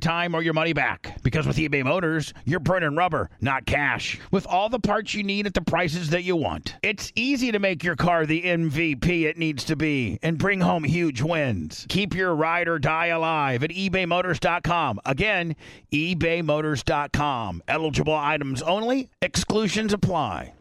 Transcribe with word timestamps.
time 0.00 0.34
or 0.34 0.42
your 0.42 0.52
money 0.52 0.72
back. 0.72 1.22
Because 1.22 1.46
with 1.46 1.56
eBay 1.56 1.84
Motors, 1.84 2.34
you're 2.44 2.60
burning 2.60 2.96
rubber, 2.96 3.30
not 3.40 3.64
cash. 3.66 4.18
With 4.30 4.46
all 4.46 4.68
the 4.68 4.80
parts 4.80 5.14
you 5.14 5.22
need 5.22 5.46
at 5.46 5.54
the 5.54 5.60
prices 5.60 6.10
that 6.10 6.24
you 6.24 6.36
want. 6.36 6.74
It's 6.82 7.12
easy 7.14 7.52
to 7.52 7.58
make 7.58 7.84
your 7.84 7.96
car 7.96 8.26
the 8.26 8.42
MVP 8.42 9.22
it 9.22 9.38
needs 9.38 9.64
to 9.64 9.76
be 9.76 10.18
and 10.22 10.38
bring 10.38 10.60
home 10.60 10.84
huge 10.84 11.22
wins. 11.22 11.86
Keep 11.88 12.14
your 12.14 12.34
ride 12.34 12.68
or 12.68 12.78
die 12.78 13.06
alive 13.06 13.62
at 13.62 13.70
ebaymotors.com. 13.70 15.00
Again, 15.04 15.56
ebaymotors.com. 15.92 17.62
Eligible 17.68 18.14
items 18.14 18.62
only, 18.62 19.10
exclusions 19.22 19.92
apply. 19.92 20.52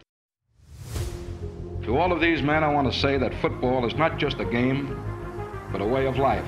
To 1.84 1.98
all 1.98 2.12
of 2.12 2.20
these 2.20 2.42
men, 2.42 2.64
I 2.64 2.74
want 2.74 2.92
to 2.92 3.00
say 3.00 3.18
that 3.20 3.32
football 3.42 3.86
is 3.86 3.94
not 3.94 4.18
just 4.18 4.40
a 4.40 4.46
game, 4.46 5.00
but 5.72 5.82
a 5.82 5.86
way 5.86 6.08
of 6.08 6.18
life. 6.18 6.44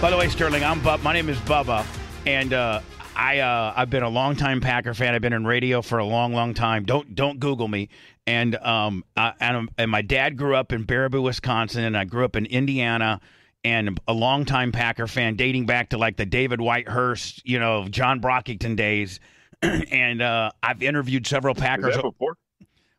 By 0.00 0.08
the 0.08 0.16
way, 0.16 0.30
Sterling, 0.30 0.64
I'm 0.64 0.80
Bub. 0.80 1.02
My 1.02 1.12
name 1.12 1.28
is 1.28 1.36
Bubba, 1.40 1.84
and 2.24 2.54
uh, 2.54 2.80
I 3.14 3.40
uh, 3.40 3.74
I've 3.76 3.90
been 3.90 4.02
a 4.02 4.08
longtime 4.08 4.62
Packer 4.62 4.94
fan. 4.94 5.14
I've 5.14 5.20
been 5.20 5.34
in 5.34 5.44
radio 5.44 5.82
for 5.82 5.98
a 5.98 6.06
long, 6.06 6.32
long 6.32 6.54
time. 6.54 6.84
Don't 6.84 7.14
don't 7.14 7.38
Google 7.38 7.68
me. 7.68 7.90
And 8.26 8.56
um 8.56 9.04
I, 9.14 9.34
and, 9.40 9.68
and 9.76 9.90
my 9.90 10.00
dad 10.00 10.38
grew 10.38 10.56
up 10.56 10.72
in 10.72 10.86
Baraboo, 10.86 11.22
Wisconsin, 11.22 11.84
and 11.84 11.98
I 11.98 12.06
grew 12.06 12.24
up 12.24 12.34
in 12.34 12.46
Indiana. 12.46 13.20
And 13.62 14.00
a 14.08 14.14
longtime 14.14 14.72
Packer 14.72 15.06
fan, 15.06 15.36
dating 15.36 15.66
back 15.66 15.90
to 15.90 15.98
like 15.98 16.16
the 16.16 16.24
David 16.24 16.60
Whitehurst, 16.60 17.42
you 17.44 17.58
know, 17.58 17.86
John 17.86 18.22
Brockington 18.22 18.76
days. 18.76 19.20
and 19.62 20.22
uh, 20.22 20.50
I've 20.62 20.82
interviewed 20.82 21.26
several 21.26 21.54
Packers. 21.54 21.96
Before? 21.96 22.36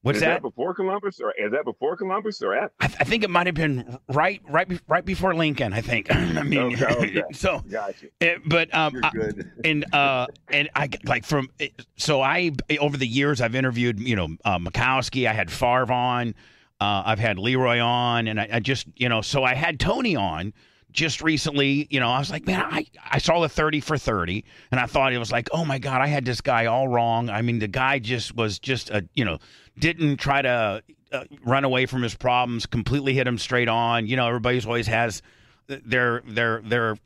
What's 0.03 0.17
is 0.17 0.21
that? 0.21 0.41
before 0.41 0.73
Columbus, 0.73 1.19
or 1.19 1.31
is 1.37 1.51
that 1.51 1.63
before 1.63 1.95
Columbus, 1.95 2.41
or 2.41 2.55
after? 2.55 2.73
I, 2.79 2.87
th- 2.87 2.97
I 3.01 3.03
think 3.03 3.23
it 3.23 3.29
might 3.29 3.45
have 3.45 3.53
been 3.55 3.99
right, 4.09 4.41
right, 4.49 4.67
be- 4.67 4.79
right 4.87 5.05
before 5.05 5.35
Lincoln. 5.35 5.73
I 5.73 5.81
think. 5.81 6.13
I 6.15 6.41
mean, 6.41 6.73
Okay, 6.73 6.85
okay. 6.85 7.21
so, 7.33 7.59
Gotcha. 7.69 8.07
it, 8.19 8.41
but 8.47 8.73
um, 8.73 8.95
You're 9.13 9.25
I- 9.25 9.31
and 9.63 9.93
uh, 9.93 10.25
and 10.49 10.69
I 10.75 10.89
like 11.05 11.23
from 11.23 11.49
so 11.97 12.19
I 12.21 12.51
over 12.79 12.97
the 12.97 13.05
years 13.07 13.41
I've 13.41 13.53
interviewed 13.53 13.99
you 13.99 14.15
know 14.15 14.29
uh, 14.43 14.57
Majkowski. 14.57 15.27
I 15.29 15.33
had 15.33 15.51
Favre 15.51 15.91
on. 15.91 16.33
Uh, 16.79 17.03
I've 17.05 17.19
had 17.19 17.37
Leroy 17.37 17.79
on, 17.79 18.27
and 18.27 18.39
I, 18.41 18.49
I 18.53 18.59
just 18.59 18.87
you 18.95 19.07
know 19.07 19.21
so 19.21 19.43
I 19.43 19.53
had 19.53 19.79
Tony 19.79 20.15
on 20.15 20.51
just 20.91 21.21
recently. 21.21 21.85
You 21.91 21.99
know 21.99 22.09
I 22.09 22.17
was 22.17 22.31
like, 22.31 22.47
man, 22.47 22.59
I 22.67 22.87
I 23.11 23.19
saw 23.19 23.39
the 23.39 23.49
thirty 23.49 23.81
for 23.81 23.99
thirty, 23.99 24.45
and 24.71 24.79
I 24.79 24.87
thought 24.87 25.13
it 25.13 25.19
was 25.19 25.31
like, 25.31 25.47
oh 25.51 25.63
my 25.63 25.77
god, 25.77 26.01
I 26.01 26.07
had 26.07 26.25
this 26.25 26.41
guy 26.41 26.65
all 26.65 26.87
wrong. 26.87 27.29
I 27.29 27.43
mean, 27.43 27.59
the 27.59 27.67
guy 27.67 27.99
just 27.99 28.35
was 28.35 28.57
just 28.57 28.89
a 28.89 29.07
you 29.13 29.23
know 29.25 29.37
didn't 29.77 30.17
try 30.17 30.41
to 30.41 30.83
uh, 31.11 31.23
run 31.43 31.63
away 31.63 31.85
from 31.85 32.01
his 32.03 32.15
problems. 32.15 32.65
Completely 32.65 33.13
hit 33.13 33.27
him 33.27 33.37
straight 33.37 33.67
on. 33.67 34.07
You 34.07 34.15
know, 34.15 34.27
everybody's 34.27 34.65
always 34.65 34.87
has 34.87 35.21
their 35.67 36.21
their 36.25 36.61
their 36.61 36.97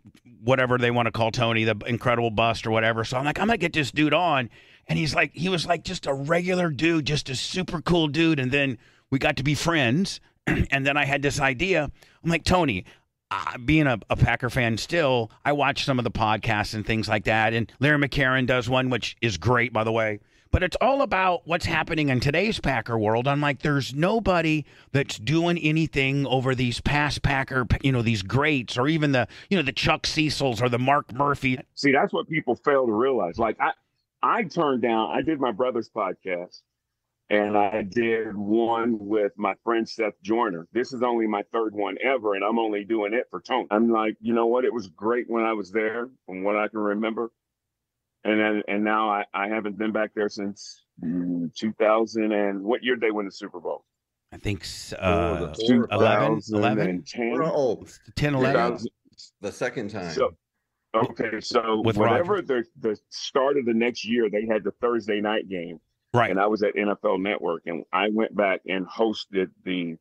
whatever 0.44 0.78
they 0.78 0.92
want 0.92 1.08
to 1.08 1.12
call 1.12 1.32
Tony, 1.32 1.64
the 1.64 1.76
incredible 1.86 2.32
bust 2.32 2.66
or 2.66 2.72
whatever. 2.72 3.04
So 3.04 3.18
I'm 3.18 3.26
like, 3.26 3.40
I'm 3.40 3.48
gonna 3.48 3.58
get 3.58 3.74
this 3.74 3.92
dude 3.92 4.14
on, 4.14 4.50
and 4.88 4.98
he's 4.98 5.16
like, 5.16 5.34
he 5.34 5.50
was 5.50 5.66
like 5.66 5.84
just 5.84 6.08
a 6.08 6.14
regular 6.14 6.70
dude, 6.70 7.06
just 7.06 7.30
a 7.30 7.36
super 7.36 7.82
cool 7.82 8.08
dude, 8.08 8.40
and 8.40 8.52
then 8.52 8.78
we 9.10 9.20
got 9.20 9.38
to 9.38 9.44
be 9.44 9.56
friends, 9.56 10.20
and 10.48 10.86
then 10.86 10.98
I 10.98 11.06
had 11.06 11.22
this 11.22 11.40
idea. 11.40 11.90
I'm 12.24 12.30
like, 12.30 12.44
Tony. 12.44 12.86
Uh, 13.32 13.58
being 13.58 13.88
a, 13.88 13.98
a 14.12 14.16
Packer 14.16 14.52
fan 14.52 14.78
still, 14.78 15.32
I 15.44 15.54
watch 15.54 15.84
some 15.84 15.98
of 15.98 16.04
the 16.04 16.12
podcasts 16.12 16.76
and 16.76 16.86
things 16.86 17.10
like 17.10 17.24
that. 17.24 17.56
And 17.56 17.72
Larry 17.80 17.98
McCarren 17.98 18.46
does 18.46 18.70
one, 18.70 18.92
which 18.92 19.18
is 19.20 19.38
great, 19.38 19.74
by 19.74 19.84
the 19.84 19.92
way. 19.92 20.20
But 20.56 20.64
it's 20.64 20.78
all 20.80 21.02
about 21.02 21.42
what's 21.44 21.66
happening 21.66 22.08
in 22.08 22.22
today's 22.22 22.62
Packer 22.62 22.98
world. 22.98 23.28
I'm 23.28 23.42
like, 23.42 23.62
there's 23.62 23.94
nobody 23.94 24.64
that's 24.94 25.20
doing 25.20 25.58
anything 25.58 26.26
over 26.26 26.56
these 26.56 26.80
past 26.80 27.24
Packer, 27.24 27.68
you 27.82 27.92
know, 27.92 28.02
these 28.02 28.22
greats, 28.22 28.78
or 28.78 28.88
even 28.88 29.12
the, 29.12 29.28
you 29.50 29.58
know, 29.58 29.64
the 29.64 29.74
Chuck 29.74 30.08
Cecils 30.08 30.62
or 30.62 30.70
the 30.70 30.80
Mark 30.80 31.14
Murphy. 31.14 31.60
See, 31.74 31.92
that's 31.92 32.14
what 32.14 32.30
people 32.30 32.56
fail 32.56 32.86
to 32.86 32.94
realize. 32.94 33.38
Like 33.38 33.58
I, 33.60 33.72
I 34.24 34.44
turned 34.44 34.82
down. 34.82 35.12
I 35.12 35.24
did 35.24 35.42
my 35.42 35.52
brother's 35.52 35.90
podcast, 35.90 36.62
and 37.30 37.58
I 37.58 37.82
did 37.82 38.38
one 38.38 38.98
with 38.98 39.34
my 39.36 39.56
friend 39.66 39.90
Seth 39.90 40.22
Joyner. 40.24 40.70
This 40.72 40.94
is 40.94 41.04
only 41.04 41.28
my 41.28 41.44
third 41.52 41.76
one 41.76 41.98
ever, 42.02 42.34
and 42.34 42.46
I'm 42.46 42.60
only 42.60 42.86
doing 42.86 43.14
it 43.14 43.28
for 43.30 43.42
Tony. 43.42 43.68
I'm 43.72 43.92
like, 43.92 44.16
you 44.22 44.34
know 44.34 44.46
what? 44.46 44.64
It 44.64 44.74
was 44.74 44.88
great 44.88 45.30
when 45.30 45.44
I 45.44 45.52
was 45.52 45.70
there, 45.70 46.08
from 46.26 46.46
what 46.46 46.56
I 46.56 46.70
can 46.70 46.80
remember, 46.80 47.30
and 48.26 48.40
then 48.40 48.64
and 48.68 48.84
now 48.84 49.10
I, 49.10 49.24
I 49.34 49.48
haven't 49.48 49.78
been 49.78 49.94
back 49.94 50.12
there 50.16 50.28
since 50.28 50.84
mm, 51.02 51.54
2000 51.56 52.32
and 52.34 52.64
what 52.64 52.84
year 52.84 52.96
did 52.96 53.02
they 53.04 53.12
win 53.12 53.26
the 53.26 53.32
Super 53.32 53.60
Bowl? 53.62 53.86
I 54.34 54.38
think 54.38 54.66
uh, 55.00 55.54
Four, 55.54 55.88
11, 55.92 56.42
11, 56.52 57.04
2010. 57.04 57.42
Oh, 57.42 57.86
10, 58.16 58.36
11. 58.36 58.80
the 59.40 59.52
second 59.52 59.90
time. 59.92 60.12
So, 60.12 60.32
okay, 60.94 61.40
so 61.40 61.82
With 61.86 61.96
whatever 61.98 62.42
the 62.42 62.66
the 62.82 62.98
start 63.10 63.58
of 63.58 63.66
the 63.66 63.74
next 63.74 64.04
year, 64.06 64.30
they 64.30 64.46
had 64.46 64.64
the 64.66 64.72
Thursday 64.82 65.22
night 65.22 65.48
game, 65.48 65.80
Right. 66.14 66.32
and 66.32 66.40
I 66.40 66.48
was 66.48 66.64
at 66.64 66.76
NFL 66.76 67.22
Network, 67.22 67.64
and 67.68 67.86
I 67.94 68.10
went 68.12 68.36
back 68.36 68.62
and 68.68 68.86
hosted 68.88 69.52
the 69.64 69.96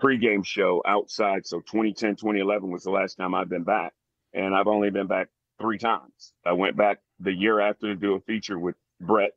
pregame 0.00 0.46
show 0.46 0.82
outside. 0.86 1.46
So 1.46 1.58
2010, 1.60 2.16
2011 2.16 2.70
was 2.70 2.84
the 2.84 2.90
last 2.90 3.16
time 3.16 3.34
I've 3.34 3.50
been 3.50 3.64
back, 3.64 3.92
and 4.32 4.54
I've 4.54 4.66
only 4.68 4.90
been 4.90 5.08
back 5.08 5.28
three 5.60 5.78
times. 5.78 6.32
I 6.44 6.52
went 6.52 6.76
back 6.76 6.98
the 7.20 7.32
year 7.32 7.60
after 7.60 7.86
to 7.88 7.94
do 7.94 8.14
a 8.14 8.20
feature 8.20 8.58
with 8.58 8.76
Brett. 9.00 9.32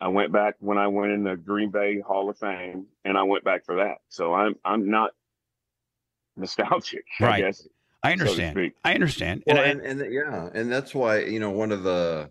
I 0.00 0.08
went 0.08 0.32
back 0.32 0.56
when 0.58 0.76
I 0.78 0.88
went 0.88 1.12
in 1.12 1.24
the 1.24 1.36
Green 1.36 1.70
Bay 1.70 2.00
Hall 2.00 2.28
of 2.28 2.38
Fame, 2.38 2.86
and 3.04 3.16
I 3.16 3.22
went 3.22 3.44
back 3.44 3.64
for 3.64 3.76
that. 3.76 3.98
So 4.08 4.34
I'm 4.34 4.54
I'm 4.64 4.90
not 4.90 5.10
nostalgic, 6.36 7.04
Right. 7.20 7.34
I 7.34 7.40
guess. 7.40 7.66
I 8.02 8.12
understand. 8.12 8.54
speak. 8.56 8.72
I 8.84 8.92
understand. 8.92 9.44
Well, 9.46 9.58
and, 9.58 9.80
and, 9.80 10.00
and 10.02 10.12
yeah, 10.12 10.50
and 10.52 10.70
that's 10.70 10.94
why 10.94 11.20
you 11.20 11.40
know 11.40 11.50
one 11.50 11.72
of 11.72 11.84
the, 11.84 12.28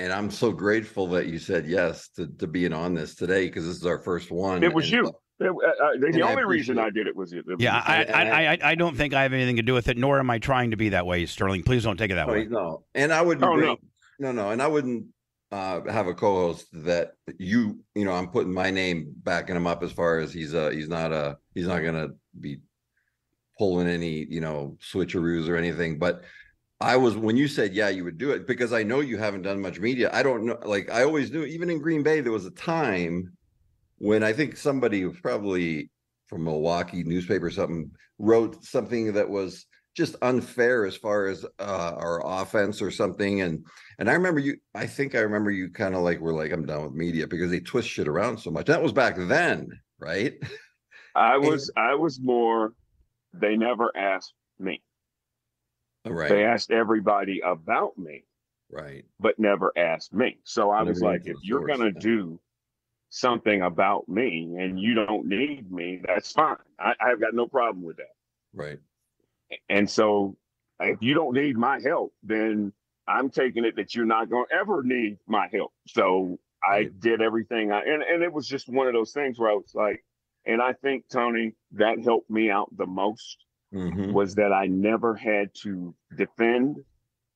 and 0.00 0.12
I'm 0.12 0.30
so 0.32 0.50
grateful 0.50 1.06
that 1.08 1.26
you 1.26 1.38
said 1.38 1.66
yes 1.66 2.08
to 2.16 2.26
to 2.38 2.46
being 2.48 2.72
on 2.72 2.94
this 2.94 3.14
today 3.14 3.46
because 3.46 3.66
this 3.66 3.76
is 3.76 3.86
our 3.86 3.98
first 4.00 4.30
one. 4.32 4.64
It 4.64 4.72
was 4.74 4.86
and- 4.86 4.92
you. 5.04 5.12
It- 5.40 5.46
uh, 5.46 5.50
uh, 5.50 5.90
the 5.98 6.06
And 6.06 6.22
I 6.22 6.30
only 6.30 6.44
reason 6.44 6.78
appreciate- 6.78 6.86
I 6.86 6.90
did 6.90 7.06
it 7.08 7.16
was 7.16 7.32
it. 7.32 7.44
it 7.48 7.60
yeah, 7.60 7.82
I, 7.84 8.04
I, 8.04 8.52
I, 8.52 8.58
I 8.70 8.74
don't 8.76 8.96
think 8.96 9.14
I 9.14 9.22
have 9.22 9.32
anything 9.32 9.56
to 9.56 9.62
do 9.62 9.74
with 9.74 9.88
it, 9.88 9.96
nor 9.96 10.18
am 10.20 10.30
I 10.30 10.38
trying 10.38 10.70
to 10.70 10.76
be 10.76 10.90
that 10.90 11.06
way, 11.06 11.26
Sterling. 11.26 11.62
Please 11.64 11.82
don't 11.82 11.96
take 11.96 12.10
it 12.10 12.14
that 12.14 12.28
Oh, 12.28 12.32
way. 12.32 12.44
no, 12.46 12.84
and 12.94 13.12
I 13.12 13.20
wouldn't. 13.22 13.44
Oh, 13.44 13.54
bring- 13.56 13.66
no. 13.66 14.32
no, 14.32 14.32
no, 14.32 14.50
and 14.50 14.62
I 14.62 14.68
wouldn't 14.68 15.06
uh, 15.50 15.80
have 15.90 16.06
a 16.06 16.14
co-host 16.14 16.66
that 16.84 17.12
you, 17.38 17.80
you 17.94 18.04
know, 18.04 18.12
I'm 18.12 18.28
putting 18.28 18.52
my 18.52 18.70
name 18.70 19.12
backing 19.24 19.56
him 19.56 19.66
up 19.66 19.82
as 19.82 19.90
far 19.92 20.18
as 20.18 20.32
he's 20.32 20.54
uh 20.54 20.70
he's 20.70 20.88
not 20.88 21.12
a 21.12 21.36
he's 21.54 21.66
not 21.66 21.80
gonna 21.80 22.08
be 22.40 22.60
pulling 23.58 23.86
any 23.88 24.26
you 24.28 24.40
know 24.40 24.76
switcheroos 24.80 25.48
or 25.48 25.56
anything. 25.56 25.98
But 25.98 26.22
I 26.80 26.96
was 26.96 27.16
when 27.16 27.36
you 27.36 27.48
said 27.48 27.72
yeah, 27.74 27.88
you 27.88 28.04
would 28.04 28.18
do 28.18 28.30
it 28.30 28.46
because 28.46 28.72
I 28.72 28.82
know 28.84 29.00
you 29.00 29.16
haven't 29.18 29.42
done 29.42 29.60
much 29.60 29.78
media. 29.80 30.10
I 30.12 30.22
don't 30.22 30.44
know, 30.44 30.58
like 30.64 30.90
I 30.90 31.02
always 31.04 31.30
knew. 31.32 31.44
Even 31.44 31.70
in 31.70 31.78
Green 31.80 32.02
Bay, 32.04 32.20
there 32.20 32.32
was 32.32 32.46
a 32.46 32.50
time 32.52 33.32
when 33.98 34.22
I 34.22 34.32
think 34.32 34.56
somebody 34.56 35.08
probably 35.08 35.90
from 36.26 36.44
Milwaukee 36.44 37.04
newspaper 37.04 37.46
or 37.46 37.50
something 37.50 37.90
wrote 38.18 38.64
something 38.64 39.12
that 39.12 39.28
was 39.28 39.66
just 39.94 40.16
unfair 40.22 40.84
as 40.84 40.96
far 40.96 41.26
as 41.26 41.44
uh, 41.60 41.92
our 41.96 42.20
offense 42.24 42.82
or 42.82 42.90
something. 42.90 43.42
And 43.42 43.64
and 43.98 44.10
I 44.10 44.14
remember 44.14 44.40
you. 44.40 44.56
I 44.74 44.86
think 44.86 45.14
I 45.14 45.20
remember 45.20 45.50
you 45.50 45.70
kind 45.70 45.94
of 45.94 46.02
like 46.02 46.20
were 46.20 46.32
like, 46.32 46.52
I'm 46.52 46.66
done 46.66 46.82
with 46.82 46.94
media 46.94 47.26
because 47.26 47.50
they 47.50 47.60
twist 47.60 47.88
shit 47.88 48.08
around 48.08 48.38
so 48.38 48.50
much. 48.50 48.66
That 48.66 48.82
was 48.82 48.92
back 48.92 49.16
then, 49.16 49.68
right? 49.98 50.34
I 51.14 51.38
was 51.38 51.70
I 51.76 51.94
was 51.94 52.20
more. 52.20 52.72
They 53.32 53.56
never 53.56 53.90
asked 53.96 54.34
me. 54.58 54.82
right, 56.04 56.28
They 56.28 56.44
asked 56.44 56.70
everybody 56.70 57.40
about 57.44 57.96
me, 57.98 58.24
right. 58.70 59.04
but 59.18 59.38
never 59.38 59.72
asked 59.76 60.12
me. 60.12 60.38
So 60.44 60.70
I 60.70 60.82
was 60.82 61.00
like, 61.00 61.22
if 61.24 61.36
you're 61.42 61.60
source, 61.60 61.78
gonna 61.78 61.90
yeah. 61.94 62.00
do 62.00 62.40
something 63.14 63.62
about 63.62 64.08
me 64.08 64.56
and 64.58 64.78
you 64.78 64.94
don't 64.94 65.26
need 65.26 65.70
me, 65.70 66.00
that's 66.04 66.32
fine. 66.32 66.56
I, 66.80 66.94
I've 67.00 67.20
got 67.20 67.32
no 67.32 67.46
problem 67.46 67.84
with 67.84 67.98
that. 67.98 68.14
Right. 68.52 68.80
And 69.68 69.88
so 69.88 70.36
if 70.80 71.00
you 71.00 71.14
don't 71.14 71.34
need 71.34 71.56
my 71.56 71.80
help, 71.80 72.12
then 72.24 72.72
I'm 73.06 73.30
taking 73.30 73.64
it 73.64 73.76
that 73.76 73.94
you're 73.94 74.04
not 74.04 74.30
going 74.30 74.46
to 74.50 74.54
ever 74.56 74.82
need 74.82 75.18
my 75.28 75.48
help. 75.52 75.72
So 75.86 76.40
I 76.62 76.88
did 76.98 77.22
everything 77.22 77.70
I 77.70 77.82
and, 77.82 78.02
and 78.02 78.22
it 78.24 78.32
was 78.32 78.48
just 78.48 78.68
one 78.68 78.88
of 78.88 78.94
those 78.94 79.12
things 79.12 79.38
where 79.38 79.50
I 79.50 79.54
was 79.54 79.72
like, 79.74 80.04
and 80.44 80.60
I 80.60 80.72
think 80.72 81.04
Tony, 81.08 81.54
that 81.72 82.00
helped 82.02 82.30
me 82.30 82.50
out 82.50 82.76
the 82.76 82.86
most 82.86 83.38
Mhm. 83.72 84.12
was 84.12 84.34
that 84.36 84.52
I 84.52 84.66
never 84.66 85.14
had 85.14 85.54
to 85.62 85.94
defend 86.16 86.78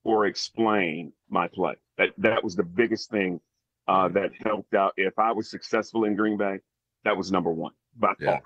or 0.03 0.27
explain 0.27 1.13
my 1.29 1.47
play. 1.49 1.75
That 1.99 2.11
that 2.19 2.43
was 2.43 2.57
the 2.57 2.63
biggest 2.65 3.11
thing 3.11 3.41
uh, 3.89 4.09
that 4.09 4.31
helped 4.45 4.75
out. 4.75 4.93
If 4.97 5.19
I 5.19 5.33
was 5.33 5.51
successful 5.51 6.05
in 6.05 6.15
Green 6.15 6.37
Bay, 6.37 6.59
that 7.05 7.17
was 7.17 7.33
number 7.33 7.51
one 7.51 7.73
by 7.97 8.13
Yeah. 8.21 8.33
far. 8.39 8.43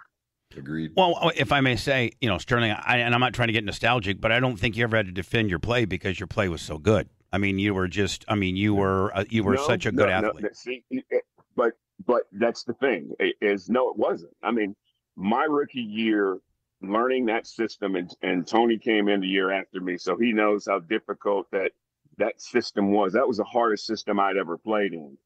Agreed. 0.57 0.93
Well, 0.97 1.31
if 1.35 1.51
I 1.51 1.63
may 1.63 1.77
say, 1.77 2.11
you 2.21 2.29
know, 2.29 2.37
Sterling, 2.39 2.73
I, 2.73 2.99
and 2.99 3.15
I'm 3.15 3.21
not 3.21 3.33
trying 3.33 3.49
to 3.49 3.53
get 3.55 3.65
nostalgic, 3.65 4.21
but 4.21 4.31
I 4.33 4.39
don't 4.39 4.57
think 4.59 4.77
you 4.77 4.85
ever 4.85 4.97
had 4.99 5.07
to 5.07 5.13
defend 5.13 5.49
your 5.49 5.59
play 5.59 5.87
because 5.87 6.21
your 6.21 6.27
play 6.27 6.49
was 6.51 6.61
so 6.61 6.77
good. 6.77 7.09
I 7.33 7.39
mean, 7.39 7.59
you 7.59 7.73
were 7.73 7.89
just, 7.89 8.27
I 8.29 8.35
mean, 8.35 8.57
you 8.57 8.75
were, 8.75 9.17
uh, 9.17 9.25
you 9.31 9.43
were 9.45 9.55
No, 9.55 9.67
such 9.67 9.87
a 9.87 9.93
good 9.93 10.09
no, 10.11 10.21
no, 10.21 10.29
athlete. 10.29 10.43
that- 10.43 10.57
see, 10.57 10.85
it- 10.91 11.25
but 11.57 11.73
but 12.07 12.23
that's 12.33 12.65
the 12.65 12.75
thing 12.75 13.13
is 13.41 13.69
no, 13.71 13.91
it 13.91 13.97
wasn't. 13.97 14.35
I 14.43 14.51
mean, 14.51 14.75
my 15.17 15.45
rookie 15.45 15.81
year, 15.81 16.39
learning 16.83 17.27
that 17.27 17.47
system, 17.47 17.95
and 17.97 18.11
and 18.23 18.47
Tony 18.47 18.77
came 18.79 19.09
in 19.09 19.21
the 19.21 19.27
year 19.29 19.51
after 19.53 19.81
me, 19.81 19.97
so 19.97 20.17
he 20.19 20.33
knows 20.33 20.67
how 20.67 20.81
difficult 20.81 21.51
that 21.53 21.73
that 22.19 22.41
system 22.43 22.91
was. 22.93 23.13
That 23.15 23.27
was 23.29 23.37
the 23.39 23.45
hardest 23.45 23.87
system 23.87 24.19
I'd 24.21 24.37
ever 24.37 24.59
played 24.59 24.93
in. 24.93 25.17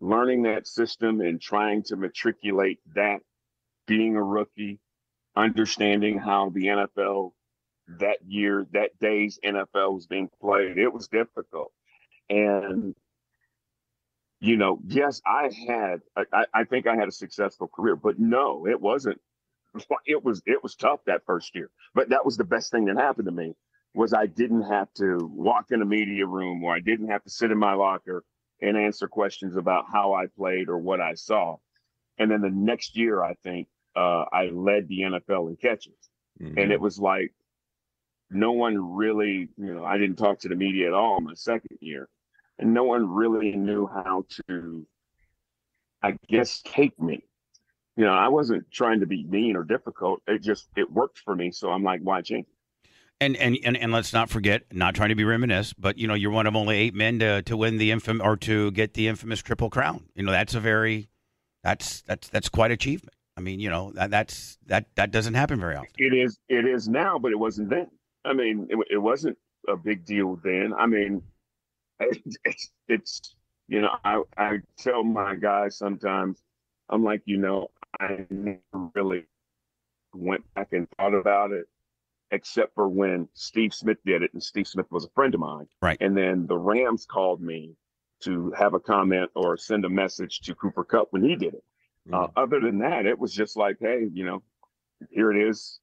Learning 0.00 0.42
that 0.42 0.66
system 0.66 1.20
and 1.20 1.40
trying 1.40 1.82
to 1.84 1.96
matriculate 1.96 2.80
that, 2.94 3.20
being 3.86 4.16
a 4.16 4.22
rookie, 4.22 4.78
understanding 5.36 6.18
how 6.18 6.50
the 6.50 6.66
NFL 6.66 7.32
that 8.00 8.18
year, 8.26 8.66
that 8.72 8.90
day's 9.00 9.38
NFL 9.44 9.94
was 9.94 10.06
being 10.06 10.28
played, 10.40 10.78
it 10.78 10.92
was 10.92 11.08
difficult. 11.08 11.72
And 12.30 12.94
you 14.40 14.56
know, 14.56 14.78
yes, 14.86 15.22
I 15.26 15.50
had, 15.66 16.02
I- 16.16 16.46
I, 16.52 16.64
think 16.64 16.86
I 16.86 16.94
had 16.96 17.08
a 17.08 17.12
successful 17.12 17.68
career, 17.68 17.96
but 17.96 18.18
no, 18.18 18.66
it 18.66 18.80
wasn't. 18.80 19.20
It 20.06 20.24
was, 20.24 20.42
it 20.46 20.62
was 20.62 20.74
tough 20.74 21.00
that 21.06 21.22
first 21.26 21.54
year, 21.54 21.70
but 21.94 22.08
that 22.10 22.24
was 22.24 22.36
the 22.38 22.44
best 22.44 22.70
thing 22.72 22.86
that 22.86 22.96
happened 22.96 23.26
to 23.26 23.32
me 23.32 23.54
was 23.94 24.14
I 24.14 24.26
didn't 24.26 24.62
have 24.62 24.88
to 24.94 25.18
walk 25.20 25.66
in 25.70 25.82
a 25.82 25.84
media 25.84 26.26
room 26.26 26.64
or 26.64 26.74
I 26.74 26.80
didn't 26.80 27.08
have 27.08 27.22
to 27.24 27.30
sit 27.30 27.50
in 27.50 27.58
my 27.58 27.74
locker 27.74 28.24
and 28.60 28.76
answer 28.76 29.08
questions 29.08 29.56
about 29.56 29.84
how 29.92 30.14
I 30.14 30.26
played 30.26 30.68
or 30.68 30.78
what 30.78 31.00
I 31.00 31.14
saw. 31.14 31.56
And 32.18 32.30
then 32.30 32.40
the 32.40 32.50
next 32.50 32.96
year, 32.96 33.22
I 33.22 33.34
think 33.42 33.68
uh, 33.94 34.24
I 34.32 34.46
led 34.52 34.88
the 34.88 35.00
NFL 35.00 35.48
in 35.50 35.56
catches 35.56 35.92
Mhm. 36.40 36.58
and 36.62 36.70
it 36.70 36.80
was 36.80 36.98
like 36.98 37.32
no 38.28 38.52
one 38.52 38.94
really 38.94 39.48
you 39.56 39.72
know 39.74 39.84
i 39.84 39.96
didn't 39.96 40.16
talk 40.16 40.38
to 40.40 40.48
the 40.48 40.54
media 40.54 40.88
at 40.88 40.92
all 40.92 41.18
my 41.20 41.32
second 41.32 41.78
year 41.80 42.08
and 42.58 42.74
no 42.74 42.84
one 42.84 43.08
really 43.08 43.52
knew 43.56 43.86
how 43.86 44.26
to 44.46 44.86
i 46.02 46.14
guess 46.28 46.60
take 46.62 47.00
me 47.00 47.24
you 47.96 48.04
know 48.04 48.12
i 48.12 48.28
wasn't 48.28 48.70
trying 48.70 49.00
to 49.00 49.06
be 49.06 49.24
mean 49.24 49.56
or 49.56 49.64
difficult 49.64 50.20
it 50.26 50.42
just 50.42 50.68
it 50.76 50.90
worked 50.92 51.18
for 51.20 51.34
me 51.34 51.50
so 51.50 51.70
i'm 51.70 51.82
like 51.82 52.00
why 52.02 52.20
change? 52.20 52.46
And, 53.18 53.34
and 53.36 53.56
and 53.64 53.76
and 53.78 53.92
let's 53.92 54.12
not 54.12 54.28
forget, 54.28 54.64
not 54.72 54.94
trying 54.94 55.08
to 55.08 55.14
be 55.14 55.24
reminisce, 55.24 55.72
but 55.72 55.96
you 55.96 56.06
know, 56.06 56.12
you're 56.14 56.30
one 56.30 56.46
of 56.46 56.54
only 56.54 56.76
eight 56.76 56.94
men 56.94 57.18
to 57.20 57.42
to 57.42 57.56
win 57.56 57.78
the 57.78 57.90
infam 57.90 58.22
or 58.22 58.36
to 58.38 58.70
get 58.72 58.92
the 58.94 59.08
infamous 59.08 59.40
triple 59.40 59.70
crown. 59.70 60.04
You 60.14 60.22
know, 60.24 60.32
that's 60.32 60.54
a 60.54 60.60
very, 60.60 61.08
that's 61.64 62.02
that's 62.02 62.28
that's 62.28 62.50
quite 62.50 62.70
achievement. 62.72 63.14
I 63.36 63.40
mean, 63.40 63.58
you 63.60 63.70
know, 63.70 63.92
that 63.92 64.10
that's 64.10 64.58
that 64.66 64.86
that 64.96 65.10
doesn't 65.12 65.34
happen 65.34 65.58
very 65.60 65.76
often. 65.76 65.90
it 65.96 66.12
is 66.14 66.38
it 66.48 66.66
is 66.66 66.88
now 66.88 67.18
but 67.18 67.32
it 67.32 67.38
wasn't 67.38 67.68
then 67.70 67.86
i 68.24 68.32
mean 68.32 68.66
it, 68.70 68.78
it 68.90 68.98
wasn't 68.98 69.36
a 69.68 69.76
big 69.76 70.04
deal 70.04 70.38
then 70.44 70.72
i 70.78 70.86
mean 70.86 71.22
it's, 72.00 72.70
it's 72.88 73.34
you 73.68 73.80
know 73.80 73.90
i 74.04 74.22
i 74.36 74.58
tell 74.78 75.02
my 75.04 75.34
guys 75.34 75.76
sometimes 75.78 76.42
i'm 76.90 77.02
like 77.04 77.22
you 77.24 77.36
know 77.36 77.68
i 78.00 78.24
never 78.30 78.58
really 78.94 79.24
went 80.14 80.42
back 80.54 80.68
and 80.72 80.88
thought 80.96 81.14
about 81.14 81.52
it 81.52 81.66
except 82.30 82.74
for 82.74 82.88
when 82.88 83.28
steve 83.34 83.72
smith 83.72 83.98
did 84.04 84.22
it 84.22 84.32
and 84.32 84.42
steve 84.42 84.66
smith 84.66 84.86
was 84.90 85.04
a 85.04 85.08
friend 85.10 85.34
of 85.34 85.40
mine 85.40 85.66
Right. 85.80 85.96
and 86.00 86.16
then 86.16 86.46
the 86.46 86.58
rams 86.58 87.06
called 87.06 87.40
me 87.40 87.76
to 88.20 88.52
have 88.58 88.74
a 88.74 88.80
comment 88.80 89.30
or 89.34 89.56
send 89.56 89.84
a 89.84 89.88
message 89.90 90.40
to 90.40 90.54
Cooper 90.54 90.84
Kupp 90.84 91.08
when 91.12 91.22
he 91.22 91.36
did 91.36 91.54
it 91.54 91.64
uh, 92.12 92.28
other 92.36 92.60
than 92.60 92.78
that 92.78 93.06
it 93.06 93.18
was 93.18 93.32
just 93.32 93.56
like 93.56 93.76
hey 93.80 94.08
you 94.12 94.24
know 94.24 94.42
here 95.10 95.30
it 95.32 95.48
is 95.48 95.78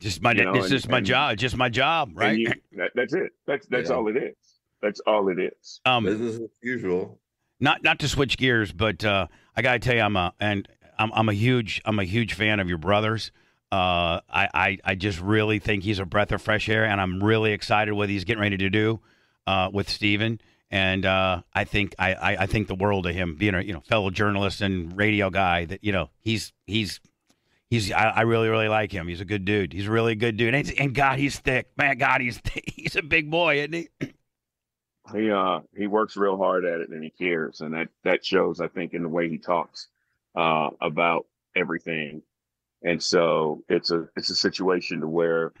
Just 0.00 0.20
my, 0.22 0.32
You 0.36 0.44
know, 0.44 0.52
it's 0.54 0.66
and- 0.66 0.72
just 0.72 0.88
my 0.88 0.98
and- 0.98 1.06
job, 1.06 1.36
just 1.38 1.56
my 1.56 1.68
job, 1.68 2.10
right? 2.14 2.38
you, 2.38 2.52
that, 2.76 2.90
that's 2.94 3.14
it. 3.14 3.32
That's 3.46 3.66
that's 3.68 3.88
Yeah. 3.90 3.96
all 3.96 4.08
it 4.08 4.16
is. 4.16 4.34
That's 4.82 5.00
all 5.06 5.28
it 5.28 5.38
is. 5.38 5.80
um, 5.86 6.04
Business 6.04 6.36
as 6.36 6.50
usual. 6.60 7.18
not 7.60 7.82
not 7.82 7.98
to 8.00 8.08
switch 8.08 8.36
gears, 8.36 8.72
but 8.72 9.04
uh, 9.04 9.28
I 9.56 9.62
gotta 9.62 9.78
tell 9.78 9.94
you, 9.94 10.02
I'm 10.02 10.16
a 10.16 10.34
and 10.40 10.68
I'm 10.98 11.12
I'm 11.14 11.28
a 11.28 11.32
huge 11.34 11.80
I'm 11.84 11.98
a 12.00 12.04
huge 12.04 12.34
fan 12.34 12.58
of 12.60 12.68
your 12.68 12.78
brothers. 12.78 13.30
Uh, 13.72 14.20
I, 14.28 14.48
I 14.52 14.78
I 14.84 14.94
just 14.96 15.18
really 15.18 15.58
think 15.58 15.82
he's 15.82 15.98
a 15.98 16.04
breath 16.04 16.30
of 16.30 16.42
fresh 16.42 16.68
air, 16.68 16.84
and 16.84 17.00
I'm 17.00 17.24
really 17.24 17.52
excited 17.52 17.94
what 17.94 18.10
he's 18.10 18.24
getting 18.24 18.42
ready 18.42 18.58
to 18.58 18.68
do 18.68 19.00
uh, 19.46 19.70
with 19.72 19.88
Stephen. 19.88 20.42
And 20.70 21.06
uh, 21.06 21.40
I 21.54 21.64
think 21.64 21.94
I, 21.98 22.12
I, 22.12 22.36
I 22.42 22.46
think 22.46 22.68
the 22.68 22.74
world 22.74 23.06
of 23.06 23.14
him 23.14 23.36
being 23.36 23.54
a 23.54 23.62
you 23.62 23.72
know 23.72 23.80
fellow 23.80 24.10
journalist 24.10 24.60
and 24.60 24.94
radio 24.94 25.30
guy. 25.30 25.64
That 25.64 25.82
you 25.82 25.90
know 25.90 26.10
he's 26.20 26.52
he's 26.66 27.00
he's 27.70 27.90
I, 27.90 28.08
I 28.10 28.20
really 28.22 28.50
really 28.50 28.68
like 28.68 28.92
him. 28.92 29.08
He's 29.08 29.22
a 29.22 29.24
good 29.24 29.46
dude. 29.46 29.72
He's 29.72 29.86
a 29.86 29.90
really 29.90 30.16
good 30.16 30.36
dude. 30.36 30.54
And, 30.54 30.70
and 30.78 30.94
God, 30.94 31.18
he's 31.18 31.38
thick. 31.38 31.70
Man, 31.78 31.96
God, 31.96 32.20
he's 32.20 32.42
he's 32.66 32.94
a 32.96 33.02
big 33.02 33.30
boy, 33.30 33.60
isn't 33.60 33.72
he? 33.72 33.88
He 35.14 35.30
uh 35.30 35.60
he 35.74 35.86
works 35.86 36.14
real 36.14 36.36
hard 36.36 36.66
at 36.66 36.82
it 36.82 36.90
and 36.90 37.02
he 37.02 37.08
cares, 37.08 37.62
and 37.62 37.72
that 37.72 37.88
that 38.04 38.22
shows 38.22 38.60
I 38.60 38.68
think 38.68 38.92
in 38.92 39.02
the 39.02 39.08
way 39.08 39.30
he 39.30 39.38
talks 39.38 39.88
uh, 40.36 40.68
about 40.78 41.26
everything. 41.56 42.22
And 42.84 43.02
so 43.02 43.62
it's 43.68 43.90
a 43.90 44.08
it's 44.16 44.30
a 44.30 44.34
situation 44.34 45.00
to 45.00 45.08
where 45.08 45.52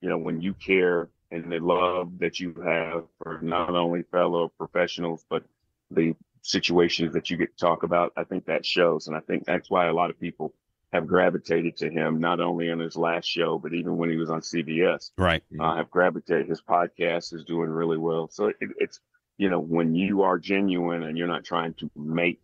you 0.00 0.08
know 0.08 0.18
when 0.18 0.40
you 0.40 0.54
care 0.54 1.08
and 1.30 1.50
the 1.50 1.60
love 1.60 2.18
that 2.18 2.40
you 2.40 2.54
have 2.64 3.04
for 3.18 3.38
not 3.42 3.70
only 3.70 4.02
fellow 4.10 4.48
professionals 4.58 5.24
but 5.28 5.44
the 5.90 6.14
situations 6.42 7.12
that 7.12 7.30
you 7.30 7.36
get 7.36 7.56
to 7.56 7.64
talk 7.64 7.82
about, 7.82 8.12
I 8.16 8.24
think 8.24 8.46
that 8.46 8.64
shows, 8.64 9.06
and 9.06 9.16
I 9.16 9.20
think 9.20 9.44
that's 9.44 9.70
why 9.70 9.86
a 9.86 9.92
lot 9.92 10.10
of 10.10 10.18
people 10.18 10.54
have 10.92 11.06
gravitated 11.06 11.76
to 11.76 11.90
him 11.90 12.18
not 12.18 12.40
only 12.40 12.70
on 12.70 12.80
his 12.80 12.96
last 12.96 13.26
show 13.26 13.58
but 13.58 13.72
even 13.72 13.96
when 13.96 14.10
he 14.10 14.16
was 14.16 14.30
on 14.30 14.40
CBS. 14.40 15.10
Right. 15.16 15.42
uh, 15.58 15.76
have 15.76 15.90
gravitated. 15.90 16.48
His 16.48 16.62
podcast 16.62 17.32
is 17.32 17.44
doing 17.44 17.70
really 17.70 17.98
well. 17.98 18.28
So 18.28 18.46
it, 18.46 18.56
it's, 18.78 19.00
you 19.38 19.48
know, 19.50 19.60
when 19.60 19.94
you 19.94 20.22
are 20.22 20.38
genuine 20.38 21.04
and 21.04 21.16
you're 21.16 21.28
not 21.28 21.44
trying 21.44 21.74
to 21.74 21.90
make, 21.94 22.40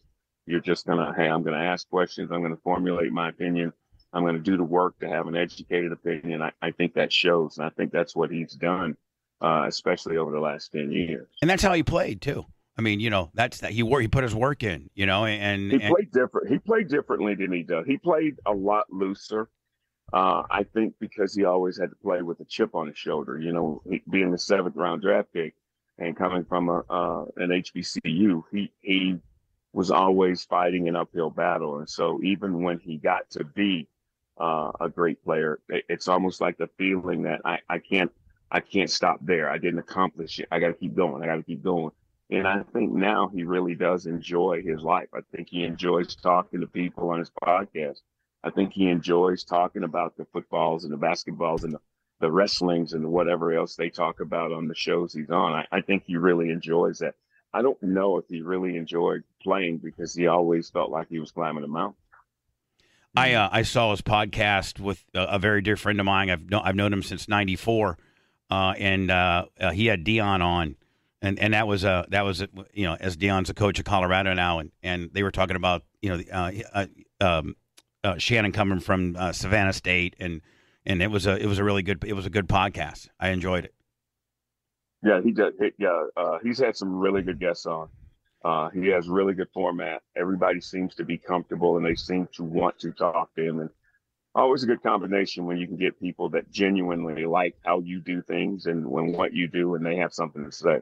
you're 0.46 0.60
just 0.60 0.86
going 0.86 0.98
to, 0.98 1.12
hey, 1.16 1.28
I'm 1.28 1.42
going 1.42 1.58
to 1.58 1.64
ask 1.64 1.88
questions. 1.88 2.30
I'm 2.30 2.40
going 2.40 2.54
to 2.54 2.62
formulate 2.62 3.12
my 3.12 3.28
opinion. 3.28 3.72
I'm 4.12 4.22
going 4.22 4.34
to 4.34 4.40
do 4.40 4.56
the 4.56 4.64
work 4.64 4.98
to 5.00 5.08
have 5.08 5.26
an 5.26 5.36
educated 5.36 5.92
opinion. 5.92 6.42
I, 6.42 6.52
I 6.62 6.70
think 6.70 6.94
that 6.94 7.12
shows. 7.12 7.58
And 7.58 7.66
I 7.66 7.70
think 7.70 7.92
that's 7.92 8.16
what 8.16 8.30
he's 8.30 8.52
done, 8.52 8.96
uh, 9.40 9.64
especially 9.66 10.16
over 10.16 10.30
the 10.30 10.40
last 10.40 10.72
10 10.72 10.92
years. 10.92 11.28
And 11.42 11.50
that's 11.50 11.62
how 11.62 11.72
he 11.74 11.82
played 11.82 12.20
too. 12.22 12.44
I 12.78 12.82
mean, 12.82 13.00
you 13.00 13.10
know, 13.10 13.30
that's 13.34 13.60
that 13.60 13.72
he 13.72 13.82
wor- 13.82 14.00
he 14.00 14.08
put 14.08 14.22
his 14.22 14.34
work 14.34 14.62
in, 14.62 14.90
you 14.94 15.06
know, 15.06 15.24
and, 15.24 15.72
He 15.72 15.80
and 15.80 15.94
played 15.94 16.12
different. 16.12 16.50
He 16.50 16.58
played 16.58 16.88
differently 16.88 17.34
than 17.34 17.50
he 17.50 17.62
does. 17.62 17.86
He 17.86 17.96
played 17.96 18.36
a 18.44 18.52
lot 18.52 18.84
looser. 18.90 19.48
Uh, 20.12 20.42
I 20.50 20.62
think 20.62 20.94
because 21.00 21.34
he 21.34 21.44
always 21.44 21.78
had 21.78 21.90
to 21.90 21.96
play 21.96 22.22
with 22.22 22.38
a 22.40 22.44
chip 22.44 22.74
on 22.74 22.86
his 22.86 22.96
shoulder, 22.98 23.38
you 23.38 23.52
know, 23.52 23.82
he, 23.88 24.02
being 24.08 24.30
the 24.30 24.38
seventh 24.38 24.76
round 24.76 25.02
draft 25.02 25.32
pick 25.32 25.54
and 25.98 26.16
coming 26.16 26.44
from 26.44 26.68
a, 26.68 26.84
uh, 26.90 27.24
an 27.36 27.48
HBCU, 27.48 28.42
he, 28.52 28.70
he 28.82 29.16
was 29.72 29.90
always 29.90 30.44
fighting 30.44 30.88
an 30.88 30.96
uphill 30.96 31.30
battle. 31.30 31.78
And 31.78 31.88
so 31.88 32.20
even 32.22 32.62
when 32.62 32.78
he 32.78 32.98
got 32.98 33.28
to 33.30 33.44
be, 33.44 33.88
uh, 34.38 34.72
a 34.80 34.88
great 34.88 35.22
player, 35.24 35.60
it's 35.68 36.08
almost 36.08 36.40
like 36.40 36.58
the 36.58 36.68
feeling 36.78 37.22
that 37.22 37.40
I, 37.44 37.58
I 37.68 37.78
can't, 37.78 38.12
I 38.50 38.60
can't 38.60 38.90
stop 38.90 39.18
there. 39.22 39.50
I 39.50 39.58
didn't 39.58 39.80
accomplish 39.80 40.38
it. 40.38 40.48
I 40.50 40.58
got 40.58 40.68
to 40.68 40.74
keep 40.74 40.94
going. 40.94 41.22
I 41.22 41.26
got 41.26 41.36
to 41.36 41.42
keep 41.42 41.62
going. 41.62 41.92
And 42.30 42.46
I 42.46 42.62
think 42.72 42.92
now 42.92 43.28
he 43.28 43.44
really 43.44 43.74
does 43.74 44.06
enjoy 44.06 44.62
his 44.62 44.82
life. 44.82 45.08
I 45.14 45.20
think 45.32 45.48
he 45.48 45.64
enjoys 45.64 46.16
talking 46.16 46.60
to 46.60 46.66
people 46.66 47.10
on 47.10 47.20
his 47.20 47.30
podcast. 47.42 48.00
I 48.42 48.50
think 48.50 48.72
he 48.72 48.88
enjoys 48.88 49.44
talking 49.44 49.84
about 49.84 50.16
the 50.16 50.26
footballs 50.32 50.84
and 50.84 50.92
the 50.92 50.98
basketballs 50.98 51.64
and 51.64 51.74
the, 51.74 51.80
the 52.20 52.30
wrestlings 52.30 52.94
and 52.94 53.10
whatever 53.10 53.52
else 53.52 53.76
they 53.76 53.90
talk 53.90 54.20
about 54.20 54.52
on 54.52 54.68
the 54.68 54.74
shows 54.74 55.12
he's 55.12 55.30
on. 55.30 55.52
I, 55.52 55.66
I 55.70 55.80
think 55.80 56.04
he 56.06 56.16
really 56.16 56.50
enjoys 56.50 56.98
that. 56.98 57.14
I 57.52 57.62
don't 57.62 57.80
know 57.82 58.18
if 58.18 58.26
he 58.28 58.42
really 58.42 58.76
enjoyed 58.76 59.22
playing 59.42 59.78
because 59.78 60.14
he 60.14 60.26
always 60.26 60.68
felt 60.68 60.90
like 60.90 61.08
he 61.08 61.18
was 61.18 61.30
climbing 61.30 61.64
a 61.64 61.68
mountain. 61.68 61.96
I 63.16 63.32
uh, 63.34 63.48
I 63.50 63.62
saw 63.62 63.90
his 63.92 64.02
podcast 64.02 64.78
with 64.80 65.02
a, 65.14 65.22
a 65.22 65.38
very 65.38 65.62
dear 65.62 65.76
friend 65.76 65.98
of 66.00 66.06
mine. 66.06 66.30
I've 66.30 66.48
known 66.50 66.62
I've 66.64 66.76
known 66.76 66.92
him 66.92 67.02
since 67.02 67.28
'94, 67.28 67.96
uh, 68.50 68.74
and 68.78 69.10
uh, 69.10 69.46
uh, 69.60 69.70
he 69.70 69.86
had 69.86 70.04
Deion 70.04 70.42
on, 70.42 70.76
and 71.22 71.38
and 71.38 71.54
that 71.54 71.66
was 71.66 71.84
uh 71.84 72.04
that 72.10 72.24
was 72.24 72.44
you 72.72 72.84
know 72.86 72.96
as 72.98 73.16
Deion's 73.16 73.50
a 73.50 73.54
coach 73.54 73.78
of 73.78 73.84
Colorado 73.84 74.34
now, 74.34 74.58
and 74.58 74.70
and 74.82 75.10
they 75.12 75.22
were 75.22 75.30
talking 75.30 75.56
about 75.56 75.82
you 76.02 76.10
know 76.10 76.22
uh, 76.32 76.52
uh, 76.74 76.86
um, 77.20 77.56
Shannon 78.18 78.52
coming 78.52 78.80
from 78.80 79.16
Savannah 79.32 79.72
State, 79.72 80.14
and 80.20 80.42
and 80.84 81.02
it 81.02 81.10
was 81.10 81.26
a 81.26 81.36
it 81.36 81.46
was 81.46 81.58
a 81.58 81.64
really 81.64 81.82
good 81.82 82.04
it 82.04 82.12
was 82.14 82.26
a 82.26 82.30
good 82.30 82.48
podcast. 82.48 83.08
I 83.18 83.30
enjoyed 83.30 83.64
it. 83.64 83.74
Yeah, 85.02 85.20
he 85.22 85.30
he- 85.30 85.72
Yeah, 85.78 86.04
he's 86.42 86.58
had 86.58 86.76
some 86.76 86.96
really 86.98 87.22
good 87.22 87.38
guests 87.40 87.66
on. 87.66 87.88
Uh, 88.46 88.70
he 88.70 88.86
has 88.86 89.08
really 89.08 89.34
good 89.34 89.48
format. 89.52 90.02
Everybody 90.16 90.60
seems 90.60 90.94
to 90.94 91.04
be 91.04 91.18
comfortable 91.18 91.76
and 91.78 91.84
they 91.84 91.96
seem 91.96 92.28
to 92.34 92.44
want 92.44 92.78
to 92.78 92.92
talk 92.92 93.34
to 93.34 93.42
him. 93.42 93.58
And 93.58 93.70
always 94.36 94.62
a 94.62 94.66
good 94.66 94.84
combination 94.84 95.46
when 95.46 95.56
you 95.56 95.66
can 95.66 95.76
get 95.76 95.98
people 95.98 96.28
that 96.28 96.48
genuinely 96.52 97.26
like 97.26 97.56
how 97.64 97.80
you 97.80 97.98
do 97.98 98.22
things 98.22 98.66
and 98.66 98.86
when 98.86 99.10
what 99.10 99.32
you 99.32 99.48
do 99.48 99.74
and 99.74 99.84
they 99.84 99.96
have 99.96 100.14
something 100.14 100.44
to 100.44 100.52
say. 100.52 100.78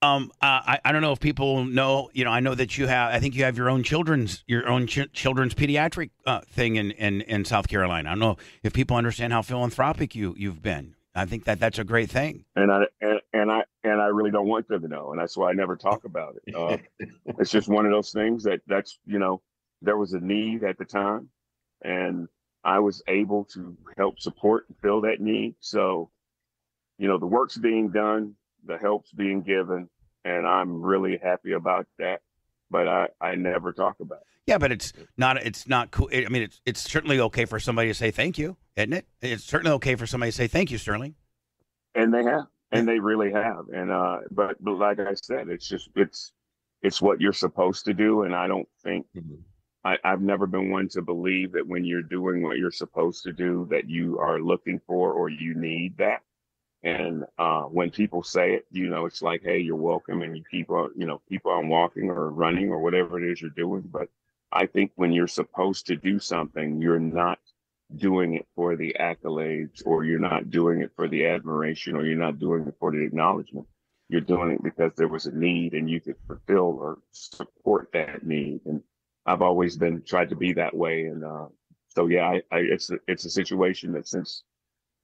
Um, 0.00 0.30
uh, 0.40 0.62
I, 0.64 0.78
I 0.84 0.92
don't 0.92 1.02
know 1.02 1.10
if 1.10 1.18
people 1.18 1.64
know. 1.64 2.08
You 2.12 2.24
know, 2.24 2.30
I 2.30 2.38
know 2.38 2.54
that 2.54 2.78
you 2.78 2.86
have. 2.86 3.12
I 3.12 3.18
think 3.18 3.34
you 3.34 3.42
have 3.42 3.56
your 3.56 3.68
own 3.68 3.82
children's 3.82 4.44
your 4.46 4.68
own 4.68 4.86
ch- 4.86 5.10
children's 5.12 5.54
pediatric 5.54 6.10
uh, 6.24 6.42
thing 6.42 6.76
in, 6.76 6.92
in 6.92 7.22
in 7.22 7.44
South 7.44 7.66
Carolina. 7.66 8.10
I 8.10 8.12
don't 8.12 8.20
know 8.20 8.36
if 8.62 8.72
people 8.72 8.96
understand 8.96 9.32
how 9.32 9.42
philanthropic 9.42 10.14
you 10.14 10.36
you've 10.38 10.62
been. 10.62 10.94
I 11.16 11.26
think 11.26 11.44
that 11.44 11.58
that's 11.58 11.78
a 11.78 11.84
great 11.84 12.10
thing. 12.10 12.44
And 12.54 12.70
I 12.70 12.84
and, 13.00 13.20
and 13.32 13.50
I 13.50 13.64
and 13.82 14.00
I 14.00 14.06
really 14.06 14.30
don't 14.30 14.46
want 14.46 14.68
them 14.68 14.82
to 14.82 14.88
know, 14.88 15.10
and 15.10 15.20
that's 15.20 15.36
why 15.36 15.50
I 15.50 15.52
never 15.54 15.76
talk 15.76 16.04
about 16.04 16.36
it. 16.46 16.54
Uh, 16.54 16.76
it's 17.38 17.50
just 17.50 17.68
one 17.68 17.86
of 17.86 17.92
those 17.92 18.12
things 18.12 18.44
that 18.44 18.60
that's 18.66 18.98
you 19.06 19.18
know 19.18 19.42
there 19.82 19.96
was 19.96 20.12
a 20.12 20.20
need 20.20 20.62
at 20.62 20.78
the 20.78 20.84
time, 20.84 21.28
and 21.82 22.28
I 22.64 22.80
was 22.80 23.02
able 23.08 23.44
to 23.54 23.76
help 23.96 24.20
support 24.20 24.66
and 24.68 24.76
fill 24.78 25.02
that 25.02 25.20
need. 25.20 25.54
So, 25.60 26.10
you 26.98 27.08
know, 27.08 27.18
the 27.18 27.26
work's 27.26 27.56
being 27.56 27.90
done 27.90 28.34
the 28.66 28.78
help's 28.78 29.12
being 29.12 29.42
given, 29.42 29.88
and 30.24 30.46
I'm 30.46 30.82
really 30.82 31.18
happy 31.22 31.52
about 31.52 31.86
that. 31.98 32.20
But 32.70 32.88
I, 32.88 33.08
I 33.20 33.34
never 33.36 33.72
talk 33.72 34.00
about 34.00 34.18
it. 34.18 34.26
Yeah, 34.46 34.58
but 34.58 34.72
it's 34.72 34.92
not 35.16 35.36
it's 35.44 35.68
not 35.68 35.90
cool. 35.90 36.08
I 36.12 36.28
mean, 36.28 36.42
it's 36.42 36.60
it's 36.66 36.80
certainly 36.80 37.20
okay 37.20 37.44
for 37.44 37.60
somebody 37.60 37.88
to 37.88 37.94
say 37.94 38.10
thank 38.10 38.38
you, 38.38 38.56
isn't 38.76 38.92
it? 38.92 39.06
It's 39.22 39.44
certainly 39.44 39.72
okay 39.76 39.94
for 39.94 40.06
somebody 40.06 40.30
to 40.30 40.36
say 40.36 40.46
thank 40.46 40.70
you, 40.70 40.78
Sterling. 40.78 41.14
And 41.94 42.12
they 42.12 42.24
have, 42.24 42.46
and 42.72 42.86
they 42.86 42.98
really 42.98 43.32
have. 43.32 43.66
And 43.72 43.90
uh, 43.90 44.18
but, 44.30 44.62
but 44.62 44.74
like 44.78 45.00
I 45.00 45.14
said, 45.14 45.48
it's 45.48 45.68
just 45.68 45.88
it's 45.96 46.32
it's 46.82 47.00
what 47.00 47.20
you're 47.20 47.32
supposed 47.32 47.84
to 47.86 47.94
do, 47.94 48.22
and 48.22 48.34
I 48.34 48.46
don't 48.46 48.68
think. 48.82 49.06
Mm-hmm. 49.16 49.34
I, 49.84 49.96
I've 50.02 50.20
never 50.20 50.46
been 50.48 50.70
one 50.70 50.88
to 50.90 51.02
believe 51.02 51.52
that 51.52 51.66
when 51.66 51.84
you're 51.84 52.02
doing 52.02 52.42
what 52.42 52.58
you're 52.58 52.72
supposed 52.72 53.22
to 53.22 53.32
do, 53.32 53.68
that 53.70 53.88
you 53.88 54.18
are 54.18 54.40
looking 54.40 54.80
for 54.84 55.12
or 55.12 55.28
you 55.28 55.54
need 55.54 55.96
that. 55.98 56.22
And 56.82 57.24
uh, 57.38 57.62
when 57.62 57.90
people 57.90 58.24
say 58.24 58.54
it, 58.54 58.66
you 58.72 58.88
know, 58.88 59.06
it's 59.06 59.22
like, 59.22 59.42
hey, 59.44 59.58
you're 59.58 59.76
welcome, 59.76 60.22
and 60.22 60.36
you 60.36 60.42
keep 60.50 60.70
on, 60.70 60.90
you 60.96 61.06
know, 61.06 61.22
keep 61.28 61.46
on 61.46 61.68
walking 61.68 62.10
or 62.10 62.30
running 62.30 62.70
or 62.70 62.80
whatever 62.80 63.22
it 63.22 63.30
is 63.30 63.40
you're 63.40 63.50
doing. 63.50 63.82
But 63.90 64.08
I 64.52 64.66
think 64.66 64.90
when 64.96 65.12
you're 65.12 65.28
supposed 65.28 65.86
to 65.86 65.96
do 65.96 66.18
something, 66.18 66.80
you're 66.82 66.98
not 66.98 67.38
doing 67.94 68.34
it 68.34 68.46
for 68.54 68.76
the 68.76 68.96
accolades, 68.98 69.82
or 69.86 70.04
you're 70.04 70.18
not 70.18 70.50
doing 70.50 70.80
it 70.80 70.90
for 70.96 71.08
the 71.08 71.26
admiration, 71.26 71.96
or 71.96 72.04
you're 72.04 72.18
not 72.18 72.38
doing 72.38 72.66
it 72.66 72.74
for 72.80 72.90
the 72.90 73.04
acknowledgement. 73.04 73.66
You're 74.08 74.20
doing 74.20 74.52
it 74.52 74.62
because 74.62 74.92
there 74.96 75.08
was 75.08 75.26
a 75.26 75.36
need, 75.36 75.74
and 75.74 75.88
you 75.88 76.00
could 76.00 76.16
fulfill 76.26 76.78
or 76.80 76.98
support 77.10 77.90
that 77.92 78.24
need. 78.24 78.60
And 78.66 78.82
I've 79.24 79.42
always 79.42 79.76
been 79.76 80.02
tried 80.02 80.30
to 80.30 80.36
be 80.36 80.52
that 80.54 80.76
way. 80.76 81.06
And 81.06 81.24
uh, 81.24 81.46
so, 81.88 82.06
yeah, 82.06 82.24
I, 82.24 82.42
I, 82.52 82.58
it's 82.58 82.90
a, 82.90 82.98
it's 83.08 83.24
a 83.24 83.30
situation 83.30 83.92
that 83.92 84.06
since 84.06 84.42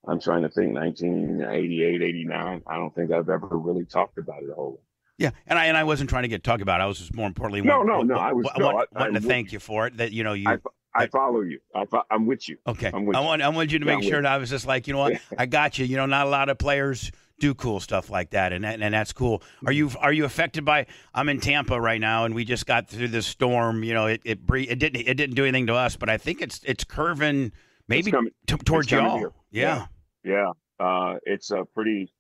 I'm 0.07 0.21
trying 0.21 0.43
to 0.43 0.49
think 0.49 0.75
1988, 0.75 2.03
89. 2.03 2.63
I 2.67 2.77
don't 2.77 2.95
think 2.95 3.13
I've 3.13 3.29
ever 3.29 3.47
really 3.57 3.85
talked 3.85 4.19
about 4.19 4.43
it 4.43 4.51
a 4.51 4.55
whole 4.55 4.71
lot. 4.71 4.81
Yeah, 5.19 5.31
and 5.47 5.59
I 5.59 5.67
and 5.67 5.77
I 5.77 5.85
wasn't 5.85 6.11
trying 6.11 6.23
to 6.23 6.29
get 6.29 6.43
talk 6.43 6.61
about. 6.61 6.81
it. 6.81 6.85
I 6.85 6.87
was 6.87 6.99
just 6.99 7.15
more 7.15 7.29
importantly. 7.29 7.61
No, 7.61 7.79
want, 7.79 7.89
no, 7.89 8.03
no. 8.03 8.15
I 8.15 8.33
was 8.33 8.47
no, 8.59 8.67
want, 8.67 8.89
I, 8.95 8.99
wanting 9.01 9.17
I, 9.17 9.21
to 9.21 9.27
thank 9.27 9.53
you 9.53 9.61
for 9.61 9.87
it. 9.87 9.99
That 9.99 10.13
you 10.13 10.25
know 10.25 10.33
you. 10.33 10.61
I, 10.95 11.07
follow 11.07 11.41
you. 11.41 11.59
I, 11.75 11.85
am 12.11 12.27
with 12.27 12.49
you. 12.49 12.59
Okay. 12.67 12.91
I'm 12.93 13.07
with 13.07 13.17
I 13.17 13.21
want 13.21 13.43
I 13.43 13.49
want 13.49 13.73
you 13.73 13.79
to 13.79 13.85
make 13.85 14.03
sure 14.03 14.21
that 14.21 14.31
I 14.31 14.39
was 14.39 14.51
just 14.51 14.67
like 14.67 14.87
you 14.87 14.93
know 14.93 15.01
what 15.01 15.21
I 15.39 15.47
got 15.47 15.79
you. 15.79 15.87
You 15.87 15.97
know, 15.97 16.07
not 16.07 16.27
a 16.27 16.31
lot 16.31 16.49
of 16.49 16.59
players 16.59 17.11
do 17.39 17.55
cool 17.55 17.81
stuff 17.81 18.09
like 18.09 18.31
that, 18.31 18.53
and 18.53 18.65
and 18.65 18.95
that's 18.95 19.13
cool. 19.13 19.43
Are 19.67 19.73
you 19.73 19.91
are 19.99 20.13
you 20.13 20.25
affected 20.25 20.65
by? 20.65 20.87
I'm 21.15 21.29
in 21.29 21.41
Tampa 21.41 21.81
right 21.81 22.01
now, 22.01 22.25
and 22.25 22.35
we 22.35 22.45
just 22.45 22.67
got 22.67 22.89
through 22.89 23.09
this 23.09 23.27
storm. 23.27 23.83
You 23.83 23.95
know, 23.95 24.07
it 24.07 24.21
it 24.25 24.39
it 24.49 24.79
didn't 24.79 25.01
it 25.01 25.15
didn't 25.15 25.35
do 25.35 25.45
anything 25.45 25.67
to 25.67 25.75
us, 25.75 25.97
but 25.97 26.09
I 26.09 26.19
think 26.19 26.41
it's 26.41 26.61
it's 26.65 26.85
curving 26.85 27.53
maybe 27.89 28.11
coming, 28.11 28.33
t- 28.47 28.57
towards 28.59 28.91
y'all. 28.91 29.33
Yeah. 29.51 29.87
yeah. 30.25 30.53
yeah. 30.79 30.85
Uh, 30.85 31.19
it's 31.25 31.51
a 31.51 31.65
pretty 31.75 32.13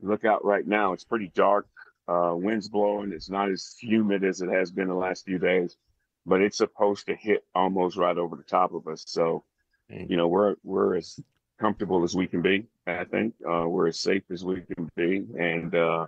look 0.00 0.24
out 0.24 0.44
right 0.44 0.66
now. 0.66 0.92
It's 0.92 1.04
pretty 1.04 1.30
dark. 1.34 1.66
Uh, 2.08 2.34
wind's 2.34 2.68
blowing. 2.68 3.12
It's 3.12 3.30
not 3.30 3.50
as 3.50 3.76
humid 3.80 4.24
as 4.24 4.42
it 4.42 4.48
has 4.48 4.70
been 4.70 4.88
the 4.88 4.94
last 4.94 5.24
few 5.24 5.38
days, 5.38 5.76
but 6.26 6.40
it's 6.40 6.58
supposed 6.58 7.06
to 7.06 7.14
hit 7.14 7.44
almost 7.54 7.96
right 7.96 8.16
over 8.16 8.36
the 8.36 8.42
top 8.42 8.72
of 8.74 8.86
us. 8.86 9.04
So, 9.06 9.44
you 9.88 10.16
know, 10.16 10.28
we're 10.28 10.56
we're 10.62 10.96
as 10.96 11.20
comfortable 11.60 12.02
as 12.02 12.14
we 12.14 12.26
can 12.26 12.42
be. 12.42 12.66
I 12.86 13.04
think 13.04 13.34
uh, 13.48 13.66
we're 13.68 13.88
as 13.88 14.00
safe 14.00 14.24
as 14.30 14.44
we 14.44 14.62
can 14.62 14.90
be, 14.96 15.24
and 15.38 15.74
uh, 15.74 16.06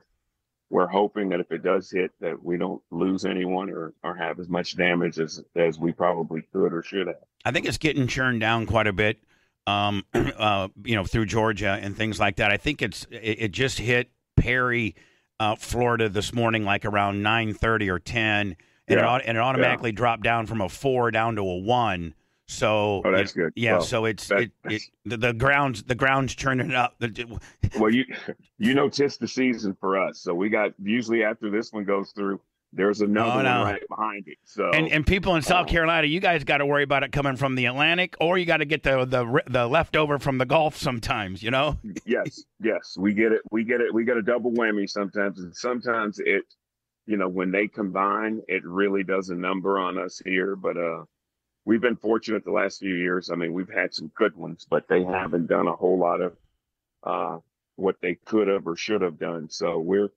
we're 0.71 0.87
hoping 0.87 1.29
that 1.31 1.41
if 1.41 1.53
it 1.53 1.63
does 1.63 1.91
hit, 1.91 2.11
that 2.21 2.43
we 2.43 2.57
don't 2.57 2.83
lose 2.91 3.25
anyone 3.25 3.71
or, 3.71 3.95
or 4.03 4.17
have 4.17 4.41
as 4.41 4.49
much 4.49 4.77
damage 4.77 5.19
as 5.19 5.43
as 5.57 5.79
we 5.79 5.93
probably 5.93 6.43
could 6.53 6.73
or 6.73 6.83
should 6.83 7.07
have. 7.07 7.17
I 7.45 7.53
think 7.53 7.67
it's 7.67 7.79
getting 7.79 8.07
churned 8.07 8.41
down 8.41 8.67
quite 8.67 8.87
a 8.87 8.93
bit 8.93 9.19
um, 9.67 10.05
uh, 10.15 10.69
you 10.85 10.95
know, 10.95 11.05
through 11.05 11.27
Georgia 11.27 11.79
and 11.81 11.97
things 11.97 12.19
like 12.19 12.37
that. 12.37 12.51
I 12.51 12.57
think 12.57 12.83
it's 12.83 13.07
it, 13.11 13.37
it 13.41 13.53
just 13.53 13.79
hit 13.79 14.11
Perry, 14.37 14.95
uh, 15.41 15.57
Florida 15.57 16.09
this 16.09 16.33
morning, 16.33 16.65
like 16.65 16.85
around 16.85 17.23
nine 17.23 17.55
thirty 17.55 17.91
or 17.91 17.99
ten, 17.99 18.57
and 18.89 18.99
yeah. 18.99 19.17
it 19.17 19.23
and 19.27 19.37
it 19.37 19.41
automatically 19.41 19.91
yeah. 19.91 19.97
dropped 19.97 20.23
down 20.23 20.47
from 20.47 20.61
a 20.61 20.69
four 20.69 21.11
down 21.11 21.37
to 21.37 21.43
a 21.43 21.57
one. 21.59 22.15
So 22.47 23.03
oh, 23.05 23.11
that's 23.11 23.33
it, 23.33 23.37
good. 23.37 23.53
Yeah, 23.57 23.79
so 23.79 24.05
it's 24.05 24.29
that, 24.29 24.43
it, 24.43 24.53
it 24.65 24.83
the, 25.07 25.17
the 25.17 25.33
grounds 25.33 25.83
the 25.83 25.95
grounds 25.95 26.35
churning 26.35 26.73
up. 26.73 27.03
well, 27.79 27.91
you 27.91 28.05
you 28.59 28.75
know, 28.75 28.89
tis 28.89 29.17
the 29.17 29.29
season 29.29 29.77
for 29.81 29.99
us. 29.99 30.21
So 30.21 30.35
we 30.35 30.51
got 30.51 30.73
usually 30.83 31.25
after 31.25 31.51
this 31.51 31.73
one 31.73 31.85
goes 31.85 32.11
through, 32.11 32.41
there's 32.75 33.01
another 33.01 33.41
oh, 33.41 33.43
no. 33.43 33.61
one 33.61 33.73
right 33.73 33.89
behind 33.89 34.29
it. 34.29 34.39
So 34.45 34.71
and, 34.71 34.89
and 34.89 35.07
people 35.07 35.37
in 35.37 35.43
South 35.43 35.63
um, 35.63 35.69
Carolina, 35.69 36.07
you 36.07 36.21
guys 36.21 36.45
got 36.45 36.59
to 36.59 36.67
worry 36.67 36.83
about 36.83 37.03
it 37.03 37.13
coming 37.13 37.37
from 37.37 37.55
the 37.55 37.67
Atlantic, 37.67 38.15
or 38.21 38.37
you 38.37 38.45
got 38.45 38.59
to 38.59 38.67
get 38.67 38.83
the 38.83 39.05
the 39.07 39.43
the 39.47 39.67
leftover 39.67 40.19
from 40.19 40.37
the 40.39 40.45
Gulf 40.45 40.77
sometimes. 40.77 41.43
You 41.43 41.51
know. 41.51 41.79
yes, 42.05 42.45
yes, 42.61 42.97
we 42.99 43.15
get 43.15 43.33
it. 43.33 43.41
We 43.51 43.65
get 43.65 43.81
it. 43.81 43.95
We 43.95 44.05
get 44.05 44.19
a 44.19 44.23
double 44.23 44.53
whammy 44.53 44.89
sometimes, 44.89 45.39
and 45.39 45.55
sometimes 45.57 46.19
it, 46.19 46.45
you 47.07 47.17
know, 47.17 47.29
when 47.29 47.51
they 47.51 47.69
combine, 47.69 48.43
it 48.49 48.65
really 48.65 49.05
does 49.05 49.31
a 49.31 49.35
number 49.35 49.79
on 49.79 49.99
us 49.99 50.21
here. 50.25 50.57
But 50.57 50.77
uh, 50.77 51.05
we've 51.65 51.81
been 51.81 51.97
fortunate 51.97 52.45
the 52.45 52.53
last 52.53 52.79
few 52.79 52.95
years. 52.95 53.31
I 53.31 53.37
mean, 53.37 53.53
we've 53.53 53.73
had 53.73 53.95
some 53.95 54.11
good 54.15 54.37
ones, 54.37 54.67
but 54.69 54.89
they 54.89 55.03
haven't 55.05 55.47
done 55.47 55.67
a 55.67 55.77
whole 55.77 55.99
lot 55.99 56.21
of 56.21 56.37
uh, 57.03 57.39
what 57.77 57.97
they 58.01 58.15
could 58.25 58.49
have 58.49 58.67
or 58.67 58.77
should 58.77 59.03
have 59.03 59.19
done. 59.19 59.49
So 59.51 59.79
we're 59.79 60.11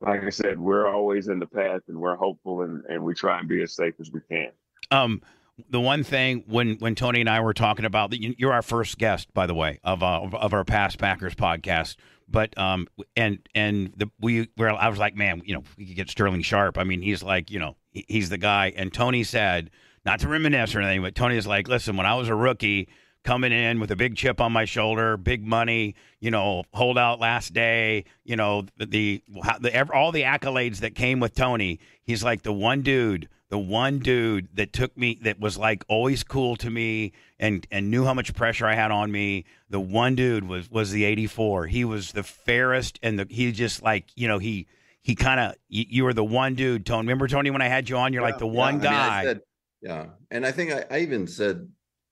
like 0.00 0.22
I 0.22 0.30
said, 0.30 0.60
we're 0.60 0.86
always 0.86 1.28
in 1.28 1.38
the 1.38 1.46
path 1.46 1.82
and 1.88 1.98
we're 1.98 2.16
hopeful 2.16 2.62
and, 2.62 2.84
and 2.88 3.02
we 3.02 3.14
try 3.14 3.38
and 3.40 3.48
be 3.48 3.62
as 3.62 3.74
safe 3.74 3.94
as 4.00 4.10
we 4.12 4.20
can. 4.30 4.50
Um, 4.90 5.22
the 5.70 5.80
one 5.80 6.04
thing 6.04 6.44
when 6.46 6.76
when 6.76 6.94
Tony 6.94 7.20
and 7.20 7.28
I 7.28 7.40
were 7.40 7.54
talking 7.54 7.84
about 7.84 8.12
you're 8.12 8.52
our 8.52 8.62
first 8.62 8.98
guest, 8.98 9.32
by 9.34 9.46
the 9.46 9.54
way, 9.54 9.80
of 9.82 10.02
uh, 10.02 10.20
of 10.32 10.52
our 10.52 10.64
past 10.64 10.98
Packers 10.98 11.34
podcast. 11.34 11.96
But 12.30 12.56
um, 12.58 12.88
and 13.16 13.38
and 13.54 13.92
the 13.96 14.10
we 14.20 14.48
were 14.56 14.70
I 14.70 14.88
was 14.88 14.98
like, 14.98 15.16
man, 15.16 15.42
you 15.44 15.54
know, 15.54 15.62
we 15.76 15.86
could 15.86 15.96
get 15.96 16.10
Sterling 16.10 16.42
Sharpe 16.42 16.78
I 16.78 16.84
mean, 16.84 17.02
he's 17.02 17.22
like, 17.22 17.50
you 17.50 17.58
know, 17.58 17.76
he's 17.90 18.28
the 18.28 18.38
guy. 18.38 18.72
And 18.76 18.92
Tony 18.92 19.24
said, 19.24 19.70
not 20.04 20.20
to 20.20 20.28
reminisce 20.28 20.74
or 20.74 20.80
anything, 20.80 21.02
but 21.02 21.14
Tony 21.14 21.36
is 21.36 21.46
like, 21.46 21.68
listen, 21.68 21.96
when 21.96 22.06
I 22.06 22.14
was 22.14 22.28
a 22.28 22.34
rookie, 22.34 22.88
coming 23.24 23.52
in 23.52 23.80
with 23.80 23.90
a 23.90 23.96
big 23.96 24.16
chip 24.16 24.40
on 24.40 24.52
my 24.52 24.64
shoulder, 24.64 25.16
big 25.16 25.44
money, 25.44 25.94
you 26.20 26.30
know, 26.30 26.64
hold 26.72 26.96
out 26.96 27.20
last 27.20 27.52
day, 27.52 28.04
you 28.24 28.36
know, 28.36 28.64
the, 28.76 28.86
the, 28.86 29.22
the 29.60 29.92
all 29.92 30.12
the 30.12 30.22
accolades 30.22 30.78
that 30.78 30.94
came 30.94 31.20
with 31.20 31.34
Tony. 31.34 31.80
He's 32.02 32.22
like 32.22 32.42
the 32.42 32.52
one 32.52 32.82
dude, 32.82 33.28
the 33.50 33.58
one 33.58 33.98
dude 33.98 34.48
that 34.54 34.72
took 34.72 34.96
me 34.96 35.18
that 35.22 35.40
was 35.40 35.56
like 35.56 35.84
always 35.88 36.22
cool 36.22 36.56
to 36.56 36.70
me 36.70 37.12
and 37.38 37.66
and 37.70 37.90
knew 37.90 38.04
how 38.04 38.14
much 38.14 38.34
pressure 38.34 38.66
I 38.66 38.74
had 38.74 38.90
on 38.90 39.10
me. 39.10 39.44
The 39.70 39.80
one 39.80 40.14
dude 40.14 40.44
was 40.44 40.70
was 40.70 40.90
the 40.90 41.04
84. 41.04 41.66
He 41.66 41.84
was 41.84 42.12
the 42.12 42.22
fairest 42.22 42.98
and 43.02 43.18
the 43.18 43.26
he 43.28 43.52
just 43.52 43.82
like, 43.82 44.06
you 44.14 44.28
know, 44.28 44.38
he 44.38 44.66
he 45.00 45.14
kind 45.14 45.40
of 45.40 45.54
you, 45.68 45.84
you, 45.88 46.04
were 46.04 46.12
the 46.12 46.24
one 46.24 46.54
dude, 46.54 46.84
Tony. 46.84 47.06
Remember 47.06 47.28
Tony 47.28 47.50
when 47.50 47.62
I 47.62 47.68
had 47.68 47.88
you 47.88 47.96
on, 47.96 48.12
you're 48.12 48.22
yeah, 48.22 48.28
like 48.28 48.38
the 48.38 48.46
one 48.46 48.76
yeah, 48.76 48.82
guy. 48.82 48.90
I 48.90 48.92
mean, 48.92 49.12
I 49.12 49.24
said, 49.24 49.40
yeah. 49.80 50.06
And 50.30 50.44
I 50.46 50.52
think 50.52 50.72
I, 50.72 50.84
I 50.90 50.98
even 51.00 51.26
said 51.26 51.68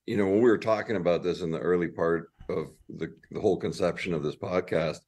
you 0.06 0.16
know, 0.16 0.24
when 0.24 0.36
we 0.36 0.48
were 0.48 0.58
talking 0.58 0.96
about 0.96 1.22
this 1.22 1.42
in 1.42 1.50
the 1.50 1.58
early 1.58 1.88
part 1.88 2.30
of 2.48 2.70
the, 2.88 3.12
the 3.30 3.40
whole 3.40 3.56
conception 3.56 4.14
of 4.14 4.22
this 4.22 4.36
podcast, 4.36 5.00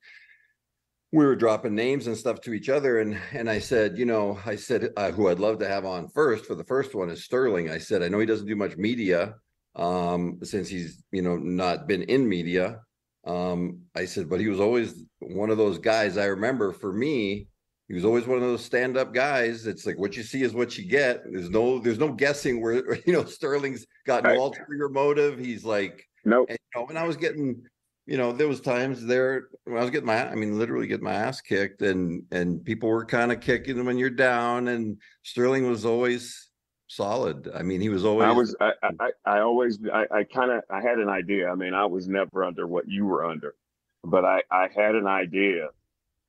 we 1.13 1.25
were 1.25 1.37
dropping 1.37 1.75
names 1.75 2.07
and 2.07 2.17
stuff 2.17 2.41
to 2.43 2.53
each 2.53 2.69
other. 2.69 3.01
And 3.01 3.19
and 3.33 3.49
I 3.49 3.59
said, 3.59 3.99
you 3.99 4.05
know, 4.05 4.39
I 4.45 4.57
said 4.57 4.91
uh, 4.97 5.11
who 5.11 5.29
I'd 5.29 5.39
love 5.39 5.59
to 5.61 5.69
have 5.69 5.85
on 5.85 6.09
first 6.09 6.47
for 6.47 6.55
the 6.55 6.65
first 6.65 6.95
one 6.95 7.11
is 7.11 7.25
Sterling. 7.25 7.71
I 7.71 7.79
said, 7.79 8.03
I 8.03 8.09
know 8.09 8.19
he 8.19 8.27
doesn't 8.27 8.47
do 8.47 8.57
much 8.57 8.77
media 8.77 9.35
um, 9.77 10.39
since 10.43 10.69
he's, 10.69 11.03
you 11.13 11.23
know, 11.23 11.37
not 11.37 11.87
been 11.87 12.03
in 12.03 12.29
media. 12.29 12.81
Um, 13.27 13.81
I 13.95 14.05
said, 14.05 14.29
but 14.29 14.41
he 14.41 14.49
was 14.49 14.61
always 14.61 15.03
one 15.19 15.51
of 15.51 15.59
those 15.59 15.79
guys 15.79 16.17
I 16.17 16.27
remember 16.27 16.73
for 16.73 16.93
me 16.93 17.49
he 17.89 17.95
was 17.95 18.05
always 18.05 18.27
one 18.27 18.37
of 18.37 18.45
those 18.45 18.65
stand-up 18.65 19.15
guys. 19.15 19.67
It's 19.67 19.87
like 19.87 19.99
what 19.99 20.15
you 20.15 20.23
see 20.23 20.43
is 20.43 20.53
what 20.53 20.77
you 20.77 20.87
get. 20.87 21.23
There's 21.25 21.49
no 21.49 21.79
there's 21.79 21.99
no 21.99 22.13
guessing 22.13 22.61
where 22.61 22.97
you 23.07 23.13
know 23.15 23.25
Sterling's 23.25 23.87
got 24.07 24.25
no 24.25 24.35
ulterior 24.35 24.91
motive. 24.91 25.39
He's 25.39 25.65
like 25.65 26.07
no. 26.25 26.41
Nope. 26.41 26.51
And, 26.51 26.59
you 26.75 26.81
know, 26.81 26.87
and 26.89 26.99
I 26.99 27.07
was 27.07 27.17
getting 27.17 27.63
you 28.09 28.17
know, 28.17 28.33
there 28.33 28.49
was 28.49 28.63
times 28.63 29.05
there 29.05 29.49
when 29.65 29.77
I 29.77 29.83
was 29.83 29.91
getting 29.91 30.07
my, 30.07 30.31
I 30.31 30.35
mean, 30.35 30.59
literally 30.59 30.87
getting 30.87 31.05
my 31.05 31.13
ass 31.13 31.43
kicked, 31.43 31.83
and 31.83 32.23
and 32.31 32.65
people 32.65 32.89
were 32.89 33.05
kind 33.05 33.31
of 33.31 33.43
kicking 33.43 33.85
when 33.85 33.99
you're 33.99 34.09
down, 34.09 34.69
and 34.69 34.97
Sterling 35.23 35.69
was 35.69 35.85
always 35.85 36.49
solid. 36.87 37.51
I 37.55 37.61
mean, 37.61 37.83
he 37.83 37.91
was 37.91 38.07
always. 38.07 38.27
I 38.27 38.33
was. 38.33 38.57
I. 38.63 38.73
I, 38.99 39.11
I 39.27 39.41
always. 39.41 39.79
I, 39.93 40.07
I 40.11 40.25
kind 40.25 40.51
of. 40.51 40.63
I 40.71 40.81
had 40.81 40.99
an 40.99 41.11
idea. 41.11 41.51
I 41.51 41.55
mean, 41.55 41.75
I 41.75 41.85
was 41.85 42.09
never 42.09 42.45
under 42.45 42.67
what 42.67 42.89
you 42.89 43.05
were 43.05 43.27
under, 43.27 43.55
but 44.03 44.25
I. 44.25 44.43
I 44.51 44.69
had 44.75 44.95
an 44.95 45.07
idea, 45.07 45.69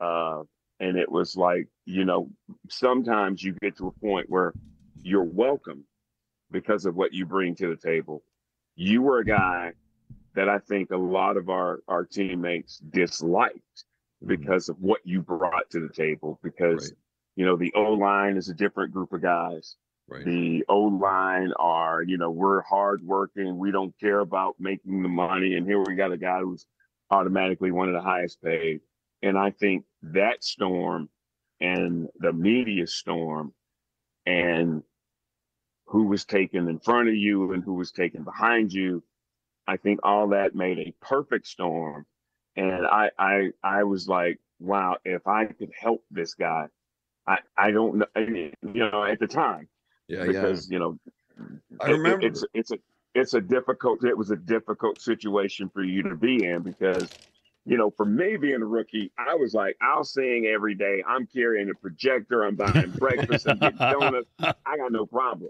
uh, 0.01 0.41
and 0.81 0.97
it 0.97 1.09
was 1.09 1.37
like 1.37 1.69
you 1.85 2.03
know, 2.03 2.29
sometimes 2.69 3.41
you 3.41 3.55
get 3.61 3.77
to 3.77 3.87
a 3.87 4.05
point 4.05 4.29
where 4.29 4.51
you're 5.01 5.23
welcome 5.23 5.85
because 6.51 6.85
of 6.85 6.97
what 6.97 7.13
you 7.13 7.25
bring 7.25 7.55
to 7.55 7.69
the 7.69 7.77
table. 7.77 8.21
You 8.75 9.01
were 9.01 9.19
a 9.19 9.25
guy 9.25 9.71
that 10.35 10.49
I 10.49 10.59
think 10.59 10.91
a 10.91 10.97
lot 10.97 11.37
of 11.37 11.49
our 11.49 11.79
our 11.87 12.05
teammates 12.05 12.77
disliked 12.77 13.57
mm-hmm. 14.23 14.27
because 14.27 14.69
of 14.69 14.77
what 14.79 15.01
you 15.03 15.21
brought 15.21 15.69
to 15.71 15.79
the 15.79 15.93
table. 15.93 16.39
Because 16.43 16.91
Right. 16.91 16.97
you 17.35 17.45
know 17.45 17.55
the 17.55 17.73
O 17.75 17.93
line 17.93 18.37
is 18.37 18.49
a 18.49 18.53
different 18.53 18.93
group 18.93 19.13
of 19.13 19.21
guys. 19.21 19.75
right. 20.07 20.25
The 20.25 20.65
O 20.69 20.81
line 20.81 21.51
are 21.57 22.03
you 22.03 22.17
know 22.17 22.31
we're 22.31 22.61
hardworking. 22.61 23.57
We 23.57 23.71
don't 23.71 23.97
care 23.99 24.19
about 24.19 24.55
making 24.59 25.01
the 25.03 25.09
money. 25.09 25.55
And 25.55 25.65
here 25.65 25.83
we 25.85 25.95
got 25.95 26.11
a 26.11 26.17
guy 26.17 26.39
who's 26.39 26.65
automatically 27.11 27.71
one 27.71 27.87
of 27.87 27.93
the 27.93 28.01
highest 28.01 28.41
paid. 28.41 28.81
And 29.21 29.37
I 29.37 29.51
think 29.51 29.85
that 30.03 30.43
storm 30.43 31.09
and 31.59 32.07
the 32.19 32.31
media 32.31 32.87
storm 32.87 33.53
and 34.25 34.83
who 35.87 36.05
was 36.05 36.23
taken 36.23 36.69
in 36.69 36.79
front 36.79 37.09
of 37.09 37.15
you 37.15 37.51
and 37.51 37.63
who 37.63 37.73
was 37.73 37.91
taken 37.91 38.23
behind 38.23 38.71
you 38.71 39.03
I 39.69 39.77
think 39.77 39.99
all 40.03 40.29
that 40.29 40.55
made 40.55 40.79
a 40.79 40.93
perfect 41.01 41.47
storm. 41.47 42.05
And 42.55 42.85
I 42.87 43.11
I 43.19 43.51
I 43.63 43.83
was 43.83 44.07
like, 44.07 44.39
wow, 44.59 44.97
if 45.05 45.27
I 45.27 45.45
could 45.45 45.71
help 45.79 46.03
this 46.11 46.33
guy, 46.33 46.67
I 47.27 47.37
I 47.57 47.71
don't 47.71 47.97
know, 47.99 48.07
I 48.15 48.25
mean, 48.25 48.53
you 48.63 48.89
know, 48.91 49.03
at 49.03 49.19
the 49.19 49.27
time 49.27 49.69
yeah, 50.07 50.23
yeah. 50.25 50.27
because 50.27 50.69
you 50.71 50.79
know, 50.79 50.99
I 51.79 51.87
it- 51.89 51.91
remember. 51.91 52.25
it's 52.27 52.43
it's 52.53 52.71
a 52.71 52.77
it's 53.15 53.33
a 53.35 53.41
difficult 53.41 54.03
it 54.03 54.17
was 54.17 54.31
a 54.31 54.35
difficult 54.35 55.01
situation 55.01 55.69
for 55.69 55.83
you 55.83 56.03
to 56.03 56.15
be 56.15 56.45
in 56.45 56.63
because 56.63 57.09
you 57.65 57.77
know 57.77 57.91
for 57.91 58.05
me 58.05 58.37
being 58.37 58.61
a 58.61 58.65
rookie 58.65 59.11
i 59.17 59.35
was 59.35 59.53
like 59.53 59.75
i'll 59.81 60.03
sing 60.03 60.45
every 60.45 60.75
day 60.75 61.03
i'm 61.07 61.25
carrying 61.27 61.69
a 61.69 61.75
projector 61.75 62.43
i'm 62.45 62.55
buying 62.55 62.91
breakfast 62.91 63.45
and 63.47 63.59
donuts 63.91 64.29
i 64.65 64.77
got 64.77 64.91
no 64.91 65.05
problem 65.05 65.49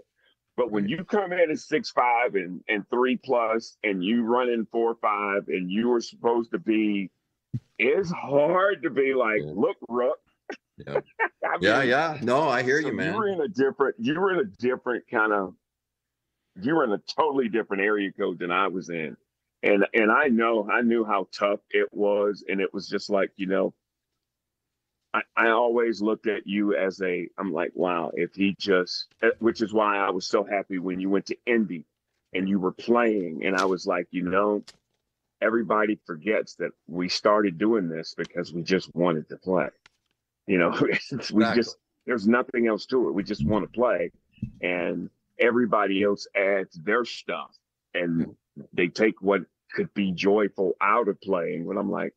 but 0.60 0.70
when 0.70 0.86
you 0.86 1.04
come 1.04 1.32
in 1.32 1.50
at 1.50 1.58
six 1.58 1.90
five 1.90 2.34
and 2.34 2.60
and 2.68 2.84
three 2.90 3.16
plus 3.16 3.78
and 3.82 4.04
you 4.04 4.24
run 4.24 4.50
in 4.50 4.66
four 4.70 4.94
five 5.00 5.48
and 5.48 5.70
you 5.70 5.88
were 5.88 6.02
supposed 6.02 6.50
to 6.50 6.58
be 6.58 7.10
it's 7.78 8.10
hard 8.10 8.82
to 8.82 8.90
be 8.90 9.14
like 9.14 9.40
Yeah. 9.42 9.52
look 9.54 9.78
rook 9.88 10.18
Yeah. 10.86 11.00
I 11.44 11.56
yeah, 11.62 11.82
yeah. 11.82 12.18
No, 12.20 12.42
I 12.42 12.62
hear 12.62 12.82
so 12.82 12.88
you, 12.88 12.92
man. 12.92 13.12
You 13.12 13.18
were 13.18 13.28
in 13.28 13.40
a 13.40 13.48
different. 13.48 13.96
You 13.98 14.20
were 14.20 14.34
in 14.34 14.40
a 14.40 14.44
different 14.44 15.04
kind 15.10 15.32
of. 15.32 15.54
You 16.60 16.74
were 16.74 16.84
in 16.84 16.92
a 16.92 16.98
totally 16.98 17.48
different 17.48 17.82
area 17.82 18.12
code 18.12 18.38
than 18.38 18.50
I 18.50 18.68
was 18.68 18.90
in, 18.90 19.16
and 19.62 19.86
and 19.94 20.12
I 20.12 20.28
know 20.28 20.68
I 20.70 20.82
knew 20.82 21.06
how 21.06 21.28
tough 21.32 21.60
it 21.70 21.88
was, 21.90 22.44
and 22.46 22.60
it 22.60 22.74
was 22.74 22.86
just 22.86 23.08
like 23.08 23.30
you 23.36 23.46
know. 23.46 23.72
I, 25.12 25.22
I 25.36 25.48
always 25.48 26.00
looked 26.00 26.26
at 26.26 26.46
you 26.46 26.76
as 26.76 27.00
a. 27.02 27.28
I'm 27.38 27.52
like, 27.52 27.72
wow, 27.74 28.10
if 28.14 28.34
he 28.34 28.54
just, 28.58 29.06
eh, 29.22 29.30
which 29.38 29.60
is 29.60 29.72
why 29.72 29.96
I 29.98 30.10
was 30.10 30.26
so 30.26 30.44
happy 30.44 30.78
when 30.78 31.00
you 31.00 31.08
went 31.10 31.26
to 31.26 31.36
Indy, 31.46 31.84
and 32.32 32.48
you 32.48 32.60
were 32.60 32.72
playing, 32.72 33.44
and 33.44 33.56
I 33.56 33.64
was 33.64 33.86
like, 33.86 34.06
you 34.10 34.22
know, 34.22 34.62
everybody 35.40 35.98
forgets 36.06 36.54
that 36.56 36.70
we 36.86 37.08
started 37.08 37.58
doing 37.58 37.88
this 37.88 38.14
because 38.16 38.52
we 38.52 38.62
just 38.62 38.94
wanted 38.94 39.28
to 39.30 39.36
play. 39.36 39.68
You 40.46 40.58
know, 40.58 40.76
we 40.80 40.90
Exactly. 40.90 41.54
just 41.54 41.76
there's 42.06 42.28
nothing 42.28 42.66
else 42.68 42.86
to 42.86 43.08
it. 43.08 43.12
We 43.12 43.24
just 43.24 43.44
want 43.44 43.64
to 43.64 43.70
play, 43.78 44.12
and 44.60 45.10
everybody 45.38 46.02
else 46.02 46.26
adds 46.36 46.76
their 46.76 47.04
stuff, 47.04 47.50
and 47.94 48.36
they 48.72 48.88
take 48.88 49.20
what 49.20 49.42
could 49.72 49.92
be 49.94 50.12
joyful 50.12 50.74
out 50.80 51.08
of 51.08 51.20
playing. 51.20 51.64
When 51.64 51.78
I'm 51.78 51.90
like, 51.90 52.14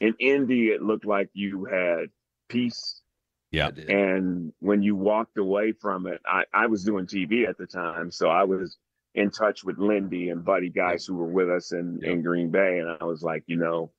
in 0.00 0.14
Indy, 0.18 0.68
it 0.68 0.82
looked 0.82 1.06
like 1.06 1.30
you 1.32 1.64
had 1.64 2.10
peace, 2.48 3.02
Yeah. 3.50 3.70
And 3.88 4.52
when 4.60 4.82
you 4.82 4.96
walked 4.96 5.38
away 5.38 5.72
from 5.72 6.06
it, 6.06 6.20
I 6.26 6.44
I 6.52 6.66
was 6.66 6.84
doing 6.84 7.06
TV 7.06 7.46
at 7.48 7.58
the 7.58 7.66
time, 7.66 8.10
so 8.10 8.28
I 8.28 8.44
was 8.44 8.78
in 9.14 9.30
touch 9.30 9.64
with 9.64 9.78
Lindy 9.78 10.28
and 10.30 10.44
Buddy 10.44 10.68
guys 10.70 11.06
who 11.06 11.14
were 11.16 11.26
with 11.38 11.48
us 11.50 11.72
in 11.72 11.98
Yep. 12.02 12.10
in 12.12 12.22
Green 12.22 12.50
Bay, 12.50 12.78
and 12.80 12.88
I 13.00 13.04
was 13.04 13.22
like, 13.22 13.44
you 13.46 13.56
know. 13.56 13.92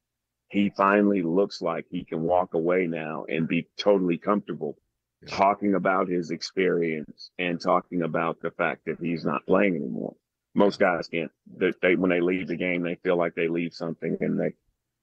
He 0.49 0.69
finally 0.77 1.23
looks 1.23 1.61
like 1.61 1.87
he 1.89 2.05
can 2.05 2.21
walk 2.21 2.53
away 2.53 2.87
now 2.87 3.25
and 3.27 3.49
be 3.49 3.67
totally 3.77 4.17
comfortable 4.17 4.77
Yeah. 5.21 5.35
talking 5.35 5.73
about 5.75 6.07
his 6.07 6.31
experience 6.31 7.31
and 7.37 7.59
talking 7.59 8.01
about 8.03 8.39
the 8.39 8.51
fact 8.51 8.85
that 8.85 8.97
he's 9.01 9.25
not 9.25 9.45
playing 9.45 9.75
anymore. 9.75 10.15
Most 10.55 10.79
guys 10.79 11.09
can't. 11.09 11.33
They, 11.57 11.73
they 11.81 11.95
when 11.97 12.09
they 12.11 12.21
leave 12.21 12.47
the 12.47 12.55
game, 12.55 12.81
they 12.83 12.95
feel 12.95 13.17
like 13.17 13.35
they 13.35 13.49
leave 13.49 13.73
something, 13.73 14.15
and 14.21 14.39
they, 14.39 14.53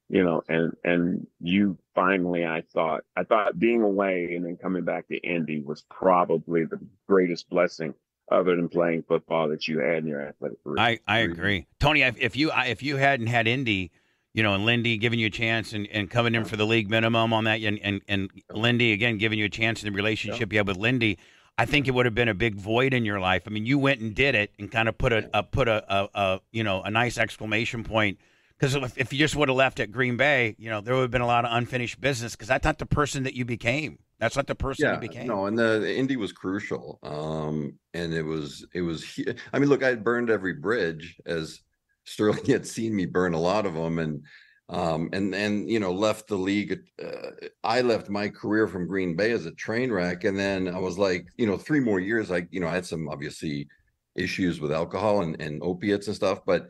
you 0.09 0.23
know, 0.23 0.43
and 0.49 0.77
and 0.85 1.27
you 1.41 1.79
finally, 1.95 2.45
I 2.45 2.63
thought, 2.73 3.05
I 3.17 3.25
thought 3.25 3.59
being 3.59 3.83
away 3.83 4.35
and 4.35 4.45
then 4.45 4.57
coming 4.57 4.85
back 4.85 5.09
to 5.09 5.17
Indy 5.17 5.61
was 5.61 5.85
probably 5.91 6.65
the 6.65 6.81
greatest 7.09 7.49
blessing, 7.49 7.95
other 8.31 8.57
than 8.57 8.69
playing 8.69 9.05
football, 9.09 9.49
that 9.49 9.67
you 9.67 9.79
had 9.81 9.99
in 9.99 10.07
your 10.07 10.21
athletic 10.21 10.63
career. 10.63 10.77
I, 10.79 10.99
I 11.07 11.19
agree, 11.21 11.67
Tony. 11.81 12.03
If 12.03 12.37
you 12.37 12.51
if 12.55 12.83
you 12.83 12.97
hadn't 12.97 13.29
had 13.29 13.49
Indy, 13.49 13.93
you 14.35 14.43
know, 14.43 14.55
and 14.55 14.67
Lindy 14.67 14.99
giving 14.99 15.19
you 15.19 15.29
a 15.29 15.31
chance 15.31 15.73
and, 15.73 15.87
and 15.89 16.11
coming 16.11 16.35
in 16.35 16.45
for 16.45 16.57
the 16.57 16.67
league 16.67 16.91
minimum 16.91 17.33
on 17.33 17.45
that, 17.45 17.61
and 17.61 17.79
and, 17.83 18.03
and 18.07 18.31
Lindy 18.51 18.93
again 18.93 19.17
giving 19.19 19.39
you 19.39 19.47
a 19.47 19.51
chance 19.51 19.83
in 19.83 19.91
the 19.91 19.97
relationship 19.97 20.53
you 20.53 20.59
have 20.59 20.69
with 20.69 20.77
Lindy, 20.77 21.19
I 21.57 21.67
think 21.67 21.89
it 21.89 21.93
would 21.93 22.05
have 22.05 22.15
been 22.15 22.29
a 22.29 22.35
big 22.35 22.57
void 22.57 22.93
in 22.93 23.05
your 23.05 23.21
life. 23.21 23.45
I 23.47 23.51
mean, 23.51 23.65
you 23.65 23.79
went 23.79 24.01
and 24.01 24.15
did 24.15 24.35
it 24.35 24.53
and 24.59 24.71
kind 24.71 24.89
of 24.89 24.99
put 24.99 25.13
a, 25.13 25.31
a 25.33 25.43
put 25.43 25.69
a, 25.69 25.85
a, 25.89 26.09
a 26.15 26.41
you 26.53 26.65
know 26.65 26.83
a 26.83 26.91
nice 26.91 27.17
exclamation 27.17 27.85
point. 27.85 28.19
Because 28.65 28.93
if, 28.93 28.99
if 28.99 29.13
you 29.13 29.19
just 29.19 29.37
would 29.37 29.49
have 29.49 29.57
left 29.57 29.79
at 29.81 29.93
Green 29.93 30.17
Bay, 30.17 30.57
you 30.59 30.71
know, 30.71 30.81
there 30.81 30.95
would 30.95 31.03
have 31.03 31.11
been 31.11 31.21
a 31.21 31.27
lot 31.27 31.45
of 31.45 31.53
unfinished 31.53 32.01
business. 32.01 32.33
Because 32.33 32.49
that's 32.49 32.65
not 32.65 32.79
the 32.79 32.87
person 32.87 33.25
that 33.25 33.35
you 33.35 33.45
became. 33.45 33.99
That's 34.19 34.37
not 34.37 34.47
the 34.47 34.55
person 34.55 34.87
yeah, 34.87 34.95
you 34.95 35.01
became. 35.01 35.27
no, 35.27 35.47
and 35.47 35.59
the, 35.59 35.81
the 35.81 35.95
Indy 35.95 36.17
was 36.17 36.33
crucial. 36.33 36.99
Um, 37.03 37.79
and 37.93 38.15
it 38.15 38.23
was 38.23 38.65
it 38.73 38.81
was. 38.81 39.21
I 39.53 39.59
mean, 39.59 39.69
look, 39.69 39.83
I 39.83 39.89
had 39.89 40.03
burned 40.03 40.31
every 40.31 40.55
bridge 40.55 41.21
as 41.27 41.61
Sterling 42.05 42.45
had 42.47 42.67
seen 42.67 42.97
me 42.97 43.05
burn 43.05 43.35
a 43.35 43.41
lot 43.41 43.67
of 43.67 43.75
them, 43.75 43.99
and 43.99 44.23
um, 44.71 45.11
and 45.13 45.35
and 45.35 45.69
you 45.69 45.81
know, 45.81 45.93
left 45.93 46.29
the 46.29 46.37
league. 46.39 46.79
Uh, 47.03 47.33
I 47.63 47.83
left 47.83 48.09
my 48.09 48.29
career 48.29 48.67
from 48.67 48.87
Green 48.87 49.15
Bay 49.15 49.33
as 49.33 49.45
a 49.45 49.53
train 49.53 49.93
wreck, 49.93 50.25
and 50.25 50.39
then 50.39 50.69
I 50.69 50.79
was 50.79 50.97
like, 50.97 51.27
you 51.37 51.47
know, 51.47 51.59
three 51.59 51.81
more 51.81 52.01
years. 52.01 52.31
I 52.31 52.47
you 52.51 52.61
know, 52.61 52.69
I 52.69 52.75
had 52.75 52.87
some 52.87 53.11
obviously 53.11 53.69
issues 54.17 54.61
with 54.61 54.73
alcohol 54.73 55.23
and, 55.23 55.39
and 55.43 55.61
opiates 55.63 56.07
and 56.07 56.17
stuff, 56.17 56.39
but 56.47 56.69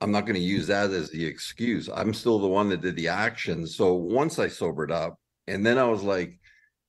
I'm 0.00 0.10
not 0.12 0.22
going 0.26 0.34
to 0.34 0.40
use 0.40 0.66
that 0.66 0.90
as 0.90 1.10
the 1.10 1.24
excuse. 1.24 1.88
I'm 1.92 2.12
still 2.12 2.38
the 2.38 2.46
one 2.48 2.68
that 2.68 2.82
did 2.82 2.96
the 2.96 3.08
action. 3.08 3.66
So 3.66 3.94
once 3.94 4.38
I 4.38 4.48
sobered 4.48 4.90
up, 4.92 5.18
and 5.46 5.64
then 5.64 5.78
I 5.78 5.84
was 5.84 6.02
like, 6.02 6.38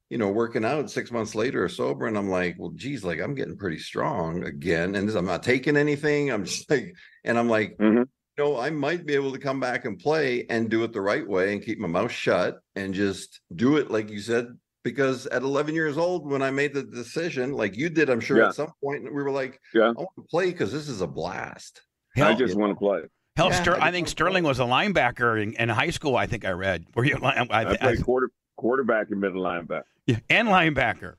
you 0.10 0.18
know, 0.18 0.30
working 0.30 0.66
out 0.66 0.90
six 0.90 1.12
months 1.12 1.36
later 1.36 1.64
or 1.64 1.70
sober, 1.70 2.08
and 2.08 2.18
I'm 2.18 2.30
like, 2.30 2.56
well, 2.58 2.72
geez, 2.72 3.04
like 3.04 3.20
I'm 3.20 3.36
getting 3.36 3.58
pretty 3.58 3.80
strong 3.80 4.44
again, 4.46 4.96
and 4.96 5.08
this, 5.08 5.16
I'm 5.16 5.26
not 5.26 5.44
taking 5.44 5.78
anything. 5.78 6.32
I'm 6.32 6.46
just 6.46 6.70
like, 6.70 6.94
and 7.24 7.38
I'm 7.38 7.50
like, 7.50 7.78
Mhm. 7.78 8.00
you 8.38 8.44
know, 8.44 8.58
I 8.58 8.70
might 8.72 9.06
be 9.06 9.16
able 9.16 9.32
to 9.34 9.40
come 9.40 9.60
back 9.60 9.86
and 9.86 9.98
play 10.00 10.46
and 10.50 10.70
do 10.70 10.84
it 10.84 10.92
the 10.94 11.02
right 11.02 11.28
way 11.28 11.54
and 11.54 11.64
keep 11.64 11.78
my 11.80 11.88
mouth 11.88 12.12
shut 12.12 12.60
and 12.76 12.94
just 12.94 13.40
do 13.56 13.78
it 13.78 13.90
like 13.92 14.10
you 14.10 14.20
said. 14.20 14.48
Because 14.84 15.28
at 15.28 15.42
11 15.42 15.76
years 15.76 15.98
old, 15.98 16.26
when 16.30 16.42
I 16.42 16.50
made 16.52 16.74
the 16.74 16.84
decision, 16.84 17.52
like 17.52 17.76
you 17.76 17.90
did, 17.90 18.10
I'm 18.10 18.22
sure 18.22 18.38
Yeah. 18.38 18.48
at 18.50 18.56
some 18.56 18.72
point, 18.82 19.04
we 19.04 19.10
were 19.22 19.32
like, 19.32 19.60
Yeah. 19.74 19.90
I 19.90 19.92
want 19.92 20.10
to 20.16 20.24
play 20.30 20.52
because 20.52 20.72
this 20.72 20.88
is 20.88 21.02
a 21.02 21.08
blast. 21.08 21.82
I 22.18 22.30
Hell, 22.30 22.36
just 22.38 22.56
want 22.56 22.72
to 22.72 22.76
play. 22.76 23.02
hell 23.36 23.50
Yeah, 23.50 23.62
Ster- 23.62 23.82
I 23.82 23.88
I 23.88 23.92
think 23.92 24.08
just- 24.08 24.18
Sterling 24.18 24.44
was 24.44 24.60
a 24.60 24.64
linebacker 24.64 25.42
in, 25.42 25.54
in 25.54 25.70
high 25.70 25.90
school. 25.92 26.16
I 26.16 26.26
think 26.28 26.46
I 26.46 26.52
read. 26.52 26.86
Were 26.96 27.06
you? 27.06 27.18
I, 27.24 27.46
I 27.50 27.66
I, 27.72 27.78
played 27.78 28.04
quarter 28.04 28.30
quarterback 28.58 29.12
and 29.12 29.22
middle 29.22 29.44
linebacker. 29.44 29.84
yeah, 30.08 30.20
and 30.30 30.48
linebacker. 30.48 31.16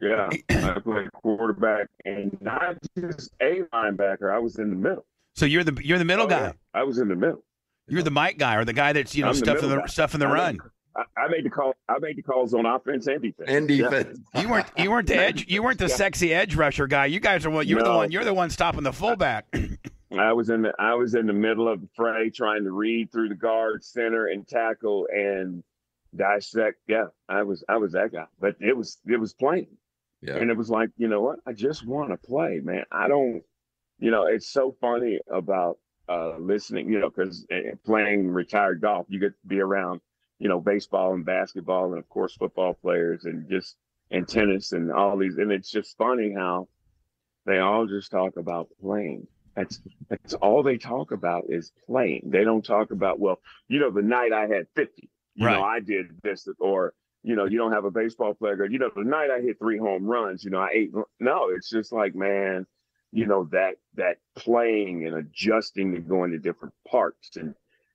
Yeah, 0.00 0.28
I 0.50 0.78
played 0.78 1.10
quarterback 1.12 1.88
and 2.04 2.36
not 2.40 2.76
just 2.96 3.32
a 3.40 3.62
linebacker. 3.74 4.32
I 4.32 4.38
was 4.38 4.58
in 4.58 4.70
the 4.70 4.76
middle. 4.76 5.04
So 5.34 5.46
you're 5.46 5.64
the 5.64 5.76
you're 5.84 5.98
the 5.98 6.04
middle 6.04 6.26
Oh, 6.26 6.28
guy. 6.28 6.40
yeah. 6.40 6.52
I 6.74 6.84
was 6.84 6.98
in 6.98 7.08
the 7.08 7.16
middle. 7.16 7.42
You're 7.88 8.02
the 8.04 8.10
mic 8.12 8.38
guy 8.38 8.54
or 8.54 8.64
the 8.64 8.72
guy 8.72 8.92
that's 8.92 9.16
you 9.16 9.24
know 9.24 9.32
stuff 9.32 9.62
in 9.64 9.68
the 9.68 9.84
stuffing 9.88 10.20
middle 10.20 10.32
the 10.34 10.36
the 10.36 10.42
I 10.42 10.46
run. 10.46 10.52
made- 10.54 10.60
I, 10.96 11.20
I 11.22 11.28
made 11.28 11.44
the 11.44 11.50
call. 11.50 11.72
I 11.88 11.98
made 12.00 12.16
the 12.16 12.22
calls 12.22 12.52
on 12.54 12.66
offense 12.66 13.06
and 13.08 13.22
defense. 13.22 13.48
And 13.48 13.68
Yeah. 13.70 13.88
defense. 13.90 14.18
You 14.40 14.48
weren't 14.48 14.66
you 14.76 14.90
weren't 14.90 15.06
the 15.08 15.16
edge 15.20 15.46
you 15.48 15.62
weren't 15.62 15.78
the 15.78 15.86
Yeah. 15.88 15.94
sexy 15.96 16.32
edge 16.34 16.54
rusher 16.56 16.86
guy. 16.86 17.06
You 17.06 17.18
guys 17.20 17.44
are 17.46 17.50
what 17.50 17.66
you're 17.66 17.80
the 17.82 17.88
No. 17.88 17.96
one 17.98 18.10
you're 18.12 18.24
the 18.24 18.34
one 18.34 18.50
stopping 18.50 18.82
the 18.84 18.92
fullback. 18.92 19.46
I 20.18 20.32
was 20.32 20.50
in 20.50 20.62
the 20.62 20.72
I 20.78 20.94
was 20.94 21.14
in 21.14 21.26
the 21.26 21.32
middle 21.32 21.68
of 21.68 21.80
the 21.80 21.88
fray, 21.94 22.30
trying 22.30 22.64
to 22.64 22.72
read 22.72 23.12
through 23.12 23.28
the 23.28 23.34
guard, 23.34 23.84
center, 23.84 24.26
and 24.26 24.46
tackle, 24.46 25.06
and 25.12 25.62
dissect. 26.16 26.78
Yeah, 26.88 27.06
I 27.28 27.42
was 27.42 27.64
I 27.68 27.76
was 27.76 27.92
that 27.92 28.12
guy. 28.12 28.26
But 28.40 28.56
it 28.60 28.76
was 28.76 28.98
it 29.06 29.18
was 29.18 29.34
plain. 29.34 29.68
Yeah. 30.22 30.36
And 30.36 30.50
it 30.50 30.56
was 30.56 30.68
like, 30.68 30.90
you 30.96 31.08
know 31.08 31.20
what? 31.20 31.38
I 31.46 31.52
just 31.52 31.86
want 31.86 32.10
to 32.10 32.16
play, 32.16 32.60
man. 32.62 32.84
I 32.92 33.08
don't, 33.08 33.42
you 33.98 34.10
know, 34.10 34.26
it's 34.26 34.50
so 34.50 34.76
funny 34.80 35.18
about 35.32 35.78
uh, 36.10 36.36
listening, 36.38 36.90
you 36.90 36.98
know, 36.98 37.08
because 37.08 37.46
playing 37.86 38.28
retired 38.28 38.82
golf, 38.82 39.06
you 39.08 39.18
get 39.18 39.32
to 39.40 39.46
be 39.46 39.60
around, 39.60 40.00
you 40.38 40.48
know, 40.48 40.60
baseball 40.60 41.14
and 41.14 41.24
basketball 41.24 41.90
and 41.90 41.98
of 41.98 42.08
course 42.08 42.34
football 42.34 42.74
players 42.74 43.24
and 43.24 43.48
just 43.48 43.76
and 44.10 44.28
tennis 44.28 44.72
and 44.72 44.92
all 44.92 45.16
these. 45.16 45.36
And 45.38 45.52
it's 45.52 45.70
just 45.70 45.96
funny 45.96 46.34
how 46.36 46.68
they 47.46 47.58
all 47.58 47.86
just 47.86 48.10
talk 48.10 48.36
about 48.36 48.68
playing. 48.82 49.26
That's 49.56 49.80
that's 50.08 50.34
all 50.34 50.62
they 50.62 50.78
talk 50.78 51.12
about 51.12 51.44
is 51.48 51.72
playing. 51.86 52.30
They 52.30 52.44
don't 52.44 52.64
talk 52.64 52.90
about 52.92 53.18
well, 53.18 53.40
you 53.68 53.80
know, 53.80 53.90
the 53.90 54.02
night 54.02 54.32
I 54.32 54.42
had 54.46 54.66
fifty, 54.76 55.10
you 55.34 55.46
Right. 55.46 55.54
know, 55.54 55.62
I 55.62 55.80
did 55.80 56.06
this, 56.22 56.48
or 56.58 56.94
you 57.22 57.36
know, 57.36 57.44
you 57.46 57.58
don't 57.58 57.72
have 57.72 57.84
a 57.84 57.90
baseball 57.90 58.34
player. 58.34 58.64
You 58.66 58.78
know, 58.78 58.90
the 58.94 59.04
night 59.04 59.30
I 59.30 59.40
hit 59.40 59.58
three 59.58 59.78
home 59.78 60.04
runs, 60.06 60.44
you 60.44 60.50
know, 60.50 60.60
I 60.60 60.70
ate. 60.72 60.92
No, 61.18 61.48
it's 61.50 61.68
just 61.68 61.92
like 61.92 62.14
man, 62.14 62.66
you 63.12 63.26
know 63.26 63.44
that 63.52 63.76
that 63.96 64.18
playing 64.36 65.06
and 65.06 65.16
adjusting 65.16 65.94
and 65.96 66.08
going 66.08 66.30
to 66.32 66.38
different 66.38 66.74
parks 66.88 67.36
and 67.36 67.54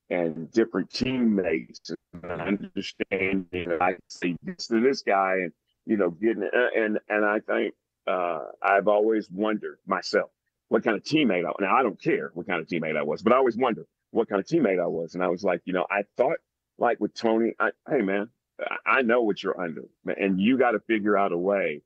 and 0.10 0.52
different 0.52 0.92
teammates 0.92 1.92
and 2.14 2.42
understanding. 2.42 3.68
I 3.82 3.96
say 4.10 4.36
this 4.44 4.68
to 4.68 4.82
this 4.82 5.02
guy 5.04 5.36
and 5.44 5.54
you 5.86 5.98
know 5.98 6.12
getting 6.12 6.48
and 6.76 7.00
and 7.10 7.26
I 7.26 7.40
think 7.40 7.74
uh, 8.08 8.46
I've 8.62 8.88
always 8.88 9.30
wondered 9.32 9.80
myself 9.88 10.30
what 10.70 10.84
kind 10.84 10.98
of 10.98 11.04
teammate 11.04 11.46
I 11.46 11.50
was. 11.50 11.58
now 11.60 11.76
I 11.76 11.84
don't 11.84 12.02
care 12.02 12.32
what 12.34 12.48
kind 12.48 12.62
of 12.62 12.68
teammate 12.68 12.98
I 12.98 13.04
was, 13.04 13.22
but 13.22 13.34
I 13.34 13.38
always 13.38 13.58
wondered 13.58 13.86
what 14.12 14.28
kind 14.30 14.40
of 14.40 14.48
teammate 14.48 14.82
I 14.82 14.88
was. 14.88 15.14
And 15.16 15.24
I 15.24 15.28
was 15.28 15.44
like, 15.44 15.62
you 15.66 15.74
know, 15.74 15.86
I 15.90 16.04
thought 16.18 16.38
like 16.78 17.00
with 17.00 17.14
Tony, 17.14 17.54
I, 17.60 17.72
hey 17.90 18.02
man, 18.02 18.30
I- 18.60 18.98
I 18.98 19.02
know 19.02 19.22
what 19.22 19.42
you're 19.44 19.60
under, 19.60 19.84
and 20.06 20.40
you 20.40 20.58
got 20.58 20.72
to 20.72 20.80
figure 20.80 21.18
out 21.18 21.32
a 21.32 21.38
way 21.38 21.82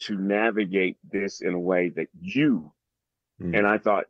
to 0.00 0.16
navigate 0.18 0.96
this 1.10 1.40
in 1.40 1.54
a 1.54 1.58
way 1.58 1.88
that 1.90 2.08
you. 2.20 2.72
Mm. 3.40 3.58
And 3.58 3.66
I 3.66 3.78
thought, 3.78 4.04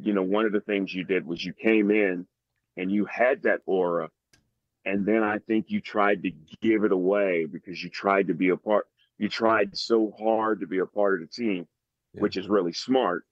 you 0.00 0.12
know, 0.12 0.22
one 0.22 0.44
of 0.44 0.52
the 0.52 0.60
things 0.60 0.92
you 0.92 1.04
did 1.04 1.26
was 1.26 1.44
you 1.44 1.52
came 1.52 1.90
in 1.90 2.26
and 2.76 2.90
you 2.92 3.04
had 3.06 3.42
that 3.44 3.60
aura, 3.66 4.10
and 4.84 5.04
then 5.06 5.22
I 5.22 5.38
think 5.38 5.66
you 5.68 5.80
tried 5.80 6.22
to 6.24 6.30
give 6.60 6.84
it 6.84 6.92
away 6.92 7.46
because 7.46 7.82
you 7.82 7.88
tried 7.90 8.28
to 8.28 8.34
be 8.34 8.50
a 8.50 8.56
part. 8.56 8.86
You 9.18 9.28
tried 9.28 9.76
so 9.76 10.12
hard 10.18 10.60
to 10.60 10.66
be 10.66 10.78
a 10.78 10.86
part 10.86 11.14
of 11.20 11.28
the 11.28 11.32
team, 11.32 11.66
Yeah. 12.14 12.20
which 12.22 12.36
is 12.36 12.48
really 12.48 12.72
smart, 12.72 13.24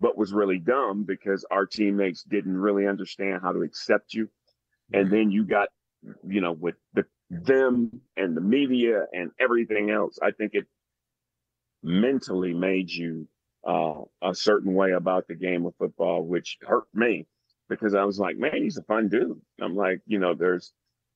but 0.00 0.16
was 0.16 0.32
really 0.32 0.58
dumb 0.58 1.04
because 1.04 1.44
our 1.50 1.66
teammates 1.66 2.22
didn't 2.22 2.56
really 2.56 2.86
understand 2.86 3.40
how 3.42 3.52
to 3.52 3.62
accept 3.62 4.14
you. 4.14 4.28
And 4.92 5.10
then 5.10 5.30
you 5.30 5.44
got, 5.44 5.68
you 6.26 6.40
know, 6.40 6.52
with 6.52 6.76
the 6.94 7.04
them 7.30 8.00
and 8.16 8.36
the 8.36 8.40
media 8.40 9.06
and 9.12 9.30
everything 9.40 9.90
else, 9.90 10.18
I 10.22 10.30
think 10.30 10.52
it 10.54 10.66
mentally 11.82 12.54
made 12.54 12.90
you 12.90 13.26
uh, 13.66 14.02
a 14.22 14.34
certain 14.34 14.74
way 14.74 14.92
about 14.92 15.26
the 15.26 15.34
game 15.34 15.66
of 15.66 15.74
football, 15.76 16.22
which 16.22 16.58
hurt 16.62 16.86
me 16.94 17.26
because 17.68 17.94
I 17.94 18.04
was 18.04 18.18
like, 18.18 18.36
man, 18.36 18.62
he's 18.62 18.76
a 18.76 18.82
fun 18.82 19.08
dude. 19.08 19.40
I'm 19.60 19.74
like, 19.74 20.00
you 20.06 20.18
know, 20.18 20.34
there's 20.34 20.72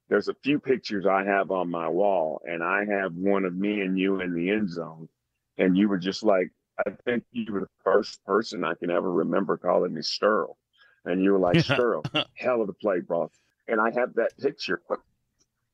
there's 0.09 0.29
a 0.29 0.35
few 0.43 0.59
pictures 0.59 1.07
I 1.07 1.25
have 1.25 1.53
on 1.53 1.71
my 1.71 1.89
wall, 1.89 2.43
and 2.45 2.65
I 2.65 2.85
have 2.85 3.15
one 3.15 3.45
of 3.45 3.55
me 3.55 3.81
and 3.81 3.97
you 3.97 4.21
in 4.21 4.35
the 4.35 4.51
end 4.51 4.69
zone, 4.69 5.09
and 5.57 5.77
you 5.77 5.89
were 5.89 5.99
just 5.99 6.25
like, 6.25 6.51
I 6.87 6.91
think 7.05 7.25
you 7.33 7.53
were 7.53 7.61
the 7.61 7.67
first 7.85 8.25
person 8.25 8.65
I 8.65 8.75
can 8.75 8.91
ever 8.91 9.11
remember 9.11 9.57
calling 9.57 9.95
me 9.95 10.01
Sterl, 10.03 10.57
and 11.05 11.23
you 11.23 11.33
were 11.33 11.39
like, 11.39 11.57
Sterl, 11.57 12.05
hell 12.35 12.63
of 12.63 12.69
a 12.69 12.73
play, 12.73 13.01
bro. 13.01 13.31
And 13.69 13.81
I 13.81 13.91
have 13.99 14.15
that 14.15 14.37
picture. 14.41 14.81
But 14.89 15.01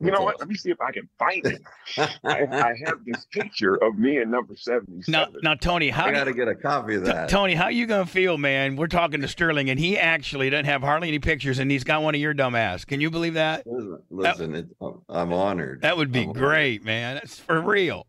You 0.01 0.11
know 0.11 0.23
what? 0.23 0.39
Let 0.39 0.49
me 0.49 0.55
see 0.55 0.71
if 0.71 0.81
I 0.81 0.93
can 0.93 1.09
find 1.19 1.47
it. 1.47 1.63
I, 2.25 2.47
I 2.51 2.75
have 2.87 3.05
this 3.07 3.27
picture 3.33 3.75
of 3.83 3.99
me 3.99 4.19
in 4.19 4.31
number 4.31 4.55
Now, 4.55 4.81
77. 4.81 5.35
now, 5.43 5.55
Tony, 5.55 5.89
how 5.89 6.07
I 6.07 6.13
got 6.13 6.25
to 6.25 6.35
get 6.35 6.49
a 6.49 6.55
copy 6.55 6.97
of 6.97 7.05
T- 7.05 7.11
that. 7.11 7.29
Tony, 7.31 7.55
how 7.55 7.69
you 7.69 7.87
gonna 7.87 8.05
feel, 8.07 8.37
man? 8.37 8.77
We're 8.77 8.87
talking 8.89 9.21
to 9.23 9.29
Sterling, 9.29 9.71
and 9.71 9.79
he 9.79 9.97
actually 9.97 10.51
doesn't 10.51 10.67
have 10.67 10.83
hardly 10.83 11.09
any 11.09 11.19
pictures, 11.19 11.59
and 11.59 11.71
he's 11.71 11.85
got 11.85 12.03
one 12.03 12.15
of 12.15 12.21
your 12.21 12.35
dumb 12.35 12.55
ass. 12.55 12.85
Can 12.85 13.01
you 13.01 13.11
believe 13.11 13.35
that? 13.35 13.63
Listen, 13.67 14.03
listen 14.11 14.55
it, 14.55 14.67
I'm 15.09 15.33
honored. 15.33 15.83
That 15.83 15.97
would 15.97 16.13
be 16.13 16.21
I'm 16.23 16.31
honored. 16.31 16.43
great, 16.43 16.85
man. 16.85 17.15
That's 17.15 17.39
for 17.39 17.61
real. 17.61 18.07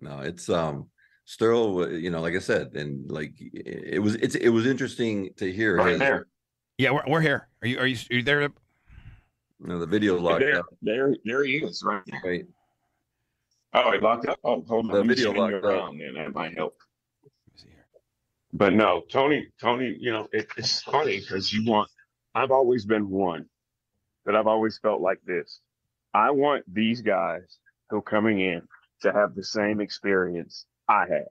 No, 0.00 0.20
it's 0.20 0.48
um 0.48 0.86
Sterl, 1.26 2.00
you 2.00 2.10
know, 2.10 2.20
like 2.20 2.34
I 2.34 2.38
said, 2.38 2.72
and 2.74 3.10
like 3.10 3.32
it 3.38 4.02
was 4.02 4.14
it's 4.16 4.34
it 4.34 4.50
was 4.50 4.66
interesting 4.66 5.30
to 5.36 5.50
hear 5.50 5.76
Right 5.76 5.90
his 5.92 5.98
there. 5.98 6.26
Yeah, 6.76 6.90
we're, 6.90 7.04
we're 7.06 7.20
here. 7.20 7.48
Are 7.62 7.68
you 7.68 7.78
are 7.78 7.86
you, 7.86 7.96
are 8.10 8.14
you 8.16 8.22
there? 8.22 8.42
you 8.42 8.50
know, 9.60 9.78
the 9.78 9.86
video 9.86 10.18
locked 10.18 10.40
There, 10.40 10.58
up, 10.58 10.66
there, 10.82 11.14
there 11.24 11.44
he 11.44 11.56
is, 11.58 11.82
right 11.84 12.02
there. 12.06 12.20
right? 12.24 12.46
Oh, 13.72 13.92
he 13.92 13.98
locked 13.98 14.28
up. 14.28 14.38
Oh, 14.44 14.62
hold 14.68 14.90
on. 14.90 14.92
The 14.92 15.02
video 15.02 15.30
spin 15.30 15.34
you 15.34 15.40
locked 15.40 15.54
up. 15.54 15.64
around, 15.64 15.98
then 15.98 16.14
that 16.14 16.34
might 16.34 16.54
help. 16.56 16.76
But 18.52 18.72
no, 18.72 19.02
Tony, 19.10 19.48
Tony, 19.60 19.96
you 19.98 20.12
know, 20.12 20.28
it, 20.32 20.46
it's 20.56 20.82
funny 20.82 21.18
because 21.20 21.52
you 21.52 21.64
want. 21.64 21.90
I've 22.36 22.50
always 22.50 22.84
been 22.84 23.08
one 23.08 23.46
that 24.26 24.36
I've 24.36 24.46
always 24.46 24.78
felt 24.78 25.00
like 25.00 25.20
this. 25.26 25.60
I 26.12 26.30
want 26.30 26.64
these 26.72 27.00
guys 27.00 27.58
who 27.90 27.98
are 27.98 28.02
coming 28.02 28.40
in 28.40 28.62
to 29.02 29.12
have 29.12 29.34
the 29.34 29.42
same 29.44 29.80
experience 29.80 30.66
I 30.88 31.00
had, 31.08 31.26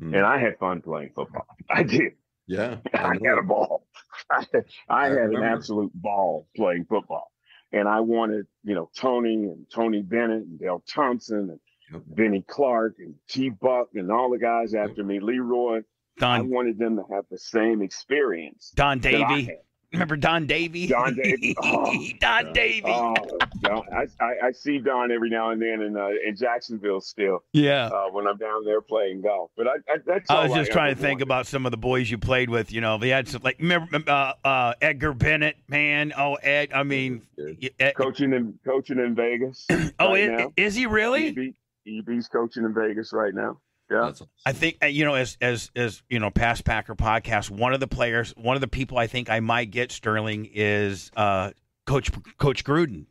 Mm. 0.00 0.16
and 0.16 0.24
I 0.24 0.38
had 0.38 0.56
fun 0.58 0.80
playing 0.80 1.10
football. 1.14 1.46
I 1.70 1.82
did. 1.82 2.12
Yeah. 2.46 2.76
I 2.94 3.14
had 3.22 3.38
a 3.38 3.42
ball. 3.42 3.86
I, 4.30 4.44
I 4.88 5.08
had 5.08 5.30
an 5.30 5.42
absolute 5.42 5.92
ball 5.94 6.48
playing 6.56 6.86
football. 6.88 7.30
And 7.72 7.86
I 7.86 8.00
wanted, 8.00 8.46
you 8.64 8.74
know, 8.74 8.90
Tony 8.96 9.34
and 9.34 9.66
Tony 9.72 10.00
Bennett 10.02 10.44
and 10.46 10.58
Dale 10.58 10.82
Thompson 10.88 11.50
and 11.50 11.60
Yep. 11.92 12.02
Benny 12.06 12.44
Clark 12.48 12.94
and 13.00 13.16
T 13.28 13.48
Buck 13.50 13.88
and 13.94 14.12
all 14.12 14.30
the 14.30 14.38
guys 14.38 14.74
after 14.74 15.02
me, 15.02 15.18
Leroy. 15.18 15.78
I 16.22 16.38
Don 16.38 16.48
wanted 16.50 16.78
them 16.78 16.94
to 16.96 17.02
have 17.12 17.24
the 17.32 17.38
same 17.38 17.82
experience. 17.82 18.70
Don 18.76 19.00
that 19.00 19.12
I 19.14 19.18
Davey. 19.28 19.44
had. 19.46 19.54
Remember 19.92 20.16
Don 20.16 20.46
Davey? 20.46 20.86
Don 20.86 21.16
Davey. 21.16 21.56
Oh, 21.62 21.84
Don 22.20 22.46
yeah. 22.46 22.52
Davey. 22.52 22.82
Oh, 22.86 23.14
Don, 23.62 23.82
I, 23.92 24.06
I, 24.24 24.34
I 24.46 24.52
see 24.52 24.78
Don 24.78 25.10
every 25.10 25.30
now 25.30 25.50
and 25.50 25.60
then 25.60 25.82
in 25.82 25.96
uh, 25.96 26.08
in 26.24 26.36
Jacksonville 26.36 27.00
still 27.00 27.42
yeah. 27.52 27.86
uh, 27.86 28.04
when 28.10 28.26
I'm 28.28 28.36
down 28.36 28.64
there 28.64 28.80
playing 28.80 29.22
golf. 29.22 29.50
But 29.56 29.66
I, 29.66 29.70
I 29.92 29.96
that's 30.06 30.30
I 30.30 30.46
was 30.46 30.54
just 30.54 30.70
trying 30.70 30.94
to 30.94 31.00
think 31.00 31.16
wanted. 31.16 31.22
about 31.24 31.46
some 31.48 31.66
of 31.66 31.72
the 31.72 31.76
boys 31.76 32.08
you 32.08 32.18
played 32.18 32.50
with. 32.50 32.70
You 32.72 32.80
know, 32.80 32.98
they 32.98 33.08
had 33.08 33.26
some 33.26 33.42
like 33.42 33.58
remember 33.58 34.04
uh, 34.06 34.32
uh, 34.44 34.74
Edgar 34.80 35.12
Bennett, 35.12 35.56
man. 35.68 36.12
Oh, 36.16 36.34
Ed. 36.36 36.70
I 36.72 36.84
mean, 36.84 37.22
Ed- 37.80 37.94
coaching 37.96 38.32
in 38.32 38.58
coaching 38.64 38.98
in 38.98 39.16
Vegas. 39.16 39.66
oh, 39.70 40.10
right 40.12 40.30
i- 40.30 40.36
now. 40.36 40.52
is 40.56 40.76
he 40.76 40.86
really? 40.86 41.28
EB, 41.86 42.08
EB's 42.08 42.28
coaching 42.28 42.64
in 42.64 42.72
Vegas 42.72 43.12
right 43.12 43.34
now. 43.34 43.58
Yeah. 43.90 44.12
I 44.46 44.52
think 44.52 44.78
uh, 44.82 44.86
you 44.86 45.04
know, 45.04 45.14
as 45.14 45.36
as 45.40 45.70
as 45.74 46.02
you 46.08 46.20
know, 46.20 46.30
past 46.30 46.64
Packer 46.64 46.94
podcast. 46.94 47.50
One 47.50 47.74
of 47.74 47.80
the 47.80 47.88
players, 47.88 48.32
one 48.36 48.54
of 48.54 48.60
the 48.60 48.68
people 48.68 48.98
I 48.98 49.08
think 49.08 49.28
I 49.28 49.40
might 49.40 49.70
get 49.70 49.90
Sterling 49.90 50.48
is 50.52 51.10
uh, 51.16 51.50
Coach 51.86 52.10
Coach 52.38 52.64
Gruden. 52.64 53.06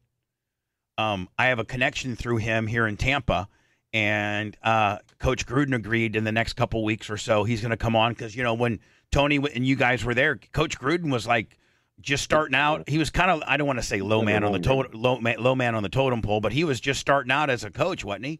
Um, 0.97 1.29
I 1.37 1.47
have 1.47 1.59
a 1.59 1.65
connection 1.65 2.15
through 2.15 2.37
him 2.37 2.65
here 2.65 2.87
in 2.87 2.97
Tampa, 2.97 3.49
and 3.93 4.55
uh, 4.63 4.99
Coach 5.19 5.45
Gruden 5.45 5.75
agreed 5.75 6.15
in 6.15 6.23
the 6.23 6.31
next 6.31 6.53
couple 6.53 6.83
weeks 6.83 7.09
or 7.09 7.17
so 7.17 7.43
he's 7.43 7.61
going 7.61 7.71
to 7.71 7.77
come 7.77 7.95
on 7.95 8.13
because 8.13 8.35
you 8.35 8.43
know 8.43 8.53
when 8.53 8.79
Tony 9.11 9.37
and 9.37 9.67
you 9.67 9.75
guys 9.75 10.05
were 10.05 10.13
there, 10.13 10.37
Coach 10.53 10.79
Gruden 10.79 11.11
was 11.11 11.27
like 11.27 11.57
just 11.99 12.23
starting 12.23 12.55
out. 12.55 12.87
He 12.87 12.97
was 12.97 13.09
kind 13.09 13.31
of 13.31 13.43
I 13.45 13.57
don't 13.57 13.67
want 13.67 13.79
to 13.79 13.85
say 13.85 14.01
low 14.01 14.21
man 14.21 14.45
on 14.45 14.53
the 14.53 14.59
totem 14.59 14.93
low 14.93 15.19
man, 15.19 15.37
low 15.39 15.55
man 15.55 15.75
on 15.75 15.83
the 15.83 15.89
totem 15.89 16.21
pole, 16.21 16.39
but 16.39 16.53
he 16.53 16.63
was 16.63 16.79
just 16.79 17.01
starting 17.01 17.31
out 17.31 17.49
as 17.49 17.65
a 17.65 17.71
coach, 17.71 18.05
wasn't 18.05 18.25
he? 18.25 18.39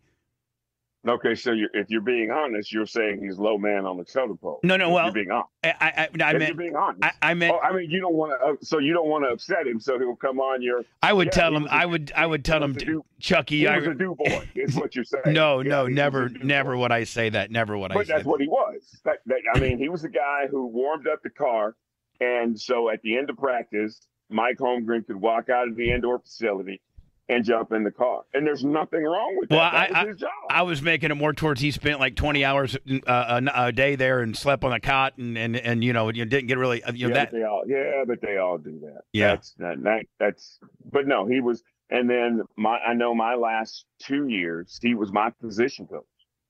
Okay, 1.07 1.33
so 1.33 1.53
you're, 1.53 1.69
if 1.73 1.89
you're 1.89 2.01
being 2.01 2.29
honest, 2.29 2.73
you're 2.73 2.85
saying 2.85 3.21
he's 3.23 3.37
low 3.37 3.57
man 3.57 3.85
on 3.85 3.95
the 3.97 4.03
totem 4.03 4.37
pole. 4.37 4.59
No, 4.63 4.75
no, 4.75 4.87
If 4.89 4.93
well, 4.93 5.05
you're 5.05 5.13
being 5.13 5.31
honest. 5.31 5.49
I 5.63 6.09
I, 6.19 6.23
I, 6.25 6.33
meant 6.37 6.57
being 6.57 6.75
honest. 6.75 7.01
I, 7.03 7.11
I 7.21 7.33
meant 7.35 7.55
oh, 7.55 7.59
I 7.65 7.73
mean, 7.73 7.89
you 7.89 8.01
don't 8.01 8.15
want 8.15 8.33
to. 8.37 8.45
Uh, 8.45 8.53
so 8.61 8.79
you 8.79 8.93
don't 8.93 9.07
want 9.07 9.23
to 9.23 9.29
upset 9.29 9.65
him, 9.65 9.79
so 9.79 9.97
he'll 9.97 10.17
come 10.17 10.41
on 10.41 10.61
your. 10.61 10.83
I 11.01 11.13
would 11.13 11.27
Yeah, 11.27 11.31
tell 11.31 11.55
him. 11.55 11.67
a- 11.67 11.69
I 11.69 11.85
would. 11.85 12.11
I 12.17 12.25
would 12.25 12.43
tell 12.43 12.61
him, 12.61 12.73
do- 12.73 13.05
Chucky. 13.21 13.59
He 13.59 13.67
I, 13.67 13.77
was 13.77 13.87
a 13.87 13.93
do 13.93 14.13
boy. 14.13 14.49
Is 14.55 14.75
what 14.75 14.93
you're 14.93 15.05
saying. 15.05 15.23
no, 15.33 15.61
Yeah, 15.61 15.69
no, 15.69 15.87
never, 15.87 16.27
never 16.29 16.73
boy. 16.73 16.81
would 16.81 16.91
I 16.91 17.05
say 17.05 17.29
that. 17.29 17.49
Never 17.49 17.77
would 17.77 17.91
I 17.91 17.95
But 17.95 18.07
that's 18.07 18.23
that. 18.23 18.29
what 18.29 18.41
he 18.41 18.47
was. 18.49 18.99
That, 19.05 19.19
that, 19.27 19.37
I 19.55 19.59
mean, 19.59 19.77
he 19.77 19.87
was 19.87 20.01
the 20.01 20.09
guy 20.09 20.47
who 20.51 20.67
warmed 20.67 21.07
up 21.07 21.23
the 21.23 21.29
car, 21.29 21.75
and 22.19 22.59
so 22.59 22.89
at 22.89 23.01
the 23.03 23.17
end 23.17 23.29
of 23.29 23.37
practice, 23.37 24.01
Mike 24.29 24.57
Holmgren 24.57 25.07
could 25.07 25.15
walk 25.15 25.47
out 25.49 25.69
of 25.69 25.77
the 25.77 25.91
indoor 25.91 26.19
facility 26.19 26.81
and 27.29 27.45
jump 27.45 27.71
in 27.71 27.83
the 27.83 27.91
car, 27.91 28.23
and 28.33 28.45
there's 28.45 28.65
nothing 28.65 29.03
wrong 29.03 29.37
with 29.39 29.49
that. 29.49 29.55
Well, 29.55 29.71
that 29.71 29.95
I- 29.95 30.03
was 30.05 30.15
his. 30.15 30.23
I 30.49 30.61
was 30.63 30.81
making 30.81 31.11
it 31.11 31.15
more 31.15 31.31
towards 31.31 31.61
he 31.61 31.71
spent 31.71 31.99
like 31.99 32.15
twenty 32.15 32.43
hours 32.43 32.75
uh, 32.75 33.41
a, 33.55 33.67
a 33.67 33.71
day 33.71 33.95
there 33.95 34.19
and 34.21 34.35
slept 34.35 34.63
on 34.63 34.73
a 34.73 34.79
cot 34.79 35.17
and 35.17 35.37
and, 35.37 35.55
and 35.55 35.83
you 35.83 35.93
know 35.93 36.09
you 36.09 36.25
didn't 36.25 36.47
get 36.47 36.57
really 36.57 36.81
you 36.93 37.07
know 37.07 37.15
yeah, 37.15 37.25
that 37.25 37.31
but 37.31 37.37
they 37.37 37.43
all, 37.43 37.63
yeah, 37.67 38.03
but 38.07 38.21
they 38.21 38.37
all 38.37 38.57
do 38.57 38.79
that. 38.81 39.01
Yeah. 39.13 39.27
that's 39.35 39.53
that, 39.59 39.83
that 39.83 40.05
that's. 40.19 40.59
But 40.91 41.07
no, 41.07 41.25
he 41.27 41.39
was, 41.39 41.63
and 41.89 42.09
then 42.09 42.41
my 42.57 42.77
I 42.79 42.93
know 42.95 43.13
my 43.13 43.35
last 43.35 43.85
two 43.99 44.27
years 44.27 44.79
he 44.81 44.95
was 44.95 45.11
my 45.11 45.29
position 45.41 45.87
coach. 45.87 46.03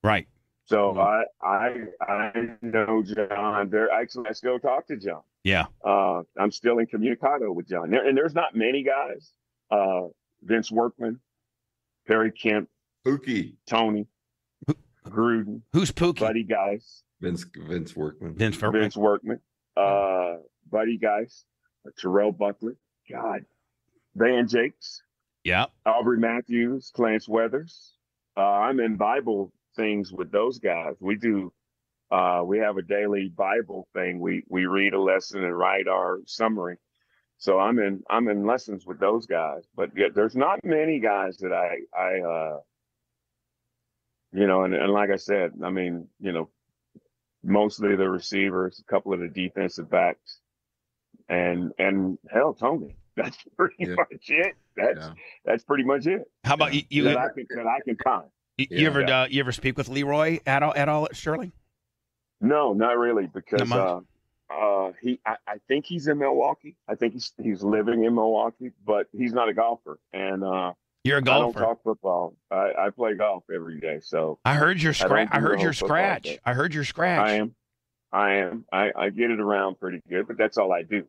right. 0.03 0.27
So. 0.65 0.97
I 0.99 1.23
I 1.41 1.73
I 1.99 2.31
know 2.61 3.03
John. 3.03 3.69
There 3.71 3.91
actually 3.91 4.29
I 4.29 4.33
still 4.33 4.59
talk 4.59 4.85
to 4.87 4.97
John. 4.97 5.21
Yeah. 5.43 5.65
Uh, 5.83 6.21
I'm 6.39 6.51
still 6.51 6.77
in 6.77 6.85
communicado 6.85 7.53
with 7.53 7.67
John. 7.67 7.89
There, 7.89 8.07
and 8.07 8.15
there's 8.15 8.35
not 8.35 8.55
many 8.55 8.83
guys. 8.83 9.31
Uh, 9.71 10.09
Vince 10.41 10.71
Workman, 10.71 11.19
Perry 12.07 12.31
Kemp, 12.31 12.69
Pookie. 13.05 13.55
Tony, 13.67 14.07
Gruden, 15.07 15.61
Who's 15.73 15.91
Pookie? 15.91 16.19
Buddy 16.19 16.43
Guys, 16.43 17.03
Vince 17.21 17.45
Vince 17.55 17.95
Workman. 17.95 18.35
Vince 18.35 18.61
Workman. 18.61 18.81
Vince 18.81 18.97
Workman, 18.97 19.39
uh, 19.77 20.35
Buddy 20.69 20.97
Geist, 20.97 21.45
Terrell 21.97 22.31
Buckley, 22.31 22.73
God, 23.11 23.45
Van 24.15 24.47
Jakes, 24.47 25.01
Yeah. 25.43 25.65
Aubrey 25.85 26.17
Matthews, 26.19 26.91
Clarence 26.95 27.27
Weathers. 27.27 27.93
Uh, 28.37 28.41
I'm 28.41 28.79
in 28.79 28.95
Bible 28.97 29.51
things 29.75 30.11
with 30.11 30.31
those 30.31 30.59
guys. 30.59 30.95
We 30.99 31.15
do. 31.15 31.51
Uh, 32.11 32.41
we 32.45 32.57
have 32.59 32.77
a 32.77 32.81
daily 32.81 33.29
Bible 33.29 33.87
thing. 33.93 34.19
We 34.19 34.43
we 34.49 34.65
read 34.65 34.93
a 34.93 34.99
lesson 35.01 35.43
and 35.43 35.55
write 35.57 35.87
our 35.87 36.19
summary. 36.25 36.77
So 37.39 37.57
I'm 37.57 37.79
in 37.79 38.03
I'm 38.09 38.27
in 38.27 38.45
lessons 38.45 38.85
with 38.85 38.99
those 38.99 39.25
guys. 39.25 39.63
But 39.75 39.91
yeah, 39.95 40.07
there's 40.13 40.35
not 40.35 40.59
many 40.63 40.99
guys 40.99 41.37
that 41.37 41.53
I 41.53 41.77
I 41.97 42.19
uh, 42.19 42.59
you 44.33 44.45
know, 44.45 44.63
and, 44.65 44.75
and 44.75 44.91
like 44.91 45.09
I 45.09 45.15
said, 45.15 45.53
I 45.63 45.69
mean, 45.71 46.07
you 46.19 46.33
know, 46.33 46.49
mostly 47.43 47.95
the 47.95 48.09
receivers, 48.09 48.79
a 48.79 48.91
couple 48.91 49.13
of 49.13 49.21
the 49.21 49.29
defensive 49.29 49.89
backs, 49.89 50.39
and 51.29 51.71
and 51.79 52.17
hell, 52.29 52.53
Tony. 52.53 52.95
That's 53.15 53.37
pretty 53.57 53.75
Yeah. 53.79 53.95
much 53.95 54.29
it. 54.29 54.55
That's 54.77 54.99
Yeah. 54.99 55.13
that's 55.43 55.63
pretty 55.63 55.83
much 55.83 56.07
it 56.07 56.29
How 56.45 56.53
about 56.53 56.73
you? 56.73 56.83
You, 56.89 57.03
that 57.05 57.17
I 57.17 57.27
can 57.33 57.47
that 57.55 57.67
I 57.67 57.79
can 57.83 57.97
find. 58.03 58.29
you, 58.57 58.67
you 58.69 58.77
Yeah. 58.81 58.87
ever 58.87 59.01
Yeah. 59.01 59.21
uh, 59.21 59.27
you 59.29 59.39
ever 59.41 59.51
speak 59.53 59.77
with 59.77 59.89
Leroy 59.89 60.39
at 60.45 60.61
all 60.61 60.73
at 60.75 60.87
all 60.87 61.05
at 61.05 61.15
Sterling? 61.15 61.51
No, 62.41 62.71
not 62.73 62.97
really, 62.97 63.27
because 63.27 63.67
much? 63.67 63.79
uh, 63.79 63.99
uh, 64.49 64.91
he 65.01 65.19
I, 65.25 65.35
I 65.47 65.55
think 65.67 65.85
he's 65.85 66.07
in 66.07 66.17
Milwaukee. 66.19 66.75
I 66.87 66.95
think 66.95 67.13
he's 67.13 67.33
he's 67.41 67.63
living 67.63 68.03
in 68.03 68.15
Milwaukee, 68.15 68.71
but 68.85 69.07
he's 69.11 69.33
not 69.33 69.49
a 69.49 69.53
golfer, 69.53 69.99
and 70.13 70.43
uh, 70.43 70.73
You're 71.03 71.17
a 71.17 71.21
I 71.21 71.23
don't 71.23 71.41
golfer. 71.53 71.59
talk 71.59 71.83
football. 71.83 72.35
I, 72.51 72.71
I 72.77 72.89
play 72.89 73.15
golf 73.15 73.43
every 73.53 73.79
day, 73.79 73.99
so 74.01 74.39
I 74.45 74.55
heard 74.55 74.81
your 74.81 74.93
scratch. 74.93 75.29
I, 75.31 75.39
do 75.39 75.45
heard 75.45 75.61
your 75.61 75.73
scratch. 75.73 76.37
I 76.45 76.53
heard 76.53 76.73
your 76.73 76.83
scratch. 76.83 77.19
I 77.27 77.33
am, 77.33 77.55
I 78.11 78.31
am, 78.35 78.65
I, 78.71 78.91
I 78.95 79.09
get 79.09 79.31
it 79.31 79.39
around 79.39 79.79
pretty 79.79 80.01
good, 80.09 80.27
but 80.27 80.37
that's 80.37 80.57
all 80.57 80.71
I 80.73 80.83
do. 80.83 81.05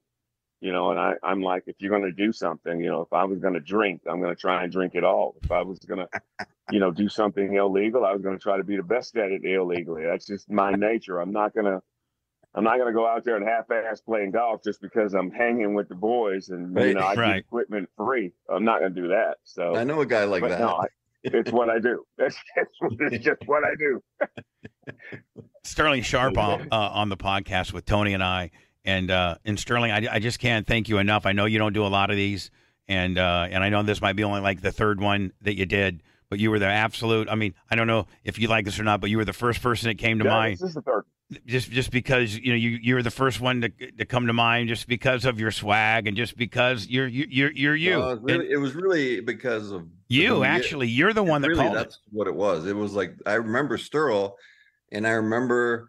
You 0.62 0.72
know, 0.72 0.90
and 0.90 1.00
I, 1.00 1.14
I'm 1.22 1.40
like, 1.40 1.62
if 1.68 1.76
you're 1.78 1.88
going 1.88 2.02
to 2.04 2.12
do 2.12 2.32
something, 2.32 2.78
you 2.80 2.90
know, 2.90 3.00
if 3.00 3.10
I 3.14 3.24
was 3.24 3.38
going 3.38 3.54
to 3.54 3.60
drink, 3.60 4.02
I'm 4.06 4.20
going 4.20 4.34
to 4.34 4.38
try 4.38 4.62
and 4.62 4.70
drink 4.70 4.94
it 4.94 5.04
all. 5.04 5.34
If 5.42 5.50
I 5.50 5.62
was 5.62 5.78
going 5.78 6.06
to, 6.06 6.46
you 6.70 6.78
know, 6.80 6.90
do 6.90 7.08
something 7.08 7.54
illegal, 7.54 8.04
I 8.04 8.12
was 8.12 8.20
going 8.20 8.36
to 8.36 8.42
try 8.42 8.58
to 8.58 8.62
be 8.62 8.76
the 8.76 8.82
best 8.82 9.16
at 9.16 9.32
it 9.32 9.42
illegally. 9.42 10.02
That's 10.04 10.26
just 10.26 10.50
my 10.50 10.72
nature. 10.72 11.18
I'm 11.18 11.32
not 11.32 11.54
going 11.54 11.64
to, 11.64 11.80
I'm 12.54 12.64
not 12.64 12.76
going 12.78 12.88
to 12.88 12.92
go 12.92 13.06
out 13.06 13.24
there 13.24 13.36
and 13.36 13.46
half-ass 13.46 14.00
playing 14.00 14.32
golf 14.32 14.62
just 14.64 14.80
because 14.80 15.14
I'm 15.14 15.30
hanging 15.30 15.74
with 15.74 15.88
the 15.88 15.94
boys 15.94 16.48
and 16.48 16.76
you 16.76 16.94
know 16.94 17.00
I 17.00 17.14
Right. 17.14 17.34
get 17.34 17.38
equipment 17.44 17.88
free. 17.96 18.32
I'm 18.52 18.64
not 18.64 18.80
going 18.80 18.94
to 18.94 19.00
do 19.00 19.08
that. 19.08 19.36
So, 19.44 19.76
I 19.76 19.84
know 19.84 20.00
a 20.00 20.06
guy 20.06 20.24
like 20.24 20.40
but 20.42 20.48
that. 20.50 20.58
no, 20.60 20.68
I, 20.70 20.86
it's 21.22 21.52
what 21.52 21.68
I 21.70 21.78
do. 21.78 22.04
That's, 22.18 22.34
that's 22.56 22.70
it's 23.12 23.24
just 23.24 23.40
what 23.46 23.62
I 23.64 23.74
do. 23.78 24.02
Sterling 25.64 26.02
Sharpe 26.02 26.38
on, 26.38 26.68
uh, 26.72 26.76
on 26.76 27.08
the 27.08 27.16
podcast 27.16 27.72
with 27.72 27.84
Tony 27.84 28.14
and 28.14 28.22
I, 28.22 28.50
and 28.84 29.10
uh, 29.10 29.36
and 29.44 29.58
Sterling, 29.58 29.90
I, 29.92 30.14
I 30.14 30.18
just 30.18 30.38
can't 30.38 30.66
thank 30.66 30.88
you 30.88 30.98
enough. 30.98 31.26
I 31.26 31.32
know 31.32 31.44
you 31.44 31.58
don't 31.58 31.74
do 31.74 31.84
a 31.84 31.88
lot 31.88 32.10
of 32.10 32.16
these, 32.16 32.50
and 32.88 33.18
uh, 33.18 33.46
and 33.50 33.62
I 33.62 33.68
know 33.68 33.82
this 33.82 34.00
might 34.00 34.16
be 34.16 34.24
only 34.24 34.40
like 34.40 34.62
the 34.62 34.72
third 34.72 35.00
one 35.00 35.32
that 35.42 35.56
you 35.58 35.66
did, 35.66 36.02
but 36.30 36.38
you 36.38 36.50
were 36.50 36.58
the 36.58 36.66
absolute. 36.66 37.28
I 37.28 37.34
mean, 37.34 37.54
I 37.70 37.74
don't 37.76 37.86
know 37.86 38.06
if 38.24 38.38
you 38.38 38.48
like 38.48 38.64
this 38.64 38.80
or 38.80 38.84
not, 38.84 39.00
but 39.02 39.10
you 39.10 39.18
were 39.18 39.24
the 39.26 39.32
first 39.34 39.60
person 39.62 39.88
that 39.88 39.98
came 39.98 40.18
to 40.20 40.24
Yeah, 40.24 40.30
mind. 40.30 40.54
This 40.54 40.62
is 40.70 40.74
the 40.74 40.82
third. 40.82 41.04
just 41.46 41.70
just 41.70 41.90
because 41.90 42.36
you 42.36 42.50
know 42.52 42.56
you 42.56 42.70
you're 42.82 43.02
the 43.02 43.10
first 43.10 43.40
one 43.40 43.60
to 43.60 43.68
to 43.68 44.04
come 44.06 44.26
to 44.26 44.32
mind 44.32 44.68
just 44.68 44.88
because 44.88 45.24
of 45.24 45.38
your 45.38 45.50
swag 45.50 46.06
and 46.08 46.16
just 46.16 46.36
because 46.36 46.88
you're 46.88 47.06
you 47.06 47.26
you're 47.28 47.52
you're 47.52 47.76
you 47.76 47.90
No, 47.90 48.10
it, 48.10 48.14
was 48.14 48.20
really, 48.22 48.44
And 48.46 48.52
it 48.52 48.56
was 48.56 48.74
really 48.74 49.20
because 49.20 49.70
of 49.70 49.86
you 50.08 50.42
actually 50.44 50.88
you're 50.88 51.12
the 51.12 51.22
one 51.22 51.42
that 51.42 51.48
really, 51.48 51.60
called 51.64 51.76
it. 51.76 51.78
that's 51.78 51.98
what 52.10 52.26
it 52.26 52.34
was. 52.34 52.66
It 52.66 52.74
was 52.74 52.94
like 52.94 53.14
I 53.26 53.34
remember 53.34 53.76
Sterl, 53.76 54.32
and 54.90 55.06
I 55.06 55.12
remember, 55.12 55.88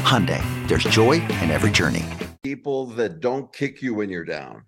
Hyundai, 0.00 0.42
there's 0.68 0.84
joy 0.84 1.14
in 1.42 1.50
every 1.50 1.70
journey. 1.70 2.04
people 2.42 2.86
that 2.86 3.20
don't 3.20 3.52
kick 3.52 3.82
you 3.82 3.92
when 3.94 4.08
you're 4.08 4.24
down 4.24 4.64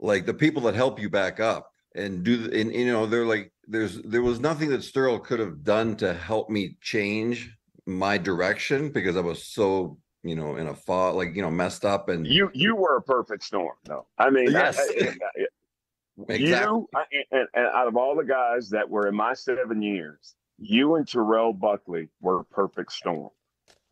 like 0.00 0.26
the 0.26 0.34
people 0.34 0.62
that 0.62 0.74
help 0.76 1.00
you 1.00 1.10
back 1.10 1.40
up 1.40 1.72
and 1.96 2.22
do 2.22 2.36
the, 2.36 2.60
and 2.60 2.72
you 2.72 2.86
know 2.86 3.04
they're 3.04 3.26
like 3.26 3.52
there's 3.66 4.00
there 4.02 4.22
was 4.22 4.38
nothing 4.38 4.68
that 4.70 4.80
Sterl 4.82 5.22
could 5.22 5.40
have 5.40 5.64
done 5.64 5.96
to 5.96 6.14
help 6.14 6.48
me 6.50 6.76
change 6.80 7.50
my 7.84 8.16
direction 8.16 8.90
because 8.90 9.16
I 9.16 9.20
was 9.20 9.44
so 9.44 9.98
you 10.22 10.36
know 10.36 10.54
in 10.56 10.68
a 10.68 10.74
fog 10.74 11.16
like 11.16 11.34
you 11.34 11.42
know 11.42 11.50
messed 11.50 11.84
up 11.84 12.08
and 12.08 12.24
You 12.26 12.48
you 12.54 12.76
were 12.76 12.96
a 12.96 13.02
perfect 13.02 13.42
storm, 13.42 13.74
though. 13.84 14.06
I 14.18 14.30
mean, 14.30 14.48
I- 14.54 14.60
Yes. 14.60 14.78
I- 14.78 15.08
I- 15.08 15.46
Exactly. 16.28 16.48
you 16.48 16.88
I, 16.96 17.04
and, 17.32 17.48
and 17.54 17.66
out 17.66 17.86
of 17.88 17.96
all 17.96 18.16
the 18.16 18.24
guys 18.24 18.70
that 18.70 18.88
were 18.90 19.06
in 19.08 19.14
my 19.16 19.34
seven 19.34 19.82
years, 19.82 20.34
you 20.58 20.94
and 20.96 21.06
Terrell 21.08 21.52
Buckley 21.52 22.08
were 22.20 22.40
a 22.40 22.44
perfect 22.44 22.92
storm. 22.92 23.30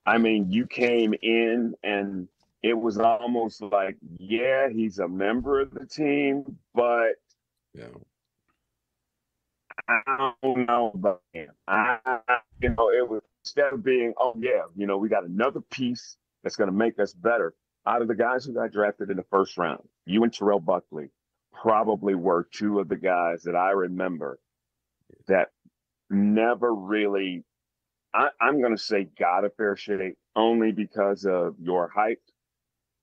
I 0.06 0.18
mean, 0.18 0.50
you 0.52 0.66
came 0.66 1.14
in 1.22 1.74
and 1.84 2.28
it 2.62 2.74
was 2.78 2.98
almost 2.98 3.62
like, 3.62 3.96
yeah, 4.18 4.68
he's 4.70 5.00
a 5.00 5.08
member 5.08 5.60
of 5.60 5.72
the 5.72 5.86
team, 5.86 6.58
but 6.74 7.14
Yeah. 7.74 7.88
I 9.88 10.32
don't 10.42 10.66
know 10.66 10.92
about 10.94 11.22
him. 11.32 11.50
I, 11.68 11.98
you 12.60 12.70
know, 12.70 12.90
it 12.90 13.08
was 13.08 13.22
instead 13.44 13.72
of 13.72 13.84
being, 13.84 14.14
oh 14.18 14.34
yeah, 14.38 14.62
you 14.76 14.86
know, 14.86 14.98
we 14.98 15.08
got 15.08 15.24
another 15.26 15.60
piece 15.60 16.16
that's 16.42 16.56
going 16.56 16.70
to 16.70 16.76
make 16.76 16.98
us 17.00 17.14
better. 17.14 17.54
Out 17.86 18.02
of 18.02 18.08
the 18.08 18.16
guys 18.16 18.44
who 18.44 18.54
got 18.54 18.72
drafted 18.72 19.10
in 19.10 19.18
the 19.18 19.24
first 19.30 19.58
round, 19.58 19.82
you 20.06 20.24
and 20.24 20.32
Terrell 20.34 20.60
Buckley 20.60 21.10
probably 21.52 22.14
were 22.16 22.48
two 22.52 22.80
of 22.80 22.88
the 22.88 22.96
guys 22.96 23.44
that 23.44 23.56
I 23.56 23.70
remember 23.72 24.40
that 25.28 25.50
never 26.10 26.74
really. 26.74 27.44
I, 28.16 28.30
I'm 28.40 28.60
going 28.60 28.76
to 28.76 28.82
say 28.82 29.08
got 29.18 29.46
a 29.46 29.50
fair 29.50 29.76
shake 29.76 30.16
only 30.36 30.72
because 30.72 31.26
of 31.26 31.56
your 31.60 31.88
height 31.90 32.20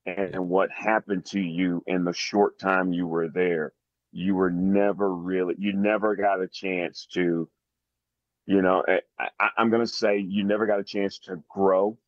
and 0.06 0.48
what 0.50 0.70
happened 0.72 1.26
to 1.26 1.40
you 1.40 1.82
in 1.86 2.04
the 2.04 2.14
short 2.14 2.58
time 2.58 2.92
you 2.92 3.06
were 3.08 3.28
there. 3.28 3.74
You 4.12 4.34
were 4.36 4.50
never 4.50 5.14
really 5.14 5.56
you 5.58 5.74
never 5.74 6.16
got 6.16 6.42
a 6.42 6.48
chance 6.48 7.06
to 7.14 7.48
you 8.46 8.62
know 8.62 8.82
I, 8.88 9.00
I, 9.40 9.48
i'm 9.58 9.70
going 9.70 9.84
to 9.84 9.92
say 9.92 10.18
you 10.18 10.44
never 10.44 10.66
got 10.66 10.80
a 10.80 10.84
chance 10.84 11.18
to 11.20 11.42
grow 11.48 11.98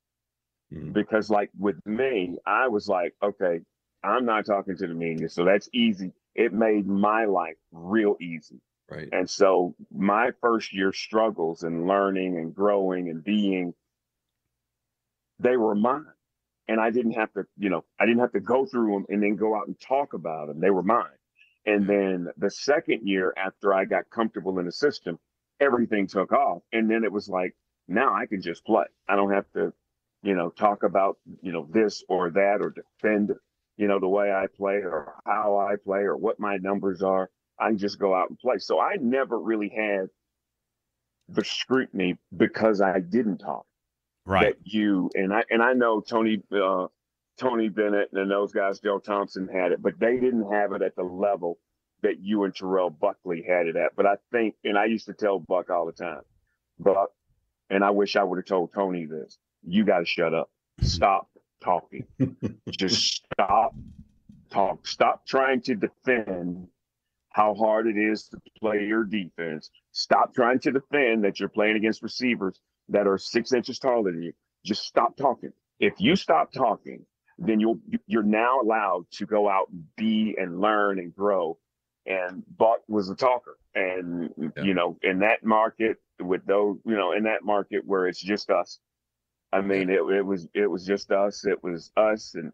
Mhm. 0.73 0.93
because 0.95 1.31
like 1.31 1.51
with 1.59 1.77
me 1.87 2.39
i 2.47 2.69
was 2.69 2.89
like 2.89 3.15
okay 3.23 3.61
i'm 4.05 4.25
not 4.27 4.47
talking 4.47 4.77
to 4.77 4.87
the 4.87 4.95
media 4.95 5.29
so 5.29 5.45
that's 5.45 5.69
easy. 5.73 6.13
It 6.35 6.53
made 6.53 6.87
my 6.87 7.27
life 7.27 7.57
real 7.73 8.17
easy 8.21 8.61
Right. 8.91 9.09
and 9.13 9.29
so 9.29 9.75
my 9.91 10.31
first 10.41 10.73
year 10.73 10.93
struggles 10.93 11.65
and 11.65 11.87
learning 11.87 12.37
and 12.39 12.55
growing 12.55 13.09
and 13.11 13.25
being 13.25 13.75
they 15.41 15.57
were 15.57 15.75
mine 15.75 16.07
and 16.69 16.81
i 16.81 16.91
didn't 16.91 17.13
have 17.13 17.33
to 17.33 17.45
you 17.59 17.69
know 17.69 17.85
i 17.99 18.07
didn't 18.07 18.21
have 18.21 18.33
to 18.33 18.41
go 18.41 18.65
through 18.65 18.93
them 18.93 19.07
and 19.09 19.23
then 19.23 19.37
go 19.37 19.57
out 19.57 19.67
and 19.67 19.79
talk 19.81 20.15
about 20.15 20.47
them 20.47 20.61
they 20.61 20.71
were 20.71 20.85
mine 20.85 21.11
and 21.67 21.89
then 21.89 22.29
the 22.37 22.51
second 22.51 23.07
year 23.07 23.35
after 23.37 23.75
I 23.75 23.85
got 23.85 24.09
comfortable 24.09 24.59
in 24.61 24.67
the 24.67 24.73
system, 24.73 25.19
everything 25.61 26.07
took 26.07 26.33
off. 26.33 26.63
And 26.73 26.89
then 26.89 27.03
it 27.03 27.11
was 27.13 27.29
like, 27.29 27.55
now 27.89 28.15
I 28.15 28.27
can 28.27 28.41
just 28.41 28.65
play. 28.65 28.85
I 29.09 29.17
don't 29.17 29.33
have 29.33 29.51
to, 29.55 29.73
you 30.23 30.35
know, 30.35 30.51
talk 30.51 30.85
about, 30.85 31.19
you 31.43 31.53
know, 31.53 31.69
this 31.73 32.05
or 32.09 32.31
that 32.31 32.59
or 32.61 32.71
defend, 32.73 33.33
you 33.77 33.89
know, 33.89 33.99
the 33.99 34.09
way 34.09 34.31
I 34.33 34.47
play 34.47 34.77
or 34.77 35.15
how 35.27 35.59
I 35.59 35.75
play 35.77 36.01
or 36.01 36.17
what 36.17 36.39
my 36.39 36.57
numbers 36.59 37.03
are. 37.03 37.31
I 37.59 37.69
can 37.69 37.79
just 37.79 37.99
go 37.99 38.15
out 38.15 38.29
and 38.29 38.39
play. 38.39 38.59
So 38.59 38.81
I 38.81 38.97
never 39.01 39.39
really 39.39 39.69
had 39.69 40.09
the 41.29 41.45
scrutiny 41.45 42.19
because 42.37 42.81
I 42.81 43.01
didn't 43.01 43.39
talk 43.39 43.67
Right. 44.25 44.57
that 44.57 44.59
you 44.65 45.11
and 45.15 45.33
I 45.33 45.45
and 45.51 45.63
I 45.63 45.73
know 45.73 46.01
Tony 46.01 46.43
uh, 46.53 46.87
Tony 47.39 47.69
Bennett 47.69 48.11
and 48.13 48.31
those 48.31 48.53
guys, 48.53 48.81
Joe 48.81 48.99
Thompson 48.99 49.49
had 49.49 49.73
it, 49.73 49.81
but 49.83 49.99
they 49.99 50.17
didn't 50.19 50.51
have 50.53 50.73
it 50.73 50.83
at 50.83 50.97
the 50.97 51.03
level 51.05 51.59
that 52.03 52.21
you 52.21 52.45
and 52.45 52.55
Terrell 52.55 52.91
Buckley 52.91 53.43
had 53.47 53.67
it 53.67 53.77
at. 53.77 53.95
But 53.97 54.07
I 54.07 54.17
think, 54.33 54.55
and 54.65 54.77
I 54.77 54.87
used 54.87 55.07
to 55.07 55.15
tell 55.15 55.39
Buck 55.39 55.71
all 55.71 55.87
the 55.87 55.93
time, 55.93 56.23
Buck, 56.79 57.11
and 57.71 57.85
I 57.85 57.91
wish 57.91 58.17
I 58.17 58.23
would 58.25 58.37
have 58.39 58.47
told 58.47 58.73
Tony 58.75 59.07
this: 59.07 59.39
you 59.67 59.85
got 59.85 60.01
to 60.01 60.05
shut 60.07 60.35
up, 60.35 60.51
stop 60.83 61.29
talking, 61.63 62.07
just 62.71 63.23
stop 63.33 63.75
talk, 64.51 64.87
stop 64.87 65.27
trying 65.27 65.61
to 65.63 65.75
defend 65.75 66.69
how 67.37 67.55
hard 67.55 67.87
it 67.87 67.99
is 67.99 68.29
to 68.31 68.39
play 68.59 68.87
your 68.87 69.05
defense. 69.05 69.71
Stop 69.93 70.35
trying 70.35 70.59
to 70.61 70.73
defend 70.73 71.25
that 71.25 71.39
you're 71.39 71.51
playing 71.51 71.77
against 71.77 72.03
receivers 72.03 72.59
that 72.89 73.07
are 73.07 73.19
six 73.19 73.53
inches 73.53 73.79
taller 73.79 74.11
than 74.11 74.23
you. 74.23 74.33
Just 74.65 74.85
stop 74.87 75.19
talking. 75.19 75.53
If 75.79 75.93
you 75.99 76.17
stop 76.17 76.51
talking, 76.51 77.05
then 77.39 77.61
you'll 77.61 77.79
you're 78.07 78.23
now 78.23 78.63
allowed 78.63 79.05
to 79.19 79.27
go 79.27 79.51
out 79.51 79.69
and 79.71 79.85
be 79.99 80.35
and 80.39 80.61
learn 80.63 80.99
and 80.99 81.15
grow. 81.15 81.59
And 82.07 82.43
Buck 82.57 82.81
was 82.89 83.11
a 83.11 83.15
talker, 83.17 83.59
and 83.75 84.31
Yeah. 84.39 84.63
you 84.65 84.73
know, 84.73 84.99
in 85.03 85.19
that 85.19 85.45
market 85.45 85.99
with 86.19 86.47
those, 86.47 86.79
you 86.87 86.97
know, 86.97 87.13
in 87.13 87.25
that 87.25 87.45
market 87.45 87.83
where 87.85 88.07
it's 88.07 88.23
just 88.23 88.49
us. 88.51 88.81
I 89.53 89.61
mean, 89.61 89.91
it, 89.91 90.01
it 90.01 90.25
was 90.25 90.49
it 90.55 90.69
was 90.69 90.87
just 90.87 91.13
us. 91.13 91.45
It 91.47 91.63
was 91.63 91.93
us 91.99 92.35
and 92.35 92.53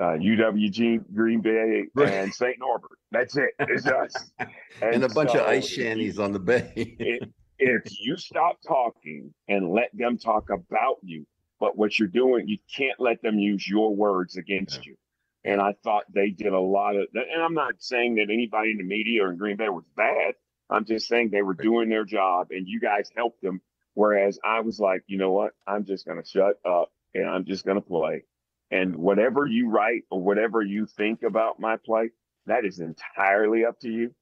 uh, 0.00 0.16
UWG, 0.18 1.04
Green 1.14 1.40
Bay, 1.40 1.84
and 1.96 2.32
St. 2.32 2.56
Norbert. 2.58 2.98
That's 3.12 3.36
it. 3.36 3.50
It's 3.60 3.86
us. 3.86 4.12
And 4.82 5.04
a 5.04 5.08
bunch 5.08 5.34
of 5.34 5.40
ice 5.40 5.66
shanties 5.66 6.18
on 6.18 6.32
the 6.32 6.38
bay. 6.38 6.70
if, 6.76 7.28
if 7.58 7.82
you 7.98 8.18
stop 8.18 8.58
talking 8.66 9.32
and 9.48 9.70
let 9.70 9.88
them 9.94 10.18
talk 10.18 10.50
about 10.50 10.96
you, 11.02 11.26
but 11.58 11.78
what 11.78 11.98
you're 11.98 12.08
doing, 12.08 12.46
you 12.46 12.58
can't 12.76 13.00
let 13.00 13.22
them 13.22 13.38
use 13.38 13.66
your 13.66 13.96
words 13.96 14.36
against 14.36 14.84
you. 14.84 14.96
And 15.44 15.62
I 15.62 15.74
thought 15.82 16.04
they 16.12 16.28
did 16.28 16.52
a 16.52 16.60
lot 16.60 16.96
of, 16.96 17.06
and 17.14 17.42
I'm 17.42 17.54
not 17.54 17.74
saying 17.78 18.16
that 18.16 18.28
anybody 18.30 18.72
in 18.72 18.76
the 18.76 18.84
media 18.84 19.24
or 19.24 19.30
in 19.30 19.38
Green 19.38 19.56
Bay 19.56 19.70
was 19.70 19.84
bad. 19.96 20.34
I'm 20.68 20.84
just 20.84 21.08
saying 21.08 21.30
they 21.30 21.42
were 21.42 21.54
doing 21.54 21.88
their 21.88 22.04
job 22.04 22.48
and 22.50 22.66
you 22.66 22.80
guys 22.80 23.10
helped 23.16 23.40
them. 23.40 23.62
Whereas 23.94 24.38
I 24.44 24.60
was 24.60 24.78
like, 24.78 25.04
you 25.06 25.16
know 25.16 25.32
what? 25.32 25.52
I'm 25.66 25.86
just 25.86 26.04
going 26.04 26.20
to 26.22 26.28
shut 26.28 26.56
up 26.68 26.90
and 27.14 27.26
I'm 27.26 27.46
just 27.46 27.64
going 27.64 27.76
to 27.76 27.86
play. 27.86 28.24
And 28.70 28.96
whatever 28.96 29.46
you 29.46 29.70
write 29.70 30.02
or 30.10 30.20
whatever 30.20 30.62
you 30.62 30.86
think 30.86 31.22
about 31.22 31.60
my 31.60 31.76
play, 31.76 32.10
that 32.46 32.64
is 32.64 32.80
entirely 32.80 33.64
up 33.64 33.78
to 33.80 33.90
you. 33.90 34.14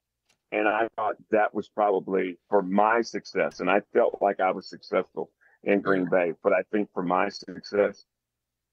And 0.53 0.69
I 0.69 0.89
thought 0.97 1.17
that 1.31 1.55
was 1.55 1.69
probably 1.69 2.39
for 2.49 2.63
my 2.63 3.01
success. 3.01 3.61
And 3.61 3.71
I 3.71 3.81
felt 3.93 4.19
like 4.21 4.41
I 4.41 4.53
was 4.53 4.69
successful 4.69 5.31
in 5.63 5.81
Green 5.81 6.07
Bay. 6.11 6.33
But 6.43 6.53
I 6.53 6.63
think 6.71 6.91
for 6.93 7.03
my 7.03 7.29
success, 7.29 8.05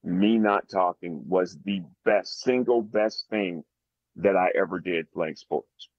me 0.03 0.37
not 0.37 0.69
talking 0.69 1.23
was 1.27 1.57
the 1.63 1.81
best, 2.05 2.41
single 2.41 2.81
best 2.81 3.27
thing 3.29 3.63
that 4.17 4.35
I 4.35 4.49
ever 4.55 4.79
did 4.79 5.11
playing 5.11 5.35
sports. 5.35 5.89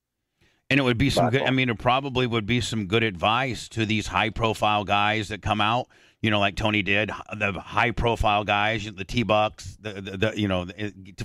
And 0.73 0.81
it 0.81 0.83
would 0.83 0.99
be 0.99 1.11
some 1.11 1.29
good. 1.31 1.43
I 1.43 1.51
mean, 1.51 1.69
it 1.69 1.79
probably 1.79 2.27
would 2.27 2.47
be 2.47 2.61
some 2.63 2.87
good 2.87 3.03
advice 3.03 3.69
to 3.71 3.85
these 3.85 4.07
high-profile 4.07 4.85
guys 4.85 5.29
that 5.29 5.43
come 5.43 5.61
out. 5.61 5.89
You 6.23 6.31
know, 6.31 6.39
like 6.39 6.57
Tony 6.57 6.83
did, 6.83 7.11
the 7.37 7.53
high-profile 7.53 8.45
guys, 8.45 8.85
the 8.85 9.05
T 9.05 9.23
Bucks, 9.23 9.77
the, 9.81 9.93
the, 9.95 10.17
the 10.17 10.33
you 10.41 10.49
know, 10.49 10.67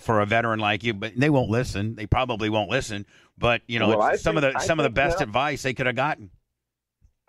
for 0.01 0.21
a 0.21 0.25
veteran 0.25 0.59
like 0.59 0.83
you, 0.83 0.93
but 0.93 1.13
they 1.15 1.29
won't 1.29 1.49
listen. 1.49 1.95
They 1.95 2.07
probably 2.07 2.49
won't 2.49 2.69
listen. 2.69 3.05
But 3.37 3.61
you 3.67 3.79
know, 3.79 3.95
Well, 3.95 4.17
some 4.17 4.37
of 4.37 4.41
the 4.41 4.53
I 4.57 4.63
some 4.65 4.79
of 4.79 4.83
the 4.83 4.89
best 4.89 5.21
advice 5.21 5.61
they 5.61 5.73
could 5.73 5.85
have 5.85 5.95
gotten. 5.95 6.31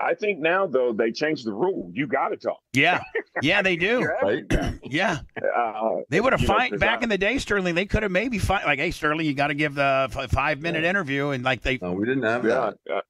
I 0.01 0.15
think 0.15 0.39
now 0.39 0.67
though 0.67 0.93
they 0.93 1.11
changed 1.13 1.45
the 1.47 1.53
rule. 1.53 1.91
You 1.93 2.07
got 2.07 2.29
to 2.29 2.37
talk. 2.37 2.61
Yeah, 2.73 3.01
yeah, 3.43 3.63
they 3.63 3.77
do. 3.89 4.03
Right? 4.05 4.45
Yeah, 4.85 5.19
Uh, 5.57 5.97
they 6.09 6.21
would 6.21 6.33
have 6.33 6.41
You 6.43 6.49
know, 6.49 6.79
back 6.79 7.01
I- 7.01 7.03
in 7.03 7.09
the 7.09 7.19
day. 7.19 7.39
Sterling, 7.39 7.75
they 7.75 7.87
could 7.87 8.03
have 8.05 8.13
maybe 8.13 8.39
fight 8.39 8.65
like, 8.65 8.79
hey, 8.79 8.91
Sterling, 8.93 9.27
you 9.27 9.35
got 9.35 9.49
to 9.49 9.55
give 9.55 9.75
the 9.75 10.09
f- 10.15 10.31
five-minute 10.31 10.85
interview, 10.85 11.31
and 11.31 11.43
like 11.45 11.63
they, 11.63 11.79
No, 11.83 11.93
we 11.93 12.07
didn't 12.07 12.23
have 12.25 12.45
yeah. 12.45 12.71
that. 12.87 13.05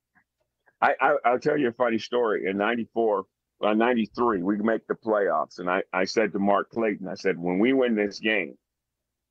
I, 0.80 0.94
I 1.00 1.16
I'll 1.24 1.38
tell 1.40 1.58
you 1.58 1.68
a 1.68 1.72
funny 1.72 1.98
story. 1.98 2.46
In 2.46 2.56
'94, 2.56 3.24
uh, 3.64 3.74
'93, 3.74 4.42
we 4.42 4.56
make 4.58 4.86
the 4.86 4.94
playoffs, 4.94 5.58
and 5.58 5.68
I 5.68 5.82
I 5.92 6.04
said 6.04 6.32
to 6.32 6.38
Mark 6.38 6.70
Clayton, 6.70 7.08
I 7.08 7.14
said, 7.14 7.36
when 7.38 7.58
we 7.58 7.72
win 7.72 7.96
this 7.96 8.18
game, 8.20 8.54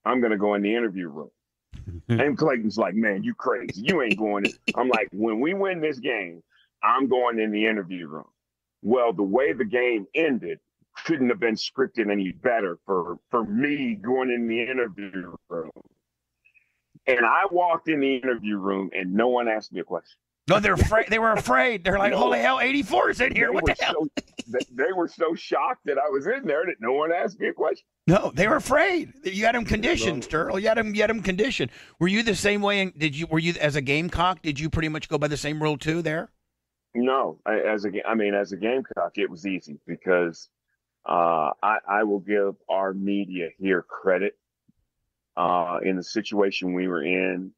I'm 0.05 0.19
going 0.19 0.31
to 0.31 0.37
go 0.37 0.53
in 0.55 0.61
the 0.61 0.75
interview 0.75 1.07
room. 1.09 1.29
and 2.09 2.37
Clayton's 2.37 2.77
like, 2.77 2.95
man, 2.95 3.23
you 3.23 3.33
crazy. 3.33 3.81
You 3.81 4.01
ain't 4.01 4.17
going 4.17 4.45
in. 4.45 4.51
I'm 4.75 4.89
like, 4.89 5.07
when 5.13 5.39
we 5.39 5.53
win 5.53 5.79
this 5.79 5.99
game, 5.99 6.43
I'm 6.87 7.07
going 7.09 7.39
in 7.39 7.51
the 7.51 7.65
interview 7.65 8.07
room. 8.07 8.27
Well, 8.81 9.11
the 9.13 9.23
way 9.23 9.53
the 9.53 9.65
game 9.65 10.05
ended 10.15 10.59
couldn't 11.05 11.29
have 11.29 11.39
been 11.39 11.55
scripted 11.55 12.11
any 12.11 12.31
better 12.31 12.77
for 12.85 13.17
for 13.29 13.43
me 13.43 13.95
going 14.01 14.31
in 14.31 14.47
the 14.47 14.61
interview 14.61 15.33
room. 15.49 15.71
And 17.05 17.25
I 17.25 17.43
walked 17.51 17.87
in 17.87 17.99
the 17.99 18.15
interview 18.15 18.57
room 18.57 18.89
and 18.93 19.13
no 19.13 19.27
one 19.29 19.47
asked 19.47 19.71
me 19.71 19.79
a 19.79 19.83
question. 19.83 20.17
no, 20.49 20.59
they're 20.59 20.73
afraid. 20.73 21.07
They 21.09 21.19
were 21.19 21.33
afraid. 21.33 21.83
They're 21.83 21.99
like, 21.99 22.11
No. 22.11 22.17
holy 22.19 22.39
hell, 22.39 22.59
84 22.61 23.09
is 23.11 23.21
in 23.21 23.35
here. 23.35 23.47
They 23.47 23.53
What 23.53 23.65
the 23.65 23.75
hell? 23.83 24.07
so- 24.47 24.59
they- 24.71 24.93
were 24.95 25.07
so 25.09 25.35
shocked 25.35 25.81
that 25.85 25.97
I 25.97 26.09
was 26.09 26.25
in 26.25 26.45
there 26.47 26.65
that 26.65 26.75
no 26.79 26.93
one 26.93 27.11
asked 27.11 27.39
me 27.39 27.49
a 27.49 27.53
question. 27.53 27.85
No, 28.07 28.31
they 28.33 28.47
were 28.47 28.55
afraid. 28.55 29.11
You 29.25 29.45
had 29.45 29.55
them 29.55 29.65
conditioned, 29.65 30.23
Sterling. 30.23 30.63
You 30.63 30.69
had 30.69 30.77
them. 30.77 30.95
You 30.95 31.01
had 31.01 31.09
them 31.09 31.21
conditioned. 31.21 31.69
Were 31.99 32.07
you 32.07 32.23
the 32.23 32.33
same 32.35 32.61
way? 32.61 32.79
In, 32.81 32.93
did 32.97 33.13
you? 33.15 33.27
Were 33.27 33.39
you 33.39 33.53
as 33.59 33.75
a 33.75 33.81
gamecock? 33.81 34.41
Did 34.41 34.57
you 34.59 34.69
pretty 34.69 34.87
much 34.87 35.09
go 35.09 35.17
by 35.17 35.27
the 35.27 35.35
same 35.37 35.61
rule 35.61 35.77
too? 35.77 36.01
There. 36.01 36.29
No, 37.03 37.39
I- 37.45 37.59
as 37.61 37.85
a, 37.85 37.91
I 38.07 38.15
mean, 38.15 38.33
as 38.33 38.51
a 38.51 38.57
Gamecock, 38.57 39.17
it 39.17 39.29
was 39.29 39.45
easy 39.45 39.79
because 39.85 40.49
uh, 41.07 41.51
I, 41.61 41.77
I 41.87 42.03
will 42.03 42.19
give 42.19 42.55
our 42.69 42.93
media 42.93 43.49
here 43.59 43.83
credit. 43.83 44.35
Uh, 45.35 45.77
in 45.83 45.95
the 45.95 46.03
situation 46.03 46.73
we 46.73 46.87
were 46.87 47.03
in, 47.03 47.51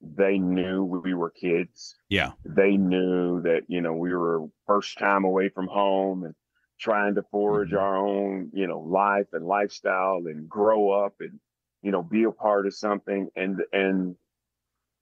they 0.00 0.38
knew 0.38 0.84
we 0.84 1.12
were 1.14 1.30
kids. 1.30 1.96
Yeah. 2.08 2.32
They 2.44 2.76
knew 2.76 3.42
that 3.42 3.62
you 3.66 3.80
know 3.80 3.92
we 3.94 4.14
were 4.14 4.46
first 4.66 4.96
time 4.98 5.24
away 5.24 5.48
from 5.48 5.66
home 5.66 6.22
and 6.22 6.34
trying 6.78 7.16
to 7.16 7.22
forge 7.24 7.72
Mhm. 7.72 7.80
our 7.80 7.96
own 7.96 8.50
you 8.54 8.68
know 8.68 8.78
life 8.78 9.26
and 9.32 9.44
lifestyle 9.44 10.22
and 10.26 10.48
grow 10.48 10.90
up 10.90 11.14
and 11.20 11.40
you 11.82 11.90
know 11.90 12.02
be 12.04 12.22
a 12.22 12.30
part 12.30 12.66
of 12.66 12.74
something 12.74 13.28
and 13.34 13.60
and 13.72 14.14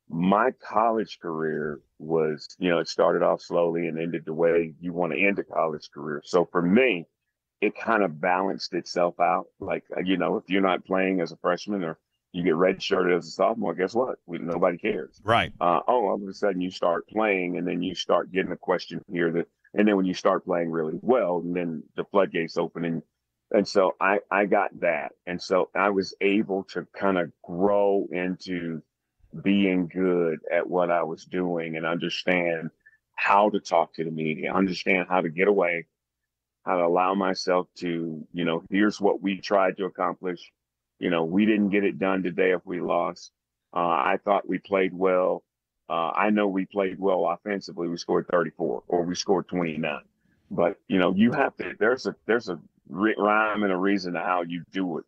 my 0.08 0.52
college 0.52 1.18
career 1.20 1.80
was, 1.98 2.48
you 2.58 2.70
know, 2.70 2.78
it 2.78 2.88
started 2.88 3.22
off 3.22 3.42
slowly 3.42 3.88
and 3.88 3.98
ended 3.98 4.24
the 4.24 4.32
way 4.32 4.74
you 4.80 4.92
want 4.92 5.12
to 5.12 5.18
end 5.20 5.38
a 5.38 5.44
college 5.44 5.90
career. 5.92 6.22
So 6.24 6.48
for 6.50 6.62
me, 6.62 7.06
it 7.60 7.76
kind 7.76 8.02
of 8.02 8.20
balanced 8.20 8.72
itself 8.74 9.18
out. 9.20 9.46
Like 9.60 9.84
uh, 9.96 10.00
you 10.00 10.16
know, 10.16 10.36
if 10.36 10.44
you're 10.48 10.62
not 10.62 10.84
playing 10.84 11.20
as 11.20 11.32
a 11.32 11.36
freshman 11.36 11.84
or 11.84 11.98
you 12.32 12.42
get 12.44 12.54
redshirted 12.54 13.16
as 13.16 13.26
a 13.26 13.30
sophomore, 13.30 13.74
guess 13.74 13.94
what? 13.94 14.18
We, 14.26 14.38
nobody 14.38 14.78
cares. 14.78 15.20
Right. 15.24 15.52
Uh, 15.60 15.80
oh, 15.88 16.08
all 16.08 16.22
of 16.22 16.28
a 16.28 16.34
sudden 16.34 16.60
you 16.60 16.70
start 16.70 17.08
playing, 17.08 17.56
and 17.56 17.66
then 17.66 17.82
you 17.82 17.94
start 17.94 18.30
getting 18.32 18.52
a 18.52 18.56
question 18.56 19.02
here 19.10 19.32
that, 19.32 19.46
and 19.74 19.88
then 19.88 19.96
when 19.96 20.06
you 20.06 20.14
start 20.14 20.44
playing 20.44 20.70
really 20.70 20.98
well, 21.02 21.38
and 21.38 21.56
then 21.56 21.82
the 21.96 22.04
floodgates 22.04 22.56
open, 22.56 22.84
and 22.84 23.02
and 23.50 23.66
so 23.66 23.96
I 24.00 24.18
I 24.30 24.46
got 24.46 24.78
that, 24.80 25.12
and 25.26 25.40
so 25.40 25.70
I 25.74 25.90
was 25.90 26.14
able 26.20 26.64
to 26.74 26.86
kind 26.94 27.18
of 27.18 27.32
grow 27.42 28.06
into 28.12 28.82
being 29.42 29.88
good 29.88 30.38
at 30.52 30.68
what 30.68 30.90
I 30.90 31.02
was 31.02 31.24
doing 31.24 31.76
and 31.76 31.84
understand 31.84 32.70
how 33.14 33.50
to 33.50 33.60
talk 33.60 33.94
to 33.94 34.04
the 34.04 34.10
media, 34.10 34.52
understand 34.52 35.06
how 35.08 35.20
to 35.20 35.28
get 35.28 35.48
away, 35.48 35.86
how 36.64 36.76
to 36.76 36.84
allow 36.84 37.14
myself 37.14 37.66
to, 37.78 38.26
you 38.32 38.44
know, 38.44 38.62
here's 38.70 39.00
what 39.00 39.20
we 39.20 39.40
tried 39.40 39.76
to 39.78 39.84
accomplish. 39.84 40.52
You 40.98 41.10
know, 41.10 41.24
we 41.24 41.46
didn't 41.46 41.70
get 41.70 41.84
it 41.84 41.98
done 41.98 42.22
today 42.22 42.52
if 42.52 42.64
we 42.64 42.80
lost. 42.80 43.32
Uh, 43.74 43.80
I 43.80 44.18
thought 44.24 44.48
we 44.48 44.58
played 44.58 44.94
well. 44.94 45.42
Uh, 45.88 46.10
I 46.14 46.30
know 46.30 46.48
we 46.48 46.66
played 46.66 46.98
well 46.98 47.26
offensively. 47.26 47.88
We 47.88 47.96
scored 47.96 48.26
34 48.30 48.82
or 48.86 49.02
we 49.02 49.14
scored 49.14 49.48
29. 49.48 50.00
But 50.50 50.78
you 50.88 50.98
know, 50.98 51.14
you 51.14 51.32
have 51.32 51.56
to. 51.56 51.74
There's 51.78 52.06
a 52.06 52.14
there's 52.26 52.48
a 52.48 52.58
rhyme 52.88 53.62
and 53.62 53.72
a 53.72 53.76
reason 53.76 54.14
to 54.14 54.20
how 54.20 54.42
you 54.42 54.64
do 54.72 54.98
it. 54.98 55.04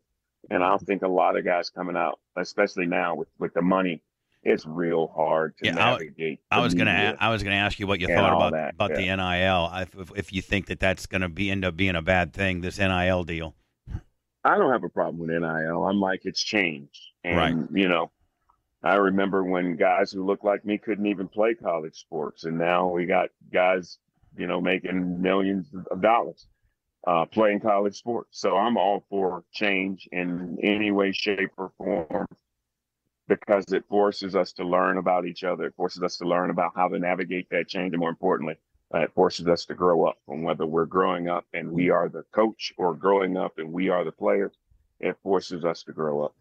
And 0.49 0.63
I 0.63 0.77
think 0.77 1.01
a 1.01 1.07
lot 1.07 1.37
of 1.37 1.45
guys 1.45 1.69
coming 1.69 1.95
out, 1.95 2.19
especially 2.35 2.85
now 2.85 3.15
with 3.15 3.27
with 3.39 3.53
the 3.53 3.61
money, 3.61 4.01
it's 4.43 4.65
real 4.65 5.07
hard 5.07 5.55
to 5.57 5.65
Yeah, 5.67 5.71
I- 5.73 5.91
navigate. 5.91 6.39
I 6.49 6.57
the 6.57 6.61
was 6.63 6.73
gonna 6.73 6.93
media. 6.93 7.17
a- 7.19 7.23
I 7.23 7.29
was 7.29 7.43
gonna 7.43 7.55
ask 7.55 7.79
you 7.79 7.87
what 7.87 7.99
you 7.99 8.07
thought 8.07 8.33
about 8.33 8.51
that, 8.53 8.73
about 8.73 8.93
the 8.95 9.07
NIL. 9.07 9.69
If, 9.73 10.11
if 10.17 10.33
you 10.33 10.41
think 10.41 10.67
that 10.67 10.79
that's 10.79 11.05
gonna 11.05 11.29
be 11.29 11.49
end 11.51 11.63
up 11.65 11.75
being 11.77 11.95
a 11.95 12.01
bad 12.01 12.33
thing, 12.33 12.61
this 12.61 12.79
NIL 12.79 13.23
deal. 13.23 13.55
I 14.43 14.57
don't 14.57 14.71
have 14.71 14.83
a 14.83 14.89
problem 14.89 15.19
with 15.19 15.29
NIL. 15.29 15.83
I'm 15.85 15.99
like, 15.99 16.21
it's 16.25 16.41
changed. 16.41 16.99
And, 17.23 17.37
Right. 17.37 17.55
you 17.73 17.87
know, 17.87 18.11
I 18.83 18.95
remember 18.95 19.43
when 19.43 19.75
guys 19.75 20.11
who 20.11 20.25
looked 20.25 20.43
like 20.43 20.65
me 20.65 20.79
couldn't 20.79 21.05
even 21.05 21.27
play 21.27 21.53
college 21.53 21.95
sports. 21.99 22.45
And 22.45 22.57
now 22.57 22.87
we 22.87 23.05
got 23.05 23.29
guys, 23.53 23.99
you 24.35 24.47
know, 24.47 24.59
making 24.59 25.21
millions 25.21 25.67
of 25.91 26.01
dollars 26.01 26.47
uh, 27.05 27.25
playing 27.25 27.59
college 27.59 27.95
sports. 27.95 28.39
So 28.39 28.57
I'm 28.57 28.77
all 28.77 29.05
for 29.09 29.43
change 29.51 30.07
in 30.11 30.57
any 30.63 30.89
way, 30.91 31.11
shape, 31.11 31.51
or 31.57 31.71
form 31.77 32.27
because 33.39 33.71
it 33.71 33.85
forces 33.87 34.35
us 34.35 34.51
to 34.53 34.63
learn 34.63 34.97
about 34.97 35.25
each 35.25 35.43
other. 35.43 35.65
It 35.65 35.75
forces 35.75 36.03
us 36.03 36.17
to 36.17 36.25
learn 36.25 36.49
about 36.49 36.73
how 36.75 36.87
to 36.87 36.99
navigate 36.99 37.49
that 37.49 37.67
change. 37.67 37.93
And 37.93 37.99
more 37.99 38.09
importantly, 38.09 38.55
uh, 38.93 38.99
it 38.99 39.13
forces 39.13 39.47
us 39.47 39.65
to 39.65 39.73
grow 39.73 40.05
up. 40.05 40.17
And 40.27 40.43
whether 40.43 40.65
we're 40.65 40.85
growing 40.85 41.29
up 41.29 41.45
and 41.53 41.71
we 41.71 41.89
are 41.89 42.09
the 42.09 42.23
coach 42.33 42.73
or 42.77 42.93
growing 42.93 43.37
up 43.37 43.57
and 43.57 43.71
we 43.71 43.89
are 43.89 44.03
the 44.03 44.11
player, 44.11 44.51
it 44.99 45.17
forces 45.23 45.63
us 45.63 45.83
to 45.83 45.93
grow 45.93 46.23
up. 46.23 46.35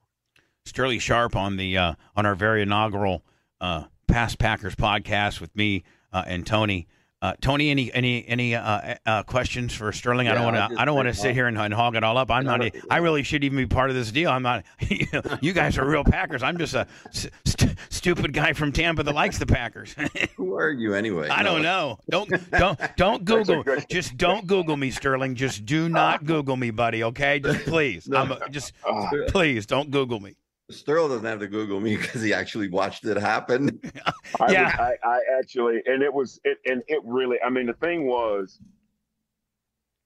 Sterling 0.64 0.98
Sharpe 0.98 1.36
on 1.36 1.56
the 1.56 1.76
uh, 1.76 1.94
on 2.16 2.26
our 2.26 2.34
very 2.34 2.62
inaugural 2.62 3.22
uh, 3.60 3.84
Past 4.06 4.38
Packers 4.38 4.74
podcast 4.74 5.40
with 5.40 5.54
me 5.56 5.84
uh, 6.12 6.24
and 6.26 6.46
Tony. 6.46 6.86
Uh, 7.22 7.34
Tony, 7.42 7.68
any 7.68 7.92
any 7.92 8.26
any 8.26 8.54
uh, 8.54 8.94
uh, 9.04 9.22
questions 9.24 9.74
for 9.74 9.92
Sterling? 9.92 10.28
I 10.28 10.34
don't 10.34 10.54
want 10.54 10.56
to. 10.72 10.80
I 10.80 10.86
don't 10.86 10.96
want 10.96 11.08
to 11.08 11.12
sit 11.14 11.34
here 11.34 11.48
and, 11.48 11.58
and 11.58 11.74
hog 11.74 11.94
it 11.94 12.02
all 12.02 12.16
up. 12.16 12.30
I'm 12.30 12.44
not. 12.44 12.64
a- 12.64 12.72
I 12.90 12.96
really 12.96 13.22
should 13.22 13.44
even 13.44 13.58
be 13.58 13.66
part 13.66 13.90
of 13.90 13.96
this 13.96 14.10
deal. 14.10 14.30
I'm 14.30 14.42
not. 14.42 14.64
you 15.42 15.52
guys 15.52 15.76
are 15.76 15.86
real 15.86 16.02
Packers. 16.02 16.42
I'm 16.42 16.56
just 16.56 16.72
a 16.72 16.86
st- 17.10 17.32
st- 17.44 17.76
stupid 17.90 18.32
guy 18.32 18.54
from 18.54 18.72
Tampa 18.72 19.02
that 19.02 19.14
likes 19.14 19.36
the 19.36 19.44
Packers. 19.44 19.94
Who 20.38 20.54
are 20.54 20.70
you 20.70 20.94
anyway? 20.94 21.28
I 21.28 21.42
No, 21.42 21.52
don't 21.52 21.62
know. 21.62 21.98
Don't 22.08 22.50
don't 22.52 22.80
don't 22.96 23.24
Google. 23.26 23.64
Just 23.90 24.16
don't 24.16 24.46
Google 24.46 24.78
me, 24.78 24.90
Sterling. 24.90 25.34
Just 25.34 25.66
do 25.66 25.90
not 25.90 26.24
Google 26.24 26.56
me, 26.56 26.70
buddy. 26.70 27.04
Okay, 27.04 27.38
just 27.40 27.66
please. 27.66 28.08
I'm 28.10 28.32
a, 28.32 28.48
just 28.48 28.72
Uh, 28.82 29.08
please 29.28 29.66
don't 29.66 29.90
Google 29.90 30.20
me. 30.20 30.36
Sterling 30.70 31.10
doesn't 31.10 31.24
have 31.26 31.40
to 31.40 31.48
Google 31.48 31.80
me 31.80 31.96
because 32.00 32.22
he 32.22 32.32
actually 32.32 32.68
watched 32.68 33.04
it 33.04 33.16
happen. 33.16 33.80
I, 34.40 34.52
Yeah. 34.52 34.64
was- 34.64 34.96
I, 35.04 35.08
I 35.08 35.18
actually, 35.38 35.82
and 35.86 36.02
it 36.02 36.12
was, 36.12 36.40
it, 36.44 36.58
and 36.66 36.82
it 36.88 37.00
really, 37.04 37.36
I 37.44 37.50
mean, 37.50 37.66
the 37.66 37.74
thing 37.74 38.06
was, 38.06 38.58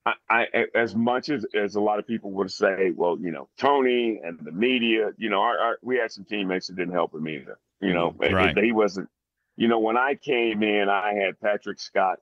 I, 0.07 0.13
I, 0.29 0.47
as 0.75 0.95
much 0.95 1.31
as, 1.31 1.47
as 1.55 1.77
a 1.77 1.81
lot 1.81 1.99
of 1.99 2.07
people 2.07 2.31
would 2.33 2.51
say, 2.51 2.91
well, 2.95 3.17
you 3.19 3.31
know, 3.31 3.49
Tony 3.57 4.21
and 4.23 4.39
the 4.43 4.53
media, 4.53 5.13
you 5.17 5.31
know, 5.31 5.41
our, 5.41 5.59
our 5.59 5.79
we 5.83 5.97
had 5.97 6.13
some 6.13 6.25
teammates 6.25 6.67
that 6.67 6.77
didn't 6.77 6.93
help 6.93 7.15
him 7.15 7.27
either. 7.27 7.59
You 7.81 7.93
know, 7.95 8.15
Right. 8.19 8.57
he 8.59 8.73
wasn't, 8.73 9.09
you 9.57 9.67
know, 9.69 9.79
when 9.79 9.97
I 9.97 10.15
came 10.15 10.63
in, 10.63 10.89
I 10.91 11.15
had 11.15 11.41
Patrick 11.41 11.81
Scott, 11.81 12.19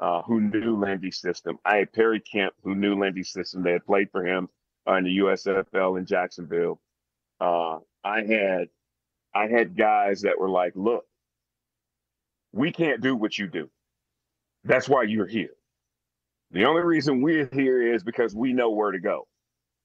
uh, 0.00 0.22
who 0.22 0.40
knew 0.40 0.76
Lindy's 0.76 1.18
system. 1.20 1.58
I 1.64 1.76
had 1.76 1.92
Perry 1.92 2.20
Kemp, 2.20 2.54
who 2.64 2.74
knew 2.74 2.98
Lindy's 2.98 3.30
system. 3.32 3.62
They 3.62 3.72
had 3.72 3.86
played 3.86 4.10
for 4.10 4.26
him 4.26 4.48
uh, 4.88 4.94
in 4.94 5.04
the 5.04 5.18
USFL 5.18 5.98
in 5.98 6.06
Jacksonville. 6.06 6.80
Uh, 7.42 7.78
I 8.04 8.22
had, 8.22 8.68
I 9.34 9.48
had 9.48 9.76
guys 9.76 10.22
that 10.22 10.38
were 10.38 10.50
like, 10.50 10.72
look, 10.76 11.04
we 12.52 12.72
can't 12.72 13.00
do 13.00 13.16
what 13.16 13.36
you 13.36 13.48
do. 13.48 13.68
That's 14.64 14.88
why 14.88 15.04
you're 15.04 15.26
here. 15.26 15.54
The 16.52 16.64
only 16.64 16.82
reason 16.82 17.22
we're 17.22 17.48
here 17.52 17.94
is 17.94 18.04
because 18.04 18.34
we 18.34 18.52
know 18.52 18.70
where 18.70 18.92
to 18.92 19.00
go. 19.00 19.26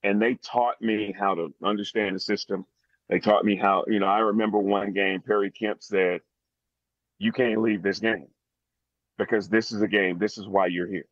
And 0.03 0.22
they 0.22 0.36
taught 0.36 0.82
me 0.82 1.16
how 1.18 1.34
to 1.36 1.53
understand 1.64 2.16
the 2.16 2.20
system. 2.20 2.66
They 3.10 3.20
taught 3.20 3.45
me 3.45 3.55
how, 3.55 3.86
you 3.88 3.99
know, 3.99 4.05
I 4.05 4.20
remember 4.20 4.60
one 4.60 4.91
game, 4.91 5.22
Perry 5.22 5.49
Kemp 5.49 5.82
said, 5.82 6.22
You 7.18 7.32
can't 7.32 7.62
leave 7.62 7.82
this 7.82 7.99
game 7.99 8.28
because 9.18 9.49
this 9.49 9.72
is 9.72 9.82
a 9.82 9.88
game. 9.88 10.20
This 10.20 10.38
is 10.38 10.47
why 10.47 10.68
you're 10.68 10.88
here. 10.88 11.08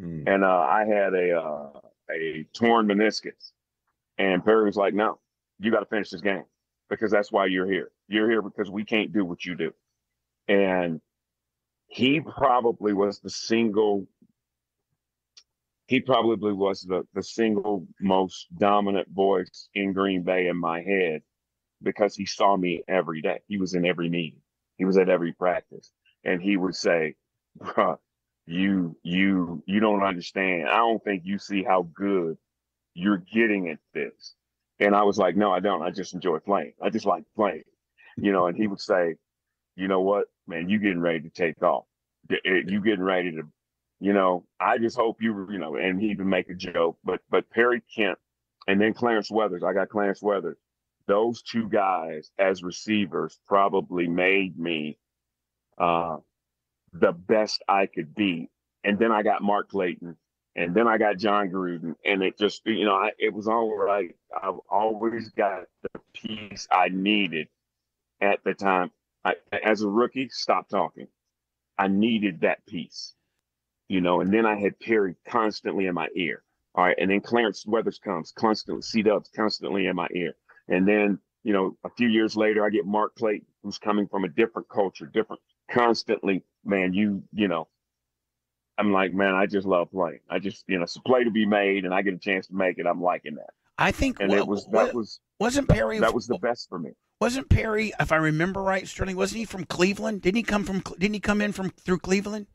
Hmm. 0.00 0.24
And 0.26 0.44
uh, 0.44 0.48
I 0.48 0.84
had 0.86 1.14
a 1.14 1.38
uh, 1.38 1.80
a 2.10 2.46
torn 2.52 2.86
meniscus, 2.86 3.52
and 4.18 4.44
Perry 4.44 4.64
was 4.64 4.76
like, 4.76 4.94
"No, 4.94 5.18
you 5.58 5.70
got 5.70 5.80
to 5.80 5.86
finish 5.86 6.10
this 6.10 6.20
game 6.20 6.44
because 6.90 7.10
that's 7.10 7.32
why 7.32 7.46
you're 7.46 7.70
here. 7.70 7.90
You're 8.08 8.30
here 8.30 8.42
because 8.42 8.70
we 8.70 8.84
can't 8.84 9.12
do 9.12 9.24
what 9.24 9.44
you 9.44 9.54
do." 9.54 9.72
And 10.48 11.00
he 11.88 12.20
probably 12.20 12.92
was 12.92 13.20
the 13.20 13.30
single. 13.30 14.06
He 15.86 16.00
probably 16.00 16.52
was 16.52 16.82
the 16.82 17.06
the 17.14 17.22
single 17.22 17.86
most 18.00 18.46
dominant 18.56 19.08
voice 19.10 19.68
in 19.74 19.92
Green 19.92 20.22
Bay 20.22 20.48
in 20.48 20.56
my 20.56 20.82
head 20.82 21.22
because 21.82 22.16
he 22.16 22.26
saw 22.26 22.56
me 22.56 22.82
every 22.88 23.20
day. 23.20 23.40
He 23.46 23.58
was 23.58 23.74
in 23.74 23.84
every 23.84 24.08
meeting. 24.08 24.40
He 24.76 24.84
was 24.84 24.96
at 24.96 25.08
every 25.08 25.32
practice, 25.32 25.92
and 26.24 26.42
he 26.42 26.56
would 26.56 26.74
say, 26.74 27.14
"Bruh, 27.58 27.98
you 28.46 28.96
you 29.02 29.62
you 29.66 29.80
don't 29.80 30.02
understand. 30.02 30.68
I 30.68 30.78
don't 30.78 31.02
think 31.04 31.22
you 31.24 31.38
see 31.38 31.62
how 31.62 31.88
good 31.94 32.36
you're 32.94 33.18
getting 33.18 33.68
at 33.68 33.78
this. 33.92 34.34
And 34.80 34.94
I 34.94 35.02
was 35.04 35.18
like, 35.18 35.36
no, 35.36 35.52
I 35.52 35.60
don't. 35.60 35.82
I 35.82 35.90
just 35.90 36.14
enjoy 36.14 36.38
playing. 36.40 36.72
I 36.82 36.90
just 36.90 37.06
like 37.06 37.24
playing, 37.36 37.62
you 38.16 38.32
know. 38.32 38.46
And 38.46 38.56
he 38.56 38.66
would 38.66 38.80
say, 38.80 39.16
you 39.76 39.88
know 39.88 40.00
what, 40.00 40.26
man, 40.46 40.68
you 40.68 40.78
getting 40.78 41.00
ready 41.00 41.20
to 41.20 41.30
take 41.30 41.62
off. 41.62 41.84
Eh, 42.30 42.36
You 42.66 42.80
getting 42.80 43.04
ready 43.04 43.32
to, 43.32 43.42
you 44.00 44.12
know. 44.12 44.44
I 44.60 44.78
just 44.78 44.96
hope 44.96 45.18
you, 45.20 45.48
you 45.50 45.58
know. 45.58 45.76
And 45.76 46.00
he 46.00 46.14
would 46.14 46.26
make 46.26 46.48
a 46.50 46.54
joke, 46.54 46.98
but 47.04 47.20
but 47.30 47.48
Perry 47.50 47.82
Kemp, 47.94 48.18
and 48.66 48.80
then 48.80 48.94
Clarence 48.94 49.30
Weathers. 49.30 49.62
I 49.64 49.72
got 49.72 49.88
Clarence 49.90 50.22
Weathers. 50.22 50.58
Those 51.06 51.42
two 51.42 51.68
guys 51.68 52.30
as 52.38 52.62
receivers 52.62 53.38
probably 53.46 54.08
made 54.08 54.58
me 54.58 54.98
uh, 55.78 56.18
the 56.92 57.12
best 57.12 57.62
I 57.68 57.86
could 57.86 58.14
be. 58.14 58.50
And 58.84 58.98
then 58.98 59.12
I 59.12 59.22
got 59.22 59.42
Mark 59.42 59.68
Clayton, 59.70 60.16
and 60.56 60.74
then 60.74 60.86
I 60.86 60.98
got 60.98 61.18
Jon 61.18 61.50
Gruden, 61.50 61.96
and 62.04 62.22
it 62.22 62.38
just 62.38 62.62
you 62.66 62.84
know 62.84 62.94
I, 62.94 63.10
it 63.18 63.32
was 63.32 63.48
all 63.48 63.76
right. 63.76 64.14
I've 64.34 64.58
always 64.68 65.30
got 65.30 65.64
the 65.82 66.00
piece 66.12 66.68
I 66.70 66.88
needed 66.88 67.48
at 68.20 68.42
the 68.44 68.54
time. 68.54 68.90
I, 69.24 69.34
as 69.64 69.82
a 69.82 69.88
rookie, 69.88 70.28
stop 70.28 70.68
talking. 70.68 71.08
I 71.78 71.88
needed 71.88 72.42
that 72.42 72.64
piece, 72.66 73.14
you 73.88 74.00
know. 74.00 74.20
And 74.20 74.32
then 74.32 74.46
I 74.46 74.56
had 74.56 74.78
Perry 74.78 75.16
constantly 75.26 75.86
in 75.86 75.94
my 75.94 76.08
ear. 76.14 76.42
All 76.76 76.84
right, 76.84 76.96
and 76.98 77.10
then 77.10 77.20
Clarence 77.20 77.64
Weathers 77.66 77.98
comes 77.98 78.32
constantly. 78.32 78.82
C 78.82 79.02
Dubs 79.02 79.30
constantly 79.34 79.86
in 79.86 79.96
my 79.96 80.08
ear, 80.14 80.34
and 80.68 80.86
then 80.86 81.18
you 81.42 81.52
know 81.52 81.76
a 81.84 81.90
few 81.90 82.08
years 82.08 82.36
later 82.36 82.64
I 82.64 82.70
get 82.70 82.86
Mark 82.86 83.16
Clayton, 83.16 83.46
who's 83.62 83.78
coming 83.78 84.06
from 84.06 84.24
a 84.24 84.28
different 84.28 84.68
culture, 84.68 85.06
different 85.06 85.42
constantly. 85.70 86.44
Man, 86.64 86.92
you 86.92 87.22
you 87.32 87.48
know 87.48 87.68
I'm 88.78 88.92
like, 88.92 89.14
man, 89.14 89.34
I 89.34 89.46
just 89.46 89.66
love 89.66 89.90
playing. 89.92 90.20
I 90.28 90.38
just, 90.40 90.64
you 90.66 90.76
know, 90.78 90.82
it's 90.84 90.96
a 90.96 91.00
play 91.02 91.24
to 91.24 91.30
be 91.30 91.46
made, 91.46 91.84
and 91.84 91.94
I 91.94 92.02
get 92.02 92.14
a 92.14 92.18
chance 92.18 92.46
to 92.48 92.54
make 92.54 92.78
it. 92.78 92.86
I'm 92.86 93.02
liking 93.02 93.36
that, 93.36 93.50
I 93.78 93.92
think 93.92 94.18
and 94.20 94.30
wa- 94.30 94.36
it 94.36 94.46
was 94.46 94.66
wa- 94.66 94.84
that 94.84 94.94
was 94.94 95.20
wasn't 95.40 95.68
Perry 95.68 95.98
that 96.00 96.14
was 96.14 96.26
the 96.26 96.38
best 96.38 96.68
for 96.68 96.78
me. 96.78 96.90
wasn't 97.20 97.48
Perry 97.48 97.92
if 98.00 98.10
I 98.12 98.16
remember 98.16 98.62
right, 98.62 98.86
Sterling 98.88 99.16
wasn't 99.16 99.38
he 99.40 99.44
from 99.44 99.64
Cleveland? 99.64 100.22
Didn't 100.22 100.36
he 100.36 100.42
come 100.42 100.64
from 100.64 100.80
didn't 100.98 101.14
he 101.14 101.20
come 101.20 101.40
in 101.40 101.52
from 101.52 101.70
through 101.70 101.98
Cleveland? 101.98 102.46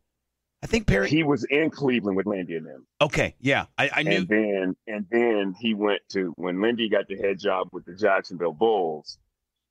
I 0.62 0.68
think 0.68 0.88
Perry. 0.88 1.10
He 1.10 1.24
was 1.24 1.46
in 1.46 1.70
Cleveland 1.70 2.18
with 2.18 2.26
Lindy 2.26 2.56
and 2.58 2.66
them, 2.66 2.86
okay, 3.00 3.36
yeah, 3.40 3.68
I, 3.78 3.90
I 3.94 4.04
knew. 4.04 4.18
and 4.18 4.28
then 4.28 4.76
and 4.88 5.06
then 5.10 5.56
he 5.58 5.74
went 5.74 6.02
to 6.10 6.34
when 6.36 6.62
Lindy 6.62 6.90
got 6.90 7.08
the 7.08 7.16
head 7.16 7.40
job 7.40 7.70
with 7.72 7.86
the 7.86 7.96
Jacksonville 7.96 8.52
Bulls. 8.54 9.18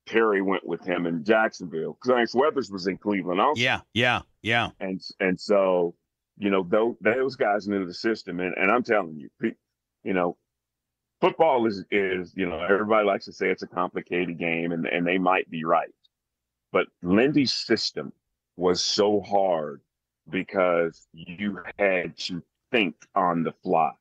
Perry 0.07 0.41
went 0.41 0.65
with 0.65 0.83
him 0.83 1.05
in 1.05 1.23
Jacksonville. 1.23 1.95
Clarence 2.01 2.33
Weathers 2.33 2.71
was 2.71 2.87
in 2.87 2.97
Cleveland 2.97 3.39
also, 3.39 3.61
Yeah, 3.61 3.81
yeah, 3.93 4.21
yeah. 4.41 4.69
and 4.79 4.99
and 5.19 5.39
so 5.39 5.93
you 6.39 6.49
know, 6.49 6.63
those 6.63 6.95
those 7.01 7.35
guys 7.35 7.67
into 7.67 7.85
the 7.85 7.93
system, 7.93 8.39
and, 8.39 8.55
and 8.57 8.71
I'm 8.71 8.83
telling 8.83 9.17
you, 9.17 9.29
you 10.03 10.13
know, 10.13 10.37
football 11.19 11.67
is 11.67 11.83
is 11.91 12.33
you 12.35 12.47
know 12.47 12.61
everybody 12.61 13.05
likes 13.05 13.25
to 13.25 13.33
say 13.33 13.49
it's 13.49 13.61
a 13.61 13.67
complicated 13.67 14.39
game, 14.39 14.71
and 14.71 14.87
and 14.87 15.05
they 15.05 15.17
might 15.17 15.49
be 15.51 15.65
right, 15.65 15.93
but 16.71 16.87
Lindy's 17.03 17.53
system 17.53 18.13
was 18.55 18.81
so 18.81 19.19
hard 19.19 19.81
because 20.29 21.07
you 21.13 21.59
had 21.77 22.17
to 22.17 22.41
think 22.71 22.95
on 23.15 23.43
the 23.43 23.53
fly, 23.61 23.91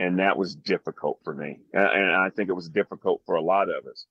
and 0.00 0.18
that 0.18 0.36
was 0.36 0.56
difficult 0.56 1.20
for 1.22 1.32
me, 1.32 1.60
and 1.72 2.10
I 2.10 2.28
think 2.30 2.48
it 2.48 2.54
was 2.54 2.68
difficult 2.68 3.22
for 3.24 3.36
a 3.36 3.42
lot 3.42 3.70
of 3.70 3.86
us. 3.86 4.06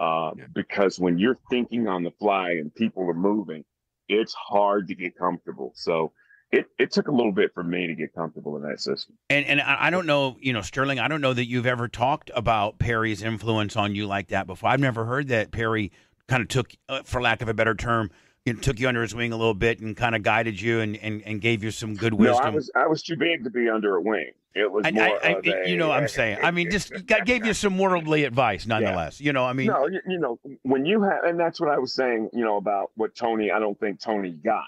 Uh, 0.00 0.32
yeah. 0.36 0.44
Because 0.54 0.98
when 0.98 1.18
you're 1.18 1.38
thinking 1.50 1.86
on 1.86 2.02
the 2.02 2.10
fly 2.12 2.52
and 2.52 2.74
people 2.74 3.08
are 3.08 3.14
moving, 3.14 3.64
it's 4.08 4.32
hard 4.32 4.88
to 4.88 4.94
get 4.94 5.16
comfortable. 5.16 5.72
So 5.76 6.12
it, 6.52 6.66
it 6.78 6.90
took 6.90 7.08
a 7.08 7.12
little 7.12 7.32
bit 7.32 7.54
for 7.54 7.62
me 7.62 7.86
to 7.86 7.94
get 7.94 8.14
comfortable 8.14 8.56
in 8.56 8.62
that 8.62 8.80
system. 8.80 9.16
And 9.28 9.46
and 9.46 9.60
I 9.60 9.90
don't 9.90 10.06
know, 10.06 10.36
you 10.40 10.52
know, 10.52 10.62
Sterling, 10.62 10.98
I 10.98 11.08
don't 11.08 11.20
know 11.20 11.32
that 11.32 11.46
you've 11.46 11.66
ever 11.66 11.88
talked 11.88 12.30
about 12.34 12.78
Perry's 12.78 13.22
influence 13.22 13.76
on 13.76 13.94
you 13.94 14.06
like 14.06 14.28
that 14.28 14.46
before. 14.46 14.70
I've 14.70 14.80
never 14.80 15.04
heard 15.04 15.28
that 15.28 15.52
Perry 15.52 15.92
kind 16.26 16.42
of 16.42 16.48
took, 16.48 16.72
uh, 16.88 17.02
for 17.04 17.20
lack 17.20 17.42
of 17.42 17.48
a 17.48 17.54
better 17.54 17.74
term, 17.74 18.10
you 18.44 18.52
know, 18.52 18.60
took 18.60 18.80
you 18.80 18.88
under 18.88 19.02
his 19.02 19.14
wing 19.14 19.32
a 19.32 19.36
little 19.36 19.54
bit 19.54 19.80
and 19.80 19.96
kind 19.96 20.14
of 20.14 20.22
guided 20.22 20.60
you 20.60 20.80
and, 20.80 20.96
and, 20.96 21.22
and 21.22 21.40
gave 21.40 21.62
you 21.62 21.70
some 21.70 21.94
good 21.94 22.14
wisdom. 22.14 22.42
No, 22.42 22.50
I 22.50 22.50
was 22.50 22.70
I 22.74 22.86
was 22.86 23.02
too 23.02 23.16
big 23.16 23.44
to 23.44 23.50
be 23.50 23.68
under 23.68 23.96
a 23.96 24.00
wing. 24.00 24.32
It 24.52 24.70
was 24.70 24.84
more 24.92 25.24
I, 25.24 25.34
I, 25.34 25.66
you 25.66 25.76
know 25.76 25.88
what 25.88 25.98
I'm 26.02 26.08
saying. 26.08 26.38
I 26.42 26.50
mean, 26.50 26.72
just 26.72 26.92
gave 27.24 27.46
you 27.46 27.54
some 27.54 27.78
worldly 27.78 28.24
advice, 28.24 28.66
nonetheless. 28.66 29.20
Yeah. 29.20 29.26
You 29.26 29.32
know, 29.34 29.44
I 29.44 29.52
mean, 29.52 29.68
no, 29.68 29.86
you, 29.86 30.00
you 30.08 30.18
know, 30.18 30.40
when 30.62 30.84
you 30.84 31.02
have, 31.02 31.22
and 31.22 31.38
that's 31.38 31.60
what 31.60 31.70
I 31.70 31.78
was 31.78 31.94
saying. 31.94 32.30
You 32.32 32.44
know 32.44 32.56
about 32.56 32.90
what 32.96 33.14
Tony. 33.14 33.52
I 33.52 33.60
don't 33.60 33.78
think 33.78 34.00
Tony 34.00 34.32
got 34.32 34.64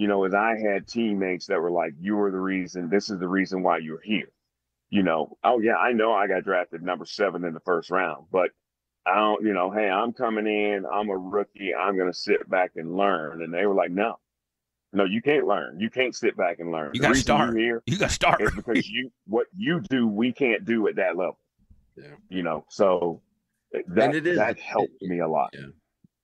you 0.00 0.08
know, 0.08 0.24
as 0.24 0.32
I 0.32 0.56
had 0.56 0.88
teammates 0.88 1.44
that 1.48 1.60
were 1.60 1.70
like, 1.70 1.92
you 2.00 2.16
were 2.16 2.30
the 2.30 2.40
reason, 2.40 2.88
this 2.88 3.10
is 3.10 3.18
the 3.18 3.28
reason 3.28 3.62
why 3.62 3.76
you're 3.76 4.00
here. 4.00 4.32
You 4.88 5.02
know, 5.02 5.36
oh 5.44 5.60
yeah, 5.60 5.76
I 5.76 5.92
know 5.92 6.14
I 6.14 6.26
got 6.26 6.42
drafted 6.42 6.82
number 6.82 7.04
seven 7.04 7.44
in 7.44 7.52
the 7.52 7.60
first 7.60 7.90
round, 7.90 8.24
but 8.32 8.48
I 9.04 9.16
don't, 9.16 9.44
you 9.44 9.52
know, 9.52 9.70
hey, 9.70 9.90
I'm 9.90 10.14
coming 10.14 10.46
in, 10.46 10.86
I'm 10.90 11.10
a 11.10 11.18
rookie, 11.18 11.74
I'm 11.74 11.98
gonna 11.98 12.14
sit 12.14 12.48
back 12.48 12.70
and 12.76 12.96
learn. 12.96 13.42
And 13.42 13.52
they 13.52 13.66
were 13.66 13.74
like, 13.74 13.90
No, 13.90 14.18
no, 14.94 15.04
you 15.04 15.20
can't 15.20 15.46
learn. 15.46 15.78
You 15.78 15.90
can't 15.90 16.16
sit 16.16 16.34
back 16.34 16.60
and 16.60 16.72
learn. 16.72 16.92
You 16.94 17.02
gotta 17.02 17.14
start 17.16 17.54
here. 17.54 17.82
You 17.84 17.98
gotta 17.98 18.10
start. 18.10 18.40
Is 18.40 18.54
because 18.54 18.88
you 18.88 19.12
what 19.26 19.48
you 19.54 19.80
do, 19.80 20.08
we 20.08 20.32
can't 20.32 20.64
do 20.64 20.88
at 20.88 20.96
that 20.96 21.18
level. 21.18 21.38
Yeah. 21.94 22.14
You 22.30 22.42
know, 22.42 22.64
so 22.70 23.20
eh, 23.74 23.82
that 23.88 24.12
that 24.24 24.58
helped 24.58 24.94
it, 25.02 25.10
me 25.10 25.18
a 25.18 25.28
lot. 25.28 25.50
Yeah. 25.52 25.66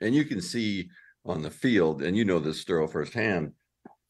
And 0.01 0.15
you 0.15 0.25
can 0.25 0.41
see 0.41 0.89
on 1.27 1.43
the 1.43 1.51
field, 1.51 2.01
and 2.01 2.17
you 2.17 2.25
know 2.25 2.39
this 2.39 2.65
Sterl 2.65 2.91
firsthand, 2.91 3.53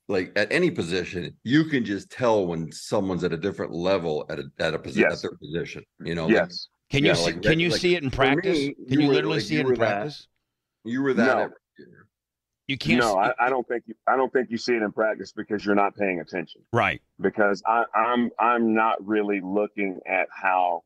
like 0.09 0.33
at 0.37 0.51
any 0.53 0.71
position, 0.71 1.35
you 1.43 1.65
can 1.65 1.85
just 1.85 2.11
tell 2.11 2.47
when 2.47 2.71
someone's 2.73 3.25
at 3.25 3.33
a 3.33 3.37
different 3.37 3.73
level 3.73 4.25
at 4.29 4.39
a 4.39 4.45
at 4.59 4.75
a 4.75 4.79
position 4.79 5.09
yes. 5.11 5.25
at 5.25 5.31
their 5.31 5.39
position. 5.39 5.83
You 6.05 6.15
know, 6.15 6.29
yes. 6.29 6.69
Like, 6.91 6.91
can 6.91 7.05
you 7.05 7.15
see, 7.15 7.25
like, 7.25 7.43
can 7.43 7.61
you 7.61 7.71
like, 7.71 7.81
see 7.81 7.97
it 7.97 8.03
in 8.03 8.11
practice? 8.11 8.59
Me, 8.59 8.75
can 8.89 9.01
you, 9.01 9.07
you 9.07 9.13
literally 9.13 9.39
like, 9.39 9.47
see 9.47 9.57
it 9.57 9.67
in 9.67 9.75
practice? 9.75 10.29
That, 10.85 10.91
you 10.91 11.03
were 11.03 11.15
that. 11.15 11.37
No. 11.37 11.51
You 12.69 12.77
can't. 12.77 13.01
No, 13.01 13.17
I, 13.17 13.33
I, 13.39 13.49
don't 13.49 13.67
think 13.69 13.85
you. 13.87 13.95
I 14.09 14.17
don't 14.17 14.33
think 14.33 14.51
you 14.51 14.59
see 14.59 14.75
it 14.75 14.83
in 14.83 14.91
practice 14.91 15.33
because 15.33 15.65
you're 15.65 15.77
not 15.77 15.97
paying 15.97 16.21
attention. 16.21 16.63
Right. 16.73 17.01
Because 17.21 17.63
I, 17.67 17.85
I'm 17.95 18.31
I'm 18.41 18.75
not 18.75 19.05
really 19.07 19.41
looking 19.41 20.01
at 20.05 20.27
how 20.31 20.83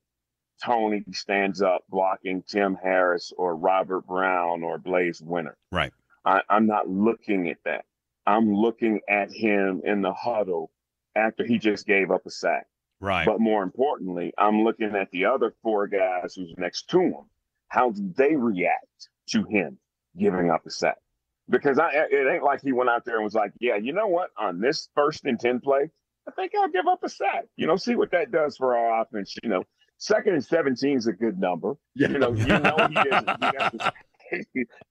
Tony 0.62 1.03
stands 1.12 1.62
up 1.62 1.85
blocking 1.89 2.43
Tim 2.47 2.77
Harris 2.83 3.33
or 3.37 3.57
Robert 3.57 4.07
Brown 4.07 4.62
or 4.62 4.79
Blaise 4.79 5.23
Winter. 5.23 5.57
Right. 5.73 5.93
I, 6.25 6.43
I'm 6.51 6.66
not 6.66 6.89
looking 6.89 7.49
at 7.49 7.57
that. 7.64 7.87
I'm 8.27 8.53
looking 8.53 9.01
at 9.09 9.33
him 9.33 9.83
in 9.85 10.03
the 10.03 10.12
huddle 10.12 10.71
after 11.16 11.45
he 11.45 11.59
just 11.59 11.87
gave 11.87 12.11
up 12.11 12.23
a 12.27 12.31
sack. 12.31 12.66
Right. 13.01 13.27
But 13.27 13.41
more 13.41 13.62
importantly, 13.62 14.33
I'm 14.37 14.62
looking 14.62 14.95
at 14.95 15.11
the 15.11 15.25
other 15.27 15.55
four 15.62 15.87
guys 15.87 16.35
who's 16.35 16.55
next 16.59 16.89
to 16.91 17.01
him. 17.01 17.31
How 17.68 17.91
do 17.91 18.12
they 18.16 18.37
react 18.37 19.09
to 19.31 19.45
him 19.45 19.79
giving 20.18 20.51
up 20.51 20.66
a 20.66 20.71
sack? 20.71 20.99
Because 21.49 21.79
I, 21.79 21.91
it 22.11 22.33
ain't 22.33 22.45
like 22.45 22.61
he 22.62 22.73
went 22.73 22.91
out 22.91 23.05
there 23.05 23.16
and 23.16 23.25
was 23.25 23.35
like, 23.35 23.53
yeah, 23.59 23.77
you 23.77 23.93
know 23.93 24.07
what? 24.07 24.31
On 24.39 24.61
this 24.61 24.89
first 24.95 25.25
and 25.25 25.41
10 25.41 25.61
play, 25.61 25.91
I 26.29 26.31
think 26.33 26.53
I'll 26.55 26.68
give 26.68 26.87
up 26.87 27.03
a 27.03 27.09
sack. 27.09 27.47
You 27.57 27.66
know, 27.66 27.77
see 27.77 27.97
what 27.97 28.11
that 28.12 28.31
does 28.31 28.57
for 28.57 28.77
our 28.77 29.03
offense. 29.03 29.35
You 29.43 29.49
know, 29.49 29.64
second 29.99 30.35
and 30.35 30.45
17 30.45 30.99
is 30.99 31.07
a 31.07 31.12
good 31.12 31.39
number. 31.39 31.75
Yeah. 31.95 32.09
You 32.09 32.18
know, 32.18 32.33
you 32.33 32.47
know 32.47 32.77
he 32.89 32.95
doesn't, 32.95 33.45
he 33.45 33.51
doesn't 33.51 33.83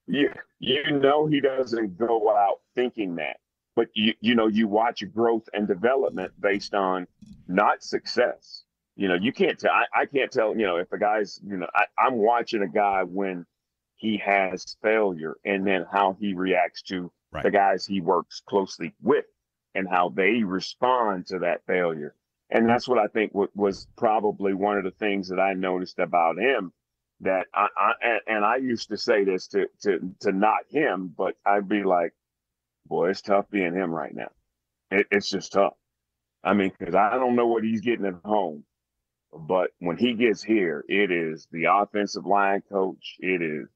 you 0.07 0.29
you 0.59 0.91
know 0.91 1.25
he 1.25 1.41
doesn't 1.41 1.97
go 1.97 2.35
out 2.35 2.59
thinking 2.75 3.15
that, 3.15 3.37
but 3.75 3.87
you 3.93 4.13
you 4.21 4.35
know 4.35 4.47
you 4.47 4.67
watch 4.67 5.03
growth 5.13 5.47
and 5.53 5.67
development 5.67 6.31
based 6.39 6.73
on 6.73 7.07
not 7.47 7.83
success. 7.83 8.63
You 8.95 9.07
know 9.07 9.15
you 9.15 9.31
can't 9.31 9.57
tell. 9.59 9.71
I, 9.71 10.01
I 10.01 10.05
can't 10.05 10.31
tell. 10.31 10.55
You 10.55 10.65
know 10.65 10.77
if 10.77 10.91
a 10.91 10.97
guy's 10.97 11.39
you 11.45 11.57
know 11.57 11.67
I, 11.73 11.85
I'm 11.97 12.15
watching 12.15 12.61
a 12.61 12.67
guy 12.67 13.03
when 13.03 13.45
he 13.95 14.17
has 14.17 14.77
failure 14.81 15.35
and 15.43 15.67
then 15.67 15.85
how 15.91 16.15
he 16.19 16.33
reacts 16.33 16.81
to 16.83 17.11
right. 17.31 17.43
the 17.43 17.51
guys 17.51 17.85
he 17.85 17.99
works 17.99 18.41
closely 18.47 18.93
with 19.01 19.25
and 19.75 19.87
how 19.87 20.09
they 20.09 20.43
respond 20.43 21.27
to 21.27 21.39
that 21.39 21.61
failure. 21.67 22.15
And 22.49 22.67
that's 22.67 22.87
what 22.87 22.97
I 22.97 23.07
think 23.07 23.31
was 23.33 23.87
probably 23.95 24.53
one 24.53 24.77
of 24.77 24.83
the 24.83 24.91
things 24.91 25.29
that 25.29 25.39
I 25.39 25.53
noticed 25.53 25.99
about 25.99 26.39
him 26.39 26.71
that 27.21 27.47
I, 27.53 27.67
I 27.77 27.93
and 28.27 28.45
I 28.45 28.57
used 28.57 28.89
to 28.89 28.97
say 28.97 29.23
this 29.23 29.47
to 29.49 29.67
to 29.83 29.99
to 30.21 30.31
not 30.31 30.59
him, 30.69 31.13
but 31.17 31.35
I'd 31.45 31.69
be 31.69 31.83
like, 31.83 32.13
boy, 32.87 33.09
it's 33.09 33.21
tough 33.21 33.49
being 33.51 33.73
him 33.73 33.91
right 33.91 34.13
now. 34.13 34.31
It, 34.91 35.07
it's 35.11 35.29
just 35.29 35.53
tough. 35.53 35.73
I 36.43 36.53
mean, 36.53 36.71
because 36.77 36.95
I 36.95 37.11
don't 37.11 37.35
know 37.35 37.47
what 37.47 37.63
he's 37.63 37.81
getting 37.81 38.05
at 38.05 38.15
home, 38.23 38.63
but 39.33 39.71
when 39.79 39.97
he 39.97 40.13
gets 40.13 40.43
here, 40.43 40.85
it 40.87 41.11
is 41.11 41.47
the 41.51 41.65
offensive 41.65 42.25
line 42.25 42.63
coach. 42.71 43.17
It 43.19 43.41
is 43.41 43.67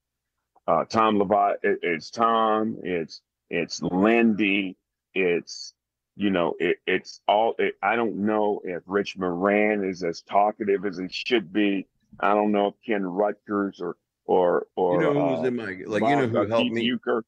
uh, 0.67 0.85
Tom 0.85 1.19
Lovat. 1.19 1.55
It, 1.63 1.79
it's 1.81 2.09
Tom. 2.09 2.77
It's 2.83 3.21
it's 3.49 3.81
Lindy. 3.81 4.77
It's 5.13 5.73
you 6.15 6.29
know, 6.29 6.55
it, 6.59 6.77
it's 6.87 7.21
all. 7.27 7.55
I 7.81 7.95
don't 7.95 8.25
know 8.25 8.61
if 8.63 8.83
Rich 8.85 9.17
Moran 9.17 9.83
is 9.83 10.03
as 10.03 10.21
talkative 10.21 10.85
as 10.85 10.97
he 10.97 11.07
should 11.09 11.51
be 11.51 11.87
I 12.19 12.33
don't 12.33 12.51
know 12.51 12.67
if 12.67 12.73
Ken 12.85 13.01
Ruettgers 13.01 13.81
or 13.81 13.97
or 14.25 14.67
or 14.75 15.01
you 15.01 15.13
know 15.13 15.35
who's 15.35 15.39
uh, 15.39 15.47
in 15.47 15.55
my 15.55 15.77
like 15.85 16.01
Bob, 16.01 16.09
you 16.09 16.15
know 16.15 16.27
who 16.27 16.37
uh, 16.39 16.47
helped 16.47 16.71
me. 16.71 16.89
Uecker. 16.89 17.21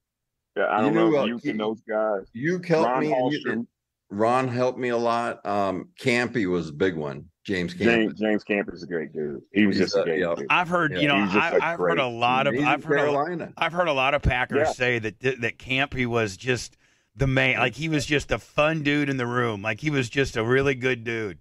Yeah, 0.56 0.68
I 0.70 0.82
don't 0.82 0.94
you 0.94 1.00
know, 1.00 1.10
know 1.10 1.24
if 1.24 1.28
you 1.28 1.40
can 1.40 1.58
those 1.58 1.82
guys. 1.82 2.30
You 2.34 2.62
helped 2.66 2.90
Ron 2.90 3.00
me. 3.02 3.10
You, 3.10 3.68
Ron 4.10 4.48
helped 4.48 4.80
me 4.80 4.90
a 4.90 4.98
lot. 4.98 5.46
Um, 5.46 5.90
Campy 6.00 6.50
was 6.50 6.70
a 6.70 6.74
big 6.74 6.96
one. 6.96 7.26
James 7.44 7.74
Campen. 7.74 8.08
James, 8.08 8.20
James 8.20 8.44
Campen 8.44 8.74
is 8.74 8.84
a 8.84 8.88
great 8.88 9.14
dude. 9.14 9.42
He 9.54 9.66
was 9.66 9.78
He's 9.78 9.86
just 9.86 9.98
a, 9.98 10.04
great 10.04 10.20
yeah. 10.20 10.34
dude. 10.36 10.48
I've 10.50 10.68
heard, 10.68 10.94
yeah. 10.94 11.00
you 11.00 11.08
know, 11.08 11.16
I, 11.16 11.60
have 11.62 11.80
heard 11.80 12.00
a 12.00 12.08
lot 12.08 12.48
of, 12.48 12.56
I've 12.56 12.84
heard, 12.84 13.00
a, 13.00 13.54
I've 13.58 13.74
heard 13.74 13.88
a 13.88 13.94
lot 13.94 14.14
of 14.14 14.24
Packers 14.24 14.68
yeah. 14.68 14.72
say 14.72 15.00
that 15.00 15.20
that 15.20 15.60
Campy 15.60 16.08
was 16.08 16.38
just 16.38 16.78
the 17.16 17.28
man. 17.28 17.60
Like 17.60 17.76
he 17.76 17.88
was 17.88 18.06
just 18.06 18.32
a 18.32 18.40
fun 18.40 18.82
dude 18.82 19.10
in 19.10 19.18
the 19.18 19.28
room. 19.28 19.62
Like 19.62 19.80
he 19.80 19.92
was 19.92 20.10
just 20.10 20.38
a 20.38 20.44
really 20.44 20.74
good 20.76 21.04
dude. 21.04 21.40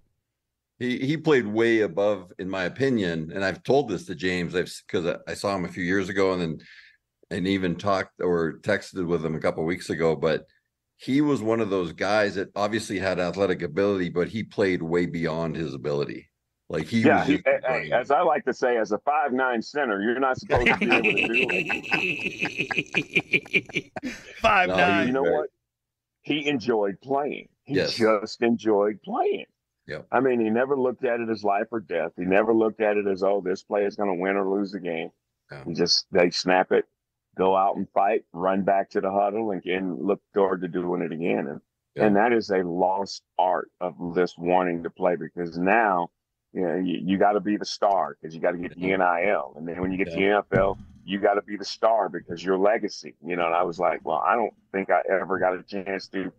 He 0.77 0.99
he 0.99 1.15
played 1.17 1.47
way 1.47 1.81
above, 1.81 2.33
in 2.37 2.49
my 2.49 2.63
opinion, 2.63 3.31
and 3.33 3.45
I've 3.45 3.63
told 3.63 3.89
this 3.89 4.05
to 4.07 4.15
James. 4.15 4.55
I've 4.55 4.73
because 4.87 5.05
I, 5.05 5.31
I 5.31 5.33
saw 5.33 5.55
him 5.55 5.65
a 5.65 5.69
few 5.69 5.83
years 5.83 6.09
ago, 6.09 6.33
and 6.33 6.41
then 6.41 6.57
and 7.31 7.47
even 7.47 7.75
talked 7.75 8.21
or 8.21 8.59
texted 8.59 9.05
with 9.07 9.25
him 9.25 9.35
a 9.35 9.39
couple 9.39 9.63
weeks 9.63 9.89
ago. 9.89 10.15
But 10.15 10.45
he 10.97 11.21
was 11.21 11.41
one 11.41 11.61
of 11.61 11.69
those 11.69 11.93
guys 11.93 12.35
that 12.35 12.49
obviously 12.55 12.99
had 12.99 13.19
athletic 13.19 13.61
ability, 13.61 14.09
but 14.09 14.27
he 14.27 14.43
played 14.43 14.81
way 14.81 15.05
beyond 15.05 15.55
his 15.55 15.73
ability. 15.73 16.29
Like 16.67 16.87
he 16.87 17.01
yeah, 17.01 17.19
was, 17.19 17.27
he, 17.27 17.43
as 17.91 18.09
I 18.09 18.21
like 18.21 18.43
to 18.45 18.53
say, 18.53 18.77
as 18.77 18.91
a 18.91 18.97
five 18.99 19.31
nine 19.31 19.61
center, 19.61 20.01
you're 20.01 20.19
not 20.19 20.37
supposed 20.39 20.65
to 20.65 20.77
be 20.77 20.85
able 20.85 21.03
to 21.03 21.27
do 21.27 21.47
it. 23.71 23.91
five 24.41 24.69
no, 24.69 24.75
nine. 24.75 25.07
You 25.07 25.13
know 25.13 25.23
what? 25.23 25.49
He 26.21 26.47
enjoyed 26.47 26.99
playing. 27.01 27.49
He 27.65 27.75
yes. 27.75 27.95
just 27.95 28.41
enjoyed 28.41 28.99
playing. 29.03 29.45
Yeah. 29.87 30.01
I 30.11 30.19
mean, 30.19 30.39
he 30.39 30.49
never 30.49 30.77
looked 30.77 31.05
at 31.05 31.19
it 31.19 31.29
as 31.29 31.43
life 31.43 31.67
or 31.71 31.79
death. 31.79 32.11
He 32.17 32.25
never 32.25 32.53
looked 32.53 32.81
at 32.81 32.97
it 32.97 33.07
as, 33.07 33.23
oh, 33.23 33.41
this 33.45 33.63
play 33.63 33.83
is 33.83 33.95
going 33.95 34.09
to 34.09 34.21
win 34.21 34.35
or 34.35 34.49
lose 34.49 34.71
the 34.71 34.79
game. 34.79 35.11
Yeah. 35.51 35.63
He 35.65 35.73
just, 35.73 36.07
they 36.11 36.31
snap 36.31 36.71
it, 36.71 36.85
go 37.37 37.55
out 37.55 37.75
and 37.75 37.87
fight, 37.93 38.25
run 38.33 38.63
back 38.63 38.89
to 38.91 39.01
the 39.01 39.11
huddle, 39.11 39.51
and, 39.51 39.63
and 39.65 40.01
look 40.01 40.21
forward 40.33 40.61
to 40.61 40.67
doing 40.67 41.01
it 41.01 41.11
again. 41.11 41.47
And, 41.47 41.61
yeah. 41.95 42.05
and 42.05 42.15
that 42.15 42.33
is 42.33 42.49
a 42.49 42.63
lost 42.63 43.21
art 43.37 43.69
of 43.79 44.15
this 44.15 44.35
wanting 44.37 44.83
to 44.83 44.89
play 44.89 45.15
because 45.17 45.57
now, 45.57 46.09
you 46.51 46.61
know, 46.61 46.75
you, 46.77 46.99
you 47.03 47.17
got 47.17 47.33
to 47.33 47.41
be 47.41 47.57
the 47.57 47.65
star 47.65 48.17
because 48.19 48.33
you 48.33 48.41
got 48.41 48.51
to 48.51 48.57
get 48.57 48.73
the 48.73 48.81
NIL. 48.81 49.53
And 49.55 49.67
then 49.67 49.81
when 49.81 49.91
you 49.91 49.97
get 49.97 50.07
yeah. 50.17 50.41
the 50.49 50.55
NFL, 50.55 50.77
you 51.03 51.19
got 51.19 51.35
to 51.35 51.41
be 51.43 51.57
the 51.57 51.65
star 51.65 52.09
because 52.09 52.43
your 52.43 52.57
legacy, 52.57 53.13
you 53.23 53.35
know. 53.35 53.45
And 53.45 53.53
I 53.53 53.63
was 53.63 53.77
like, 53.77 54.03
well, 54.03 54.23
I 54.25 54.35
don't 54.35 54.53
think 54.71 54.89
I 54.89 55.01
ever 55.09 55.37
got 55.37 55.53
a 55.53 55.61
chance 55.61 56.07
to 56.07 56.31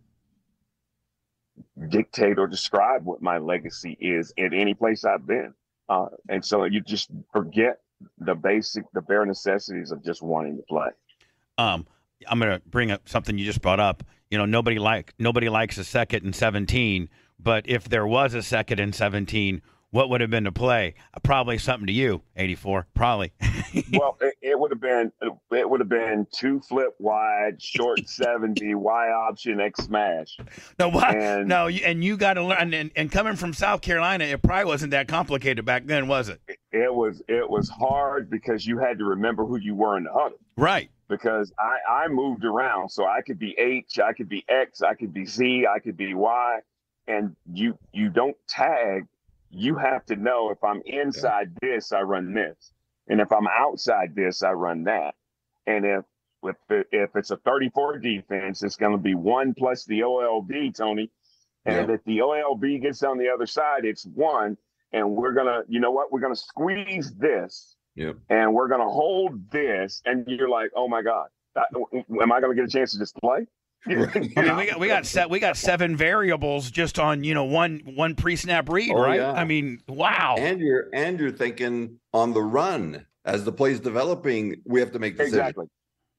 dictate 1.89 2.39
or 2.39 2.47
describe 2.47 3.05
what 3.05 3.23
my 3.23 3.39
legacy 3.39 3.97
is 4.01 4.33
at 4.39 4.53
any 4.53 4.75
place 4.75 5.05
I've 5.05 5.27
been. 5.27 5.55
Uh, 5.89 6.07
and 6.29 6.45
so 6.45 6.65
you 6.65 6.81
just 6.81 7.11
forget 7.33 7.81
the 8.19 8.35
basic, 8.35 8.85
the 8.93 9.01
bare 9.01 9.25
necessities 9.25 9.91
of 9.91 10.05
just 10.05 10.23
wanting 10.23 10.57
to 10.57 10.63
play. 10.63 10.89
Um, 11.59 11.87
I'm 12.29 12.39
going 12.39 12.61
to 12.61 12.67
bring 12.69 12.91
up 12.91 13.09
something 13.09 13.39
you 13.39 13.45
just 13.45 13.63
brought 13.63 13.81
up. 13.81 14.03
You 14.31 14.39
know, 14.39 14.47
nobody 14.47 14.79
like 14.79 15.15
nobody 15.19 15.49
likes 15.49 15.79
a 15.79 15.85
second 15.85 16.25
and 16.25 16.35
17, 16.35 17.09
but 17.39 17.69
if 17.69 17.89
there 17.89 18.07
was 18.07 18.35
a 18.35 18.43
second 18.43 18.81
and 18.81 18.95
17, 18.95 19.63
what 19.91 20.11
would 20.11 20.21
have 20.21 20.31
been 20.31 20.45
to 20.45 20.53
play? 20.53 20.95
Uh, 21.15 21.21
probably 21.21 21.59
something 21.59 21.87
to 21.87 21.93
you, 21.93 22.23
84. 22.37 22.87
Probably. 22.95 23.33
well, 23.93 24.17
it, 24.21 24.35
it 24.43 24.59
would 24.59 24.71
have 24.71 24.81
been 24.81 25.13
it 25.51 25.71
would 25.71 25.81
have 25.81 25.89
been 25.89 26.27
two 26.33 26.61
flip 26.61 26.95
wide, 26.99 27.61
short 27.63 28.07
70, 28.09 28.75
Y 28.75 29.09
option, 29.11 29.61
X 29.61 29.85
smash. 29.85 30.37
No, 30.79 30.89
why? 30.89 31.13
And- 31.13 31.49
no, 31.49 31.67
you- 31.69 31.85
and 31.85 32.03
you 32.05 32.17
got 32.17 32.35
to 32.35 32.45
learn. 32.45 32.75
And, 32.75 32.91
and 32.97 33.11
coming 33.11 33.37
from 33.37 33.53
South 33.55 33.81
Carolina, 33.81 34.25
it 34.25 34.43
probably 34.43 34.67
wasn't 34.67 34.91
that 34.91 35.09
complicated 35.09 35.65
back 35.65 35.87
then, 35.87 36.09
was 36.09 36.29
it? 36.29 36.41
It 36.73 36.93
was 36.95 37.23
it 37.29 37.49
was 37.49 37.69
hard 37.71 38.29
because 38.29 38.67
you 38.67 38.79
had 38.79 38.99
to 38.99 39.05
remember 39.05 39.45
who 39.47 39.57
you 39.57 39.75
were 39.75 39.97
in 39.97 40.05
the 40.05 40.13
huddle. 40.13 40.39
Right. 40.59 40.91
because 41.09 41.53
I, 41.59 42.05
I 42.05 42.09
moved 42.09 42.45
around. 42.45 42.89
So 42.91 43.05
I 43.07 43.21
could 43.23 43.39
be 43.39 43.55
H, 43.59 43.99
I 43.99 44.13
could 44.13 44.29
be 44.29 44.45
X, 44.49 44.83
I 44.83 44.95
could 44.95 45.13
be 45.15 45.25
Z, 45.27 45.67
I 45.67 45.79
could 45.79 45.97
be 45.97 46.13
Y. 46.15 46.59
And 47.09 47.37
you 47.53 47.79
you 47.93 48.09
don't 48.11 48.37
tag. 48.49 49.07
You 49.51 49.77
have 49.77 50.05
to 50.07 50.17
know 50.17 50.51
if 50.51 50.63
I'm 50.65 50.83
inside 50.85 51.53
this, 51.61 51.93
I 51.93 52.01
run 52.03 52.35
this. 52.35 52.73
And 53.09 53.21
if 53.21 53.33
I'm 53.33 53.47
outside 53.47 54.15
this, 54.15 54.43
I 54.43 54.53
run 54.53 54.85
that. 54.85 55.15
And 55.67 55.85
if 55.85 56.05
if 56.43 56.57
if 56.93 57.11
it's 57.17 57.31
a 57.31 57.37
34 57.39 57.99
defense, 57.99 58.63
it's 58.63 58.77
going 58.77 58.93
to 58.93 58.99
be 58.99 59.15
one 59.15 59.55
plus 59.55 59.85
the 59.85 60.01
OLB, 60.01 60.75
Tony. 60.77 61.11
And 61.65 61.89
Yeah. 61.89 61.95
if 61.95 62.05
the 62.05 62.19
OLB 62.19 62.81
gets 62.83 63.03
on 63.03 63.19
the 63.19 63.29
other 63.29 63.47
side, 63.47 63.85
it's 63.85 64.05
one. 64.07 64.57
And 64.93 65.17
we're 65.17 65.33
gonna, 65.33 65.63
you 65.69 65.81
know 65.81 65.91
what? 65.91 66.13
We're 66.13 66.21
gonna 66.21 66.37
squeeze 66.37 67.13
this 67.15 67.77
Yep. 67.97 68.17
and 68.29 68.55
we're 68.55 68.69
going 68.69 68.83
to 68.83 68.89
hold 68.93 69.51
this 69.51 70.03
and 70.05 70.27
you're 70.29 70.51
like 70.51 70.71
oh 70.77 70.87
my 70.87 71.01
god 71.01 71.29
that, 71.55 71.69
am 72.23 72.31
i 72.31 72.41
going 72.43 72.55
to 72.55 72.63
get 72.63 72.69
a 72.69 72.71
chance 72.71 72.93
to 72.93 72.99
just 72.99 73.17
play. 73.17 73.47
I 73.89 74.19
mean, 74.19 74.57
we 74.57 74.67
got 74.67 74.81
we 74.81 74.87
got 74.89 75.07
set 75.07 75.31
we 75.31 75.39
got 75.39 75.57
seven 75.57 75.97
variables 75.97 76.71
just 76.71 76.99
on 76.99 77.23
you 77.25 77.35
know 77.35 77.45
one 77.45 77.81
one 77.85 78.15
pre 78.15 78.37
snap 78.37 78.69
read, 78.69 78.91
Oh, 78.95 79.01
right? 79.01 79.21
yeah. 79.21 79.33
I 79.33 79.45
mean, 79.45 79.81
wow. 79.89 80.37
And 80.39 80.61
you're 80.61 80.89
and 80.93 81.19
you're 81.21 81.31
thinking 81.33 81.99
on 82.13 82.33
the 82.33 82.43
run 82.43 83.07
as 83.25 83.45
the 83.45 83.53
play's 83.53 83.81
developing, 83.81 84.57
we 84.65 84.81
have 84.81 84.93
to 84.93 84.99
make 84.99 85.15
decisions. 85.17 85.35
exactly 85.39 85.67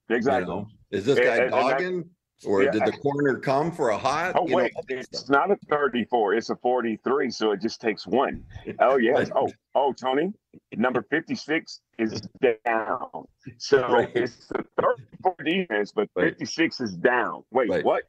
you 0.10 0.16
exactly 0.16 0.54
know? 0.54 0.68
Is 0.92 1.06
this 1.06 1.20
guy 1.20 1.36
and- 1.36 1.44
and 1.46 1.54
that- 1.54 1.72
dogging, 1.78 2.10
or 2.46 2.64
Yeah. 2.64 2.72
did 2.72 2.86
the 2.86 2.92
corner 2.92 3.40
come 3.40 3.72
for 3.72 3.90
a 3.90 3.98
hot? 3.98 4.36
oh 4.38 4.44
You 4.44 4.50
know, 4.52 4.56
wait 4.58 4.74
it's 4.90 5.30
not 5.30 5.52
a 5.52 5.58
34 5.70 6.36
it's 6.36 6.50
a 6.50 6.56
43 6.56 7.30
so 7.32 7.52
it 7.52 7.62
just 7.62 7.82
takes 7.82 8.06
one. 8.06 8.44
Oh 8.80 8.98
yes 9.02 9.30
oh 9.36 9.52
oh 9.76 9.94
tony 9.94 10.34
number 10.76 11.02
56 11.10 11.82
is 12.00 12.22
down 12.42 13.10
so 13.58 13.88
Right. 13.92 14.12
it's 14.16 14.48
the 14.48 14.64
34 14.82 15.36
defense 15.44 15.92
but 15.92 16.10
Right. 16.16 16.34
56 16.34 16.82
is 16.82 16.96
down 16.96 17.44
wait 17.52 17.70
Right. 17.70 17.84
what 17.86 18.04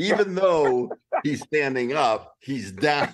even 0.00 0.36
though 0.36 0.92
he's 1.24 1.40
standing 1.42 1.92
up, 1.92 2.36
he's 2.38 2.70
down. 2.70 3.12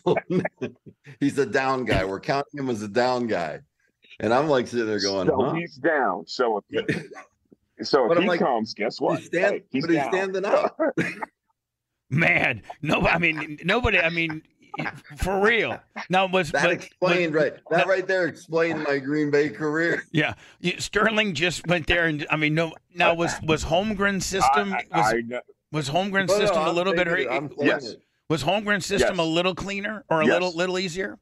he's 1.18 1.38
a 1.38 1.46
down 1.46 1.86
guy. 1.86 2.04
We're 2.04 2.20
counting 2.20 2.60
him 2.60 2.68
as 2.68 2.82
a 2.82 2.88
down 2.88 3.26
guy. 3.26 3.60
And 4.20 4.34
I'm 4.34 4.48
like 4.48 4.66
sitting 4.66 4.86
there 4.86 5.00
going, 5.00 5.28
so 5.28 5.42
huh? 5.44 5.54
he's 5.54 5.76
down 5.76 6.24
so 6.26 6.58
if 6.70 7.10
so 7.85 8.09
But 8.09 8.12
if 8.12 8.18
I'm 8.18 8.22
he 8.24 8.28
like, 8.30 8.41
comes 8.41 8.74
guess 8.74 9.01
what 9.01 9.18
He's 9.18 9.26
stand, 9.26 9.55
Hey, 9.55 9.64
he's 9.70 9.87
but 9.87 9.95
he's 9.95 10.05
standing 10.05 10.45
up. 10.45 10.76
Man, 12.11 12.62
no, 12.82 13.01
I 13.01 13.18
mean 13.18 13.59
nobody. 13.64 13.99
I 13.99 14.11
mean, 14.11 14.43
for 15.16 15.41
real. 15.41 15.80
Now 16.11 16.26
was 16.26 16.53
That 16.53 16.64
but- 16.64 16.72
explained 16.72 17.32
but- 17.32 17.39
right. 17.39 17.53
That 17.70 17.87
right 17.87 18.07
there 18.07 18.26
explained 18.26 18.85
my 18.85 18.99
Green 18.99 19.30
Bay 19.30 19.49
career. 19.49 20.05
Yeah, 20.12 20.35
you, 20.61 20.78
Sterling 20.78 21.35
just 21.35 21.66
went 21.66 21.87
there, 21.87 22.07
and 22.07 22.26
I 22.30 22.37
mean, 22.37 22.55
no. 22.55 22.72
Now 22.95 23.14
was 23.14 23.32
was 23.43 23.64
Holmgren 23.64 24.22
system 24.22 24.72
I, 24.74 24.85
was 24.99 25.12
I, 25.14 25.37
I, 25.37 25.41
was 25.72 25.89
Holmgren 25.91 26.28
No, 26.28 26.35
no, 26.35 26.39
system 26.41 26.62
a 26.62 26.68
I'm 26.68 26.74
little 26.76 26.93
bit 26.93 27.09
it- 27.09 27.28
hurt- 27.30 27.53
Yes. 27.59 27.91
it. 27.91 28.03
was 28.28 28.45
Holmgren 28.45 28.82
system 28.82 29.16
Yes. 29.16 29.26
a 29.26 29.28
little 29.28 29.55
cleaner 29.55 30.05
or 30.09 30.20
a 30.20 30.24
Yes. 30.26 30.32
little 30.35 30.55
little 30.55 30.78
easier? 30.78 31.18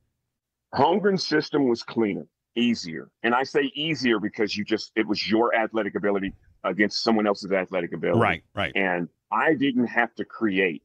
Holmgren's 0.75 1.27
system 1.27 1.69
was 1.69 1.83
cleaner, 1.83 2.27
easier. 2.57 3.09
And 3.23 3.35
I 3.35 3.43
say 3.45 3.71
easier 3.75 4.19
because 4.19 4.57
you 4.57 4.65
just, 4.65 4.91
it 4.97 5.07
was 5.07 5.31
your 5.31 5.55
athletic 5.55 5.95
ability 5.97 6.33
against 6.65 7.03
someone 7.03 7.27
else's 7.27 7.53
athletic 7.53 7.93
ability. 7.93 8.21
Right, 8.21 8.45
right. 8.55 8.73
And 8.75 9.09
I 9.31 9.55
didn't 9.55 9.87
have 9.87 10.15
to 10.17 10.25
create. 10.25 10.83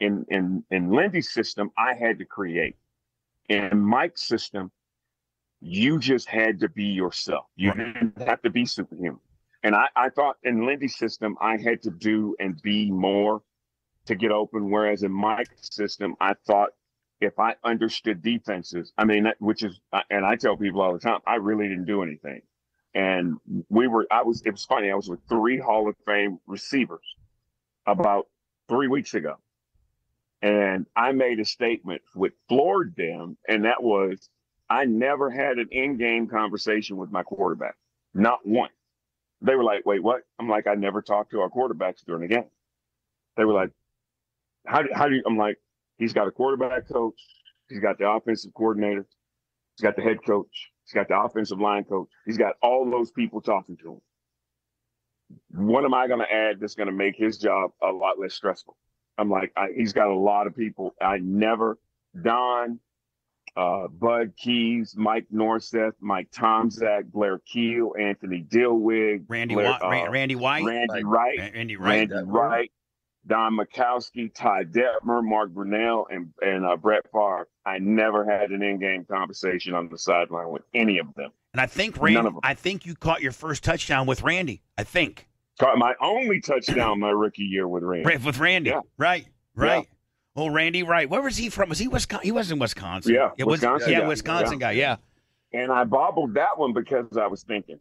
In, 0.00 0.24
in, 0.28 0.64
in 0.70 0.90
Lindy's 0.90 1.32
system, 1.32 1.70
I 1.78 1.94
had 1.94 2.18
to 2.18 2.24
create. 2.24 2.76
In 3.48 3.78
Mike's 3.80 4.22
system, 4.22 4.70
you 5.60 5.98
just 5.98 6.28
had 6.28 6.58
to 6.60 6.68
be 6.68 6.86
yourself. 6.86 7.46
You 7.56 7.70
Right. 7.70 7.94
didn't 7.94 8.18
have 8.22 8.42
to 8.42 8.50
be 8.50 8.66
superhuman. 8.66 9.20
And 9.62 9.76
I, 9.76 9.86
I 9.94 10.08
thought 10.08 10.38
in 10.42 10.66
Lindy's 10.66 10.96
system, 10.96 11.36
I 11.40 11.56
had 11.56 11.82
to 11.82 11.90
do 11.90 12.34
and 12.40 12.60
be 12.62 12.90
more 12.90 13.42
to 14.06 14.16
get 14.16 14.32
open. 14.32 14.70
Whereas 14.70 15.04
in 15.04 15.12
Mike's 15.12 15.74
system, 15.74 16.16
I 16.20 16.34
thought 16.46 16.70
if 17.20 17.38
I 17.38 17.54
understood 17.62 18.22
defenses, 18.22 18.92
I 18.98 19.04
mean, 19.04 19.32
which 19.38 19.62
is, 19.62 19.78
uh, 19.92 20.00
and 20.10 20.26
I 20.26 20.34
tell 20.34 20.56
people 20.56 20.80
all 20.80 20.92
the 20.92 20.98
time, 20.98 21.20
I 21.24 21.36
really 21.36 21.68
didn't 21.68 21.84
do 21.84 22.02
anything. 22.02 22.42
And 22.94 23.36
we 23.68 23.88
were, 23.88 24.06
I 24.10 24.22
was, 24.22 24.42
it 24.44 24.50
was 24.50 24.64
funny. 24.64 24.90
I 24.90 24.94
was 24.94 25.08
with 25.08 25.20
three 25.28 25.58
Hall 25.58 25.88
of 25.88 25.96
Fame 26.06 26.38
receivers 26.46 27.16
about 27.86 28.26
three 28.68 28.88
weeks 28.88 29.14
ago. 29.14 29.36
And 30.42 30.86
I 30.96 31.12
made 31.12 31.40
a 31.40 31.44
statement 31.44 32.02
which 32.14 32.34
floored 32.48 32.94
them. 32.96 33.36
And 33.48 33.64
that 33.64 33.82
was, 33.82 34.28
I 34.68 34.84
never 34.84 35.30
had 35.30 35.58
an 35.58 35.68
in 35.70 35.96
game 35.96 36.26
conversation 36.28 36.96
with 36.96 37.10
my 37.10 37.22
quarterback, 37.22 37.76
not 38.14 38.46
one. 38.46 38.70
They 39.40 39.54
were 39.54 39.64
like, 39.64 39.86
wait, 39.86 40.02
what? 40.02 40.22
I'm 40.38 40.48
like, 40.48 40.66
I 40.66 40.74
never 40.74 41.02
talked 41.02 41.30
to 41.32 41.40
our 41.40 41.50
quarterbacks 41.50 42.04
during 42.06 42.22
the 42.22 42.34
game. 42.34 42.48
They 43.36 43.44
were 43.44 43.54
like, 43.54 43.70
how 44.66 44.82
do, 44.82 44.88
how 44.94 45.08
do 45.08 45.16
you, 45.16 45.22
I'm 45.26 45.36
like, 45.36 45.58
he's 45.98 46.12
got 46.12 46.28
a 46.28 46.30
quarterback 46.30 46.88
coach. 46.88 47.20
He's 47.68 47.80
got 47.80 47.98
the 47.98 48.08
offensive 48.08 48.52
coordinator. 48.54 49.06
He's 49.76 49.82
got 49.82 49.96
the 49.96 50.02
head 50.02 50.18
coach. 50.24 50.71
He's 50.84 50.94
got 50.94 51.08
the 51.08 51.18
offensive 51.18 51.60
line 51.60 51.84
coach. 51.84 52.08
He's 52.26 52.38
got 52.38 52.54
all 52.62 52.90
those 52.90 53.10
people 53.10 53.40
talking 53.40 53.76
to 53.78 53.92
him. 53.94 54.00
What 55.66 55.84
am 55.84 55.94
I 55.94 56.08
going 56.08 56.20
to 56.20 56.30
add 56.30 56.60
that's 56.60 56.74
going 56.74 56.88
to 56.88 56.92
make 56.92 57.16
his 57.16 57.38
job 57.38 57.72
a 57.82 57.90
lot 57.90 58.18
less 58.18 58.34
stressful? 58.34 58.76
I'm 59.18 59.30
like, 59.30 59.52
I, 59.56 59.68
he's 59.76 59.92
got 59.92 60.08
a 60.08 60.14
lot 60.14 60.46
of 60.46 60.56
people. 60.56 60.94
I 61.00 61.18
never, 61.18 61.78
Don, 62.20 62.80
uh, 63.56 63.88
Bud 63.88 64.32
Keys, 64.36 64.94
Mike 64.96 65.26
Norseth, 65.32 65.92
Mike 66.00 66.30
Tomczak, 66.30 67.04
Blair 67.12 67.38
Kiel, 67.46 67.94
Anthony 67.98 68.44
Dilweg, 68.48 69.24
Randy 69.28 69.54
Blair, 69.54 69.72
White, 69.80 70.06
uh, 70.06 70.10
Randy 70.10 70.36
White, 70.36 70.64
Randy 70.64 71.04
Wright, 71.04 71.38
Randy 71.38 71.76
Wright. 71.76 72.10
Randy 72.10 72.30
Wright, 72.30 72.72
Don 73.26 73.56
Majkowski, 73.56 74.32
Ty 74.34 74.64
Detmer, 74.64 75.22
Mark 75.22 75.50
Brunell, 75.50 76.06
and 76.10 76.32
and 76.40 76.64
uh, 76.64 76.76
Brett 76.76 77.04
Favre. 77.12 77.48
I 77.64 77.78
never 77.78 78.24
had 78.24 78.50
an 78.50 78.62
in-game 78.62 79.04
conversation 79.04 79.74
on 79.74 79.88
the 79.88 79.98
sideline 79.98 80.50
with 80.50 80.62
any 80.74 80.98
of 80.98 81.14
them. 81.14 81.30
And 81.52 81.60
I 81.60 81.66
think 81.66 81.96
None 81.96 82.24
Randy. 82.24 82.38
I 82.42 82.54
think 82.54 82.86
you 82.86 82.94
caught 82.94 83.22
your 83.22 83.32
first 83.32 83.62
touchdown 83.62 84.06
with 84.06 84.22
Randy. 84.22 84.62
I 84.76 84.84
think 84.84 85.28
Caught 85.60 85.78
my 85.78 85.94
only 86.00 86.40
touchdown 86.40 86.98
my 86.98 87.10
rookie 87.10 87.44
year 87.44 87.68
with 87.68 87.82
Randy. 87.82 88.06
Right, 88.06 88.24
with 88.24 88.38
Randy. 88.38 88.70
Yeah. 88.70 88.80
Right, 88.96 89.26
right. 89.54 89.86
Oh, 90.34 90.48
Randy, 90.48 90.82
right. 90.82 91.08
Where 91.08 91.20
was 91.20 91.36
he 91.36 91.50
from? 91.50 91.68
Was 91.68 91.78
he 91.78 91.88
Wisconsin? 91.88 92.24
He 92.24 92.32
was 92.32 92.50
in 92.50 92.58
Wisconsin. 92.58 93.14
Yeah, 93.14 93.30
it 93.36 93.46
was, 93.46 93.60
Wisconsin 93.60 93.92
yeah, 93.92 94.00
guy. 94.00 94.08
Wisconsin 94.08 94.58
guy. 94.58 94.72
Yeah. 94.72 94.96
And 95.52 95.70
I 95.70 95.84
bobbled 95.84 96.34
that 96.34 96.58
one 96.58 96.72
because 96.72 97.18
I 97.18 97.26
was 97.26 97.42
thinking. 97.42 97.78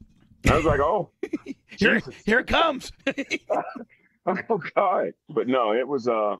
I 0.49 0.55
was 0.57 0.65
like, 0.65 0.81
oh, 0.81 1.11
Here, 1.77 2.01
here 2.25 2.39
it 2.39 2.47
comes. 2.47 2.91
oh 4.49 4.61
God. 4.75 5.13
But 5.29 5.47
no, 5.47 5.73
it 5.73 5.87
was 5.87 6.07
uh 6.07 6.37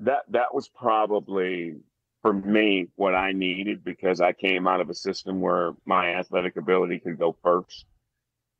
that 0.00 0.24
that 0.30 0.54
was 0.54 0.68
probably 0.68 1.76
for 2.22 2.32
me 2.32 2.88
what 2.96 3.14
I 3.14 3.32
needed 3.32 3.84
because 3.84 4.20
I 4.20 4.32
came 4.32 4.66
out 4.66 4.80
of 4.80 4.90
a 4.90 4.94
system 4.94 5.40
where 5.40 5.72
my 5.84 6.14
athletic 6.14 6.56
ability 6.56 6.98
could 6.98 7.18
go 7.18 7.36
first. 7.42 7.86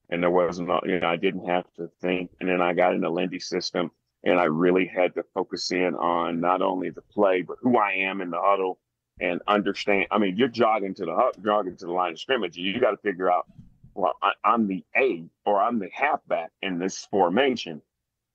And 0.09 0.23
there 0.23 0.31
wasn't 0.31 0.69
you 0.85 1.01
know, 1.01 1.09
I 1.09 1.17
didn't 1.17 1.47
have 1.47 1.65
to 1.77 1.91
think. 2.01 2.31
And 2.41 2.49
then 2.49 2.63
I 2.63 2.75
got 2.75 2.95
in 2.95 3.01
the 3.01 3.11
Lindy 3.11 3.41
system 3.41 3.91
and 4.25 4.39
I 4.39 4.45
really 4.45 4.87
had 4.87 5.15
to 5.15 5.25
focus 5.35 5.73
in 5.73 5.95
on 5.95 6.41
not 6.41 6.63
only 6.63 6.91
the 6.91 7.03
play, 7.03 7.43
but 7.43 7.59
who 7.61 7.77
I 7.77 7.93
am 7.93 8.21
in 8.21 8.31
the 8.31 8.41
huddle 8.41 8.79
and 9.21 9.41
understand. 9.49 10.07
I 10.11 10.19
mean, 10.19 10.37
you're 10.37 10.49
jogging 10.49 10.95
to 10.95 11.05
the 11.05 11.15
hu- 11.15 11.43
jogging 11.43 11.77
to 11.79 11.87
the 11.87 11.93
line 11.93 12.13
of 12.13 12.21
scrimmage. 12.21 12.57
You 12.57 12.79
got 12.81 12.93
to 12.93 12.97
figure 12.99 13.31
out, 13.31 13.47
well, 13.95 14.15
I, 14.23 14.33
I'm 14.45 14.69
the 14.69 14.85
A 14.97 15.25
or 15.45 15.61
I'm 15.61 15.79
the 15.79 15.91
halfback 15.93 16.51
in 16.63 16.79
this 16.79 17.07
formation 17.11 17.83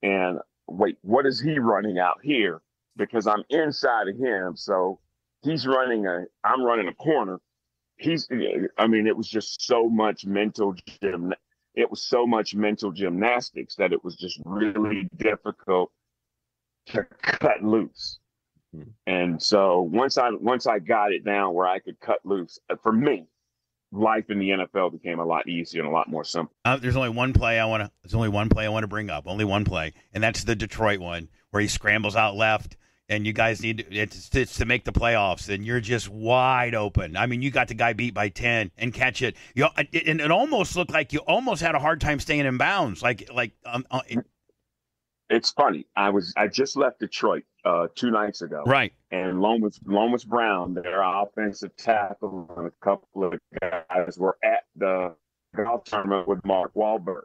and 0.02 0.38
wait, 0.66 0.98
what 1.02 1.26
is 1.26 1.40
he 1.40 1.58
running 1.58 1.98
out 1.98 2.18
here? 2.22 2.62
Because 2.96 3.26
I'm 3.26 3.44
inside 3.50 4.08
of 4.08 4.16
him. 4.16 4.56
So 4.56 4.98
he's 5.42 5.66
running 5.66 6.06
a, 6.06 6.24
I'm 6.44 6.62
running 6.62 6.88
a 6.88 6.94
corner. 6.94 7.40
He's, 7.96 8.28
I 8.78 8.86
mean, 8.86 9.06
it 9.06 9.16
was 9.16 9.28
just 9.28 9.66
so 9.66 9.88
much 9.88 10.26
mental 10.26 10.74
gym. 11.00 11.32
It 11.74 11.90
was 11.90 12.02
so 12.02 12.26
much 12.26 12.54
mental 12.54 12.90
gymnastics 12.90 13.76
that 13.76 13.92
it 13.92 14.04
was 14.04 14.16
just 14.16 14.40
really 14.44 15.08
difficult 15.16 15.90
to 16.86 17.04
cut 17.22 17.62
loose. 17.62 18.18
Hmm. 18.74 18.82
And 19.06 19.42
so 19.42 19.82
once 19.82 20.18
I 20.18 20.30
once 20.30 20.66
I 20.66 20.78
got 20.78 21.12
it 21.12 21.24
down 21.24 21.54
where 21.54 21.66
I 21.66 21.78
could 21.78 22.00
cut 22.00 22.18
loose, 22.24 22.58
uh, 22.70 22.76
for 22.82 22.92
me, 22.92 23.26
life 23.92 24.30
in 24.30 24.38
the 24.38 24.48
NFL 24.48 24.92
became 24.92 25.20
a 25.20 25.24
lot 25.24 25.46
easier 25.48 25.82
and 25.82 25.90
a 25.90 25.92
lot 25.92 26.08
more 26.08 26.24
simple. 26.24 26.54
Uh, 26.64 26.76
there's 26.76 26.96
only 26.96 27.10
one 27.10 27.32
play 27.32 27.60
I 27.60 27.66
want 27.66 27.82
to. 27.82 27.90
There's 28.02 28.14
only 28.14 28.30
one 28.30 28.48
play 28.48 28.64
I 28.64 28.68
want 28.70 28.84
to 28.84 28.88
bring 28.88 29.10
up. 29.10 29.24
Only 29.26 29.44
one 29.44 29.64
play, 29.64 29.92
and 30.12 30.22
that's 30.22 30.44
the 30.44 30.56
Detroit 30.56 31.00
one 31.00 31.28
where 31.50 31.60
he 31.60 31.68
scrambles 31.68 32.16
out 32.16 32.34
left, 32.34 32.76
and 33.08 33.26
you 33.26 33.32
guys 33.34 33.60
need 33.60 33.78
to, 33.78 33.94
it's, 33.94 34.34
it's 34.34 34.56
to 34.56 34.64
make 34.64 34.84
the 34.84 34.92
playoffs, 34.92 35.52
and 35.52 35.66
you're 35.66 35.80
just 35.80 36.08
wide 36.08 36.74
open. 36.74 37.16
I 37.16 37.26
mean, 37.26 37.42
you 37.42 37.50
got 37.50 37.68
the 37.68 37.74
guy 37.74 37.92
beat 37.92 38.14
by 38.14 38.30
ten 38.30 38.70
and 38.78 38.92
catch 38.92 39.22
it. 39.22 39.36
You 39.54 39.66
and 39.76 40.20
it 40.20 40.30
almost 40.30 40.74
looked 40.74 40.92
like 40.92 41.12
you 41.12 41.20
almost 41.20 41.62
had 41.62 41.74
a 41.74 41.78
hard 41.78 42.00
time 42.00 42.18
staying 42.18 42.46
in 42.46 42.58
bounds. 42.58 43.02
Like 43.02 43.28
like 43.32 43.52
um, 43.66 43.86
uh, 43.90 44.00
it's 45.28 45.50
funny. 45.50 45.86
I 45.94 46.10
was 46.10 46.32
I 46.36 46.48
just 46.48 46.76
left 46.76 47.00
Detroit 47.00 47.44
uh, 47.64 47.88
two 47.94 48.10
nights 48.10 48.42
ago, 48.42 48.62
right? 48.66 48.92
And 49.10 49.40
Lomas 49.40 49.78
Lomas 49.84 50.24
Brown, 50.24 50.74
their 50.74 51.02
offensive 51.02 51.76
tackle, 51.76 52.50
and 52.56 52.66
a 52.66 52.72
couple 52.84 53.24
of 53.24 53.38
guys 53.60 54.18
were 54.18 54.36
at 54.42 54.64
the 54.76 55.14
golf 55.56 55.84
tournament 55.84 56.28
with 56.28 56.44
Mark 56.44 56.74
Wahlberg, 56.74 57.24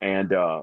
and 0.00 0.32
uh, 0.32 0.62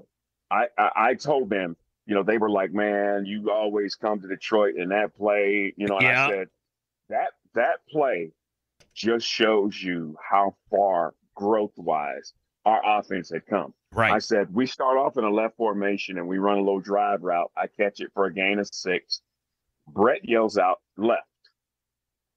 I, 0.52 0.68
I 0.78 0.92
I 0.96 1.14
told 1.16 1.50
them, 1.50 1.76
you 2.06 2.16
know, 2.16 2.24
they 2.24 2.38
were 2.38 2.50
like, 2.50 2.74
"Man, 2.74 3.26
you 3.26 3.52
always 3.52 3.96
come 3.96 4.22
to 4.22 4.28
Detroit 4.28 4.76
and 4.76 4.92
that 4.92 5.16
play," 5.16 5.74
you 5.78 5.88
know. 5.88 5.98
And 5.98 6.06
Yeah. 6.06 6.26
I 6.26 6.30
said 6.30 6.48
that 7.10 7.32
that 7.54 7.80
play 7.90 8.32
just 8.94 9.28
shows 9.28 9.82
you 9.82 10.16
how 10.30 10.56
far 10.70 11.14
growth 11.36 11.74
wise 11.76 12.34
our 12.66 12.82
offense 13.00 13.30
had 13.30 13.46
come. 13.46 13.74
I 14.12 14.20
said, 14.20 14.54
we 14.54 14.66
start 14.66 14.98
off 14.98 15.18
in 15.18 15.24
a 15.24 15.30
left 15.30 15.58
formation 15.58 16.18
and 16.18 16.28
we 16.28 16.38
run 16.38 16.58
a 16.58 16.62
little 16.62 16.80
drive 16.80 17.24
route. 17.24 17.52
I 17.56 17.68
catch 17.68 18.02
it 18.02 18.12
for 18.14 18.26
a 18.26 18.34
gain 18.34 18.60
of 18.60 18.68
six. 18.68 19.22
Brett 19.88 20.28
yells 20.28 20.58
out 20.58 20.82
left. 20.98 21.28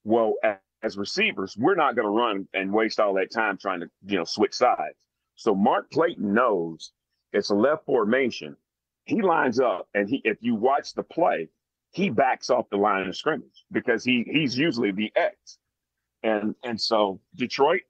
Well, 0.04 0.34
as 0.82 0.96
receivers, 0.96 1.56
we're 1.59 1.74
not 1.74 1.96
going 1.96 2.06
to 2.06 2.11
run 2.11 2.48
and 2.54 2.72
waste 2.72 3.00
all 3.00 3.14
that 3.14 3.32
time 3.32 3.59
trying 3.59 3.80
to, 3.80 3.90
you 4.06 4.18
know, 4.18 4.24
switch 4.24 4.54
sides. 4.54 4.96
So 5.34 5.54
Mark 5.54 5.90
Clayton 5.90 6.32
knows 6.32 6.92
it's 7.32 7.50
a 7.50 7.54
left 7.54 7.84
formation. 7.84 8.56
He 9.04 9.22
lines 9.22 9.59
up 9.59 9.88
and 9.94 10.09
he, 10.09 10.20
if 10.24 10.38
you 10.40 10.54
watch 10.54 10.94
the 10.94 11.02
play, 11.02 11.48
he 11.90 12.11
backs 12.11 12.50
off 12.50 12.68
the 12.70 12.76
line 12.76 13.09
of 13.09 13.16
scrimmage 13.16 13.64
because 13.72 14.04
he 14.04 14.24
he's 14.30 14.56
usually 14.56 14.92
the 14.92 15.11
X. 15.16 15.59
And 16.22 16.54
and 16.62 16.78
so 16.80 17.20
Detroit 17.34 17.82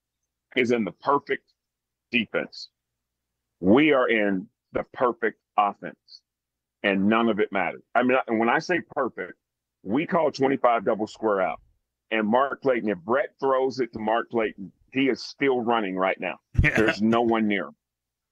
is 0.57 0.71
in 0.71 0.85
the 0.85 0.93
perfect 0.93 1.53
defense 2.13 2.69
we 3.61 3.93
are 3.93 4.09
in 4.09 4.47
the 4.73 4.85
perfect 4.93 5.39
offense 5.57 6.23
and 6.83 7.09
none 7.09 7.29
of 7.29 7.41
it 7.41 7.51
matters. 7.53 7.83
I 7.95 8.03
mean, 8.03 8.19
when 8.29 8.49
I 8.49 8.59
say 8.59 8.81
perfect, 8.95 9.35
we 9.83 10.07
call 10.07 10.31
25 10.31 10.85
double 10.85 11.07
square 11.07 11.41
out. 11.41 11.61
And 12.11 12.27
Mark 12.27 12.63
Clayton, 12.63 12.89
if 12.89 12.99
Brett 12.99 13.31
throws 13.39 13.81
it 13.81 13.93
to 13.93 13.99
Mark 13.99 14.31
Clayton, 14.31 14.73
he 14.93 15.09
is 15.09 15.23
still 15.23 15.61
running 15.61 15.97
right 15.97 16.19
now. 16.19 16.39
There's 16.55 17.03
no 17.03 17.23
one 17.23 17.47
near 17.47 17.67
him. 17.67 17.75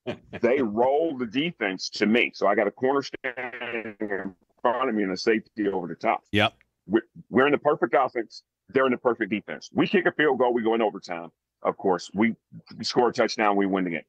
They 0.40 0.62
roll 0.62 1.18
the 1.18 1.26
defense 1.26 1.90
to 1.90 2.06
me. 2.06 2.30
So 2.32 2.46
I 2.46 2.54
got 2.54 2.68
a 2.68 2.70
corner 2.70 3.02
standing 3.02 3.96
in 4.00 4.34
front 4.62 4.88
of 4.88 4.94
me 4.94 5.02
and 5.02 5.10
a 5.10 5.16
safety 5.16 5.66
over 5.66 5.88
the 5.88 5.96
top. 5.96 6.22
Yep. 6.30 6.54
We're, 6.86 7.02
we're 7.28 7.46
in 7.46 7.52
the 7.52 7.58
perfect 7.58 7.92
offense. 7.98 8.44
They're 8.68 8.86
in 8.86 8.92
the 8.92 8.98
perfect 8.98 9.32
defense. 9.32 9.68
We 9.72 9.88
kick 9.88 10.06
a 10.06 10.12
field 10.12 10.38
goal, 10.38 10.54
we 10.54 10.62
go 10.62 10.74
in 10.74 10.82
overtime. 10.82 11.30
Of 11.62 11.76
course, 11.76 12.08
we 12.14 12.36
score 12.82 13.08
a 13.08 13.12
touchdown, 13.12 13.56
we 13.56 13.66
win 13.66 13.82
the 13.82 13.90
game. 13.90 14.02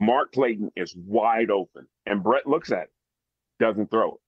Mark 0.00 0.32
Clayton 0.32 0.72
is 0.76 0.94
wide 0.96 1.50
open, 1.50 1.86
and 2.06 2.22
Brett 2.22 2.46
looks 2.46 2.72
at 2.72 2.84
it, 2.84 2.92
doesn't 3.58 3.90
throw 3.90 4.12
it. 4.14 4.20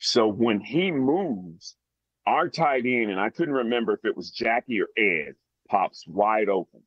So 0.00 0.28
when 0.28 0.60
he 0.60 0.90
moves, 0.90 1.76
our 2.26 2.48
tight 2.48 2.84
end, 2.86 3.10
and 3.10 3.20
I 3.20 3.30
couldn't 3.30 3.54
remember 3.54 3.92
if 3.94 4.04
it 4.04 4.16
was 4.16 4.30
Jackie 4.30 4.80
or 4.80 4.88
Ed, 4.96 5.34
pops 5.68 6.06
wide 6.06 6.48
open, 6.48 6.80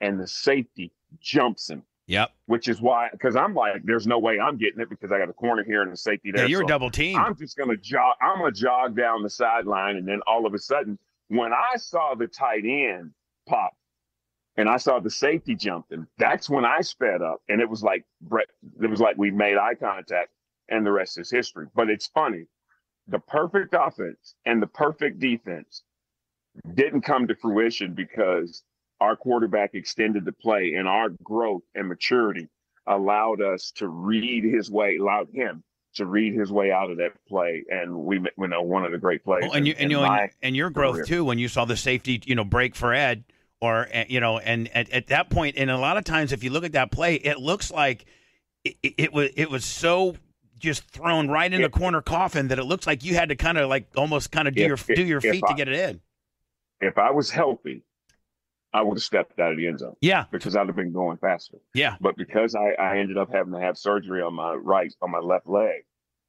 and 0.00 0.18
the 0.20 0.26
safety 0.26 0.92
jumps 1.20 1.70
him, 1.70 1.84
Yep. 2.06 2.32
which 2.46 2.68
is 2.68 2.80
why, 2.80 3.08
because 3.12 3.36
I'm 3.36 3.54
like, 3.54 3.82
there's 3.84 4.06
no 4.06 4.18
way 4.18 4.38
I'm 4.40 4.56
getting 4.58 4.80
it 4.80 4.90
because 4.90 5.12
I 5.12 5.18
got 5.18 5.28
a 5.28 5.32
corner 5.34 5.62
here 5.64 5.82
and 5.82 5.92
a 5.92 5.96
safety 5.96 6.32
there. 6.32 6.44
Yeah, 6.44 6.48
you're 6.48 6.62
So 6.62 6.68
double 6.68 6.90
team. 6.90 7.16
I'm 7.18 7.36
just 7.36 7.56
gonna 7.56 7.76
jog. 7.76 8.16
I'm 8.20 8.38
gonna 8.38 8.52
jog 8.52 8.96
down 8.96 9.22
the 9.22 9.30
sideline, 9.30 9.96
and 9.96 10.06
then 10.08 10.20
all 10.26 10.44
of 10.44 10.54
a 10.54 10.58
sudden, 10.58 10.98
when 11.28 11.52
I 11.52 11.76
saw 11.76 12.14
the 12.14 12.26
tight 12.26 12.64
end 12.64 13.12
pop, 13.48 13.74
and 14.56 14.68
I 14.68 14.76
saw 14.76 15.00
the 15.00 15.10
safety 15.10 15.54
jumping, 15.54 16.06
that's 16.18 16.50
when 16.50 16.64
I 16.64 16.80
sped 16.80 17.22
up, 17.22 17.40
and 17.48 17.60
it 17.60 17.68
was 17.68 17.82
like 17.82 18.04
Brett. 18.20 18.48
It 18.82 18.90
was 18.90 19.00
like 19.00 19.16
we 19.16 19.30
made 19.30 19.56
eye 19.56 19.74
contact, 19.74 20.30
and 20.68 20.84
the 20.84 20.92
rest 20.92 21.18
is 21.18 21.30
history. 21.30 21.66
But 21.74 21.90
it's 21.90 22.08
funny, 22.08 22.46
the 23.08 23.20
perfect 23.20 23.74
offense 23.78 24.34
and 24.44 24.62
the 24.62 24.66
perfect 24.66 25.18
defense 25.18 25.82
didn't 26.74 27.02
come 27.02 27.26
to 27.28 27.34
fruition 27.34 27.94
because 27.94 28.62
our 29.00 29.16
quarterback 29.16 29.74
extended 29.74 30.24
the 30.24 30.32
play, 30.32 30.74
and 30.74 30.86
our 30.86 31.10
growth 31.22 31.62
and 31.74 31.88
maturity 31.88 32.48
allowed 32.86 33.40
us 33.40 33.72
to 33.76 33.88
read 33.88 34.44
his 34.44 34.70
way, 34.70 34.96
allowed 34.96 35.28
him 35.32 35.62
to 35.94 36.06
read 36.06 36.34
his 36.34 36.52
way 36.52 36.70
out 36.70 36.90
of 36.90 36.98
that 36.98 37.12
play, 37.28 37.64
and 37.68 37.94
we, 37.94 38.18
you 38.18 38.46
know 38.46 38.62
one 38.62 38.84
of 38.84 38.92
the 38.92 38.98
great 38.98 39.24
plays. 39.24 39.42
Well, 39.42 39.52
and 39.52 39.66
you 39.66 39.72
in- 39.74 39.78
and 39.80 39.90
you 39.90 40.00
and, 40.00 40.30
and 40.42 40.56
your 40.56 40.70
growth 40.70 40.96
career. 40.96 41.04
too 41.04 41.24
when 41.24 41.38
you 41.38 41.48
saw 41.48 41.64
the 41.64 41.76
safety 41.76 42.20
you 42.24 42.34
know 42.34 42.44
break 42.44 42.74
for 42.74 42.92
Ed 42.92 43.24
or 43.60 43.88
uh, 43.94 44.04
you 44.08 44.20
know 44.20 44.38
and 44.38 44.68
at, 44.74 44.88
at 44.90 45.06
that 45.08 45.30
point 45.30 45.56
and 45.56 45.70
a 45.70 45.78
lot 45.78 45.96
of 45.96 46.04
times 46.04 46.32
if 46.32 46.42
you 46.42 46.50
look 46.50 46.64
at 46.64 46.72
that 46.72 46.90
play 46.90 47.14
it 47.16 47.38
looks 47.38 47.70
like 47.70 48.04
it, 48.64 48.76
it, 48.82 48.94
it 48.98 49.12
was 49.12 49.30
it 49.36 49.50
was 49.50 49.64
so 49.64 50.16
just 50.58 50.84
thrown 50.90 51.28
right 51.28 51.52
in 51.52 51.62
the 51.62 51.70
corner 51.70 52.02
coffin 52.02 52.48
that 52.48 52.58
it 52.58 52.64
looks 52.64 52.86
like 52.86 53.02
you 53.04 53.14
had 53.14 53.30
to 53.30 53.36
kind 53.36 53.56
of 53.58 53.68
like 53.68 53.88
almost 53.96 54.30
kind 54.30 54.46
of 54.46 54.54
do 54.54 54.62
If- 54.74 54.88
your 54.88 54.96
do 54.96 55.04
your 55.04 55.18
if 55.18 55.32
feet 55.32 55.44
to 55.48 55.54
get 55.54 55.68
it 55.68 55.74
in. 55.74 56.00
if 56.80 56.98
I 56.98 57.10
was 57.10 57.30
healthy, 57.30 57.82
I 58.72 58.82
would 58.82 58.96
have 58.98 59.02
stepped 59.02 59.38
out 59.40 59.52
of 59.52 59.56
the 59.56 59.66
end 59.66 59.78
zone 59.80 59.96
Yeah, 60.00 60.26
because 60.30 60.54
I'd 60.56 60.66
have 60.66 60.76
been 60.76 60.92
going 60.92 61.16
faster. 61.16 61.58
yeah, 61.74 61.96
But 62.00 62.16
because 62.16 62.54
I, 62.54 62.70
I 62.78 62.98
ended 62.98 63.16
up 63.18 63.32
having 63.32 63.52
to 63.54 63.58
have 63.60 63.76
surgery 63.78 64.22
on 64.22 64.34
my 64.34 64.54
right, 64.54 64.94
on 65.02 65.10
my 65.10 65.18
left 65.18 65.48
leg, 65.48 65.84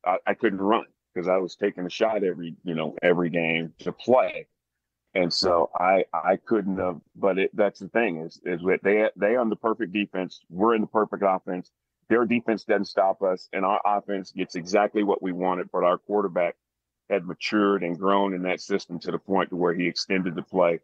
I, 0.06 0.18
I 0.26 0.34
couldn't 0.34 0.60
run 0.62 0.86
because 1.14 1.28
I 1.28 1.38
was 1.38 1.56
taking 1.56 1.86
a 1.86 1.90
shot 1.90 2.24
every, 2.24 2.56
you 2.64 2.74
know, 2.74 2.96
every 3.04 3.30
game 3.30 3.74
to 3.80 3.92
play. 3.92 4.48
And 5.14 5.34
so 5.34 5.70
I, 5.76 6.06
I 6.14 6.38
couldn't 6.38 6.78
have, 6.78 7.02
but 7.16 7.38
it, 7.38 7.52
that's 7.54 7.80
the 7.80 7.90
thing 7.90 8.18
is, 8.22 8.40
is 8.46 8.62
that 8.62 8.80
they, 8.84 9.10
they 9.18 9.36
on 9.36 9.50
the 9.50 9.56
perfect 9.58 9.92
defense. 9.92 10.42
We're 10.50 10.76
in 10.76 10.82
the 10.82 10.88
perfect 10.88 11.24
offense. 11.26 11.70
Their 12.10 12.26
defense 12.26 12.64
doesn't 12.64 12.86
stop 12.86 13.22
us 13.22 13.50
and 13.54 13.66
our 13.66 13.82
offense 13.86 14.32
gets 14.32 14.56
exactly 14.56 15.04
what 15.04 15.22
we 15.22 15.32
wanted, 15.32 15.70
but 15.72 15.84
our 15.84 15.98
quarterback 15.98 16.56
had 17.10 17.26
matured 17.26 17.84
and 17.84 17.98
grown 17.98 18.34
in 18.34 18.44
that 18.44 18.62
system 18.62 19.00
to 19.00 19.12
the 19.12 19.20
point 19.20 19.50
to 19.50 19.56
where 19.58 19.74
he 19.74 19.88
extended 19.88 20.36
the 20.36 20.44
play. 20.44 20.80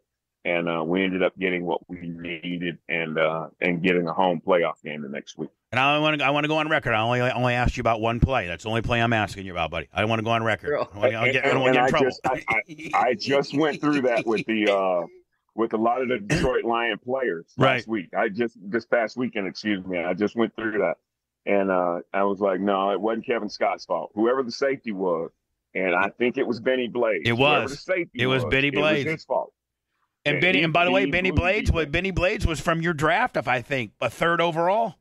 And 0.48 0.68
uh, 0.68 0.82
we 0.84 1.02
ended 1.04 1.22
up 1.22 1.36
getting 1.38 1.64
what 1.66 1.80
we 1.90 1.98
needed 2.08 2.78
and 2.88 3.18
uh, 3.18 3.48
and 3.60 3.82
getting 3.82 4.06
a 4.08 4.12
home 4.14 4.40
playoff 4.44 4.80
game 4.82 5.02
the 5.02 5.08
next 5.08 5.36
week. 5.36 5.50
and 5.72 5.78
I 5.80 5.98
want 5.98 6.18
to 6.20 6.24
I 6.24 6.30
want 6.30 6.44
to 6.44 6.48
go 6.48 6.56
on 6.58 6.68
record. 6.70 6.94
I 6.94 7.02
only 7.02 7.20
I 7.20 7.32
only 7.32 7.54
asked 7.54 7.76
you 7.76 7.80
about 7.82 8.00
one 8.00 8.18
play. 8.20 8.46
That's 8.46 8.62
the 8.62 8.70
only 8.70 8.82
play 8.82 9.02
I'm 9.02 9.12
asking 9.12 9.44
you 9.46 9.52
about, 9.52 9.70
buddy. 9.70 9.88
I 9.92 10.04
want 10.06 10.20
to 10.20 10.24
go 10.24 10.30
on 10.30 10.42
record. 10.42 10.74
I 10.74 10.78
don't 10.78 10.94
want 10.94 11.12
to 11.26 11.32
get, 11.32 11.44
I 11.44 11.50
don't 11.50 11.60
want 11.60 11.74
to 11.74 11.80
get 11.80 11.80
in 11.80 11.86
And 11.86 11.86
I 11.86 11.90
trouble. 11.90 12.06
just- 12.06 12.94
I 12.94 13.14
just 13.14 13.54
went 13.56 13.80
through 13.80 14.02
that 14.02 14.26
with 14.26 14.46
the 14.46 14.72
uh 14.72 15.06
with 15.54 15.72
a 15.74 15.76
lot 15.76 16.00
of 16.02 16.08
the 16.08 16.18
Detroit 16.20 16.64
Lion 16.64 16.98
players 17.04 17.46
last 17.58 17.88
week. 17.88 18.08
I 18.16 18.28
just 18.28 18.56
this 18.62 18.86
past 18.86 19.16
weekend, 19.16 19.48
excuse 19.48 19.84
me, 19.84 19.98
I 19.98 20.14
just 20.14 20.36
went 20.36 20.54
through 20.54 20.78
that. 20.78 20.94
And 21.44 21.70
uh 21.70 21.98
I 22.14 22.22
was 22.24 22.40
like, 22.40 22.60
no, 22.60 22.90
it 22.92 23.00
wasn't 23.00 23.26
Kevin 23.26 23.48
Scott's 23.50 23.84
fault. 23.84 24.12
Whoever 24.14 24.42
the 24.44 24.52
safety 24.52 24.92
was, 24.92 25.30
and 25.74 25.94
I 25.94 26.08
think 26.10 26.38
it 26.38 26.46
was 26.46 26.60
Bennie 26.60 26.88
Blades. 26.88 27.28
It 27.28 27.32
was. 27.36 27.70
the 27.72 27.76
safety 27.76 28.22
It 28.22 28.26
was 28.26 28.44
Bennie 28.46 28.70
Blades. 28.70 29.00
It 29.04 29.08
was 29.08 29.14
his 29.16 29.24
fault. 29.24 29.52
And 30.28 30.40
Benny, 30.40 30.62
and 30.62 30.72
by 30.72 30.84
the 30.84 30.90
way, 30.90 31.06
Bennie 31.06 31.30
Blades, 31.30 31.70
was. 31.72 31.86
Bennie 31.86 32.10
Blades 32.10 32.46
was 32.46 32.60
from 32.60 32.80
your 32.82 32.94
draft, 32.94 33.36
if 33.36 33.48
I 33.48 33.62
think, 33.62 33.92
a 34.00 34.08
third 34.10 34.40
overall. 34.40 34.94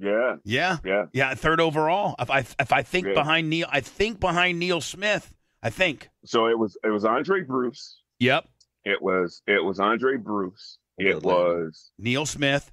Yeah, 0.00 0.36
Yeah, 0.44 0.78
yeah. 0.84 1.06
yeah, 1.12 1.34
third 1.34 1.60
overall. 1.60 2.14
If 2.20 2.30
I 2.30 2.38
if 2.60 2.72
I 2.72 2.82
think 2.82 3.08
Yeah. 3.08 3.14
behind 3.14 3.50
Neil, 3.50 3.66
I 3.70 3.80
think 3.80 4.20
behind 4.20 4.58
Neil 4.58 4.80
Smith. 4.80 5.34
I 5.60 5.70
think. 5.70 6.08
So 6.24 6.46
it 6.46 6.56
was 6.56 6.76
it 6.84 6.88
was 6.90 7.02
Aundray 7.04 7.44
Bruce. 7.44 8.00
Yep, 8.20 8.46
It 8.84 9.02
was 9.02 9.42
it 9.48 9.64
was 9.64 9.78
Aundray 9.80 10.22
Bruce. 10.22 10.78
It 10.98 11.20
was 11.22 11.90
Neil 11.98 12.26
Smith. 12.26 12.70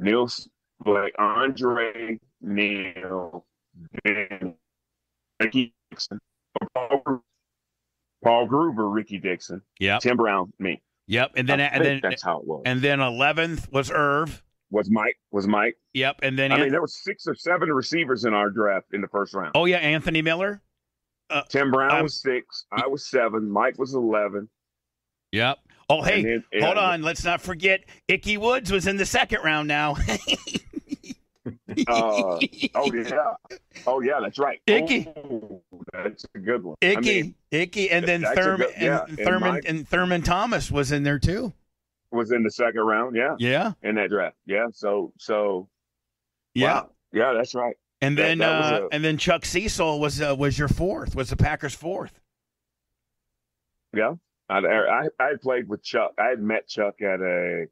Neil, 0.00 0.28
like 0.86 1.14
Andre, 1.18 2.18
Neil, 2.40 3.44
Ben, 4.04 4.54
Rickey 5.38 5.74
Dixon, 5.90 6.18
Paul, 6.74 7.02
Gru- 7.04 7.22
Paul 8.22 8.46
Gruber, 8.46 8.88
Rickey 8.88 9.18
Dixon, 9.18 9.62
yeah, 9.78 9.98
Tim 9.98 10.16
Brown, 10.16 10.52
me. 10.58 10.80
yep, 11.06 11.32
and 11.36 11.48
then 11.48 11.60
I 11.60 11.64
and 11.64 11.84
then 11.84 12.00
that's 12.02 12.22
how 12.22 12.38
it 12.40 12.46
was. 12.46 12.62
and 12.66 12.80
then 12.80 13.00
eleventh 13.00 13.70
was 13.72 13.90
Irv. 13.90 14.42
was 14.70 14.90
Mike? 14.90 15.16
Was 15.30 15.46
Mike? 15.46 15.76
Yep, 15.94 16.20
and 16.22 16.38
then 16.38 16.52
I 16.52 16.58
mean, 16.60 16.70
there 16.70 16.80
were 16.80 16.86
six 16.86 17.26
or 17.26 17.34
seven 17.34 17.70
receivers 17.72 18.24
in 18.24 18.34
our 18.34 18.50
draft 18.50 18.86
in 18.92 19.00
the 19.00 19.08
first 19.08 19.34
round. 19.34 19.52
oh 19.54 19.64
yeah, 19.66 19.78
Anthony 19.78 20.22
Miller. 20.22 20.62
Tim 21.48 21.70
Brown 21.70 22.02
was 22.02 22.20
six. 22.20 22.66
I 22.70 22.86
was 22.86 23.08
seven. 23.08 23.50
Mike 23.50 23.78
was 23.78 23.94
eleven. 23.94 24.48
Yep. 25.32 25.58
Oh 25.88 26.02
hey, 26.02 26.22
then- 26.22 26.44
yeah, 26.52 26.64
hold 26.66 26.76
on. 26.78 27.02
Let's 27.02 27.24
not 27.24 27.40
forget 27.40 27.84
Ickey 28.08 28.36
Woods 28.36 28.70
was 28.70 28.86
in 28.86 28.98
the 28.98 29.06
second 29.06 29.40
round 29.42 29.68
now. 29.68 29.96
Uh, 31.88 32.38
oh 32.74 32.92
yeah. 32.92 33.32
Oh 33.86 34.00
yeah, 34.00 34.20
that's 34.22 34.38
right. 34.38 34.60
Ickey. 34.66 35.08
Oh, 35.16 35.60
that's 35.92 36.24
a 36.34 36.38
good 36.38 36.62
one. 36.62 36.76
I 36.82 36.86
Ickey, 36.86 37.22
mean, 37.22 37.34
Ickey, 37.50 37.90
and 37.90 38.06
then 38.06 38.22
Thurman 38.34 38.66
good- 38.68 38.74
yeah, 38.80 39.00
and 39.02 39.08
and 39.10 39.18
Thurman 39.26 39.50
Mike- 39.54 39.64
and 39.66 39.88
Thurman 39.88 40.22
Thomas 40.22 40.70
was 40.70 40.92
in 40.92 41.02
there 41.02 41.18
too. 41.18 41.52
Was 42.10 42.30
in 42.32 42.42
the 42.42 42.50
second 42.50 42.80
round, 42.82 43.16
yeah, 43.16 43.36
Yeah, 43.38 43.72
in 43.82 43.94
that 43.94 44.10
draft, 44.10 44.36
yeah. 44.44 44.66
So, 44.72 45.12
so 45.18 45.68
yeah. 46.54 46.74
wow. 46.74 46.90
yeah, 47.12 47.32
that's 47.32 47.54
right. 47.54 47.74
And 48.02 48.18
That- 48.18 48.22
then 48.22 48.38
that 48.38 48.74
uh, 48.74 48.84
a- 48.84 48.88
and 48.94 49.02
then 49.04 49.16
Chuck 49.16 49.44
Cecil 49.44 49.98
was 50.00 50.20
uh, 50.20 50.34
was 50.38 50.58
your 50.58 50.68
fourth. 50.68 51.14
Was 51.14 51.30
the 51.30 51.36
Packers' 51.36 51.74
fourth? 51.74 52.20
Yeah, 53.94 54.14
I, 54.48 54.58
I 54.58 55.08
I 55.20 55.32
played 55.40 55.68
with 55.68 55.82
Chuck. 55.82 56.12
I 56.18 56.28
had 56.28 56.40
met 56.40 56.66
Chuck 56.66 57.00
at 57.02 57.20
a, 57.20 57.66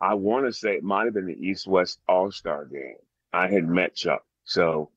I 0.00 0.14
want 0.14 0.46
to 0.46 0.52
say 0.52 0.74
it 0.74 0.84
might 0.84 1.04
have 1.06 1.14
been 1.14 1.26
the 1.26 1.38
East 1.38 1.66
West 1.66 2.00
All 2.08 2.30
Star 2.30 2.64
game. 2.64 2.96
I 3.32 3.48
had 3.48 3.68
met 3.68 3.94
Chuck, 3.94 4.24
so 4.44 4.90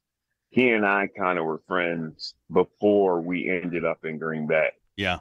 he 0.51 0.69
and 0.69 0.85
I 0.85 1.07
kind 1.07 1.39
of 1.39 1.45
were 1.45 1.61
friends 1.67 2.35
before 2.51 3.21
we 3.21 3.49
ended 3.49 3.85
up 3.85 4.03
in 4.03 4.19
Green 4.19 4.47
Bay. 4.47 4.69
Yeah. 4.97 5.19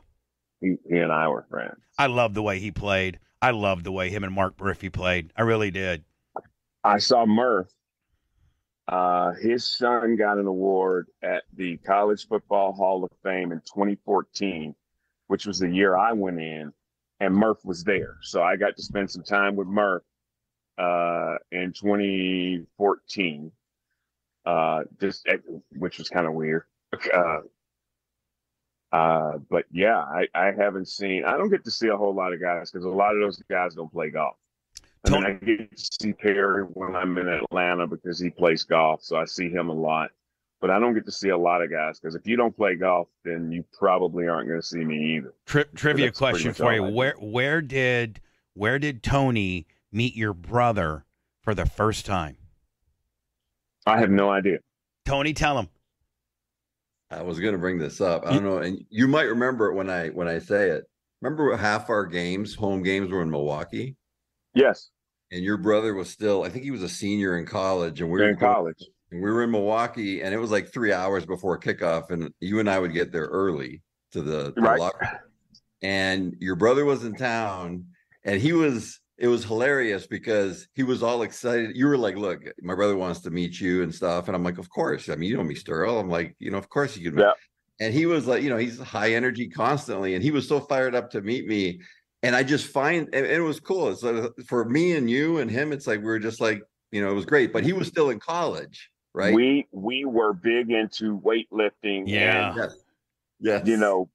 He, 0.61 0.76
he 0.89 0.99
and 0.99 1.12
I 1.12 1.28
were 1.28 1.47
friends. 1.49 1.78
I 1.99 2.09
love 2.09 2.35
the 2.35 2.43
way 2.43 2.59
he 2.59 2.72
played. 2.72 3.20
I 3.41 3.53
loved 3.53 3.85
the 3.85 3.93
way 3.93 4.11
him 4.11 4.24
and 4.24 4.35
Mark 4.35 4.61
Murphy 4.61 4.91
played. 4.91 5.33
I 5.37 5.43
really 5.43 5.70
did. 5.70 6.05
I 6.85 6.99
saw 6.99 7.24
Murph. 7.24 7.72
Uh, 8.89 9.33
his 9.41 9.64
son 9.64 10.16
got 10.16 10.39
an 10.39 10.47
award 10.47 11.07
at 11.22 11.45
the 11.55 11.76
College 11.78 12.26
Football 12.26 12.72
Hall 12.72 13.05
of 13.05 13.11
Fame 13.22 13.53
in 13.53 13.61
2014, 13.61 14.74
which 15.28 15.47
was 15.47 15.61
the 15.61 15.70
year 15.70 15.97
I 15.97 16.12
went 16.12 16.41
in, 16.41 16.72
and 17.20 17.35
Murph 17.35 17.64
was 17.64 17.85
there. 17.85 18.16
So 18.22 18.43
I 18.43 18.57
got 18.57 18.76
to 18.76 18.83
spend 18.83 19.11
some 19.11 19.22
time 19.22 19.55
with 19.55 19.68
Murph 19.68 20.03
uh, 20.76 21.37
in 21.53 21.72
2014, 21.72 23.53
uh, 24.47 24.82
just 25.01 25.26
which 25.76 25.99
was 25.99 26.09
kind 26.09 26.26
of 26.26 26.34
weird. 26.34 26.64
Uh, 27.12 27.41
uh, 28.93 29.38
but 29.49 29.64
yeah, 29.70 29.99
I, 29.99 30.26
I 30.34 30.53
haven't 30.53 30.88
seen. 30.88 31.24
I 31.24 31.36
don't 31.36 31.51
get 31.51 31.64
to 31.64 31.70
see 31.70 31.88
a 31.88 31.97
whole 31.97 32.14
lot 32.14 32.32
of 32.32 32.41
guys 32.41 32.70
because 32.70 32.84
a 32.84 32.88
lot 32.88 33.14
of 33.14 33.20
those 33.20 33.41
guys 33.49 33.74
don't 33.74 33.93
play 33.93 34.11
golf. 34.11 34.36
I 35.07 35.11
mean, 35.11 35.24
I 35.24 35.32
get 35.32 35.76
to 35.76 35.88
see 36.01 36.12
Perry 36.12 36.64
when 36.64 36.95
I'm 36.95 37.16
in 37.16 37.28
Atlanta 37.28 37.86
because 37.86 38.18
he 38.18 38.30
plays 38.30 38.64
golf, 38.64 39.03
so 39.03 39.16
I 39.16 39.24
see 39.24 39.49
him 39.49 39.68
a 39.68 39.74
lot. 39.74 40.11
But 40.61 40.70
I 40.70 40.78
don't 40.78 40.93
get 40.93 41.07
to 41.07 41.12
see 41.12 41.30
a 41.30 41.38
lot 41.38 41.62
of 41.62 41.70
guys 41.70 41.99
because 41.99 42.14
if 42.14 42.26
you 42.26 42.36
don't 42.36 42.55
play 42.55 42.74
golf, 42.74 43.09
then 43.24 43.51
you 43.51 43.64
probably 43.78 44.28
aren't 44.28 44.47
going 44.47 44.61
to 44.61 44.66
see 44.66 44.84
me 44.84 45.16
either. 45.16 45.32
Tri- 45.47 45.64
trivia 45.74 46.12
question 46.12 46.53
for 46.53 46.74
you: 46.74 46.82
all 46.82 46.88
I 46.88 46.91
do. 46.91 46.97
Where 46.97 47.14
where 47.18 47.62
did 47.62 48.20
where 48.53 48.78
did 48.78 49.03
Tony 49.03 49.66
meet 49.91 50.14
your 50.16 50.34
brother 50.34 51.07
for 51.41 51.55
the 51.55 51.64
first 51.64 52.05
time? 52.05 52.36
I 53.87 53.99
have 53.99 54.11
no 54.11 54.31
idea. 54.31 54.59
Tony, 55.07 55.33
tell 55.33 55.59
him. 55.59 55.68
I 57.11 57.22
was 57.22 57.41
going 57.41 57.55
to 57.55 57.59
bring 57.59 57.78
this 57.78 58.01
up. 58.01 58.24
I 58.24 58.33
don't 58.35 58.45
know, 58.45 58.59
and 58.59 58.85
you 58.89 59.09
might 59.09 59.22
remember 59.22 59.66
it 59.70 59.74
when 59.74 59.91
I 59.91 60.09
when 60.09 60.28
I 60.28 60.39
say 60.39 60.68
it. 60.70 60.85
Remember, 61.20 61.55
half 61.57 61.91
our 61.91 62.07
games, 62.07 62.55
home 62.55 62.83
games, 62.83 63.11
were 63.11 63.20
in 63.22 63.31
Milwaukee, 63.31 63.97
Yes, 64.55 64.91
and 65.33 65.43
your 65.43 65.57
brother 65.57 65.95
was 65.95 66.09
still. 66.09 66.45
I 66.45 66.51
think 66.51 66.64
he 66.64 66.70
was 66.70 66.83
a 66.85 66.89
senior 66.89 67.37
in 67.37 67.47
college, 67.47 68.01
and 68.01 68.11
we 68.11 68.18
we're 68.20 68.26
were 68.26 68.31
in 68.31 68.37
college. 68.37 68.85
And 69.11 69.20
we 69.20 69.31
were 69.31 69.43
in 69.43 69.51
Milwaukee, 69.51 70.22
and 70.22 70.33
it 70.33 70.39
was 70.39 70.53
like 70.53 70.72
three 70.72 70.93
hours 70.93 71.26
before 71.26 71.59
kickoff, 71.59 72.11
and 72.11 72.33
you 72.39 72.61
and 72.61 72.70
I 72.70 72.78
would 72.78 72.93
get 72.93 73.11
there 73.11 73.26
early 73.26 73.83
to 74.12 74.22
the, 74.22 74.53
the 74.55 74.61
Right. 74.61 74.78
locker. 74.78 75.20
And 75.83 76.37
your 76.39 76.55
brother 76.55 76.85
was 76.85 77.05
in 77.05 77.16
town, 77.16 77.87
and 78.24 78.41
he 78.41 78.53
was. 78.53 79.00
It 79.21 79.29
was 79.29 79.45
hilarious 79.45 80.07
because 80.07 80.66
he 80.75 80.83
was 80.83 81.03
all 81.03 81.23
excited. 81.23 81.77
You 81.77 81.87
were 81.87 81.99
like, 81.99 82.16
"Look, 82.16 82.43
my 82.62 82.75
brother 82.75 82.97
wants 82.97 83.21
to 83.21 83.31
meet 83.31 83.61
you 83.61 83.83
and 83.83 83.95
stuff," 83.95 84.29
and 84.29 84.35
I'm 84.35 84.43
like, 84.43 84.57
"Of 84.57 84.71
course." 84.71 85.11
I 85.11 85.14
mean, 85.14 85.29
you 85.29 85.37
know 85.37 85.45
me, 85.45 85.55
Sterl. 85.55 86.01
I'm 86.01 86.09
like, 86.09 86.35
you 86.39 86.51
know, 86.51 86.57
of 86.57 86.71
course 86.71 86.97
you 86.97 87.05
could. 87.05 87.18
meet 87.18 87.25
Yeah. 87.25 87.33
And 87.81 87.95
he 87.95 88.07
was 88.07 88.27
like, 88.27 88.43
you 88.43 88.51
know, 88.51 88.57
he's 88.57 88.79
high 88.79 89.12
energy 89.12 89.49
constantly, 89.49 90.14
and 90.14 90.23
he 90.23 90.31
was 90.31 90.49
so 90.49 90.59
fired 90.59 90.95
up 90.95 91.11
to 91.11 91.21
meet 91.21 91.47
me. 91.47 91.81
And 92.23 92.35
I 92.35 92.43
just 92.43 92.66
find, 92.66 93.09
and 93.14 93.27
it 93.27 93.41
was 93.41 93.61
cool. 93.61 93.89
It's 93.89 94.03
like 94.03 94.31
for 94.47 94.64
me 94.64 94.97
and 94.97 95.09
you 95.09 95.39
and 95.39 95.51
him, 95.51 95.73
it's 95.73 95.87
like 95.87 96.01
we 96.01 96.07
were 96.07 96.18
just 96.18 96.41
like, 96.41 96.62
you 96.91 97.03
know, 97.03 97.11
it 97.11 97.14
was 97.14 97.25
great. 97.25 97.53
But 97.53 97.64
he 97.64 97.73
was 97.73 97.89
still 97.89 98.11
in 98.11 98.21
college, 98.21 98.91
right? 99.14 99.35
We 99.35 99.66
we 99.73 100.05
were 100.05 100.33
big 100.33 100.71
into 100.71 101.18
weightlifting. 101.21 102.05
Yeah. 102.07 102.49
and, 102.49 102.57
Yes. 102.57 102.75
Yes. 103.41 103.66
you 103.66 103.77
know, 103.77 104.09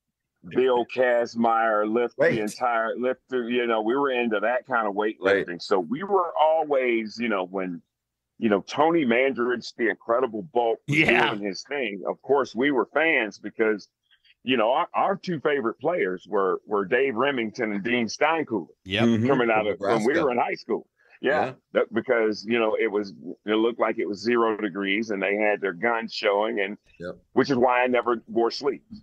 Bill 0.49 0.85
Kazmaier 0.95 1.91
lift 1.91 2.15
Right. 2.17 2.35
the 2.35 2.41
entire 2.41 2.95
lifter. 2.97 3.49
You 3.49 3.67
know, 3.67 3.81
we 3.81 3.95
were 3.95 4.11
into 4.11 4.39
that 4.41 4.65
kind 4.67 4.87
of 4.87 4.93
weightlifting. 4.93 5.61
So 5.61 5.79
we 5.79 6.03
were 6.03 6.31
always, 6.39 7.17
you 7.19 7.29
know, 7.29 7.45
when 7.45 7.81
you 8.37 8.49
know 8.49 8.61
Tony 8.67 9.05
Mandarich, 9.05 9.73
the 9.77 9.89
Incredible 9.89 10.43
Bulk, 10.53 10.79
was 10.87 10.97
Yeah. 10.99 11.29
doing 11.33 11.43
his 11.47 11.63
thing. 11.63 12.03
Of 12.07 12.21
course, 12.21 12.55
we 12.55 12.71
were 12.71 12.87
fans 12.93 13.39
because. 13.39 13.87
You 14.47 14.57
know, 14.57 14.73
our, 14.73 14.87
our 14.93 15.15
two 15.15 15.39
favorite 15.39 15.79
players 15.79 16.27
were 16.29 16.61
were 16.67 16.85
Dave 16.85 17.15
Rimington 17.15 17.73
and 17.73 17.83
Dean 17.83 18.05
Steinkuhler 18.05 18.67
Yep. 18.83 19.03
Mhm. 19.03 19.27
coming 19.27 19.49
out 19.49 19.65
of 19.65 19.79
when 19.79 20.03
we 20.05 20.19
were 20.21 20.31
in 20.31 20.37
high 20.37 20.53
school. 20.53 20.87
Yeah, 21.19 21.53
that, 21.73 21.91
because 21.91 22.45
you 22.45 22.59
know 22.59 22.77
it 22.79 22.85
was 22.91 23.15
it 23.47 23.55
looked 23.55 23.79
like 23.79 23.97
it 23.97 24.05
was 24.07 24.19
zero 24.21 24.55
degrees 24.55 25.09
and 25.09 25.19
they 25.19 25.35
had 25.35 25.61
their 25.61 25.73
guns 25.73 26.13
showing, 26.13 26.59
and 26.59 26.77
Yep. 26.99 27.15
which 27.33 27.49
is 27.49 27.57
why 27.57 27.81
I 27.81 27.87
never 27.87 28.21
wore 28.27 28.51
sleeves. 28.51 29.01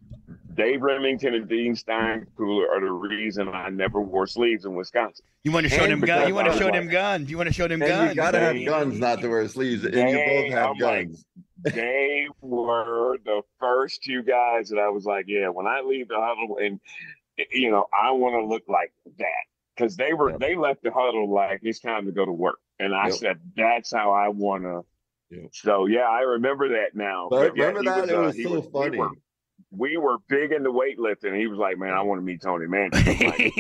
Dave 0.55 0.81
Rimington 0.81 1.35
and 1.35 1.49
Dean 1.49 1.75
Steinkuhler 1.75 2.69
are 2.69 2.81
the 2.81 2.91
reason 2.93 3.49
I 3.49 3.71
never 3.71 4.01
wore 4.01 4.27
sleeves 4.27 4.65
in 4.65 4.75
Wisconsin. 4.75 5.25
You 5.45 5.53
want 5.53 5.65
to 5.65 5.71
show 5.71 5.83
And 5.85 5.93
them 5.93 6.01
because 6.01 6.17
guns? 6.21 6.29
You 6.29 6.35
want 6.35 6.53
to 6.53 6.59
show 6.59 6.71
them 6.71 6.85
like- 6.85 6.93
guns? 6.93 7.31
You 7.31 7.37
want 7.37 7.47
to 7.49 7.53
show 7.55 7.69
them 7.69 7.83
And 7.83 7.89
guns? 7.91 8.11
you 8.11 8.17
gotta 8.17 8.39
have 8.39 8.65
guns 8.65 8.99
not 8.99 9.21
to 9.23 9.29
wear 9.29 9.47
sleeves, 9.49 9.85
and 9.85 9.95
you 9.95 10.17
both 10.17 10.53
have 10.53 10.71
I'm 10.71 10.79
like- 10.79 10.79
guns. 11.09 11.25
they 11.65 12.27
were 12.41 13.19
the 13.25 13.43
first 13.61 14.03
two 14.03 14.23
guys 14.25 14.69
that 14.71 14.79
I 14.79 14.89
was 14.89 15.05
like, 15.05 15.27
yeah, 15.29 15.49
when 15.49 15.67
I 15.67 15.81
leave 15.81 16.09
the 16.09 16.17
huddle, 16.19 16.59
and 16.59 16.81
you 17.53 17.71
know, 17.71 17.87
I 17.93 18.11
want 18.11 18.35
to 18.35 18.45
look 18.45 18.65
like 18.69 18.93
that 19.19 19.27
because 19.77 19.97
they 19.97 20.13
were 20.13 20.31
Yep. 20.31 20.41
they 20.41 20.57
left 20.57 20.83
the 20.83 20.91
huddle 20.91 21.33
like 21.33 21.61
it's 21.63 21.79
time 21.81 22.07
to 22.07 22.13
go 22.13 22.25
to 22.27 22.33
work, 22.33 22.59
and 22.79 22.95
I 22.95 23.07
Yep. 23.07 23.15
said 23.15 23.37
that's 23.57 23.93
how 23.93 24.11
I 24.11 24.29
want 24.29 24.65
to. 24.65 24.83
Yep. 25.31 25.51
So 25.53 25.87
yeah, 25.87 26.09
I 26.09 26.21
remember 26.23 26.69
that 26.71 26.95
now. 26.95 27.29
But 27.31 27.57
yeah, 27.57 27.67
remember 27.67 27.81
he 27.95 28.01
that? 28.01 28.09
it 28.11 28.15
uh, 28.17 28.23
was 28.23 28.37
he 28.37 28.43
so 28.45 28.61
we 28.61 28.71
funny. 28.71 28.99
Were- 29.71 29.79
We 29.79 29.97
were 29.97 30.19
big 30.29 30.53
into 30.53 30.71
weightlifting. 30.71 31.39
He 31.39 31.47
was 31.47 31.59
like, 31.59 31.79
"Man, 31.79 31.91
I 31.93 32.03
want 32.03 32.21
to 32.21 32.25
meet 32.25 32.41
Tony 32.43 32.67
Man." 32.67 32.91
I'm 32.93 33.05
like, 33.19 33.53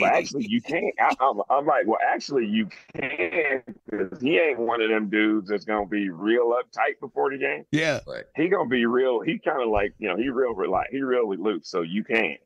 well, 0.00 0.12
actually, 0.14 0.46
you 0.48 0.60
can't. 0.60 0.94
I, 1.00 1.14
I'm, 1.20 1.40
I'm 1.50 1.66
like, 1.66 1.86
well, 1.86 1.98
actually, 2.06 2.46
you 2.46 2.68
can 2.94 3.62
because 3.90 4.20
he 4.20 4.38
ain't 4.38 4.58
one 4.58 4.80
of 4.82 4.88
them 4.90 5.08
dudes 5.08 5.48
that's 5.48 5.64
gonna 5.64 5.86
be 5.86 6.10
real 6.10 6.50
uptight 6.52 7.00
before 7.00 7.30
the 7.30 7.38
game 7.38 7.64
yeah. 7.70 8.00
he 8.36 8.48
gonna 8.48 8.68
be 8.68 8.86
real. 8.86 9.20
He 9.20 9.38
kind 9.38 9.62
of 9.62 9.68
like 9.68 9.94
you 9.98 10.08
know 10.08 10.16
he 10.16 10.28
real 10.28 10.54
like 10.70 10.88
he 10.90 11.00
really 11.00 11.36
loose, 11.36 11.68
so 11.68 11.82
you 11.82 12.04
can. 12.04 12.36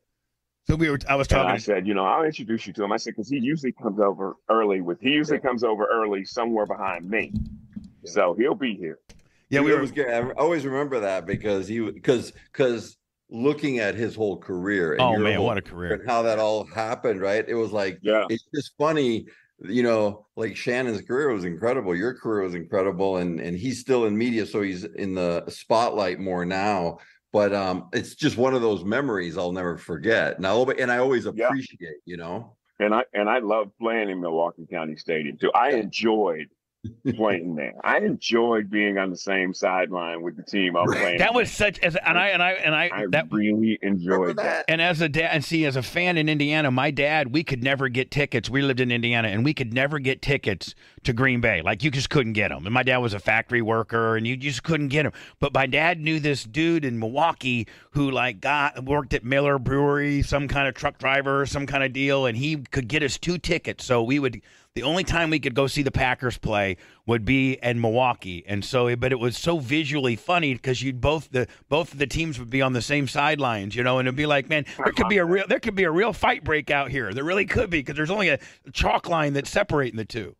So 0.67 0.75
we 0.75 0.89
were. 0.89 0.99
I 1.09 1.15
was 1.15 1.27
And 1.31 1.41
I 1.41 1.57
said, 1.57 1.87
you 1.87 1.93
know, 1.93 2.05
I'll 2.05 2.23
introduce 2.23 2.67
you 2.67 2.73
to 2.73 2.83
him. 2.83 2.91
I 2.91 2.97
said 2.97 3.11
because 3.15 3.29
he 3.29 3.39
usually 3.39 3.71
comes 3.71 3.99
over 3.99 4.35
early 4.49 4.81
with 4.81 4.99
he 5.01 5.09
usually 5.09 5.39
comes 5.39 5.63
over 5.63 5.85
early 5.85 6.23
somewhere 6.23 6.65
behind 6.67 7.09
me, 7.09 7.33
so 8.05 8.35
he'll 8.37 8.55
be 8.55 8.75
here. 8.75 8.99
Yeah, 9.49 9.59
He 9.59 9.65
we 9.65 9.73
were. 9.73 9.81
was 9.81 9.91
good. 9.91 10.07
I 10.07 10.29
always 10.33 10.65
remember 10.65 10.99
that 11.01 11.25
because 11.25 11.67
he 11.67 11.79
because 11.79 12.31
because 12.53 12.95
looking 13.31 13.79
at 13.79 13.95
his 13.95 14.15
whole 14.15 14.37
career. 14.37 14.93
And 14.95 15.01
Oh 15.01 15.11
your 15.11 15.23
man, 15.23 15.37
whole 15.37 15.45
what 15.45 15.57
a 15.57 15.61
career 15.61 15.95
career! 15.95 16.01
and 16.01 16.09
how 16.09 16.21
that 16.23 16.39
all 16.39 16.65
happened, 16.65 17.21
right? 17.21 17.45
It 17.47 17.55
was 17.55 17.71
like 17.71 17.99
Yeah, 18.01 18.25
it's 18.29 18.45
just 18.53 18.73
funny, 18.77 19.27
you 19.59 19.83
know, 19.83 20.27
like 20.35 20.55
Shannon's 20.55 21.01
career 21.01 21.29
was 21.33 21.45
incredible. 21.45 21.95
Your 21.95 22.13
career 22.13 22.43
was 22.43 22.55
incredible, 22.55 23.17
and 23.17 23.39
and 23.39 23.57
he's 23.57 23.79
still 23.79 24.05
in 24.05 24.17
media, 24.17 24.45
so 24.45 24.61
he's 24.61 24.83
in 24.83 25.15
the 25.15 25.49
spotlight 25.49 26.19
more 26.19 26.45
now. 26.45 26.99
But 27.33 27.53
um, 27.53 27.89
it's 27.93 28.15
just 28.15 28.37
one 28.37 28.53
of 28.53 28.61
those 28.61 28.83
memories 28.83 29.37
I'll 29.37 29.53
never 29.53 29.77
forget. 29.77 30.39
Now, 30.39 30.63
and 30.65 30.91
I 30.91 30.97
always 30.97 31.25
Yeah. 31.31 31.47
appreciate, 31.47 31.97
you 32.05 32.17
know. 32.17 32.57
and 32.79 32.93
I 32.93 33.03
and 33.13 33.29
I 33.29 33.39
love 33.39 33.71
playing 33.79 34.09
in 34.09 34.19
Milwaukee 34.21 34.65
County 34.69 34.95
Stadium 34.97 35.37
too. 35.37 35.51
I 35.53 35.71
enjoyed 35.71 36.49
playing 37.15 37.55
there. 37.55 37.73
I 37.83 37.97
enjoyed 37.97 38.69
being 38.69 38.97
on 38.97 39.09
the 39.11 39.17
same 39.17 39.53
sideline 39.53 40.21
with 40.21 40.35
the 40.35 40.43
team 40.43 40.75
I'm 40.75 40.87
playing. 40.87 41.19
That 41.19 41.33
was 41.33 41.51
such 41.51 41.79
as 41.79 41.95
and 41.95 42.17
I 42.17 42.29
and 42.29 42.41
I 42.41 42.51
and 42.53 42.75
I, 42.75 42.89
I 42.91 43.05
that 43.11 43.31
really 43.31 43.77
enjoyed 43.81 44.37
that. 44.37 44.43
that? 44.43 44.65
And 44.67 44.81
as 44.81 45.01
a 45.01 45.09
dad, 45.09 45.29
and 45.31 45.45
see, 45.45 45.65
as 45.65 45.75
a 45.75 45.83
fan 45.83 46.17
in 46.17 46.27
Indiana, 46.27 46.71
my 46.71 46.91
dad, 46.91 47.33
we 47.33 47.43
could 47.43 47.63
never 47.63 47.89
get 47.89 48.09
tickets. 48.09 48.49
We 48.49 48.61
lived 48.61 48.79
in 48.79 48.91
Indiana, 48.91 49.27
and 49.27 49.45
we 49.45 49.53
could 49.53 49.73
never 49.73 49.99
get 49.99 50.21
tickets 50.21 50.73
to 51.03 51.13
Green 51.13 51.41
Bay. 51.41 51.61
Like 51.61 51.83
you 51.83 51.91
just 51.91 52.09
couldn't 52.09 52.33
get 52.33 52.49
them. 52.49 52.65
And 52.65 52.73
my 52.73 52.83
dad 52.83 52.97
was 52.97 53.13
a 53.13 53.19
factory 53.19 53.61
worker, 53.61 54.15
and 54.15 54.25
you 54.25 54.35
just 54.35 54.63
couldn't 54.63 54.89
get 54.89 55.03
them. 55.03 55.13
But 55.39 55.53
my 55.53 55.67
dad 55.67 55.99
knew 55.99 56.19
this 56.19 56.43
dude 56.43 56.83
in 56.83 56.97
Milwaukee 56.97 57.67
who 57.91 58.09
like 58.09 58.41
got 58.41 58.83
worked 58.85 59.13
at 59.13 59.23
Miller 59.23 59.59
Brewery, 59.59 60.23
some 60.23 60.47
kind 60.47 60.67
of 60.67 60.73
truck 60.73 60.97
driver, 60.97 61.45
some 61.45 61.67
kind 61.67 61.83
of 61.83 61.93
deal, 61.93 62.25
and 62.25 62.37
he 62.37 62.57
could 62.57 62.87
get 62.87 63.03
us 63.03 63.17
two 63.17 63.37
tickets. 63.37 63.85
So 63.85 64.01
we 64.01 64.17
would. 64.19 64.41
The 64.73 64.83
only 64.83 65.03
time 65.03 65.29
we 65.29 65.39
could 65.39 65.53
go 65.53 65.67
see 65.67 65.81
the 65.81 65.91
Packers 65.91 66.37
play 66.37 66.77
would 67.05 67.25
be 67.25 67.59
in 67.61 67.81
Milwaukee, 67.81 68.45
and 68.47 68.63
so, 68.63 68.95
but 68.95 69.11
it 69.11 69.19
was 69.19 69.37
so 69.37 69.59
visually 69.59 70.15
funny 70.15 70.53
because 70.53 70.81
you'd 70.81 71.01
both 71.01 71.29
the 71.29 71.47
both 71.67 71.91
of 71.91 71.99
the 71.99 72.07
teams 72.07 72.39
would 72.39 72.49
be 72.49 72.61
on 72.61 72.71
the 72.71 72.81
same 72.81 73.09
sidelines, 73.09 73.75
you 73.75 73.83
know, 73.83 73.99
and 73.99 74.07
it'd 74.07 74.15
be 74.15 74.25
like, 74.25 74.47
man, 74.47 74.65
there 74.77 74.93
could 74.93 75.09
be 75.09 75.17
a 75.17 75.25
real 75.25 75.45
there 75.45 75.59
could 75.59 75.75
be 75.75 75.83
a 75.83 75.91
real 75.91 76.13
fight 76.13 76.45
break 76.45 76.71
out 76.71 76.89
here. 76.89 77.13
There 77.13 77.25
really 77.25 77.45
could 77.45 77.69
be 77.69 77.79
because 77.79 77.97
there's 77.97 78.09
only 78.09 78.29
a 78.29 78.39
chalk 78.71 79.09
line 79.09 79.33
that's 79.33 79.49
separating 79.49 79.97
the 79.97 80.05
two. 80.05 80.37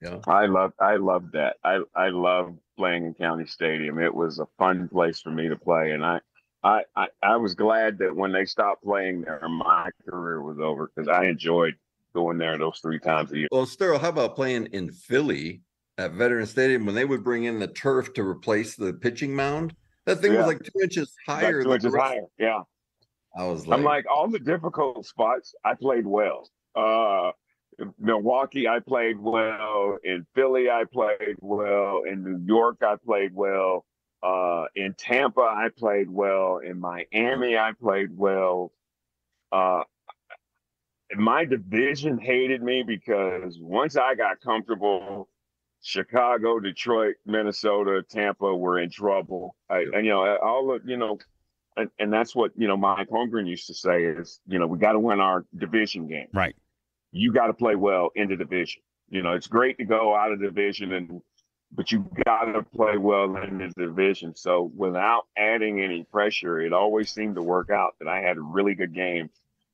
Yeah. 0.00 0.20
I 0.28 0.46
love 0.46 0.72
I 0.78 0.94
love 0.94 1.32
that. 1.32 1.56
I 1.64 1.80
I 1.92 2.10
love 2.10 2.54
playing 2.78 3.04
in 3.04 3.14
County 3.14 3.46
Stadium. 3.46 3.98
It 3.98 4.14
was 4.14 4.38
a 4.38 4.46
fun 4.58 4.88
place 4.88 5.20
for 5.20 5.32
me 5.32 5.48
to 5.48 5.56
play, 5.56 5.90
and 5.90 6.06
I 6.06 6.20
I, 6.62 6.82
I, 6.94 7.06
I 7.20 7.36
was 7.36 7.56
glad 7.56 7.98
that 7.98 8.14
when 8.14 8.30
they 8.30 8.44
stopped 8.44 8.84
playing 8.84 9.22
there, 9.22 9.40
my 9.48 9.90
career 10.08 10.40
was 10.40 10.58
over 10.60 10.88
because 10.94 11.08
I 11.08 11.24
enjoyed 11.24 11.74
going 12.16 12.38
there 12.38 12.56
those 12.58 12.78
three 12.80 12.98
times 12.98 13.30
a 13.32 13.38
year. 13.38 13.48
Well, 13.52 13.66
Sterl, 13.66 14.00
how 14.00 14.08
about 14.08 14.34
playing 14.34 14.66
in 14.72 14.90
Philly 14.90 15.60
at 15.98 16.12
Veteran 16.12 16.46
Stadium 16.46 16.86
when 16.86 16.94
they 16.94 17.04
would 17.04 17.22
bring 17.22 17.44
in 17.44 17.58
the 17.60 17.68
turf 17.68 18.12
to 18.14 18.22
replace 18.26 18.74
the 18.74 18.94
pitching 18.94 19.36
mound? 19.36 19.74
That 20.06 20.16
thing 20.20 20.32
Yeah. 20.32 20.38
was 20.38 20.46
like 20.46 20.62
two 20.62 20.80
inches 20.82 21.14
higher. 21.26 21.42
Like 21.42 21.52
two 21.52 21.62
than 21.64 21.72
inches 21.72 21.82
the 21.82 21.90
rest- 21.90 22.06
higher. 22.14 22.26
Yeah. 22.38 22.62
I 23.36 23.44
was 23.46 23.66
like, 23.66 23.78
I'm 23.78 23.84
like 23.84 24.06
all 24.10 24.28
the 24.28 24.38
difficult 24.38 25.04
spots. 25.04 25.54
I 25.62 25.74
played 25.74 26.06
well. 26.06 26.48
Uh, 26.74 27.32
Milwaukee, 27.98 28.66
I 28.66 28.78
played 28.80 29.18
well. 29.20 29.98
In 30.02 30.26
Philly, 30.34 30.70
I 30.70 30.84
played 30.90 31.36
well. 31.40 32.02
In 32.10 32.24
New 32.24 32.40
York, 32.46 32.78
I 32.82 32.96
played 32.96 33.34
well. 33.34 33.84
Uh, 34.22 34.64
in 34.74 34.94
Tampa, 34.94 35.42
I 35.42 35.68
played 35.76 36.08
well. 36.08 36.58
In 36.58 36.80
Miami, 36.80 37.58
I 37.58 37.72
played 37.78 38.16
well. 38.16 38.72
Uh, 39.52 39.82
my 41.14 41.44
division 41.44 42.18
hated 42.18 42.62
me 42.62 42.82
because 42.82 43.58
once 43.60 43.96
I 43.96 44.14
got 44.14 44.40
comfortable, 44.40 45.28
Chicago, 45.82 46.58
Detroit, 46.58 47.14
Minnesota, 47.24 48.02
Tampa 48.08 48.54
were 48.54 48.78
in 48.80 48.90
trouble. 48.90 49.54
I, 49.70 49.84
and 49.92 50.04
you 50.04 50.10
know, 50.10 50.36
all 50.42 50.74
of 50.74 50.82
you 50.84 50.96
know, 50.96 51.18
and, 51.76 51.90
and 51.98 52.12
that's 52.12 52.34
what 52.34 52.52
you 52.56 52.66
know 52.66 52.76
Mike 52.76 53.08
Holmgren 53.08 53.46
used 53.46 53.68
to 53.68 53.74
say 53.74 54.04
is 54.04 54.40
you 54.46 54.58
know 54.58 54.66
we 54.66 54.78
got 54.78 54.92
to 54.92 54.98
win 54.98 55.20
our 55.20 55.44
division 55.56 56.08
game. 56.08 56.28
Right. 56.32 56.56
You 57.12 57.32
got 57.32 57.46
to 57.46 57.54
play 57.54 57.76
well 57.76 58.10
in 58.16 58.28
the 58.28 58.36
division. 58.36 58.82
You 59.08 59.22
know 59.22 59.32
it's 59.32 59.46
great 59.46 59.78
to 59.78 59.84
go 59.84 60.14
out 60.16 60.32
of 60.32 60.40
division 60.40 60.92
and 60.92 61.22
but 61.72 61.90
you 61.92 62.08
got 62.24 62.44
to 62.44 62.62
play 62.62 62.96
well 62.96 63.36
in 63.36 63.58
the 63.58 63.72
division. 63.76 64.34
So 64.34 64.70
without 64.74 65.26
adding 65.36 65.80
any 65.80 66.04
pressure, 66.04 66.60
it 66.60 66.72
always 66.72 67.10
seemed 67.10 67.34
to 67.36 67.42
work 67.42 67.70
out 67.70 67.96
that 67.98 68.08
I 68.08 68.20
had 68.20 68.36
a 68.36 68.40
really 68.40 68.74
good 68.74 68.94
game 68.94 69.30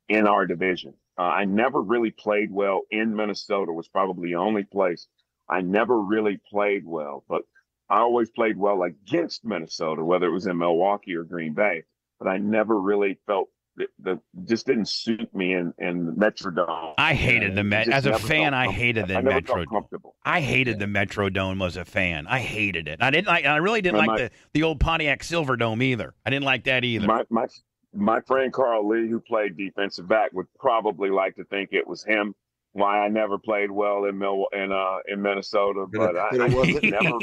in 0.09 0.27
our 0.27 0.47
division. 0.47 0.95
Uh, 1.19 1.23
I 1.23 1.45
never 1.45 1.81
really 1.81 2.11
played 2.11 2.51
well 2.51 2.83
in 2.91 3.15
Minnesota. 3.15 3.73
Was 3.73 3.89
probably 3.89 4.31
the 4.31 4.37
only 4.37 4.65
place 4.65 5.07
I 5.49 5.61
never 5.61 6.01
really 6.01 6.41
played 6.51 6.85
well, 6.87 7.25
but 7.29 7.43
I 7.91 7.99
always 7.99 8.31
played 8.31 8.57
well 8.57 8.83
against 8.83 9.45
Minnesota, 9.45 10.05
whether 10.05 10.27
it 10.27 10.33
was 10.33 10.47
in 10.47 10.57
Milwaukee 10.57 11.15
or 11.15 11.25
Green 11.25 11.53
Bay. 11.53 11.83
But 12.19 12.29
I 12.29 12.39
never 12.39 12.81
really 12.81 13.19
felt 13.27 13.49
that 13.77 13.89
the 13.99 14.21
just 14.45 14.67
didn't 14.67 14.89
suit 14.89 15.35
me 15.35 15.55
in 15.55 15.73
in 15.79 16.07
the 16.07 16.13
Metrodome. 16.13 16.95
I 16.99 17.15
hated 17.15 17.55
the 17.55 17.65
Met. 17.65 17.89
As 17.89 18.07
a 18.07 18.19
fan, 18.19 18.55
I 18.55 18.71
hated 18.71 19.09
the 19.09 19.17
I 19.17 19.21
never 19.21 19.37
Metro. 19.37 19.55
felt 19.57 19.69
comfortable. 19.69 20.17
I 20.25 20.41
hated 20.41 20.79
the 20.79 20.87
Metrodome 20.87 21.65
as 21.67 21.77
a 21.77 21.85
fan. 21.85 22.27
I 22.27 22.39
hated 22.39 22.89
it. 22.89 23.03
I 23.03 23.11
didn't 23.11 23.29
like. 23.29 23.45
I 23.45 23.57
really 23.57 23.83
didn't 23.83 23.99
like 23.99 24.19
the 24.19 24.31
the 24.53 24.63
old 24.63 24.81
Pontiac 24.81 25.21
Silverdome 25.23 25.83
either. 25.83 26.15
I 26.25 26.31
didn't 26.31 26.45
like 26.45 26.65
that 26.65 26.85
either. 26.85 27.07
My 27.07 27.25
my 27.31 27.47
my 27.95 28.21
friend 28.23 28.53
Carl 28.53 28.89
Lee, 28.89 29.09
who 29.09 29.21
played 29.21 29.57
defensive 29.57 30.09
back, 30.09 30.33
would 30.33 30.47
probably 30.59 31.11
like 31.11 31.37
to 31.37 31.45
think 31.45 31.71
it 31.73 31.87
was 31.87 32.05
him. 32.05 32.35
Why 32.75 33.01
I 33.01 33.09
never 33.09 33.37
played 33.39 33.71
well 33.71 34.07
in 34.07 34.17
Mil- 34.19 34.49
in 34.53 34.73
uh 34.73 34.99
in 35.07 35.21
Minnesota, 35.21 35.87
but 35.93 36.17
I, 36.17 36.31
it 36.37 36.49
wasn't. 36.55 36.89
never. 36.89 37.19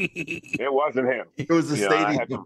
It 0.59 0.72
wasn't 0.72 1.07
him. 1.07 1.26
it 1.38 1.49
was 1.49 1.70
the 1.70 1.78
Yeah, 1.78 1.89
I 1.89 2.13
had 2.13 2.28
stadium. 2.28 2.45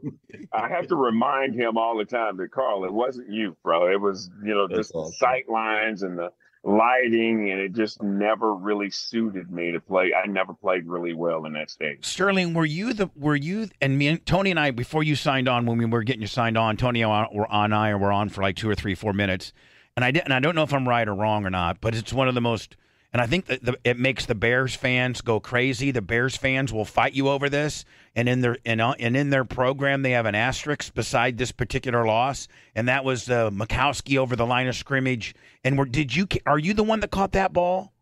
I 0.54 0.70
have 0.70 0.88
to 0.88 0.96
remind 0.96 1.54
him 1.54 1.78
all 1.78 1.98
the 1.98 2.06
time 2.06 2.38
that 2.38 2.52
Carl, 2.52 2.86
it 2.86 2.94
wasn't 2.94 3.30
you, 3.30 3.58
bro. 3.64 3.92
It 3.92 4.00
was 4.00 4.30
you 4.42 4.54
know 4.56 4.68
That's 4.70 4.78
just 4.80 4.94
the 4.94 5.00
awesome. 5.00 5.14
sight 5.18 5.50
lines 5.50 6.04
and 6.04 6.18
the 6.18 6.32
lighting, 6.64 7.52
and 7.52 7.60
it 7.60 7.74
just 7.74 8.02
never 8.02 8.54
really 8.54 8.90
suited 8.90 9.52
me 9.52 9.72
to 9.72 9.80
play. 9.80 10.12
I 10.14 10.28
never 10.28 10.54
played 10.54 10.86
really 10.86 11.14
well 11.14 11.46
in 11.46 11.54
that 11.54 11.70
stage. 11.70 12.06
Sterling, 12.06 12.54
were 12.54 12.66
you 12.66 12.94
the 12.94 13.10
were 13.16 13.36
you 13.36 13.70
and 13.82 13.98
me 13.98 14.08
and 14.08 14.26
Tony 14.26 14.52
and 14.52 14.60
I 14.60 14.72
before 14.72 15.04
you 15.04 15.16
signed 15.16 15.48
on 15.48 15.66
when 15.66 15.78
we 15.78 15.86
were 15.86 16.04
getting 16.04 16.22
you 16.22 16.28
signed 16.28 16.58
on? 16.58 16.78
Tony 16.78 17.02
and 17.02 17.12
I 17.12 17.28
were 17.32 17.52
on 17.52 17.74
I 17.74 17.94
were 17.96 18.12
on 18.12 18.30
for 18.30 18.42
like 18.42 18.56
two 18.56 18.70
or 18.70 18.76
three 18.76 18.96
four 18.96 19.14
minutes, 19.14 19.54
and 19.96 20.06
I 20.06 20.12
didn't. 20.12 20.32
I 20.32 20.40
don't 20.40 20.56
know 20.56 20.64
if 20.64 20.74
I'm 20.74 20.88
right 20.88 21.08
or 21.08 21.16
wrong 21.16 21.46
or 21.46 21.50
not, 21.50 21.82
but 21.82 21.96
it's 21.96 22.14
one 22.14 22.28
of 22.28 22.36
the 22.36 22.42
most. 22.42 22.76
And 23.14 23.22
I 23.22 23.28
think 23.28 23.46
that 23.46 23.64
the, 23.64 23.78
it 23.84 24.00
makes 24.00 24.26
the 24.26 24.34
Bears 24.34 24.74
fans 24.74 25.22
go 25.22 25.40
crazy. 25.40 25.92
The 25.92 26.02
Bears 26.02 26.36
fans 26.36 26.74
will 26.74 26.84
fight 26.86 27.14
you 27.14 27.30
over 27.30 27.48
this, 27.48 27.86
and 28.16 28.28
in 28.28 28.42
their 28.42 28.58
and, 28.66 28.82
uh, 28.82 28.96
and 29.00 29.16
in 29.16 29.30
their 29.30 29.46
program 29.46 30.02
they 30.02 30.12
have 30.12 30.26
an 30.26 30.34
asterisk 30.34 30.96
beside 30.96 31.38
this 31.38 31.52
particular 31.52 32.06
loss, 32.08 32.48
and 32.74 32.88
that 32.88 33.06
was 33.06 33.30
uh, 33.30 33.52
Majkowski 33.52 34.18
over 34.18 34.36
the 34.36 34.48
line 34.48 34.68
of 34.68 34.76
scrimmage. 34.76 35.36
And 35.64 35.78
were 35.78 35.86
did 35.86 36.16
you 36.16 36.28
are 36.48 36.58
you 36.58 36.74
the 36.74 36.84
one 36.84 37.02
that 37.02 37.12
caught 37.12 37.34
that 37.34 37.54
ball? 37.54 37.94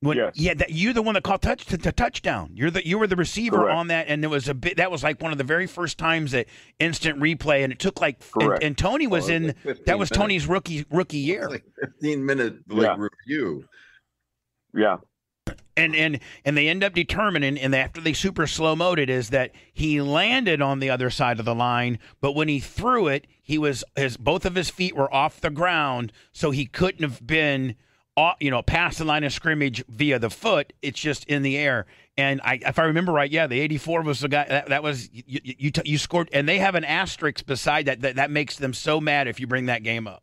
When, 0.00 0.18
Yes. 0.18 0.34
Yeah, 0.36 0.52
that, 0.54 0.70
you're 0.70 0.92
the 0.92 1.00
one 1.02 1.14
that 1.14 1.24
caught 1.24 1.40
touch 1.42 1.64
the, 1.64 1.78
the 1.78 1.90
touchdown. 1.90 2.50
You're 2.54 2.70
the 2.70 2.86
you 2.86 2.98
were 2.98 3.06
the 3.08 3.16
receiver 3.16 3.56
Correct. 3.56 3.74
on 3.74 3.88
that, 3.88 4.06
and 4.08 4.22
it 4.22 4.28
was 4.28 4.46
a 4.46 4.54
bit. 4.54 4.76
That 4.76 4.90
was 4.92 5.02
like 5.02 5.20
one 5.20 5.32
of 5.32 5.38
the 5.38 5.44
very 5.44 5.66
first 5.66 5.98
times 5.98 6.30
that 6.32 6.46
instant 6.78 7.18
replay, 7.18 7.64
and 7.64 7.72
it 7.72 7.78
took 7.80 8.00
like. 8.00 8.22
And, 8.38 8.62
and 8.62 8.78
Tony 8.78 9.06
was 9.08 9.24
Oh, 9.24 9.26
was 9.26 9.30
in. 9.30 9.46
like 9.64 9.84
that 9.86 9.98
was 9.98 10.10
minutes. 10.10 10.18
Tony's 10.18 10.46
rookie 10.46 10.84
rookie 10.90 11.18
It's 11.20 11.26
year, 11.26 11.48
like 11.50 11.64
15 12.00 12.24
minute 12.24 12.54
like 12.68 12.82
Yeah. 12.86 12.96
review. 13.26 13.64
Yeah, 14.76 14.98
and 15.76 15.94
and 15.96 16.20
and 16.44 16.56
they 16.56 16.68
end 16.68 16.84
up 16.84 16.92
determining, 16.94 17.58
and 17.58 17.74
after 17.74 18.00
they 18.00 18.12
super 18.12 18.46
slow 18.46 18.76
mode 18.76 18.98
it, 18.98 19.08
is 19.10 19.30
that 19.30 19.52
he 19.72 20.00
landed 20.00 20.60
on 20.60 20.80
the 20.80 20.90
other 20.90 21.10
side 21.10 21.38
of 21.38 21.44
the 21.44 21.54
line, 21.54 21.98
but 22.20 22.32
when 22.32 22.48
he 22.48 22.60
threw 22.60 23.08
it, 23.08 23.26
he 23.42 23.56
was 23.58 23.82
his 23.96 24.16
both 24.16 24.44
of 24.44 24.54
his 24.54 24.70
feet 24.70 24.94
were 24.94 25.12
off 25.12 25.40
the 25.40 25.50
ground, 25.50 26.12
so 26.32 26.50
he 26.50 26.66
couldn't 26.66 27.02
have 27.02 27.26
been. 27.26 27.74
off- 28.16 28.36
You 28.40 28.50
know, 28.50 28.62
past 28.62 28.98
the 28.98 29.04
line 29.04 29.24
of 29.24 29.32
scrimmage 29.32 29.84
via 29.88 30.18
the 30.18 30.30
foot, 30.30 30.72
it's 30.82 30.98
just 31.00 31.24
in 31.26 31.42
the 31.42 31.56
air. 31.58 31.84
And 32.18 32.40
I, 32.42 32.58
if 32.62 32.78
I 32.78 32.84
remember 32.84 33.12
right, 33.12 33.30
yeah, 33.30 33.46
the 33.46 33.60
'84 33.60 34.02
was 34.02 34.20
the 34.20 34.28
guy 34.28 34.46
that, 34.48 34.68
that 34.70 34.82
was 34.82 35.10
you. 35.12 35.22
You, 35.26 35.54
you, 35.58 35.70
you 35.84 35.98
scored, 35.98 36.30
and 36.32 36.48
they 36.48 36.56
have 36.58 36.74
an 36.74 36.84
asterisk 36.84 37.44
beside 37.44 37.84
that, 37.86 38.00
that. 38.00 38.16
That 38.16 38.30
makes 38.30 38.56
them 38.56 38.72
so 38.72 39.00
mad 39.02 39.28
if 39.28 39.38
you 39.38 39.46
bring 39.46 39.66
that 39.66 39.82
game 39.82 40.06
up. 40.08 40.22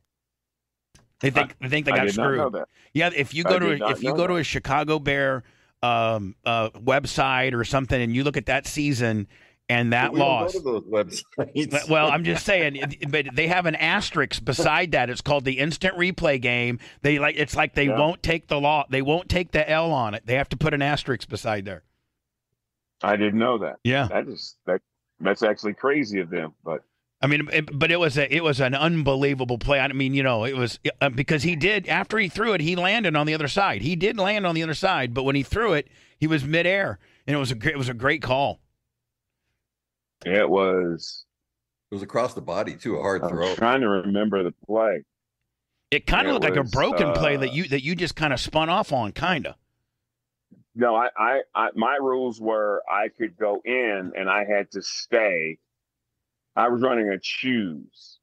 They 1.24 1.30
think 1.32 1.56
they 1.62 1.70
think 1.70 1.86
they 1.86 1.94
I 1.94 1.98
got 1.98 2.06
did 2.08 2.18
not 2.18 2.24
know 2.24 2.36
screwed. 2.50 2.54
that. 2.54 2.68
Yeah, 2.94 3.10
if 3.16 3.34
you 3.34 3.44
I 3.48 3.50
go 3.50 3.60
to 3.60 3.70
did 3.70 3.80
not 3.80 3.92
if 3.92 4.04
you 4.04 4.14
go 4.14 4.28
to 4.28 4.36
a 4.36 4.44
Chicago 4.44 5.00
Bear 5.00 5.44
um, 5.82 6.36
uh, 6.46 6.70
website 6.72 7.54
or 7.54 7.64
something, 7.64 8.00
and 8.00 8.14
you 8.14 8.24
look 8.24 8.38
at 8.38 8.46
that 8.48 8.68
season 8.68 9.28
and 9.70 9.94
that 9.94 10.12
we 10.12 10.20
loss. 10.20 10.52
to. 10.54 11.24
Well, 11.90 12.12
I'm 12.12 12.26
just 12.26 12.46
saying, 12.46 12.98
but 13.08 13.28
they 13.34 13.48
have 13.48 13.66
an 13.66 13.76
asterisk 13.76 14.44
beside 14.44 14.92
that. 14.92 15.10
It's 15.10 15.22
called 15.22 15.46
the 15.46 15.60
instant 15.60 15.96
replay 15.98 16.42
game. 16.42 16.80
They 17.02 17.20
like 17.20 17.36
it's 17.38 17.56
like 17.56 17.74
they 17.74 17.88
Yeah. 17.88 17.98
won't 17.98 18.22
take 18.22 18.48
the 18.48 18.60
law. 18.60 18.86
They 18.90 19.02
won't 19.02 19.30
take 19.30 19.52
the 19.52 19.68
L 19.70 19.92
on 19.94 20.14
it. 20.14 20.24
They 20.26 20.36
have 20.36 20.50
to 20.50 20.58
put 20.58 20.74
an 20.74 20.82
asterisk 20.82 21.30
beside 21.30 21.64
there. 21.64 21.84
I 23.02 23.16
didn't 23.16 23.40
know 23.40 23.58
that. 23.60 23.78
Yeah, 23.84 24.08
That 24.10 24.28
is 24.28 24.58
that. 24.66 24.82
That's 25.22 25.42
actually 25.44 25.74
crazy 25.76 26.20
of 26.20 26.30
them, 26.30 26.54
but 26.66 26.84
I 27.24 27.28
mean, 27.28 27.48
it, 27.54 27.70
but 27.80 27.90
it 27.92 28.00
was 28.00 28.18
a 28.18 28.36
it 28.36 28.44
was 28.44 28.60
an 28.60 28.76
unbelievable 28.76 29.58
play. 29.58 29.80
I 29.80 29.88
mean, 29.94 30.14
you 30.14 30.24
know, 30.24 30.44
it 30.44 30.58
was 30.58 30.78
uh, 31.02 31.10
because 31.10 31.44
he 31.44 31.56
did 31.56 31.88
after 31.88 32.20
he 32.20 32.28
threw 32.30 32.54
it, 32.54 32.62
he 32.62 32.76
landed 32.76 33.16
on 33.16 33.26
the 33.26 33.34
other 33.34 33.48
side. 33.48 33.82
He 33.82 33.96
did 33.96 34.18
land 34.18 34.46
on 34.46 34.56
the 34.56 34.64
other 34.64 34.74
side, 34.76 35.14
but 35.14 35.24
when 35.24 35.36
he 35.36 35.44
threw 35.44 35.74
it, 35.74 35.88
he 36.20 36.28
was 36.28 36.44
midair, 36.44 37.00
and 37.26 37.36
it 37.36 37.40
was 37.40 37.52
a 37.52 37.56
great, 37.56 37.76
it 37.76 37.78
was 37.78 37.90
a 37.90 37.94
great 37.96 38.22
call. 38.22 38.60
it 40.26 40.50
was. 40.50 41.26
It 41.92 41.96
was 41.96 42.04
across 42.04 42.34
the 42.34 42.42
body 42.42 42.76
too, 42.76 42.98
a 42.98 43.02
hard 43.02 43.24
I'm 43.24 43.30
throw. 43.30 43.56
trying 43.56 43.82
to 43.82 43.90
remember 43.90 44.44
the 44.44 44.54
play. 44.68 45.04
It 45.92 46.08
kind 46.08 46.28
of 46.28 46.34
It 46.34 46.34
looked 46.34 46.46
like 46.46 46.58
a 46.58 46.64
was, 46.64 46.72
broken 46.72 47.14
play 47.14 47.38
uh, 47.38 47.40
that 47.40 47.54
you 47.54 47.68
that 47.70 47.84
you 47.84 47.96
just 47.96 48.16
kind 48.16 48.34
of 48.34 48.40
spun 48.40 48.70
off 48.70 48.92
on, 48.92 49.12
kind 49.14 49.48
of. 49.48 49.56
No, 50.76 50.96
I, 50.96 51.10
I, 51.18 51.42
I, 51.54 51.70
my 51.76 51.98
rules 52.02 52.42
were 52.42 52.82
I 52.90 53.10
could 53.10 53.38
go 53.38 53.62
in 53.64 54.14
and 54.18 54.30
I 54.30 54.46
had 54.46 54.72
to 54.72 54.82
stay. 54.82 55.60
I 56.56 56.70
was 56.70 56.82
running 56.82 57.10
a 57.10 57.20
choose. 57.20 58.20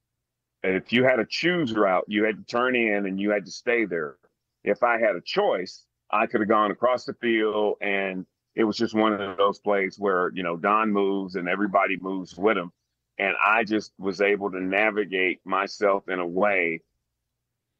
And 0.62 0.74
if 0.74 0.93
you 0.93 1.05
had 1.05 1.18
a 1.18 1.26
choose 1.26 1.72
route, 1.72 2.05
you 2.07 2.24
had 2.24 2.37
to 2.37 2.45
turn 2.45 2.76
in 2.76 3.07
and 3.07 3.18
you 3.18 3.31
had 3.31 3.47
to 3.47 3.51
stay 3.51 3.87
there. 3.87 4.16
If 4.62 4.83
I 4.83 4.99
had 4.99 5.16
a 5.16 5.22
choice, 5.22 5.85
I 6.11 6.26
could 6.26 6.41
have 6.41 6.49
gone 6.49 6.70
across 6.70 7.05
the 7.05 7.14
field 7.14 7.76
and 7.81 8.26
it 8.55 8.64
was 8.64 8.76
just 8.76 8.95
one 8.95 9.12
of 9.12 9.37
those 9.37 9.59
plays 9.59 9.97
where, 9.99 10.31
you 10.35 10.43
know, 10.43 10.57
Don 10.57 10.93
moves 10.93 11.37
and 11.37 11.49
everybody 11.49 11.97
moves 11.99 12.37
with 12.37 12.59
him. 12.59 12.72
And 13.18 13.35
I 13.45 13.64
just 13.64 13.93
was 13.99 14.20
able 14.20 14.51
to 14.51 14.61
navigate 14.61 15.41
myself 15.45 16.09
in 16.09 16.18
a 16.18 16.26
way 16.26 16.83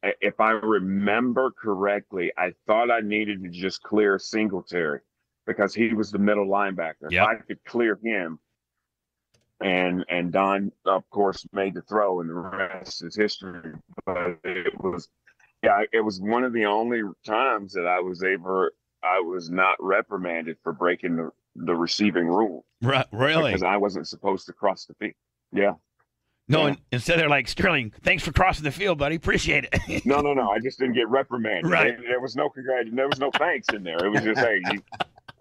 if 0.03 0.39
I 0.39 0.51
remember 0.51 1.51
correctly, 1.51 2.31
I 2.37 2.53
thought 2.65 2.89
I 2.89 3.01
needed 3.01 3.43
to 3.43 3.49
just 3.49 3.83
clear 3.83 4.17
Singletary 4.17 5.01
because 5.45 5.73
he 5.73 5.93
was 5.93 6.11
the 6.11 6.19
middle 6.19 6.47
linebacker. 6.47 7.09
Yep. 7.09 7.11
If 7.11 7.27
I 7.27 7.35
could 7.35 7.63
clear 7.65 7.99
him, 8.03 8.39
and 9.61 10.05
and 10.09 10.31
Don, 10.31 10.71
of 10.85 11.09
course, 11.09 11.45
made 11.53 11.73
the 11.75 11.81
throw, 11.81 12.21
and 12.21 12.29
the 12.29 12.33
rest 12.33 13.03
is 13.03 13.15
history. 13.15 13.73
But 14.05 14.37
it 14.43 14.79
was, 14.81 15.07
yeah, 15.63 15.83
it 15.91 16.01
was 16.01 16.19
one 16.21 16.43
of 16.43 16.53
the 16.53 16.65
only 16.65 17.01
times 17.25 17.73
that 17.73 17.85
I 17.87 17.99
was 17.99 18.23
ever 18.23 18.73
I 19.03 19.19
was 19.19 19.49
not 19.49 19.75
reprimanded 19.79 20.57
for 20.63 20.73
breaking 20.73 21.15
the 21.15 21.31
the 21.55 21.75
receiving 21.75 22.27
rule 22.27 22.63
Right, 22.81 23.05
really? 23.11 23.51
because 23.51 23.63
I 23.63 23.75
wasn't 23.77 24.07
supposed 24.07 24.45
to 24.45 24.53
cross 24.53 24.85
the 24.85 24.93
field. 24.93 25.13
Yeah. 25.51 25.73
No, 26.47 26.61
Yeah. 26.61 26.67
in- 26.69 26.77
instead 26.93 27.19
they're 27.19 27.27
like 27.29 27.47
Sterling. 27.49 27.91
Thanks 28.03 28.23
for 28.23 28.31
crossing 28.31 28.63
the 28.63 28.71
field, 28.71 28.97
buddy. 28.97 29.15
Appreciate 29.15 29.67
it. 29.71 30.05
No, 30.05 30.21
no, 30.21 30.33
no. 30.33 30.49
I 30.49 30.59
just 30.59 30.79
didn't 30.79 30.95
get 30.95 31.09
reprimanded. 31.09 31.69
Right. 31.69 31.97
There, 31.97 32.07
there 32.07 32.19
was 32.21 32.35
no 32.37 32.49
congrat. 32.49 32.85
There 32.93 33.07
was 33.09 33.19
no 33.19 33.31
thanks 33.31 33.67
in 33.73 33.83
there. 33.83 33.97
It 34.05 34.09
was 34.09 34.21
just, 34.21 34.39
hey, 34.39 34.61
you, 34.71 34.81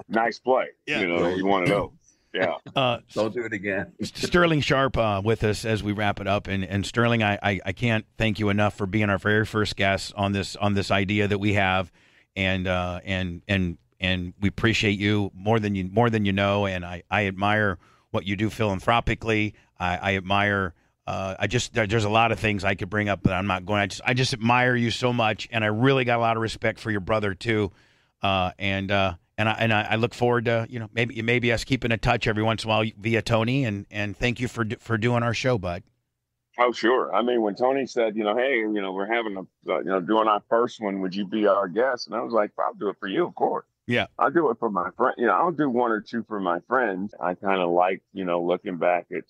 nice 0.08 0.38
play. 0.40 0.66
Yeah. 0.86 1.00
You 1.00 1.06
know, 1.08 1.28
you 1.28 1.46
want 1.46 1.66
to 1.66 1.72
know. 1.72 1.92
Yeah. 2.32 2.54
Uh, 2.76 2.98
Don't 3.12 3.34
do 3.34 3.44
it 3.44 3.52
again. 3.52 3.92
Sterling 4.02 4.60
Sharpe 4.60 4.96
uh, 4.96 5.20
with 5.24 5.42
us 5.42 5.64
as 5.64 5.82
we 5.82 5.92
wrap 5.92 6.20
it 6.20 6.28
up, 6.28 6.46
and 6.46 6.64
and 6.64 6.86
Sterling, 6.86 7.22
I, 7.22 7.38
I 7.42 7.60
I 7.66 7.72
can't 7.72 8.06
thank 8.16 8.38
you 8.38 8.48
enough 8.48 8.76
for 8.76 8.86
being 8.86 9.10
our 9.10 9.18
very 9.18 9.44
first 9.44 9.76
guest 9.76 10.12
on 10.16 10.32
this 10.32 10.54
on 10.56 10.74
this 10.74 10.90
idea 10.92 11.26
that 11.26 11.38
we 11.38 11.54
have, 11.54 11.90
and 12.36 12.68
uh, 12.68 13.00
and 13.04 13.42
and 13.48 13.76
and 13.98 14.34
we 14.40 14.48
appreciate 14.48 14.98
you 14.98 15.32
more 15.34 15.58
than 15.58 15.74
you 15.74 15.88
more 15.90 16.10
than 16.10 16.24
you 16.24 16.32
know, 16.32 16.66
and 16.66 16.84
I 16.84 17.02
I 17.10 17.26
admire 17.26 17.78
what 18.12 18.24
you 18.26 18.36
do 18.36 18.50
philanthropically. 18.50 19.54
I, 19.78 19.96
I 19.96 20.16
admire. 20.16 20.74
Uh, 21.06 21.34
I 21.40 21.48
just 21.48 21.74
there, 21.74 21.86
there's 21.88 22.04
a 22.04 22.10
lot 22.10 22.30
of 22.30 22.38
things 22.38 22.62
I 22.62 22.76
could 22.76 22.88
bring 22.88 23.08
up, 23.08 23.20
but 23.22 23.32
I'm 23.32 23.48
not 23.48 23.66
going. 23.66 23.80
I 23.80 23.86
just 23.86 24.02
I 24.04 24.14
just 24.14 24.32
admire 24.32 24.76
you 24.76 24.92
so 24.92 25.12
much, 25.12 25.48
and 25.50 25.64
I 25.64 25.68
really 25.68 26.04
got 26.04 26.18
a 26.18 26.20
lot 26.22 26.36
of 26.36 26.42
respect 26.42 26.78
for 26.78 26.90
your 26.92 27.00
brother 27.00 27.34
too, 27.34 27.72
uh, 28.22 28.52
and 28.58 28.92
uh, 28.92 29.14
and 29.40 29.48
I 29.48 29.52
and 29.58 29.72
I, 29.72 29.86
I 29.92 29.96
look 29.96 30.12
forward 30.12 30.44
to 30.44 30.66
you 30.68 30.78
know 30.78 30.88
maybe 30.92 31.20
maybe 31.22 31.50
us 31.50 31.64
keeping 31.64 31.90
in 31.90 31.98
touch 31.98 32.26
every 32.26 32.42
once 32.42 32.62
in 32.62 32.70
a 32.70 32.72
while 32.72 32.84
via 32.98 33.22
Tony, 33.22 33.64
and 33.64 33.86
and 33.90 34.14
thank 34.14 34.38
you 34.38 34.48
for 34.48 34.66
for 34.78 34.98
doing 34.98 35.22
our 35.22 35.32
show, 35.32 35.56
bud. 35.56 35.82
Oh, 36.58 36.72
sure. 36.72 37.14
I 37.14 37.22
mean, 37.22 37.40
when 37.40 37.54
Tony 37.54 37.86
said, 37.86 38.16
you 38.16 38.24
know, 38.24 38.36
hey, 38.36 38.58
you 38.58 38.82
know, 38.82 38.92
we're 38.92 39.10
having 39.10 39.34
a, 39.36 39.72
uh, 39.72 39.78
you 39.78 39.84
know, 39.86 40.00
doing 40.00 40.28
our 40.28 40.42
first 40.50 40.78
one, 40.78 41.00
would 41.00 41.14
you 41.14 41.26
be 41.26 41.46
our 41.46 41.68
guest? 41.68 42.06
And 42.06 42.14
I 42.14 42.20
was 42.20 42.34
like, 42.34 42.50
I'll 42.58 42.74
do 42.74 42.90
it 42.90 42.96
for 43.00 43.08
you, 43.08 43.26
of 43.26 43.34
course. 43.34 43.64
Yeah. 43.86 44.08
I'll 44.18 44.30
do 44.30 44.50
it 44.50 44.58
for 44.58 44.68
my 44.68 44.90
friend. 44.94 45.14
You 45.16 45.28
know, 45.28 45.32
I'll 45.32 45.52
do 45.52 45.70
one 45.70 45.90
or 45.90 46.02
two 46.02 46.22
for 46.24 46.38
my 46.38 46.58
friends. 46.68 47.14
I 47.18 47.32
kind 47.32 47.62
of 47.62 47.70
like, 47.70 48.02
you 48.12 48.26
know, 48.26 48.42
looking 48.42 48.76
back 48.76 49.06
at, 49.10 49.24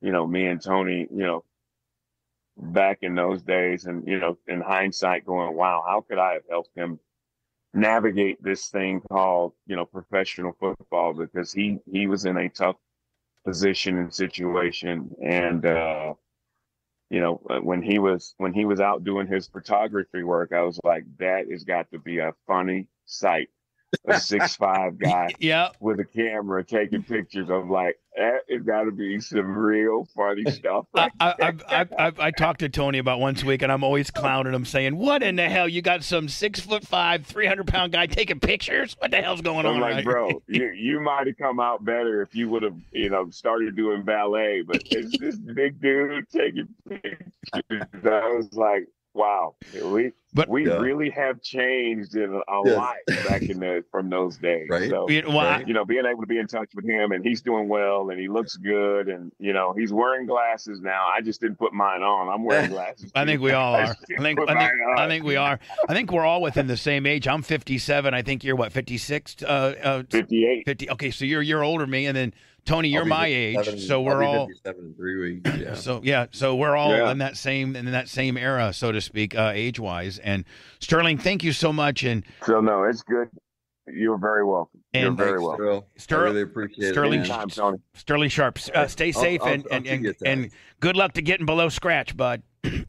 you 0.00 0.12
know, 0.12 0.24
me 0.28 0.46
and 0.46 0.62
Tony, 0.62 1.08
you 1.10 1.26
know, 1.26 1.44
back 2.56 2.98
in 3.02 3.16
those 3.16 3.42
days 3.42 3.86
and, 3.86 4.06
you 4.06 4.20
know, 4.20 4.38
in 4.46 4.60
hindsight 4.60 5.26
going, 5.26 5.56
wow, 5.56 5.82
how 5.84 6.02
could 6.02 6.18
I 6.18 6.34
have 6.34 6.44
helped 6.48 6.76
him 6.76 7.00
navigate 7.72 8.42
this 8.42 8.68
thing 8.68 9.00
called, 9.10 9.52
you 9.66 9.76
know, 9.76 9.84
professional 9.84 10.52
football 10.58 11.14
because 11.14 11.52
he, 11.52 11.78
he 11.90 12.06
was 12.06 12.24
in 12.24 12.36
a 12.36 12.48
tough 12.48 12.76
position 13.44 13.98
and 13.98 14.14
situation. 14.14 15.10
And, 15.24 15.64
uh, 15.64 16.14
you 17.10 17.20
know, 17.20 17.40
uh, 17.50 17.58
when 17.58 17.82
he 17.82 17.98
was 17.98 18.34
when 18.38 18.54
he 18.54 18.64
was 18.64 18.80
out 18.80 19.04
doing 19.04 19.26
his 19.26 19.48
photography 19.48 20.22
work, 20.22 20.52
I 20.52 20.62
was 20.62 20.78
like, 20.84 21.04
that 21.18 21.50
has 21.50 21.64
got 21.64 21.90
to 21.90 21.98
be 21.98 22.18
a 22.18 22.34
funny 22.46 22.86
sight. 23.04 23.48
A 24.06 24.20
six 24.20 24.56
five 24.56 24.98
guy 25.00 25.30
Yeah. 25.38 25.70
with 25.80 25.98
a 26.00 26.04
camera 26.04 26.64
taking 26.64 27.02
pictures. 27.02 27.48
I'm 27.50 27.68
like, 27.70 27.98
eh, 28.16 28.22
that 28.30 28.40
has 28.48 28.62
got 28.62 28.84
to 28.84 28.92
be 28.92 29.18
some 29.20 29.46
real 29.56 30.06
funny 30.14 30.44
stuff. 30.50 30.86
I, 30.94 31.10
I, 31.18 31.34
I've, 31.68 31.92
I've, 31.98 32.20
I 32.20 32.30
talked 32.30 32.60
to 32.60 32.68
Tony 32.68 32.98
about 32.98 33.18
once 33.18 33.42
a 33.42 33.46
week, 33.46 33.62
and 33.62 33.72
I'm 33.72 33.82
always 33.82 34.10
clowning 34.10 34.54
him, 34.54 34.64
saying, 34.64 34.96
"What 34.96 35.22
in 35.24 35.36
the 35.36 35.48
hell? 35.48 35.68
You 35.68 35.82
got 35.82 36.04
some 36.04 36.28
six 36.28 36.60
foot 36.60 36.86
five, 36.86 37.26
three 37.26 37.46
hundred 37.46 37.66
pound 37.66 37.92
guy 37.92 38.06
taking 38.06 38.38
pictures? 38.38 38.94
What 39.00 39.10
the 39.10 39.22
hell's 39.22 39.40
going 39.40 39.66
I'm 39.66 39.74
on?" 39.74 39.80
like, 39.80 39.94
right 39.96 40.04
bro, 40.04 40.42
you 40.46 40.70
you 40.70 41.00
might 41.00 41.26
have 41.26 41.36
come 41.38 41.58
out 41.58 41.84
better 41.84 42.22
if 42.22 42.34
you 42.34 42.48
would 42.48 42.62
have, 42.62 42.76
you 42.92 43.10
know, 43.10 43.28
started 43.30 43.74
doing 43.76 44.02
ballet. 44.02 44.62
But 44.62 44.82
it's 44.86 45.18
this 45.18 45.36
big 45.36 45.80
dude 45.80 46.28
taking 46.30 46.68
pictures. 46.88 47.32
I 47.52 48.28
was 48.36 48.52
like, 48.52 48.86
wow, 49.14 49.54
we 49.84 50.12
But- 50.32 50.48
we 50.48 50.64
Yeah. 50.68 50.76
really 50.78 51.10
have 51.10 51.42
changed 51.42 52.14
in 52.14 52.32
a 52.32 52.60
Yes. 52.64 52.76
lot 52.76 52.96
back 53.28 53.42
in 53.42 53.58
the 53.58 53.84
from 53.90 54.08
those 54.10 54.38
days. 54.38 54.68
Right. 54.70 54.88
So, 54.88 55.08
You 55.10 55.22
know, 55.22 55.30
well, 55.30 55.38
I- 55.40 55.64
you 55.66 55.74
know, 55.74 55.84
being 55.84 56.06
able 56.06 56.20
to 56.20 56.26
be 56.28 56.38
in 56.38 56.46
touch 56.46 56.68
with 56.72 56.84
him 56.84 57.10
and 57.10 57.24
he's 57.24 57.42
doing 57.42 57.68
well 57.68 58.10
and 58.10 58.20
he 58.20 58.28
looks 58.28 58.54
good 58.56 59.08
and 59.08 59.32
you 59.40 59.52
know 59.52 59.72
he's 59.76 59.92
wearing 59.92 60.26
glasses 60.26 60.80
now. 60.80 61.08
I 61.12 61.20
just 61.20 61.40
didn't 61.40 61.58
put 61.58 61.72
mine 61.72 62.02
on. 62.02 62.28
I'm 62.28 62.44
wearing 62.44 62.70
glasses. 62.70 63.10
I 63.16 63.24
think 63.24 63.40
we 63.40 63.50
all 63.50 63.74
are. 63.74 63.86
just 63.86 64.04
I 64.16 64.22
think 64.22 64.38
I 64.48 64.54
think. 64.68 64.72
I 64.98 65.08
think 65.08 65.24
we 65.24 65.34
are. 65.34 65.58
I 65.88 65.94
think 65.94 66.12
we're 66.12 66.24
all 66.24 66.42
within 66.42 66.68
the 66.68 66.76
same 66.76 67.06
age. 67.06 67.26
I'm 67.26 67.42
57. 67.42 68.14
I 68.14 68.22
think 68.22 68.44
you're 68.44 68.54
what 68.54 68.70
56. 68.70 69.34
Uh, 69.42 69.46
uh, 69.82 70.02
58. 70.10 70.62
50. 70.64 70.90
Okay, 70.90 71.10
so 71.10 71.24
you're 71.24 71.42
you're 71.42 71.64
older 71.64 71.82
than 71.82 71.90
me, 71.90 72.06
and 72.06 72.16
then 72.16 72.32
Tony, 72.64 72.88
you're 72.88 73.04
my 73.04 73.28
57 73.28 73.74
age. 73.78 73.86
So 73.86 74.02
we're 74.02 74.22
all 74.22 74.48
seven 74.64 74.86
in 74.86 74.94
three 74.94 75.20
weeks. 75.40 75.50
Yeah. 75.60 75.74
So 75.74 76.00
yeah, 76.02 76.26
so 76.30 76.54
we're 76.56 76.76
all 76.76 76.96
Yeah. 76.96 77.10
in 77.10 77.18
that 77.18 77.36
same 77.36 77.76
in 77.76 77.84
that 77.92 78.08
same 78.08 78.36
era, 78.36 78.72
so 78.72 78.92
to 78.92 79.00
speak, 79.00 79.36
uh, 79.36 79.52
age 79.54 79.78
wise. 79.80 80.18
And 80.18 80.44
Sterling, 80.80 81.18
thank 81.18 81.42
you 81.44 81.52
so 81.52 81.72
much. 81.72 82.02
And 82.04 82.24
So 82.44 82.60
no, 82.60 82.84
it's 82.84 83.02
good. 83.02 83.28
You're 83.92 84.18
very 84.18 84.44
welcome. 84.44 84.80
You're 84.92 85.08
And- 85.08 85.16
very 85.16 85.30
Thanks, 85.32 85.42
welcome. 85.42 85.64
Earl. 85.64 85.86
Ster- 85.96 86.18
I 86.20 86.24
really 86.30 86.42
appreciate 86.42 86.92
Sterling- 86.92 87.22
it. 87.24 87.28
man. 87.58 87.82
Sterling 87.94 88.28
Sharpe, 88.28 88.58
uh, 88.74 88.86
stay 88.86 89.12
I'll- 89.12 89.20
safe 89.20 89.40
I'll- 89.42 89.52
and 89.52 89.66
I'll 89.70 89.76
and 89.78 89.86
and, 89.86 90.04
you 90.04 90.10
a 90.10 90.28
and 90.28 90.42
text. 90.44 90.56
good 90.80 90.96
luck 90.96 91.12
to 91.14 91.22
getting 91.22 91.46
below 91.46 91.68
scratch, 91.68 92.16
bud. 92.16 92.42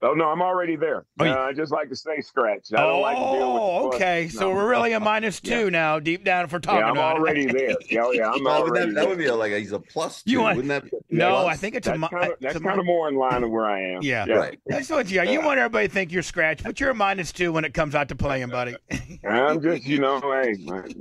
Oh 0.00 0.12
no, 0.12 0.26
I'm 0.26 0.40
already 0.42 0.76
there. 0.76 1.06
Oh, 1.18 1.24
you- 1.24 1.32
Uh, 1.32 1.36
I 1.48 1.52
just 1.52 1.72
like 1.72 1.88
to 1.88 1.96
stay 1.96 2.20
scratched. 2.20 2.72
I 2.72 2.82
don't 2.82 3.00
like 3.02 3.16
to 3.16 3.22
deal 3.22 3.52
with. 3.52 3.62
oh, 3.62 3.82
the 3.86 3.90
fuss. 3.90 3.94
okay. 3.96 4.28
So 4.28 4.54
we're 4.54 4.68
really 4.70 4.92
a 4.92 5.00
minus 5.00 5.40
two 5.40 5.70
now, 5.72 5.98
deep 5.98 6.22
down 6.24 6.44
if 6.44 6.52
we're 6.52 6.60
talking 6.60 6.78
Yeah, 6.80 6.86
I'm 6.86 6.92
about 6.92 7.16
it. 7.16 7.20
already 7.20 7.46
there. 7.52 7.74
Yeah, 7.90 8.08
yeah, 8.12 8.30
I'm 8.30 8.44
Well, 8.44 8.62
already 8.62 8.86
that, 8.86 8.94
that 8.94 9.08
would 9.08 9.18
be 9.18 9.26
a, 9.26 9.34
like 9.34 9.50
a, 9.50 9.58
he's 9.58 9.72
a 9.72 9.80
plus 9.80 10.22
two. 10.22 10.30
You 10.30 10.40
want- 10.42 10.56
wouldn't 10.56 10.68
that 10.68 10.88
be 10.88 10.96
a 10.96 11.00
No, 11.16 11.30
plus? 11.42 11.46
I 11.52 11.56
think 11.56 11.74
it's 11.74 11.88
a. 11.88 11.90
That's 11.90 12.00
mi- 12.00 12.08
kind 12.08 12.32
of 12.32 12.38
that's 12.40 12.54
a 12.56 12.60
kind 12.60 12.78
of 12.78 12.86
more 12.86 13.08
in 13.08 13.16
line 13.16 13.42
of 13.42 13.50
where 13.50 13.66
I 13.66 13.80
am. 13.94 14.02
Yeah. 14.02 14.24
right. 14.30 14.58
That's 14.66 14.88
what 14.88 15.10
you 15.10 15.18
are. 15.18 15.24
You 15.26 15.40
want 15.42 15.58
everybody 15.58 15.88
to 15.88 15.92
think 15.94 16.12
you're 16.12 16.22
scratch, 16.22 16.62
but 16.62 16.78
you're 16.78 16.90
a 16.90 16.94
minus 16.94 17.32
two 17.32 17.50
when 17.52 17.64
it 17.64 17.74
comes 17.74 17.96
out 17.96 18.08
to 18.10 18.14
playing, 18.14 18.50
buddy. 18.50 18.76
I'm 19.28 19.60
just, 19.60 19.84
you 19.84 19.98
know, 19.98 20.20
hey, 20.20 20.54
man. 20.60 20.92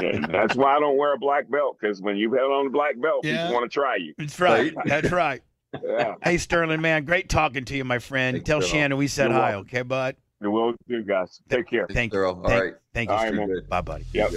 Yeah, 0.00 0.24
that's 0.30 0.54
why 0.56 0.76
I 0.76 0.80
don't 0.80 0.96
wear 0.96 1.14
a 1.14 1.18
black 1.18 1.50
belt 1.50 1.76
because 1.80 2.00
when 2.00 2.16
you 2.16 2.32
held 2.32 2.52
on 2.52 2.66
a 2.68 2.70
black 2.70 2.98
belt, 3.00 3.24
Yeah. 3.24 3.42
people 3.48 3.54
want 3.60 3.70
to 3.70 3.74
try 3.74 3.96
you. 3.96 4.14
That's 4.16 4.38
right. 4.40 4.72
That's 4.86 5.10
right. 5.10 5.42
Yeah, 5.82 6.14
Hey, 6.22 6.36
Sterling, 6.38 6.80
man, 6.80 7.04
great 7.04 7.28
talking 7.28 7.64
to 7.66 7.76
you, 7.76 7.84
my 7.84 7.98
friend. 7.98 8.36
Thanks, 8.36 8.46
Tell 8.46 8.60
Earl. 8.60 8.66
Shannon 8.66 8.98
we 8.98 9.06
said 9.08 9.30
You're 9.30 9.38
hi, 9.40 9.50
welcome. 9.50 9.66
okay, 9.68 9.82
bud? 9.82 10.16
it 10.42 10.48
will 10.48 10.72
do, 10.88 11.02
guys. 11.02 11.40
Take 11.48 11.68
care. 11.68 11.86
Thank 11.90 12.12
you. 12.12 12.24
All 12.24 12.42
Thank, 12.42 12.62
right. 12.62 12.74
thank 12.94 13.10
you, 13.10 13.16
All 13.16 13.30
right, 13.30 13.68
Bye, 13.68 13.80
buddy. 13.82 14.04
Yep. 14.12 14.32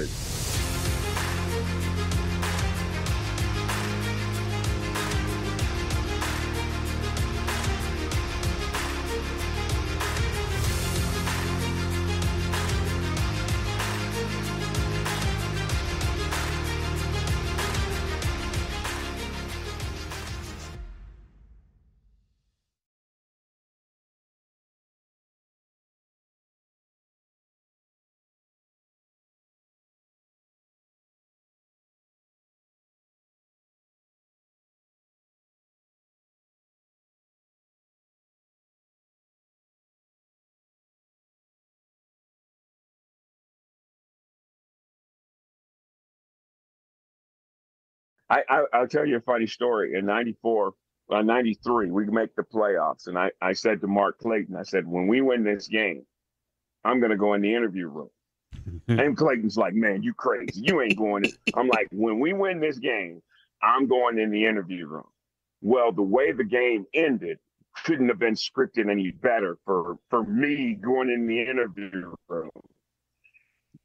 I, 48.33 48.41
I 48.49 48.63
I'll 48.73 48.87
tell 48.87 49.05
you 49.05 49.17
a 49.17 49.21
funny 49.21 49.47
story. 49.47 49.93
In 49.95 50.05
'94, 50.05 50.73
uh, 51.11 51.21
'93, 51.21 51.91
we 51.91 52.05
make 52.05 52.35
the 52.35 52.43
playoffs, 52.43 53.07
and 53.07 53.17
I 53.17 53.31
I 53.41 53.53
said 53.53 53.81
to 53.81 53.87
Mark 53.87 54.19
Clayton, 54.19 54.55
I 54.55 54.63
said, 54.63 54.87
when 54.87 55.07
we 55.07 55.21
win 55.21 55.43
this 55.43 55.67
game, 55.67 56.05
I'm 56.83 56.99
going 56.99 57.11
to 57.11 57.17
go 57.17 57.33
in 57.33 57.41
the 57.41 57.53
interview 57.53 57.87
room. 57.87 58.09
and 58.87 59.15
Clayton's 59.15 59.57
like, 59.57 59.73
man, 59.73 60.03
you 60.03 60.13
crazy. 60.13 60.61
You 60.61 60.81
ain't 60.81 60.97
going. 60.97 61.25
In. 61.25 61.31
I'm 61.55 61.67
like, 61.67 61.87
when 61.91 62.19
we 62.19 62.33
win 62.33 62.59
this 62.59 62.79
game, 62.79 63.21
I'm 63.61 63.87
going 63.87 64.19
in 64.19 64.31
the 64.31 64.45
interview 64.45 64.87
room. 64.87 65.07
Well, 65.61 65.91
the 65.91 66.01
way 66.01 66.31
the 66.31 66.43
game 66.43 66.85
ended 66.93 67.37
couldn't 67.83 68.09
have 68.09 68.19
been 68.19 68.35
scripted 68.35 68.89
any 68.89 69.11
better 69.11 69.57
for 69.65 69.97
for 70.09 70.23
me 70.23 70.73
going 70.73 71.09
in 71.09 71.27
the 71.27 71.41
interview 71.41 72.13
room. 72.27 72.51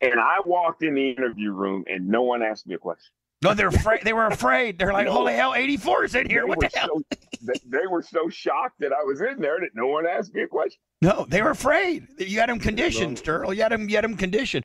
And 0.00 0.20
I 0.20 0.40
walked 0.44 0.82
in 0.82 0.94
the 0.94 1.10
interview 1.10 1.52
room, 1.52 1.84
and 1.86 2.08
no 2.08 2.22
one 2.22 2.42
asked 2.42 2.66
me 2.66 2.74
a 2.74 2.78
question. 2.78 3.12
No, 3.40 3.54
they're 3.54 3.68
afraid. 3.68 4.00
They 4.02 4.12
were 4.12 4.26
afraid. 4.26 4.78
They're 4.78 4.92
like, 4.92 5.06
No. 5.06 5.12
holy 5.12 5.34
hell, 5.34 5.54
84 5.54 6.04
is 6.06 6.14
in 6.16 6.28
here. 6.28 6.46
What 6.46 6.58
the 6.60 6.70
hell? 6.74 6.88
so- 7.10 7.18
they, 7.40 7.52
they 7.66 7.86
were 7.88 8.02
so 8.02 8.28
shocked 8.28 8.80
that 8.80 8.92
I 8.92 9.04
was 9.04 9.20
in 9.20 9.40
there 9.40 9.58
that 9.60 9.70
no 9.74 9.86
one 9.86 10.06
asked 10.06 10.34
me 10.34 10.42
a 10.42 10.48
question. 10.48 10.80
No, 11.00 11.24
they 11.28 11.40
were 11.40 11.50
afraid. 11.50 12.08
You 12.18 12.40
had 12.40 12.48
them 12.48 12.58
conditioned, 12.58 13.18
Sterling. 13.18 13.56
You 13.56 13.62
had 13.62 13.70
them, 13.70 13.88
you 13.88 13.94
had 13.94 14.02
them 14.02 14.16
conditioned. 14.16 14.56